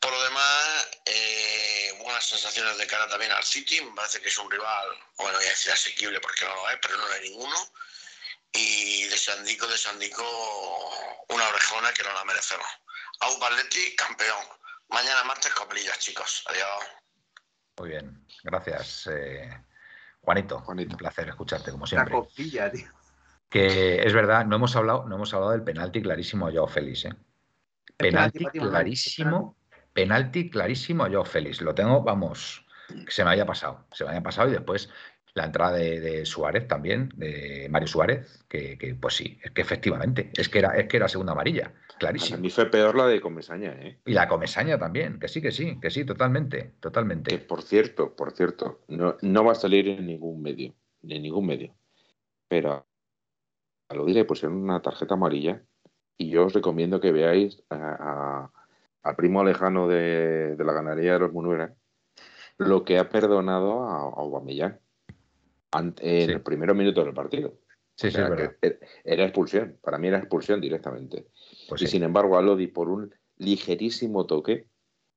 Por 0.00 0.10
lo 0.10 0.22
demás, 0.24 0.88
eh, 1.04 1.92
buenas 2.02 2.24
sensaciones 2.24 2.78
de 2.78 2.86
cara 2.86 3.06
también 3.08 3.32
al 3.32 3.44
City, 3.44 3.82
me 3.82 3.94
parece 3.94 4.22
que 4.22 4.28
es 4.28 4.38
un 4.38 4.50
rival, 4.50 4.88
bueno, 5.18 5.36
voy 5.36 5.46
a 5.46 5.50
decir 5.50 5.70
asequible 5.70 6.18
porque 6.20 6.46
no 6.46 6.54
lo 6.54 6.70
es, 6.70 6.78
pero 6.80 6.96
no 6.96 7.06
lo 7.06 7.12
hay 7.12 7.28
ninguno. 7.28 7.72
Y 8.52 9.04
de 9.04 9.18
Sandico, 9.18 9.66
de 9.66 9.76
Sandico, 9.78 10.24
una 11.28 11.46
orejona 11.48 11.92
que 11.92 12.02
no 12.02 12.12
la 12.14 12.24
merecemos. 12.24 12.66
Au 13.20 13.38
Barletti, 13.38 13.94
campeón. 13.94 14.44
Mañana 14.88 15.22
martes 15.24 15.52
coplillas, 15.54 15.98
chicos. 15.98 16.42
Adiós. 16.46 16.84
Muy 17.76 17.90
bien. 17.90 18.26
Gracias, 18.42 19.06
eh, 19.06 19.62
Juanito. 20.22 20.60
Juanito. 20.60 20.92
Un 20.92 20.98
placer 20.98 21.28
escucharte, 21.28 21.70
como 21.70 21.84
La 21.84 21.88
siempre. 21.88 22.12
copilla, 22.14 22.70
tío. 22.70 22.88
Que 23.48 24.02
es 24.02 24.12
verdad, 24.12 24.46
no 24.46 24.56
hemos 24.56 24.76
hablado, 24.76 25.06
no 25.08 25.16
hemos 25.16 25.34
hablado 25.34 25.52
del 25.52 25.62
penalti 25.64 26.02
clarísimo 26.02 26.46
a 26.46 26.52
Joao 26.52 26.68
Félix, 26.68 27.06
¿eh? 27.06 27.14
penalti 27.96 28.44
clarísimo, 28.46 29.56
penalti 29.92 30.48
clarísimo 30.50 31.04
a 31.04 31.10
Joao 31.10 31.24
Félix. 31.24 31.60
Lo 31.60 31.74
tengo, 31.74 32.02
vamos, 32.02 32.64
que 32.88 33.10
se 33.10 33.24
me 33.24 33.30
haya 33.30 33.44
pasado, 33.44 33.86
se 33.92 34.04
me 34.04 34.10
haya 34.10 34.22
pasado 34.22 34.48
y 34.48 34.52
después 34.52 34.88
la 35.40 35.46
entrada 35.46 35.76
de, 35.76 36.00
de 36.00 36.26
Suárez 36.26 36.68
también, 36.68 37.10
de 37.16 37.66
Mario 37.70 37.88
Suárez, 37.88 38.44
que, 38.48 38.76
que, 38.78 38.94
pues 38.94 39.14
sí, 39.16 39.38
es 39.42 39.50
que 39.52 39.62
efectivamente, 39.62 40.30
es 40.36 40.48
que 40.48 40.58
era, 40.60 40.76
es 40.76 40.86
que 40.86 40.96
era 40.98 41.08
segunda 41.08 41.32
amarilla, 41.32 41.72
A 41.94 41.98
clarísimo. 41.98 42.38
mí 42.38 42.50
fue 42.50 42.66
peor 42.70 42.94
la 42.96 43.06
de 43.06 43.20
Comesaña, 43.20 43.72
¿eh? 43.72 43.98
Y 44.06 44.12
la 44.12 44.28
comesaña 44.28 44.78
también, 44.78 45.18
que 45.18 45.28
sí, 45.28 45.40
que 45.42 45.50
sí, 45.52 45.78
que 45.80 45.90
sí, 45.90 46.04
totalmente, 46.04 46.58
Que 46.58 46.80
totalmente. 46.80 47.38
por 47.38 47.62
cierto, 47.62 48.14
por 48.14 48.32
cierto, 48.32 48.80
no, 48.88 49.16
no 49.22 49.44
va 49.44 49.52
a 49.52 49.54
salir 49.54 49.88
en 49.88 50.06
ningún 50.06 50.42
medio, 50.42 50.74
en 51.02 51.22
ningún 51.22 51.46
medio. 51.46 51.74
Pero 52.48 52.86
a 53.88 53.94
lo 53.94 54.04
diré, 54.04 54.24
pues 54.24 54.42
en 54.44 54.52
una 54.52 54.80
tarjeta 54.82 55.14
amarilla. 55.14 55.62
Y 56.18 56.30
yo 56.30 56.46
os 56.46 56.52
recomiendo 56.52 57.00
que 57.00 57.12
veáis 57.12 57.62
a, 57.70 57.76
a- 57.76 58.52
al 59.02 59.16
primo 59.16 59.42
lejano 59.42 59.88
de, 59.88 60.54
de 60.56 60.64
la 60.64 60.72
ganadería 60.74 61.14
de 61.14 61.20
los 61.20 61.32
Munuera 61.32 61.74
lo 62.58 62.84
que 62.84 62.98
ha 62.98 63.08
perdonado 63.08 63.84
a, 63.88 64.00
a 64.02 64.20
Aubameyang 64.20 64.78
ante- 65.72 66.22
en 66.22 66.26
Sí. 66.28 66.32
los 66.34 66.42
primeros 66.42 66.76
minutos 66.76 67.04
del 67.04 67.14
partido. 67.14 67.54
Sí, 67.94 68.06
O 68.06 68.10
sí, 68.10 68.16
sea, 68.16 68.24
es 68.24 68.30
verdad. 68.30 68.56
que 68.60 68.66
era- 68.66 68.78
era 69.04 69.24
expulsión, 69.24 69.76
para 69.82 69.98
mí 69.98 70.08
era 70.08 70.18
expulsión 70.18 70.60
directamente. 70.60 71.26
Pues 71.68 71.82
y 71.82 71.86
sí. 71.86 71.92
sin 71.92 72.02
embargo, 72.02 72.38
a 72.38 72.42
Lodi 72.42 72.66
por 72.66 72.88
un 72.88 73.14
ligerísimo 73.36 74.26
toque 74.26 74.66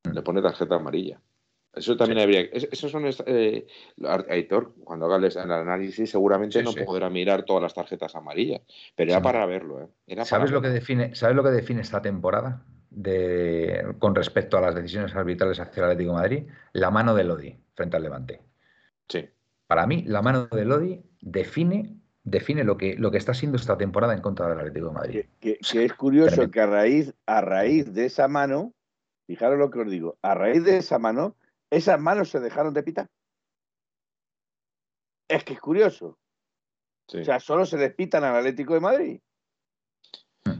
Mm. 0.04 0.12
le 0.14 0.22
pone 0.22 0.42
tarjeta 0.42 0.76
amarilla. 0.76 1.22
Eso 1.76 1.98
también 1.98 2.20
habría. 2.20 2.42
Esos 2.42 2.92
son. 2.92 3.04
Eh, 3.26 3.66
Aitor, 4.30 4.76
cuando 4.84 5.08
haga 5.08 5.16
el 5.16 5.52
análisis, 5.52 6.08
seguramente 6.12 6.62
no 6.62 6.72
podrá 6.86 7.10
mirar 7.10 7.46
todas 7.46 7.64
las 7.64 7.74
tarjetas 7.74 8.16
amarillas. 8.16 8.62
Pero 8.96 9.12
era 9.12 9.22
para 9.24 9.44
verlo. 9.48 9.82
¿eh? 10.08 10.24
¿Sabes, 10.24 10.52
lo 10.52 10.62
que 10.62 10.70
define, 10.70 11.16
¿Sabes 11.16 11.36
lo 11.36 11.42
que 11.44 11.50
define 11.50 11.82
esta 11.82 12.00
temporada 12.00 12.64
de, 12.92 13.96
con 13.98 14.14
respecto 14.14 14.56
a 14.58 14.62
las 14.62 14.76
decisiones 14.76 15.16
arbitrales 15.16 15.60
hacia 15.60 15.80
el 15.84 15.86
Atlético 15.92 16.12
de 16.12 16.18
Madrid? 16.22 16.44
La 16.74 16.92
mano 16.92 17.16
de 17.16 17.24
Lodi 17.24 17.58
frente 17.74 17.98
al 17.98 18.04
Levante. 18.04 18.42
Sí. 19.10 19.28
Para 19.68 19.88
mí, 19.88 20.04
la 20.04 20.22
mano 20.22 20.48
de 20.48 20.66
Lodi 20.66 21.04
define 21.22 22.04
define 22.24 22.64
lo 22.64 22.78
que, 22.78 22.96
lo 22.96 23.12
que 23.12 23.18
está 23.18 23.34
siendo 23.34 23.58
esta 23.58 23.78
temporada 23.78 24.14
en 24.14 24.22
contra 24.22 24.48
del 24.48 24.60
Atlético 24.60 24.88
de 24.88 24.94
Madrid. 24.94 25.26
Que, 25.40 25.60
es 25.60 25.94
curioso 25.94 26.50
que 26.50 26.62
a 26.62 26.68
raíz, 26.68 27.14
a 27.26 27.42
raíz 27.42 27.94
de 27.94 28.06
esa 28.06 28.28
mano, 28.28 28.74
fijaros 29.28 29.60
lo 29.60 29.70
que 29.70 29.80
os 29.80 29.90
digo, 29.90 30.18
a 30.22 30.34
raíz 30.34 30.64
de 30.64 30.78
esa 30.78 31.00
mano, 31.00 31.36
esas 31.70 32.00
manos 32.00 32.30
se 32.30 32.40
dejaron 32.40 32.74
de 32.74 32.84
pitar. 32.84 33.10
Es 35.28 35.44
que 35.44 35.54
es 35.54 35.60
curioso. 35.60 36.18
O 37.08 37.24
sea, 37.24 37.40
solo 37.40 37.66
se 37.66 37.78
les 37.78 37.94
pitan 37.94 38.24
al 38.24 38.38
Atlético 38.38 38.74
de 38.74 38.80
Madrid. 38.80 39.22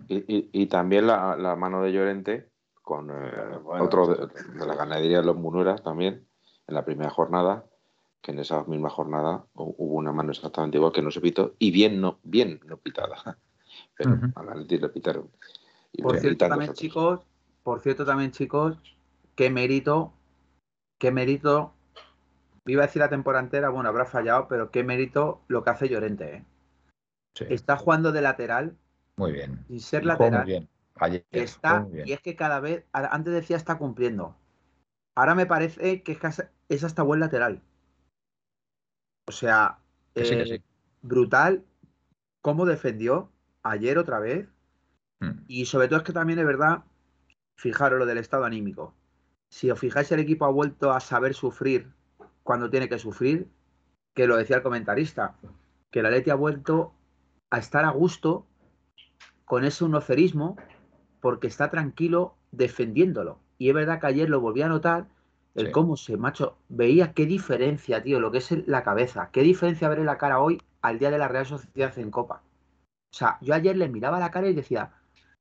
Y, 0.08 0.68
también 0.68 1.08
la, 1.08 1.56
mano 1.58 1.82
de 1.82 1.92
Llorente 1.92 2.50
con 2.82 3.10
eh, 3.10 3.32
otro 3.80 4.08
de, 4.08 4.28
de, 4.28 4.66
la 4.66 4.76
ganadería 4.76 5.20
de 5.20 5.26
los 5.26 5.38
Munueras 5.38 5.82
también 5.82 6.28
en 6.68 6.76
la 6.76 6.86
primera 6.86 7.10
jornada 7.10 7.66
que 8.24 8.32
en 8.32 8.40
esa 8.40 8.64
misma 8.64 8.90
jornada 8.90 9.44
hubo 9.54 9.96
una 9.98 10.14
mano 10.14 10.32
exactamente 10.32 10.78
igual 10.78 10.94
que 10.94 11.02
no 11.02 11.12
se 11.12 11.20
pitó 11.20 11.56
y 11.60 11.72
bien 11.72 12.00
no, 12.00 12.20
bien 12.24 12.62
no 12.66 12.78
pitada. 12.78 13.18
Pero 13.98 14.18
a 14.36 14.44
la 14.44 14.56
le 14.56 14.90
pitaron. 14.90 15.30
por 16.02 16.18
cierto, 16.20 16.48
también, 16.48 16.74
chicos, 16.74 17.20
por 17.64 17.82
cierto, 17.82 18.06
también, 18.06 18.32
chicos, 18.32 18.78
qué 19.36 19.50
mérito, 19.50 20.14
qué 20.98 21.12
mérito, 21.12 21.74
iba 22.66 22.84
a 22.84 22.88
decir 22.88 23.02
la 23.02 23.10
temporada 23.10 23.44
entera, 23.44 23.70
bueno, 23.70 23.90
habrá 23.90 24.06
fallado, 24.06 24.48
pero 24.48 24.72
qué 24.72 24.84
mérito 24.84 25.42
lo 25.48 25.64
que 25.64 25.72
hace 25.72 25.90
Llorente, 25.90 26.36
¿eh? 26.36 26.46
Está 27.50 27.78
jugando 27.78 28.12
de 28.12 28.22
lateral. 28.22 28.78
Muy 29.18 29.34
bien. 29.34 29.66
Sin 29.68 29.80
ser 29.82 30.06
lateral. 30.06 30.46
bien. 30.46 30.70
está, 31.32 31.88
y 32.06 32.14
es 32.14 32.22
que 32.22 32.36
cada 32.36 32.60
vez, 32.60 32.86
antes 32.94 33.34
decía 33.34 33.58
está 33.58 33.78
cumpliendo. 33.78 34.36
Ahora 35.16 35.36
me 35.36 35.46
parece 35.46 36.04
que 36.04 36.18
es 36.70 36.84
hasta 36.84 37.04
buen 37.04 37.20
lateral. 37.20 37.62
O 39.26 39.32
sea, 39.32 39.80
eh, 40.16 40.62
brutal 41.02 41.64
cómo 42.42 42.66
defendió 42.66 43.32
ayer 43.64 43.98
otra 43.98 44.20
vez. 44.20 44.48
Hmm. 45.20 45.44
Y 45.48 45.66
sobre 45.66 45.88
todo 45.88 46.00
es 46.00 46.06
que 46.06 46.14
también 46.14 46.40
es 46.40 46.46
verdad, 46.46 46.84
fijaros 47.56 48.00
lo 48.00 48.06
del 48.06 48.18
estado 48.18 48.46
anímico. 48.46 48.94
Si 49.50 49.70
os 49.70 49.80
fijáis, 49.80 50.12
el 50.12 50.20
equipo 50.20 50.46
ha 50.46 50.50
vuelto 50.50 50.92
a 50.92 51.00
saber 51.00 51.34
sufrir 51.34 51.92
cuando 52.44 52.70
tiene 52.70 52.90
que 52.90 53.00
sufrir, 53.00 53.48
que 54.14 54.28
lo 54.28 54.36
decía 54.36 54.58
el 54.58 54.64
comentarista, 54.64 55.36
que 55.92 56.02
la 56.02 56.10
Leti 56.10 56.30
ha 56.30 56.36
vuelto 56.36 56.94
a 57.50 57.60
estar 57.60 57.86
a 57.86 57.92
gusto 57.92 58.46
con 59.46 59.64
ese 59.64 59.84
unocerismo 59.84 60.58
porque 61.22 61.48
está 61.48 61.70
tranquilo 61.70 62.36
defendiéndolo. 62.52 63.40
Y 63.58 63.70
es 63.70 63.76
verdad 63.76 64.00
que 64.00 64.08
ayer 64.08 64.30
lo 64.30 64.42
volví 64.42 64.62
a 64.62 64.68
notar 64.68 65.08
el 65.56 65.72
cómo 65.72 65.98
se, 65.98 66.18
macho, 66.18 66.58
veía 66.70 67.14
qué 67.14 67.26
diferencia, 67.26 68.02
tío, 68.02 68.20
lo 68.20 68.32
que 68.32 68.40
es 68.40 68.68
la 68.68 68.84
cabeza. 68.84 69.30
Qué 69.32 69.42
diferencia 69.42 69.90
ver 69.90 70.00
la 70.00 70.18
cara 70.18 70.40
hoy 70.40 70.62
al 70.82 71.00
día 71.00 71.12
de 71.12 71.20
la 71.20 71.28
Real 71.28 71.46
Sociedad 71.46 71.98
en 72.00 72.10
Copa. 72.10 72.42
O 73.12 73.16
sea, 73.16 73.38
yo 73.42 73.54
ayer 73.54 73.78
les 73.78 73.92
miraba 73.92 74.20
la 74.20 74.32
cara 74.32 74.48
y 74.48 74.54
decía 74.54 74.92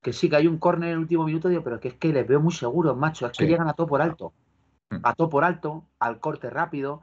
que 0.03 0.13
sí, 0.13 0.29
que 0.29 0.37
hay 0.37 0.47
un 0.47 0.59
córner 0.59 0.91
en 0.91 0.95
el 0.95 0.99
último 0.99 1.25
minuto, 1.25 1.49
digo, 1.49 1.63
pero 1.63 1.81
que 1.81 1.89
es 1.89 1.95
que 1.95 2.13
les 2.13 2.27
veo 2.27 2.41
muy 2.41 2.53
seguros, 2.53 2.97
macho. 2.97 3.27
Es 3.27 3.39
que 3.39 3.47
llegan 3.47 3.69
a 3.69 3.73
todo 3.73 3.87
por 3.87 4.03
alto. 4.03 4.35
Mm. 4.91 4.97
A 5.03 5.15
todo 5.15 5.31
por 5.31 5.45
alto, 5.45 5.85
al 5.99 6.21
corte 6.21 6.51
rápido. 6.51 7.03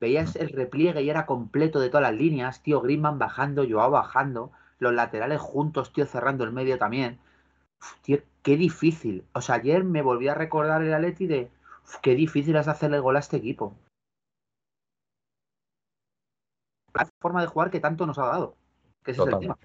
Veías 0.00 0.34
mm. 0.34 0.40
el 0.40 0.48
repliegue 0.48 1.02
y 1.02 1.10
era 1.10 1.26
completo 1.26 1.78
de 1.78 1.90
todas 1.90 2.10
las 2.10 2.18
líneas. 2.18 2.62
Tío, 2.62 2.80
Griezmann 2.80 3.18
bajando, 3.18 3.64
Joao 3.68 3.90
bajando. 3.90 4.50
Los 4.80 4.94
laterales 4.94 5.40
juntos, 5.40 5.92
tío, 5.92 6.06
cerrando 6.06 6.42
el 6.42 6.52
medio 6.52 6.78
también. 6.78 7.20
tío, 8.02 8.18
qué 8.42 8.56
difícil. 8.56 9.24
O 9.34 9.40
sea, 9.40 9.56
ayer 9.56 9.84
me 9.84 10.02
volví 10.02 10.26
a 10.26 10.34
recordar 10.34 10.82
el 10.82 10.94
Atleti 10.94 11.26
de 11.26 11.50
qué 12.02 12.14
difícil 12.14 12.56
es 12.56 12.68
hacerle 12.68 12.98
gol 12.98 13.16
a 13.16 13.20
este 13.20 13.36
equipo. 13.36 13.74
La 16.94 17.08
forma 17.20 17.40
de 17.40 17.46
jugar 17.46 17.70
que 17.70 17.80
tanto 17.80 18.06
nos 18.06 18.18
ha 18.18 18.26
dado. 18.26 18.56
Que 19.02 19.12
es 19.12 19.18
el 19.18 19.38
tema. 19.38 19.58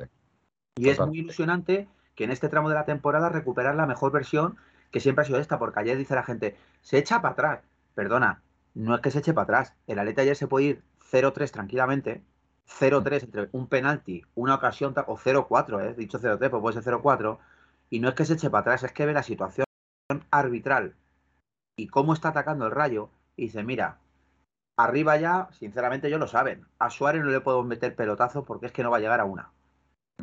Y 0.75 0.89
es 0.89 0.99
muy 0.99 1.19
ilusionante 1.19 1.87
que 2.15 2.23
en 2.23 2.31
este 2.31 2.49
tramo 2.49 2.69
de 2.69 2.75
la 2.75 2.85
temporada 2.85 3.29
recuperar 3.29 3.75
la 3.75 3.85
mejor 3.85 4.11
versión 4.11 4.57
que 4.91 4.99
siempre 4.99 5.23
ha 5.23 5.25
sido 5.25 5.39
esta, 5.39 5.57
porque 5.57 5.79
ayer 5.79 5.97
dice 5.97 6.13
la 6.13 6.23
gente, 6.23 6.55
se 6.81 6.99
echa 6.99 7.21
para 7.21 7.33
atrás. 7.33 7.63
Perdona, 7.95 8.43
no 8.75 8.93
es 8.95 9.01
que 9.01 9.11
se 9.11 9.19
eche 9.19 9.33
para 9.33 9.43
atrás. 9.43 9.75
El 9.87 9.99
Aleta 9.99 10.21
ayer 10.21 10.35
se 10.35 10.47
puede 10.47 10.65
ir 10.65 10.83
0-3 11.11 11.51
tranquilamente, 11.51 12.23
0-3 12.67 13.23
entre 13.23 13.49
un 13.51 13.67
penalti, 13.67 14.23
una 14.35 14.55
ocasión 14.55 14.93
o 15.07 15.17
0-4, 15.17 15.81
¿eh? 15.81 15.93
dicho 15.95 16.19
0-3, 16.19 16.49
pues 16.49 16.61
puede 16.61 16.81
ser 16.81 16.93
0-4, 16.93 17.39
y 17.89 17.99
no 17.99 18.09
es 18.09 18.15
que 18.15 18.25
se 18.25 18.33
eche 18.33 18.49
para 18.49 18.61
atrás, 18.61 18.83
es 18.83 18.91
que 18.91 19.05
ve 19.05 19.13
la 19.13 19.23
situación 19.23 19.65
arbitral 20.29 20.95
y 21.75 21.87
cómo 21.87 22.13
está 22.13 22.29
atacando 22.29 22.65
el 22.65 22.71
Rayo, 22.71 23.09
y 23.35 23.43
dice, 23.43 23.63
mira, 23.63 23.99
arriba 24.77 25.17
ya, 25.17 25.49
sinceramente 25.51 26.07
ellos 26.07 26.19
lo 26.19 26.27
saben, 26.27 26.65
a 26.79 26.89
Suárez 26.89 27.23
no 27.23 27.29
le 27.29 27.41
podemos 27.41 27.65
meter 27.65 27.95
pelotazo 27.95 28.43
porque 28.45 28.67
es 28.67 28.71
que 28.71 28.83
no 28.83 28.91
va 28.91 28.97
a 28.97 29.01
llegar 29.01 29.19
a 29.19 29.25
una. 29.25 29.51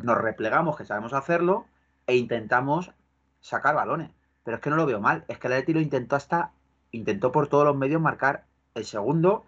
Nos 0.01 0.17
replegamos, 0.17 0.77
que 0.77 0.85
sabemos 0.85 1.13
hacerlo, 1.13 1.65
e 2.07 2.15
intentamos 2.15 2.91
sacar 3.39 3.75
balones. 3.75 4.11
Pero 4.43 4.57
es 4.57 4.63
que 4.63 4.69
no 4.69 4.75
lo 4.75 4.85
veo 4.85 4.99
mal, 4.99 5.25
es 5.27 5.37
que 5.37 5.47
el 5.47 5.53
Atleti 5.53 5.73
lo 5.73 5.81
intentó 5.81 6.15
hasta, 6.15 6.51
intentó 6.91 7.31
por 7.31 7.47
todos 7.47 7.65
los 7.65 7.75
medios 7.75 8.01
marcar 8.01 8.45
el 8.73 8.85
segundo, 8.85 9.45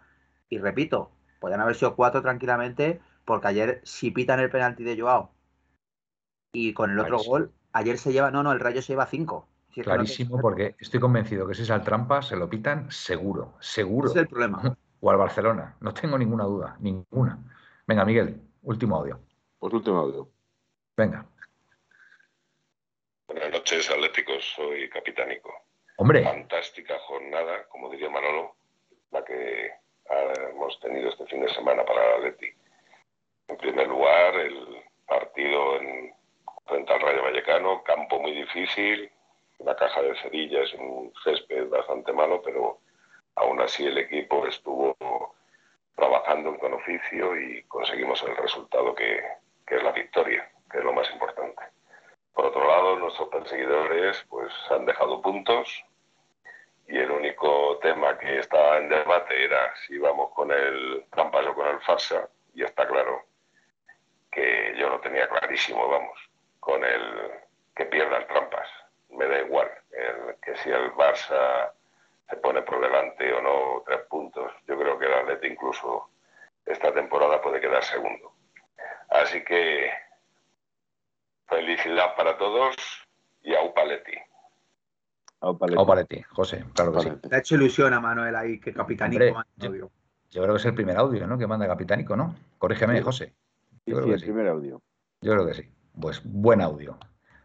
y 0.49 0.59
repito, 0.59 1.11
podrían 1.39 1.61
haber 1.61 1.75
sido 1.75 1.95
cuatro 1.95 2.21
tranquilamente, 2.21 3.01
porque 3.25 3.47
ayer 3.47 3.81
si 3.83 4.11
pitan 4.11 4.39
el 4.39 4.49
penalti 4.49 4.83
de 4.83 4.99
Joao 4.99 5.31
y 6.53 6.73
con 6.73 6.91
el 6.91 6.99
otro 6.99 7.17
gol, 7.17 7.51
ayer 7.71 7.97
se 7.97 8.13
lleva, 8.13 8.29
no, 8.29 8.43
no, 8.43 8.51
el 8.51 8.59
Rayo 8.59 8.81
se 8.81 8.93
lleva 8.93 9.07
cinco. 9.07 9.47
Clarísimo, 9.81 10.39
porque 10.39 10.75
estoy 10.79 10.99
convencido 10.99 11.47
que 11.47 11.55
si 11.55 11.63
es 11.63 11.71
al 11.71 11.83
trampa 11.83 12.21
se 12.21 12.35
lo 12.35 12.49
pitan 12.49 12.91
seguro, 12.91 13.55
seguro. 13.59 14.09
es 14.09 14.15
el 14.15 14.27
problema. 14.27 14.61
O 15.05 15.11
al 15.11 15.17
Barcelona, 15.17 15.75
no 15.81 15.93
tengo 15.93 16.17
ninguna 16.17 16.45
duda, 16.45 16.77
ninguna. 16.79 17.37
Venga, 17.85 18.05
Miguel, 18.05 18.39
último 18.61 18.95
audio. 18.95 19.19
Pues 19.59 19.73
último 19.73 19.97
audio. 19.97 20.29
Venga. 20.95 21.25
Buenas 23.27 23.51
noches, 23.51 23.89
Atléticos, 23.89 24.53
soy 24.55 24.89
Capitánico. 24.89 25.53
Hombre. 25.97 26.23
Fantástica 26.23 26.97
jornada, 26.99 27.67
como 27.67 27.89
diría 27.89 28.09
Manolo, 28.09 28.55
la 29.11 29.25
que 29.25 29.71
hemos 30.49 30.79
tenido 30.79 31.09
este 31.09 31.25
fin 31.25 31.41
de 31.41 31.49
semana 31.49 31.83
para 31.83 32.01
el 32.01 32.13
Atleti. 32.19 32.47
En 33.49 33.57
primer 33.57 33.87
lugar, 33.87 34.35
el 34.35 34.83
partido 35.05 35.81
en, 35.81 36.13
frente 36.65 36.93
al 36.93 37.01
Rayo 37.01 37.23
Vallecano, 37.23 37.83
campo 37.83 38.19
muy 38.19 38.31
difícil, 38.31 39.11
la 39.63 39.75
caja 39.75 40.01
de 40.01 40.15
cerillas, 40.15 40.73
un 40.73 41.13
césped 41.23 41.69
bastante 41.69 42.11
malo, 42.11 42.41
pero 42.41 42.79
aún 43.35 43.61
así 43.61 43.85
el 43.85 43.97
equipo 43.97 44.45
estuvo 44.45 44.95
trabajando 45.95 46.57
con 46.57 46.73
oficio 46.73 47.39
y 47.39 47.63
conseguimos 47.63 48.21
el 48.23 48.35
resultado 48.35 48.93
que, 48.93 49.23
es 49.67 49.83
la 49.83 49.91
victoria, 49.91 50.51
que 50.69 50.77
es 50.77 50.83
lo 50.83 50.93
más 50.93 51.09
importante. 51.11 51.63
Por 52.33 52.45
otro 52.45 52.67
lado, 52.67 52.97
nuestros 52.97 53.29
perseguidores 53.29 54.23
pues 54.29 54.53
han 54.69 54.85
dejado 54.85 55.21
puntos 55.21 55.83
y 56.87 56.97
el 56.97 57.09
único 57.09 57.79
tema 57.81 58.17
que 58.19 58.39
estaba 58.39 58.77
en 58.77 58.89
debate 58.89 59.45
era 59.45 59.73
si 59.87 59.97
vamos 59.97 60.31
con 60.33 60.51
el 60.51 61.05
trampas 61.09 61.45
o 61.47 61.55
con 61.55 61.67
el 61.67 61.79
farsa 61.81 62.29
y 62.53 62.63
está 62.63 62.87
claro 62.87 63.23
que 64.31 64.75
yo 64.77 64.89
lo 64.89 64.99
tenía 64.99 65.27
clarísimo, 65.27 65.87
vamos, 65.87 66.19
con 66.59 66.83
el 66.83 67.31
que 67.75 67.85
pierdan 67.85 68.27
trampas 68.27 68.67
me 69.15 69.27
da 69.27 69.39
igual. 69.39 69.69
que 70.41 70.55
si 70.57 70.69
el 70.69 70.91
Barça 70.93 71.71
se 72.29 72.35
pone 72.37 72.61
por 72.61 72.81
delante 72.81 73.31
o 73.33 73.41
no 73.41 73.83
tres 73.85 74.01
puntos, 74.09 74.51
yo 74.67 74.77
creo 74.77 74.97
que 74.97 75.05
el 75.05 75.13
Atleti 75.13 75.47
incluso 75.47 76.09
esta 76.65 76.93
temporada 76.93 77.41
puede 77.41 77.59
quedar 77.59 77.83
segundo. 77.83 78.33
Así 79.09 79.43
que 79.43 79.89
felicidad 81.47 82.15
para 82.15 82.37
todos 82.37 82.75
y 83.43 83.53
a 83.53 83.61
Upaletti. 83.61 84.17
Upaletti, 85.41 86.21
José, 86.29 86.65
claro 86.73 86.93
que 86.93 87.01
sí. 87.01 87.09
ha 87.31 87.37
hecho 87.37 87.55
ilusión 87.55 87.93
a 87.93 87.99
Manuel 87.99 88.35
ahí, 88.35 88.59
que 88.59 88.73
Capitanico 88.73 89.43
yo, 89.57 89.73
yo, 89.75 90.41
creo 90.41 90.53
que 90.53 90.59
es 90.59 90.65
el 90.65 90.73
primer 90.73 90.97
audio, 90.97 91.27
¿no? 91.27 91.37
Que 91.37 91.47
manda 91.47 91.67
Capitanico, 91.67 92.15
¿no? 92.15 92.35
Corrígeme, 92.57 93.01
José. 93.01 93.33
Yo 93.85 93.97
creo 93.97 94.07
que 94.07 94.13
el 94.13 94.21
primer 94.21 94.47
audio. 94.47 94.81
Yo 95.21 95.33
creo 95.33 95.45
que 95.45 95.53
sí. 95.53 95.69
Pues 95.99 96.21
buen 96.23 96.61
audio 96.61 96.97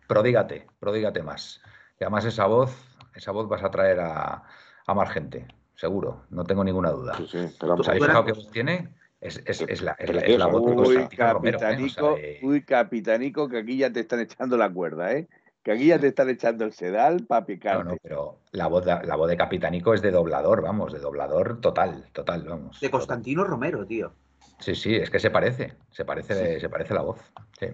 prodígate, 0.08 0.66
prodígate 0.80 1.22
más. 1.22 1.60
Y 2.00 2.04
además 2.04 2.24
esa 2.24 2.46
voz, 2.46 2.74
esa 3.14 3.30
voz 3.30 3.48
vas 3.48 3.62
a 3.62 3.70
traer 3.70 4.00
a, 4.00 4.42
más 4.88 5.10
gente, 5.10 5.46
seguro, 5.76 6.24
no 6.30 6.42
tengo 6.42 6.64
ninguna 6.64 6.90
duda. 6.90 7.16
Sí, 7.18 7.26
sí, 7.28 7.48
¿Sabéis 7.84 8.06
qué 8.26 8.32
voz 8.32 8.50
tiene? 8.50 8.88
Es, 9.20 9.36
la, 9.82 9.92
es, 9.98 10.38
la, 10.38 10.46
voz 10.46 10.88
de 10.88 11.08
capitanico, 11.08 12.16
Uy, 12.42 12.62
capitanico, 12.62 13.48
que 13.48 13.58
aquí 13.58 13.76
ya 13.76 13.92
te 13.92 14.00
están 14.00 14.20
echando 14.20 14.56
la 14.56 14.72
cuerda, 14.72 15.12
¿eh? 15.12 15.28
que 15.62 15.72
aquí 15.72 15.86
ya 15.88 15.98
te 15.98 16.06
están 16.06 16.30
echando 16.30 16.64
el 16.64 16.72
sedal 16.72 17.26
para 17.26 17.44
picar. 17.44 17.84
No, 17.84 17.92
no, 17.92 17.96
pero 18.02 18.38
la 18.52 18.68
voz, 18.68 18.84
de, 18.84 18.98
la 19.04 19.16
voz 19.16 19.28
de 19.28 19.36
Capitanico 19.36 19.92
es 19.92 20.00
de 20.00 20.10
doblador, 20.10 20.62
vamos, 20.62 20.92
de 20.92 20.98
doblador 20.98 21.60
total, 21.60 22.06
total, 22.12 22.44
vamos. 22.44 22.80
De 22.80 22.90
Constantino 22.90 23.44
Romero, 23.44 23.84
tío. 23.84 24.12
Sí, 24.60 24.74
sí, 24.74 24.94
es 24.96 25.10
que 25.10 25.20
se 25.20 25.30
parece, 25.30 25.74
se 25.90 26.04
parece, 26.04 26.58
se 26.58 26.68
parece 26.68 26.94
la 26.94 27.02
voz. 27.02 27.20
Sí. 27.58 27.66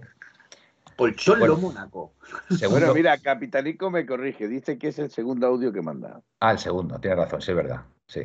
O 0.97 1.05
el 1.07 1.15
Cholo 1.15 1.57
Mónaco. 1.57 2.13
Bueno, 2.69 2.93
mira, 2.93 3.17
Capitanico 3.17 3.89
me 3.91 4.05
corrige, 4.05 4.47
dice 4.47 4.77
que 4.77 4.89
es 4.89 4.99
el 4.99 5.11
segundo 5.11 5.47
audio 5.47 5.73
que 5.73 5.81
manda. 5.81 6.21
Ah, 6.39 6.51
el 6.51 6.59
segundo, 6.59 6.99
tiene 6.99 7.17
razón, 7.17 7.41
sí, 7.41 7.51
es 7.51 7.57
verdad. 7.57 7.81
Sí. 8.07 8.21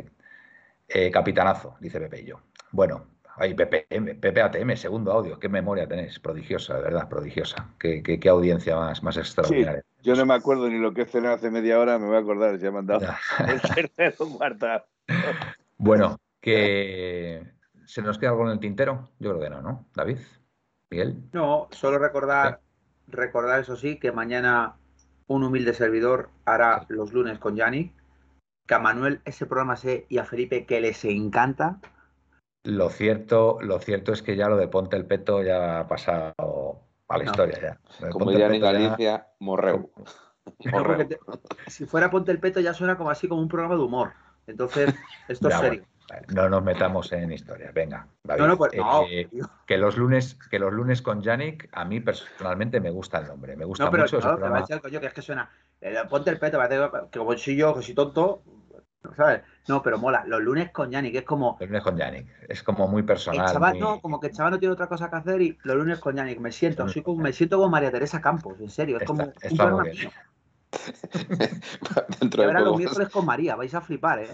Eh, 0.88 1.10
capitanazo, 1.10 1.76
dice 1.80 2.00
Pepe 2.00 2.22
y 2.22 2.26
yo. 2.26 2.40
Bueno, 2.72 3.06
Ay, 3.36 3.54
PPM, 3.54 4.16
PPATM, 4.16 4.76
segundo 4.76 5.12
audio. 5.12 5.38
Qué 5.38 5.48
memoria 5.48 5.88
tenéis, 5.88 6.18
prodigiosa, 6.18 6.74
de 6.74 6.82
verdad, 6.82 7.08
prodigiosa. 7.08 7.68
Qué, 7.78 8.02
qué, 8.02 8.20
qué 8.20 8.28
audiencia 8.28 8.76
más, 8.76 9.02
más 9.02 9.16
extraordinaria. 9.16 9.80
Sí, 9.80 10.02
yo 10.02 10.14
no 10.14 10.26
me 10.26 10.34
acuerdo 10.34 10.68
ni 10.68 10.78
lo 10.78 10.92
que 10.92 11.06
cené 11.06 11.28
hace 11.28 11.50
media 11.50 11.78
hora, 11.78 11.98
me 11.98 12.06
voy 12.06 12.16
a 12.16 12.18
acordar, 12.18 12.58
se 12.58 12.66
ha 12.66 12.70
mandado 12.70 13.00
el 13.48 13.60
tercero 13.62 14.28
cuarto. 14.36 14.66
Bueno, 15.78 16.20
que 16.40 17.42
¿se 17.86 18.02
nos 18.02 18.18
queda 18.18 18.30
algo 18.30 18.44
en 18.44 18.52
el 18.52 18.60
tintero? 18.60 19.08
Yo 19.18 19.30
creo 19.30 19.40
que 19.40 19.48
no, 19.50 19.62
¿no? 19.62 19.86
David, 19.94 20.18
Miguel. 20.90 21.16
No, 21.32 21.68
solo 21.70 21.98
recordar, 21.98 22.60
recordar 23.06 23.60
eso 23.60 23.76
sí, 23.76 23.98
que 23.98 24.12
mañana 24.12 24.76
un 25.26 25.44
humilde 25.44 25.74
servidor 25.74 26.30
hará 26.44 26.86
los 26.88 27.12
lunes 27.12 27.38
con 27.38 27.56
Yanni, 27.56 27.92
que 28.66 28.74
a 28.74 28.78
Manuel 28.78 29.20
ese 29.24 29.46
programa 29.46 29.76
sé 29.76 30.06
y 30.08 30.18
a 30.18 30.24
Felipe 30.24 30.66
que 30.66 30.80
les 30.80 31.04
encanta 31.04 31.80
lo 32.64 32.90
cierto, 32.90 33.58
lo 33.62 33.78
cierto 33.78 34.12
es 34.12 34.22
que 34.22 34.36
ya 34.36 34.48
lo 34.48 34.56
de 34.56 34.68
Ponte 34.68 34.96
el 34.96 35.06
Peto 35.06 35.42
ya 35.42 35.80
ha 35.80 35.88
pasado 35.88 36.82
a 37.08 37.18
la 37.18 37.24
historia. 37.24 37.78
Ya. 38.00 38.10
Como 38.10 38.32
ya 38.32 38.48
en 38.48 38.60
Galicia, 38.60 39.28
morreu. 39.38 39.90
si 41.68 41.86
fuera 41.86 42.10
Ponte 42.10 42.32
el 42.32 42.38
Peto 42.38 42.60
ya 42.60 42.74
suena 42.74 42.98
como 42.98 43.10
así 43.10 43.28
como 43.28 43.40
un 43.40 43.48
programa 43.48 43.76
de 43.76 43.82
humor. 43.82 44.12
Entonces, 44.46 44.94
esto 45.28 45.48
es 45.48 45.54
serio. 45.56 45.84
No 46.34 46.48
nos 46.48 46.62
metamos 46.62 47.12
en 47.12 47.32
historia. 47.32 47.70
Venga, 47.72 48.06
David, 48.22 48.44
no, 48.44 48.56
pues, 48.56 48.72
eh, 49.08 49.28
que 49.66 49.76
los 49.76 49.96
lunes, 49.96 50.38
que 50.50 50.58
los 50.58 50.72
lunes 50.72 51.02
con 51.02 51.22
Yannick, 51.22 51.68
a 51.72 51.84
mí 51.84 52.00
personalmente 52.00 52.80
me 52.80 52.90
gusta 52.90 53.18
el 53.18 53.26
nombre. 53.26 53.56
Me 53.56 53.64
gusta 53.64 53.90
pero, 53.90 54.04
mucho 54.04 54.18
ese 54.18 54.28
programa. 54.28 54.64
que 54.66 55.06
es 55.06 55.12
que 55.12 55.22
suena. 55.22 55.50
Eh, 55.80 55.96
ponte 56.08 56.30
el 56.30 56.38
peto, 56.38 56.58
que 57.10 57.18
como 57.18 57.36
soy 57.36 57.56
yo, 57.56 57.74
que 57.74 57.82
soy 57.82 57.94
tonto, 57.94 58.42
¿sabes? 59.16 59.42
No, 59.68 59.82
pero 59.82 59.98
mola. 59.98 60.24
Los 60.26 60.40
lunes 60.40 60.70
con 60.70 60.90
Yannick, 60.90 61.16
es 61.16 61.24
como. 61.24 61.56
Los 61.60 61.68
lunes 61.68 61.82
con 61.82 61.96
Yannick, 61.96 62.26
es 62.48 62.62
como 62.62 62.88
muy 62.88 63.02
personal. 63.02 63.46
El 63.46 63.52
chaval, 63.52 63.78
no, 63.78 64.00
como 64.00 64.20
que 64.20 64.28
el 64.28 64.32
chaval 64.32 64.52
no 64.52 64.58
tiene 64.58 64.72
otra 64.72 64.88
cosa 64.88 65.10
que 65.10 65.16
hacer 65.16 65.40
y 65.42 65.58
los 65.62 65.76
lunes 65.76 65.98
con 65.98 66.16
Yannick. 66.16 66.40
Me 66.40 66.52
siento, 66.52 66.88
soy 66.88 67.02
como, 67.02 67.22
me 67.22 67.32
siento 67.32 67.56
como 67.56 67.70
María 67.70 67.90
Teresa 67.90 68.20
Campos, 68.20 68.60
en 68.60 68.70
serio. 68.70 68.98
Es 68.98 69.04
como 69.04 69.24
un 69.24 69.56
programa 69.56 69.84
mío. 69.84 70.10
Dentro 72.20 72.44
ahora 72.44 72.60
los 72.60 72.76
miércoles 72.76 73.08
con 73.08 73.26
María, 73.26 73.56
vais 73.56 73.74
a 73.74 73.80
flipar, 73.80 74.20
¿eh? 74.20 74.30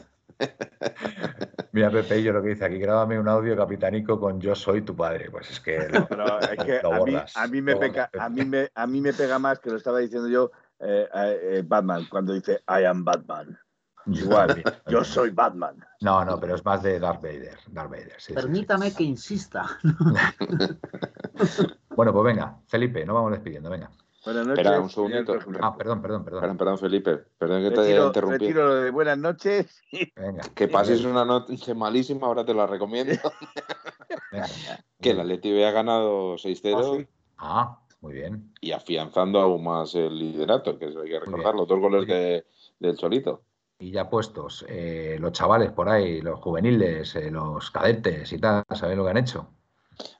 Mira, 1.72 1.90
Pepe, 1.90 2.22
yo 2.22 2.32
lo 2.32 2.42
que 2.42 2.50
dice 2.50 2.64
aquí, 2.64 2.78
grábame 2.78 3.18
un 3.18 3.28
audio 3.28 3.56
capitanico 3.56 4.18
con 4.18 4.40
Yo 4.40 4.54
soy 4.54 4.82
tu 4.82 4.96
padre. 4.96 5.30
Pues 5.30 5.50
es 5.50 5.60
que, 5.60 5.88
lo, 5.88 6.06
Pero 6.08 6.40
es 6.40 6.64
que 6.64 6.78
a, 6.78 7.04
mí, 7.04 7.16
a, 7.34 7.46
mí, 7.46 7.62
me 7.62 7.76
pega, 7.76 8.10
a, 8.18 8.28
mí 8.28 8.44
me, 8.44 8.70
a 8.74 8.86
mí 8.86 9.00
me 9.00 9.12
pega 9.12 9.38
más 9.38 9.58
que 9.58 9.70
lo 9.70 9.76
estaba 9.76 9.98
diciendo 9.98 10.28
yo 10.28 10.50
eh, 10.78 11.08
eh, 11.14 11.62
Batman, 11.66 12.06
cuando 12.10 12.32
dice 12.32 12.62
I 12.68 12.84
am 12.84 13.04
Batman. 13.04 13.58
Igual, 14.06 14.62
yo 14.86 15.02
soy 15.02 15.30
Batman. 15.30 15.84
No, 16.00 16.24
no, 16.24 16.38
pero 16.38 16.54
es 16.54 16.64
más 16.64 16.82
de 16.82 17.00
Darth 17.00 17.20
Vader. 17.20 17.58
Darth 17.68 17.90
Vader 17.90 18.16
Permítame 18.34 18.94
que 18.94 19.02
insista. 19.02 19.66
bueno, 21.96 22.12
pues 22.12 22.24
venga, 22.24 22.56
Felipe, 22.66 23.04
no 23.04 23.14
vamos 23.14 23.32
despidiendo, 23.32 23.68
venga. 23.68 23.90
Buenas 24.26 24.44
noches. 24.44 24.66
Espera 24.66 24.80
un 24.80 24.90
segundito. 24.90 25.38
Ah, 25.60 25.76
perdón, 25.76 26.02
perdón, 26.02 26.24
perdón. 26.24 26.40
Perdón, 26.40 26.56
perdón 26.58 26.78
Felipe. 26.78 27.16
Perdón 27.38 27.62
que 27.62 27.70
te 27.70 27.80
haya 27.80 28.06
interrumpido. 28.06 28.38
Retiro 28.38 28.66
lo 28.66 28.74
de 28.74 28.90
buenas 28.90 29.18
noches. 29.18 29.82
Venga. 30.16 30.42
Que 30.52 30.66
pases 30.66 31.04
una 31.04 31.24
noche 31.24 31.74
malísima, 31.74 32.26
ahora 32.26 32.44
te 32.44 32.52
la 32.52 32.66
recomiendo. 32.66 33.14
que 35.00 35.14
la 35.14 35.22
Leti 35.22 35.62
ha 35.62 35.70
ganado 35.70 36.34
6-0. 36.34 37.06
Ah, 37.38 37.78
muy 38.00 38.14
bien. 38.14 38.52
Y 38.60 38.72
afianzando 38.72 39.40
aún 39.40 39.62
más 39.62 39.94
el 39.94 40.18
liderato, 40.18 40.76
que 40.76 40.86
eso 40.86 41.02
hay 41.02 41.10
que 41.10 41.20
recordarlo. 41.20 41.64
Dos 41.64 41.78
goles 41.78 42.08
de, 42.08 42.46
del 42.80 42.98
Solito 42.98 43.44
y 43.78 43.90
ya 43.90 44.08
puestos 44.08 44.64
eh, 44.68 45.18
los 45.20 45.32
chavales 45.32 45.70
por 45.70 45.88
ahí, 45.88 46.20
los 46.20 46.40
juveniles, 46.40 47.14
eh, 47.16 47.30
los 47.30 47.70
cadetes 47.70 48.32
y 48.32 48.38
tal, 48.38 48.64
¿sabéis 48.74 48.96
lo 48.96 49.04
que 49.04 49.10
han 49.10 49.18
hecho? 49.18 49.50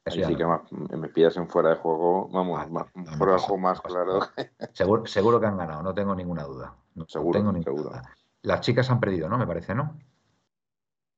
Así 0.05 0.24
sí 0.24 0.36
que 0.36 0.47
me 0.97 1.09
pillas 1.09 1.36
en 1.36 1.48
fuera 1.48 1.70
de 1.70 1.77
juego, 1.77 2.28
vamos, 2.28 2.66
fuera 3.19 3.35
de 3.35 3.39
juego 3.39 3.59
más 3.59 3.81
claro. 3.81 4.20
Seguro, 4.73 5.07
seguro, 5.07 5.40
que 5.40 5.47
han 5.47 5.57
ganado, 5.57 5.82
no 5.82 5.94
tengo 5.94 6.15
ninguna 6.15 6.44
duda. 6.44 6.74
No 6.94 7.05
seguro, 7.09 7.39
tengo 7.39 7.53
ninguna 7.53 7.77
seguro. 7.77 7.90
Duda. 7.90 8.03
Las 8.43 8.61
chicas 8.61 8.90
han 8.90 9.01
perdido, 9.01 9.28
¿no? 9.28 9.36
Me 9.39 9.47
parece, 9.47 9.74
¿no? 9.74 9.98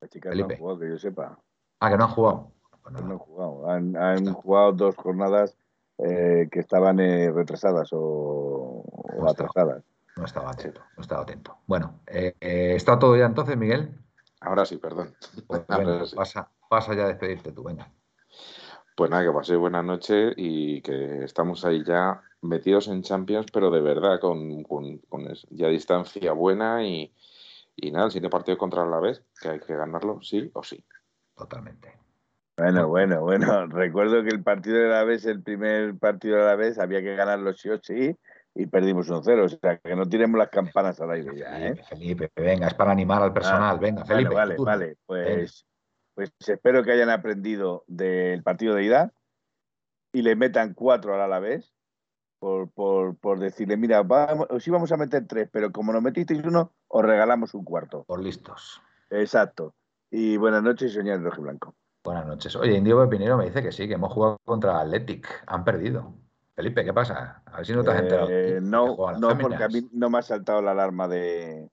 Las 0.00 0.10
chicas 0.10 0.34
no 0.34 0.44
han 0.44 0.56
jugado, 0.56 0.78
que 0.78 0.88
yo 0.88 0.98
sepa. 0.98 1.38
Ah, 1.80 1.90
que 1.90 1.96
no 1.96 2.04
han 2.04 2.10
jugado. 2.10 2.50
Pues 2.82 2.94
no 2.94 2.98
han 2.98 3.18
jugado. 3.18 3.70
Han, 3.70 3.96
han 3.96 4.32
jugado 4.32 4.72
dos 4.72 4.96
jornadas 4.96 5.56
eh, 5.98 6.48
que 6.50 6.60
estaban 6.60 6.98
retrasadas 6.98 7.90
o, 7.92 8.82
o 8.86 9.28
atrasadas. 9.28 9.84
No 10.16 10.24
estaba 10.24 10.50
atento, 10.50 10.80
no 10.96 11.02
estaba 11.02 11.22
atento. 11.22 11.58
Bueno, 11.66 12.00
eh, 12.08 12.34
eh, 12.40 12.74
¿está 12.74 12.98
todo 12.98 13.16
ya 13.16 13.26
entonces, 13.26 13.56
Miguel? 13.56 13.96
Ahora 14.40 14.64
sí, 14.64 14.76
perdón. 14.76 15.14
Pues 15.46 15.60
pasa, 16.16 16.50
pasa 16.68 16.94
ya 16.94 17.04
a 17.04 17.08
despedirte 17.08 17.52
tú, 17.52 17.62
venga. 17.62 17.88
Pues 18.98 19.12
nada, 19.12 19.22
que 19.22 19.30
paséis 19.30 19.60
buena 19.60 19.80
noche 19.80 20.32
y 20.36 20.82
que 20.82 21.22
estamos 21.22 21.64
ahí 21.64 21.84
ya 21.84 22.20
metidos 22.42 22.88
en 22.88 23.02
Champions, 23.02 23.46
pero 23.52 23.70
de 23.70 23.80
verdad, 23.80 24.18
con, 24.18 24.64
con, 24.64 25.00
ya 25.50 25.68
distancia 25.68 26.32
buena 26.32 26.84
y, 26.84 27.14
y 27.76 27.92
nada, 27.92 28.06
el 28.06 28.10
siguiente 28.10 28.28
partido 28.28 28.58
contra 28.58 28.84
la 28.84 28.98
vez, 28.98 29.22
que 29.40 29.50
hay 29.50 29.60
que 29.60 29.76
ganarlo, 29.76 30.20
sí 30.20 30.50
o 30.52 30.64
sí. 30.64 30.84
Totalmente. 31.36 31.96
Bueno, 32.56 32.88
bueno, 32.88 33.20
bueno. 33.20 33.66
Recuerdo 33.68 34.24
que 34.24 34.30
el 34.30 34.42
partido 34.42 34.78
de 34.78 34.88
la 34.88 35.04
vez, 35.04 35.24
el 35.26 35.44
primer 35.44 35.96
partido 35.96 36.38
de 36.38 36.46
la 36.46 36.56
vez, 36.56 36.80
había 36.80 37.00
que 37.00 37.14
ganarlo 37.14 37.54
sí 37.54 37.68
o 37.68 37.78
sí 37.80 38.16
y 38.56 38.66
perdimos 38.66 39.08
1-0. 39.08 39.44
O 39.44 39.48
sea, 39.48 39.78
que 39.78 39.94
no 39.94 40.08
tiremos 40.08 40.38
las 40.38 40.48
campanas 40.48 41.00
al 41.00 41.12
aire 41.12 41.38
ya. 41.38 41.68
¿eh? 41.68 41.76
Felipe, 41.88 42.32
venga, 42.34 42.66
es 42.66 42.74
para 42.74 42.90
animar 42.90 43.22
al 43.22 43.32
personal. 43.32 43.76
Ah, 43.76 43.78
venga, 43.80 44.04
Felipe. 44.04 44.34
vale, 44.34 44.56
vale. 44.58 44.96
Pues, 45.06 45.67
pues 46.18 46.32
espero 46.48 46.82
que 46.82 46.90
hayan 46.90 47.10
aprendido 47.10 47.84
del 47.86 48.42
partido 48.42 48.74
de 48.74 48.82
ida 48.82 49.12
y 50.12 50.22
le 50.22 50.34
metan 50.34 50.74
cuatro 50.74 51.14
a 51.14 51.28
la 51.28 51.38
vez. 51.38 51.72
Por, 52.40 52.72
por, 52.72 53.16
por 53.18 53.38
decirle, 53.38 53.76
mira, 53.76 54.02
vamos, 54.02 54.48
os 54.50 54.66
íbamos 54.66 54.90
a 54.90 54.96
meter 54.96 55.28
tres, 55.28 55.48
pero 55.52 55.70
como 55.70 55.92
nos 55.92 56.02
metisteis 56.02 56.42
uno, 56.44 56.72
os 56.88 57.04
regalamos 57.04 57.54
un 57.54 57.64
cuarto. 57.64 58.02
Por 58.02 58.20
listos. 58.20 58.82
Exacto. 59.10 59.76
Y 60.10 60.36
buenas 60.38 60.64
noches, 60.64 60.92
señor 60.92 61.22
Rojo 61.22 61.42
Blanco. 61.42 61.76
Buenas 62.02 62.26
noches. 62.26 62.56
Oye, 62.56 62.76
Indio 62.76 63.00
Pepinero 63.00 63.36
me 63.36 63.44
dice 63.44 63.62
que 63.62 63.70
sí, 63.70 63.86
que 63.86 63.94
hemos 63.94 64.12
jugado 64.12 64.38
contra 64.44 64.80
Athletic. 64.80 65.44
Han 65.46 65.62
perdido. 65.62 66.14
Felipe, 66.56 66.84
¿qué 66.84 66.92
pasa? 66.92 67.44
A 67.46 67.58
ver 67.58 67.66
si 67.66 67.72
no 67.74 67.84
te 67.84 67.92
has 67.92 68.00
enterado. 68.00 68.28
Eh, 68.28 68.58
no, 68.60 68.96
no 69.20 69.38
porque 69.38 69.62
a 69.62 69.68
mí 69.68 69.88
no 69.92 70.10
me 70.10 70.18
ha 70.18 70.22
saltado 70.22 70.62
la 70.62 70.72
alarma 70.72 71.06
de. 71.06 71.70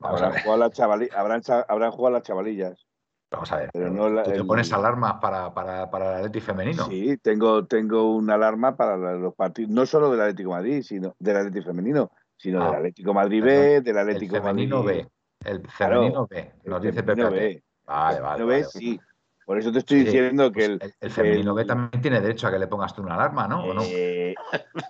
habrán, 0.00 0.34
jugado 0.40 0.56
las 0.56 0.78
habrán, 0.78 1.42
habrán 1.66 1.90
jugado 1.90 2.12
las 2.12 2.22
chavalillas. 2.22 2.86
Vamos 3.30 3.50
a 3.52 3.56
ver. 3.56 3.70
Pero 3.72 3.90
no 3.90 4.22
¿Tú 4.22 4.30
te 4.30 4.44
pones 4.44 4.72
alarmas 4.72 5.14
para, 5.20 5.52
para, 5.52 5.90
para 5.90 6.10
el 6.10 6.16
Atlético 6.18 6.46
femenino? 6.46 6.86
Sí, 6.86 7.16
tengo, 7.18 7.66
tengo 7.66 8.14
una 8.14 8.34
alarma 8.34 8.76
para 8.76 8.96
los 8.96 9.34
partidos, 9.34 9.70
no 9.70 9.84
solo 9.84 10.10
del 10.10 10.20
Atlético 10.20 10.50
Madrid, 10.50 10.82
sino 10.82 11.14
del 11.18 11.36
Atlético 11.36 11.66
femenino, 11.66 12.10
sino 12.36 12.64
del 12.64 12.74
ah, 12.74 12.76
Atlético 12.76 13.14
Madrid 13.14 13.42
B, 13.42 13.80
del 13.80 13.98
Atlético 13.98 14.36
el 14.36 14.42
femenino 14.42 14.82
B. 14.82 15.08
El 15.44 15.68
femenino 15.68 16.26
B, 16.26 16.52
nos 16.64 16.82
dice 16.82 17.02
Pepe. 17.02 17.30
B. 17.30 17.62
Vale, 17.84 18.20
vale. 18.20 18.44
B, 18.44 18.64
sí. 18.64 18.98
Por 19.44 19.58
eso 19.58 19.70
te 19.70 19.78
estoy 19.78 20.02
diciendo 20.02 20.50
que 20.50 20.64
el, 20.64 20.94
el, 21.00 21.10
femenino 21.10 21.54
B 21.54 21.64
también 21.64 22.02
tiene 22.02 22.20
derecho 22.20 22.48
a 22.48 22.50
que 22.50 22.58
le 22.58 22.66
pongas 22.66 22.92
tú 22.92 23.02
una 23.02 23.14
alarma, 23.14 23.46
¿no? 23.46 23.64
Eh, 23.82 24.25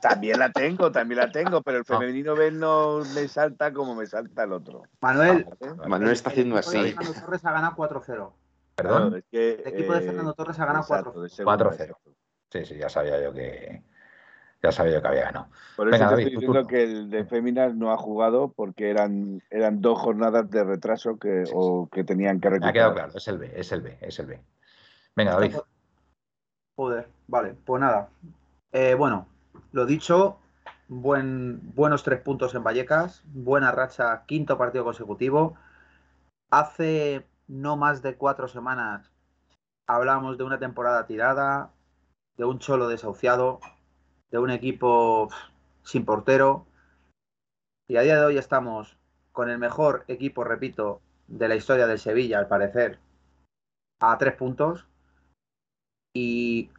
también 0.03 0.39
la 0.39 0.51
tengo, 0.51 0.91
también 0.93 1.21
la 1.21 1.31
tengo, 1.31 1.63
pero 1.63 1.79
el 1.79 1.85
femenino 1.85 2.35
B 2.35 2.51
no 2.51 3.01
me 3.15 3.29
salta 3.29 3.73
como 3.73 3.95
me 3.95 4.07
salta 4.07 4.45
el 4.45 4.53
otro. 4.53 4.83
Manuel, 5.01 5.47
Manuel 5.87 6.13
está 6.13 6.31
haciendo 6.31 6.57
así. 6.57 6.93
Fernando 6.93 7.21
Torres 7.21 7.45
ha 7.45 7.53
ganado 7.53 7.77
4-0. 7.77 8.33
Perdón. 8.75 9.25
el 9.33 9.63
equipo 9.65 9.95
de 9.95 10.01
Fernando 10.03 10.35
Torres 10.35 10.59
ha 10.61 10.67
ganado 10.67 10.85
4-0. 10.85 11.45
4-0. 11.45 11.97
Sí, 12.51 12.65
sí, 12.65 12.77
ya 12.77 12.89
sabía 12.89 13.23
yo 13.23 13.33
que 13.33 13.83
ya 14.63 14.73
sabía 14.73 14.95
yo 14.95 15.03
que 15.03 15.09
había 15.09 15.25
ganado. 15.25 15.49
Por 15.77 15.93
eso 15.93 15.99
te 15.99 16.05
estoy 16.05 16.25
diciendo 16.25 16.67
que 16.67 16.83
el 16.83 17.11
de 17.11 17.25
Féminas 17.25 17.75
no 17.75 17.93
ha 17.93 17.97
jugado 17.97 18.53
porque 18.53 18.91
eran, 18.91 19.43
eran 19.51 19.81
dos 19.81 19.99
jornadas 20.01 20.51
de 20.51 20.65
retraso 20.65 21.19
que, 21.19 21.45
o 21.53 21.89
que 21.91 22.05
tenían 22.05 22.41
que 22.41 22.51
recuperar. 22.51 22.75
Me 22.75 22.81
ha 22.81 22.83
quedado 22.83 22.95
claro, 22.95 23.13
es 23.15 23.29
el 23.29 23.39
B, 23.39 23.53
es 23.55 23.73
el 23.73 23.83
B, 23.83 23.99
es 24.01 24.19
el 24.19 24.27
B. 24.27 24.41
Venga, 25.15 25.33
David. 25.33 25.57
Joder, 26.75 27.09
vale, 27.27 27.55
pues 27.65 27.81
nada. 27.81 28.09
Eh, 28.73 28.95
bueno, 28.95 29.27
lo 29.73 29.87
dicho, 29.87 30.39
buen, 30.89 31.75
buenos 31.75 32.03
tres 32.03 32.21
puntos 32.21 32.55
en 32.55 32.65
Vallecas, 32.65 33.23
buena 33.27 33.73
racha, 33.73 34.25
quinto 34.27 34.59
partido 34.59 34.85
consecutivo. 34.85 35.57
Hace 36.51 37.27
no 37.49 37.77
más 37.77 38.03
de 38.03 38.17
cuatro 38.17 38.49
semanas 38.49 39.11
hablábamos 39.87 40.39
de 40.39 40.45
una 40.45 40.59
temporada 40.59 41.07
tirada, 41.07 41.73
de 42.37 42.45
un 42.45 42.59
cholo 42.59 42.89
desahuciado, 42.89 43.61
de 44.31 44.39
un 44.39 44.51
equipo 44.51 45.29
sin 45.83 46.05
portero. 46.05 46.67
Y 47.89 47.97
a 47.97 48.03
día 48.03 48.17
de 48.17 48.25
hoy 48.25 48.39
estamos 48.39 48.99
con 49.33 49.51
el 49.51 49.59
mejor 49.59 50.05
equipo, 50.09 50.45
repito, 50.45 51.01
de 51.29 51.49
la 51.49 51.57
historia 51.57 51.87
del 51.87 51.99
Sevilla, 51.99 52.39
al 52.39 52.49
parecer, 52.49 52.99
a 54.01 54.19
tres 54.19 54.35
puntos. 54.35 54.87
Y 56.15 56.71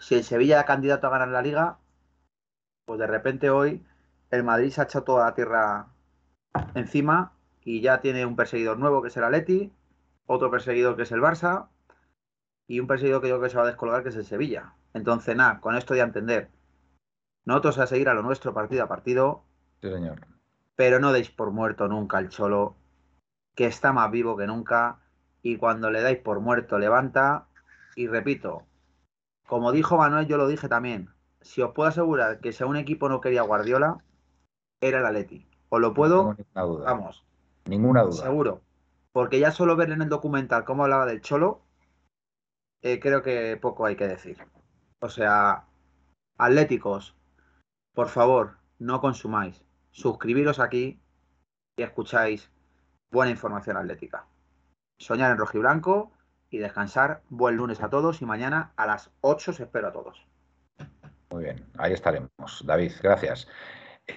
si 0.00 0.14
el 0.14 0.24
Sevilla 0.24 0.56
era 0.56 0.64
candidato 0.64 1.06
a 1.06 1.10
ganar 1.10 1.28
la 1.28 1.42
liga, 1.42 1.78
pues 2.86 2.98
de 2.98 3.06
repente 3.06 3.50
hoy 3.50 3.84
el 4.30 4.42
Madrid 4.42 4.70
se 4.70 4.80
ha 4.80 4.84
echado 4.84 5.04
toda 5.04 5.26
la 5.26 5.34
tierra 5.34 5.88
encima 6.74 7.34
y 7.62 7.82
ya 7.82 8.00
tiene 8.00 8.24
un 8.24 8.34
perseguidor 8.34 8.78
nuevo 8.78 9.02
que 9.02 9.08
es 9.08 9.16
el 9.16 9.24
Atleti, 9.24 9.72
otro 10.26 10.50
perseguidor 10.50 10.96
que 10.96 11.02
es 11.02 11.12
el 11.12 11.20
Barça 11.20 11.68
y 12.66 12.80
un 12.80 12.86
perseguidor 12.86 13.20
que 13.20 13.28
yo 13.28 13.36
creo 13.36 13.44
que 13.44 13.50
se 13.50 13.58
va 13.58 13.64
a 13.64 13.66
descolgar 13.66 14.02
que 14.02 14.08
es 14.08 14.16
el 14.16 14.24
Sevilla. 14.24 14.74
Entonces, 14.94 15.36
nada, 15.36 15.60
con 15.60 15.76
esto 15.76 15.94
ya 15.94 16.04
entender. 16.04 16.50
Nosotros 17.44 17.78
a 17.78 17.86
seguir 17.86 18.08
a 18.08 18.14
lo 18.14 18.22
nuestro 18.22 18.54
partido 18.54 18.84
a 18.84 18.88
partido. 18.88 19.44
Sí, 19.82 19.90
señor. 19.90 20.26
Pero 20.76 20.98
no 20.98 21.12
deis 21.12 21.30
por 21.30 21.50
muerto 21.50 21.88
nunca 21.88 22.18
al 22.18 22.28
Cholo, 22.28 22.76
que 23.54 23.66
está 23.66 23.92
más 23.92 24.10
vivo 24.10 24.36
que 24.36 24.46
nunca. 24.46 25.00
Y 25.42 25.56
cuando 25.56 25.90
le 25.90 26.00
dais 26.00 26.18
por 26.18 26.40
muerto, 26.40 26.78
levanta. 26.78 27.48
Y 27.96 28.06
repito, 28.06 28.66
como 29.50 29.72
dijo 29.72 29.96
Manuel, 29.96 30.28
yo 30.28 30.36
lo 30.36 30.46
dije 30.46 30.68
también. 30.68 31.10
Si 31.40 31.60
os 31.60 31.72
puedo 31.72 31.88
asegurar 31.88 32.38
que 32.38 32.52
si 32.52 32.62
a 32.62 32.66
un 32.68 32.76
equipo 32.76 33.08
no 33.08 33.20
quería 33.20 33.42
Guardiola, 33.42 33.98
era 34.80 35.00
el 35.00 35.06
Atleti. 35.06 35.44
Os 35.70 35.80
lo 35.80 35.92
puedo, 35.92 36.34
ninguna 36.34 36.62
duda. 36.62 36.84
vamos, 36.84 37.24
Ninguna 37.64 38.02
duda. 38.02 38.22
seguro. 38.22 38.62
Porque 39.10 39.40
ya 39.40 39.50
solo 39.50 39.74
ver 39.74 39.90
en 39.90 40.02
el 40.02 40.08
documental 40.08 40.64
cómo 40.64 40.84
hablaba 40.84 41.04
del 41.04 41.20
Cholo, 41.20 41.62
eh, 42.82 43.00
creo 43.00 43.22
que 43.24 43.56
poco 43.60 43.86
hay 43.86 43.96
que 43.96 44.06
decir. 44.06 44.38
O 45.00 45.08
sea, 45.08 45.66
atléticos, 46.38 47.16
por 47.92 48.06
favor, 48.08 48.58
no 48.78 49.00
consumáis. 49.00 49.64
Suscribiros 49.90 50.60
aquí 50.60 51.02
y 51.76 51.82
escucháis 51.82 52.52
buena 53.10 53.32
información 53.32 53.76
atlética. 53.76 54.28
Soñar 55.00 55.32
en 55.32 55.38
rojiblanco 55.38 56.12
y 56.50 56.58
descansar. 56.58 57.22
Buen 57.28 57.56
lunes 57.56 57.82
a 57.82 57.88
todos 57.90 58.20
y 58.22 58.26
mañana 58.26 58.72
a 58.76 58.86
las 58.86 59.10
8 59.20 59.52
os 59.52 59.60
espero 59.60 59.88
a 59.88 59.92
todos. 59.92 60.26
Muy 61.30 61.44
bien, 61.44 61.64
ahí 61.78 61.92
estaremos. 61.92 62.30
David, 62.64 62.92
gracias. 63.02 63.48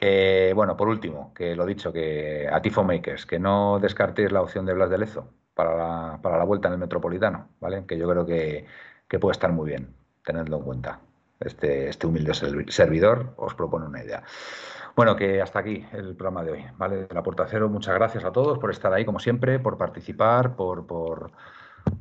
Eh, 0.01 0.51
bueno, 0.55 0.75
por 0.75 0.87
último, 0.87 1.33
que 1.33 1.55
lo 1.55 1.65
dicho, 1.65 1.93
que 1.93 2.49
a 2.51 2.61
Tifo 2.61 2.83
Makers, 2.83 3.25
que 3.27 3.37
no 3.39 3.79
descartéis 3.79 4.31
la 4.31 4.41
opción 4.41 4.65
de 4.65 4.73
Blas 4.73 4.89
de 4.89 4.97
Lezo 4.97 5.29
para 5.53 5.75
la, 5.77 6.19
para 6.21 6.37
la 6.37 6.43
vuelta 6.45 6.67
en 6.67 6.73
el 6.73 6.79
Metropolitano, 6.79 7.49
¿vale? 7.59 7.85
Que 7.85 7.97
yo 7.97 8.09
creo 8.09 8.25
que, 8.25 8.65
que 9.07 9.19
puede 9.19 9.33
estar 9.33 9.51
muy 9.51 9.69
bien, 9.69 9.93
tenedlo 10.25 10.57
en 10.57 10.63
cuenta. 10.63 10.99
Este, 11.39 11.89
este 11.89 12.07
humilde 12.07 12.31
servi- 12.31 12.69
servidor 12.71 13.33
os 13.37 13.53
propone 13.53 13.85
una 13.85 14.03
idea. 14.03 14.23
Bueno, 14.95 15.15
que 15.15 15.41
hasta 15.41 15.59
aquí 15.59 15.85
el 15.91 16.15
programa 16.15 16.43
de 16.43 16.51
hoy, 16.51 16.65
¿vale? 16.77 17.05
De 17.07 17.13
la 17.13 17.21
Puerta 17.21 17.45
Cero, 17.47 17.69
muchas 17.69 17.93
gracias 17.93 18.23
a 18.23 18.31
todos 18.31 18.57
por 18.57 18.71
estar 18.71 18.91
ahí, 18.93 19.05
como 19.05 19.19
siempre, 19.19 19.59
por 19.59 19.77
participar, 19.77 20.55
por, 20.55 20.87
por, 20.87 21.31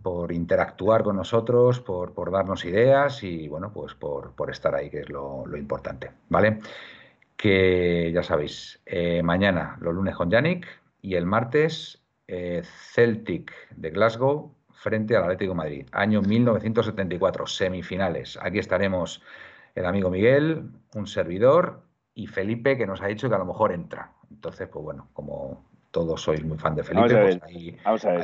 por 0.02 0.32
interactuar 0.32 1.02
con 1.02 1.16
nosotros, 1.16 1.80
por, 1.80 2.12
por 2.12 2.30
darnos 2.30 2.64
ideas 2.64 3.22
y, 3.22 3.48
bueno, 3.48 3.72
pues 3.72 3.94
por, 3.94 4.32
por 4.32 4.50
estar 4.50 4.74
ahí, 4.74 4.90
que 4.90 5.00
es 5.00 5.10
lo, 5.10 5.44
importante, 5.56 6.10
¿vale? 6.28 6.60
Que 7.36 8.10
ya 8.12 8.22
sabéis, 8.22 8.80
eh, 8.86 9.22
mañana 9.22 9.76
los 9.80 9.94
lunes 9.94 10.16
con 10.16 10.30
Yannick 10.30 10.66
y 11.00 11.14
el 11.14 11.26
martes 11.26 12.02
eh, 12.28 12.62
Celtic 12.64 13.52
de 13.76 13.90
Glasgow 13.90 14.54
frente 14.70 15.16
al 15.16 15.24
Atlético 15.24 15.54
Madrid, 15.54 15.86
año 15.92 16.22
1974, 16.22 17.46
semifinales. 17.46 18.38
Aquí 18.42 18.58
estaremos 18.58 19.22
el 19.74 19.86
amigo 19.86 20.10
Miguel, 20.10 20.70
un 20.94 21.06
servidor 21.06 21.82
y 22.14 22.26
Felipe 22.26 22.76
que 22.76 22.86
nos 22.86 23.00
ha 23.00 23.06
dicho 23.06 23.28
que 23.28 23.34
a 23.34 23.38
lo 23.38 23.44
mejor 23.44 23.72
entra. 23.72 24.12
Entonces, 24.30 24.68
pues 24.68 24.82
bueno, 24.82 25.08
como 25.12 25.64
todos 25.92 26.20
sois 26.20 26.42
muy 26.42 26.58
fan 26.58 26.74
de 26.74 26.82
Felipe, 26.82 27.38
pues 27.38 27.40
ahí, 27.42 27.78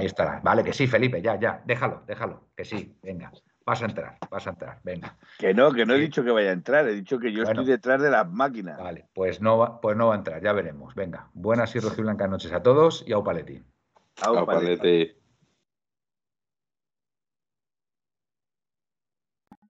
estará. 0.04 0.40
Vale, 0.42 0.64
que 0.64 0.72
sí, 0.72 0.86
Felipe, 0.88 1.22
ya, 1.22 1.38
ya, 1.38 1.62
déjalo, 1.64 2.02
déjalo, 2.06 2.48
que 2.56 2.64
sí, 2.64 2.98
venga, 3.02 3.30
vas 3.64 3.82
a 3.82 3.84
entrar, 3.84 4.18
vas 4.30 4.46
a 4.46 4.50
entrar, 4.50 4.80
venga. 4.82 5.16
Que 5.38 5.52
no, 5.54 5.70
que 5.70 5.84
no 5.84 5.94
he 5.94 5.98
dicho 6.00 6.24
que 6.24 6.30
vaya 6.30 6.50
a 6.50 6.54
entrar, 6.54 6.88
he 6.88 6.94
dicho 6.94 7.18
que 7.18 7.30
yo 7.30 7.44
Bueno. 7.44 7.60
estoy 7.60 7.66
detrás 7.66 8.02
de 8.02 8.10
las 8.10 8.28
máquinas. 8.28 8.78
Vale, 8.78 9.08
pues 9.14 9.40
no 9.40 9.58
va, 9.58 9.80
pues 9.80 9.96
no 9.96 10.08
va 10.08 10.14
a 10.14 10.18
entrar, 10.18 10.42
ya 10.42 10.52
veremos. 10.52 10.94
Venga, 10.94 11.30
buenas 11.34 11.76
y 11.76 11.80
rojiblancas 11.80 12.30
noches 12.30 12.52
a 12.52 12.62
todos 12.62 13.04
y 13.06 13.12
au 13.12 13.22
paletti. 13.22 13.62
Au, 14.22 14.36
Au. 14.38 14.50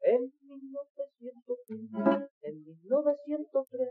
En 0.01 0.33
1903, 0.41 2.31
en 2.43 2.65
1903, 2.65 3.91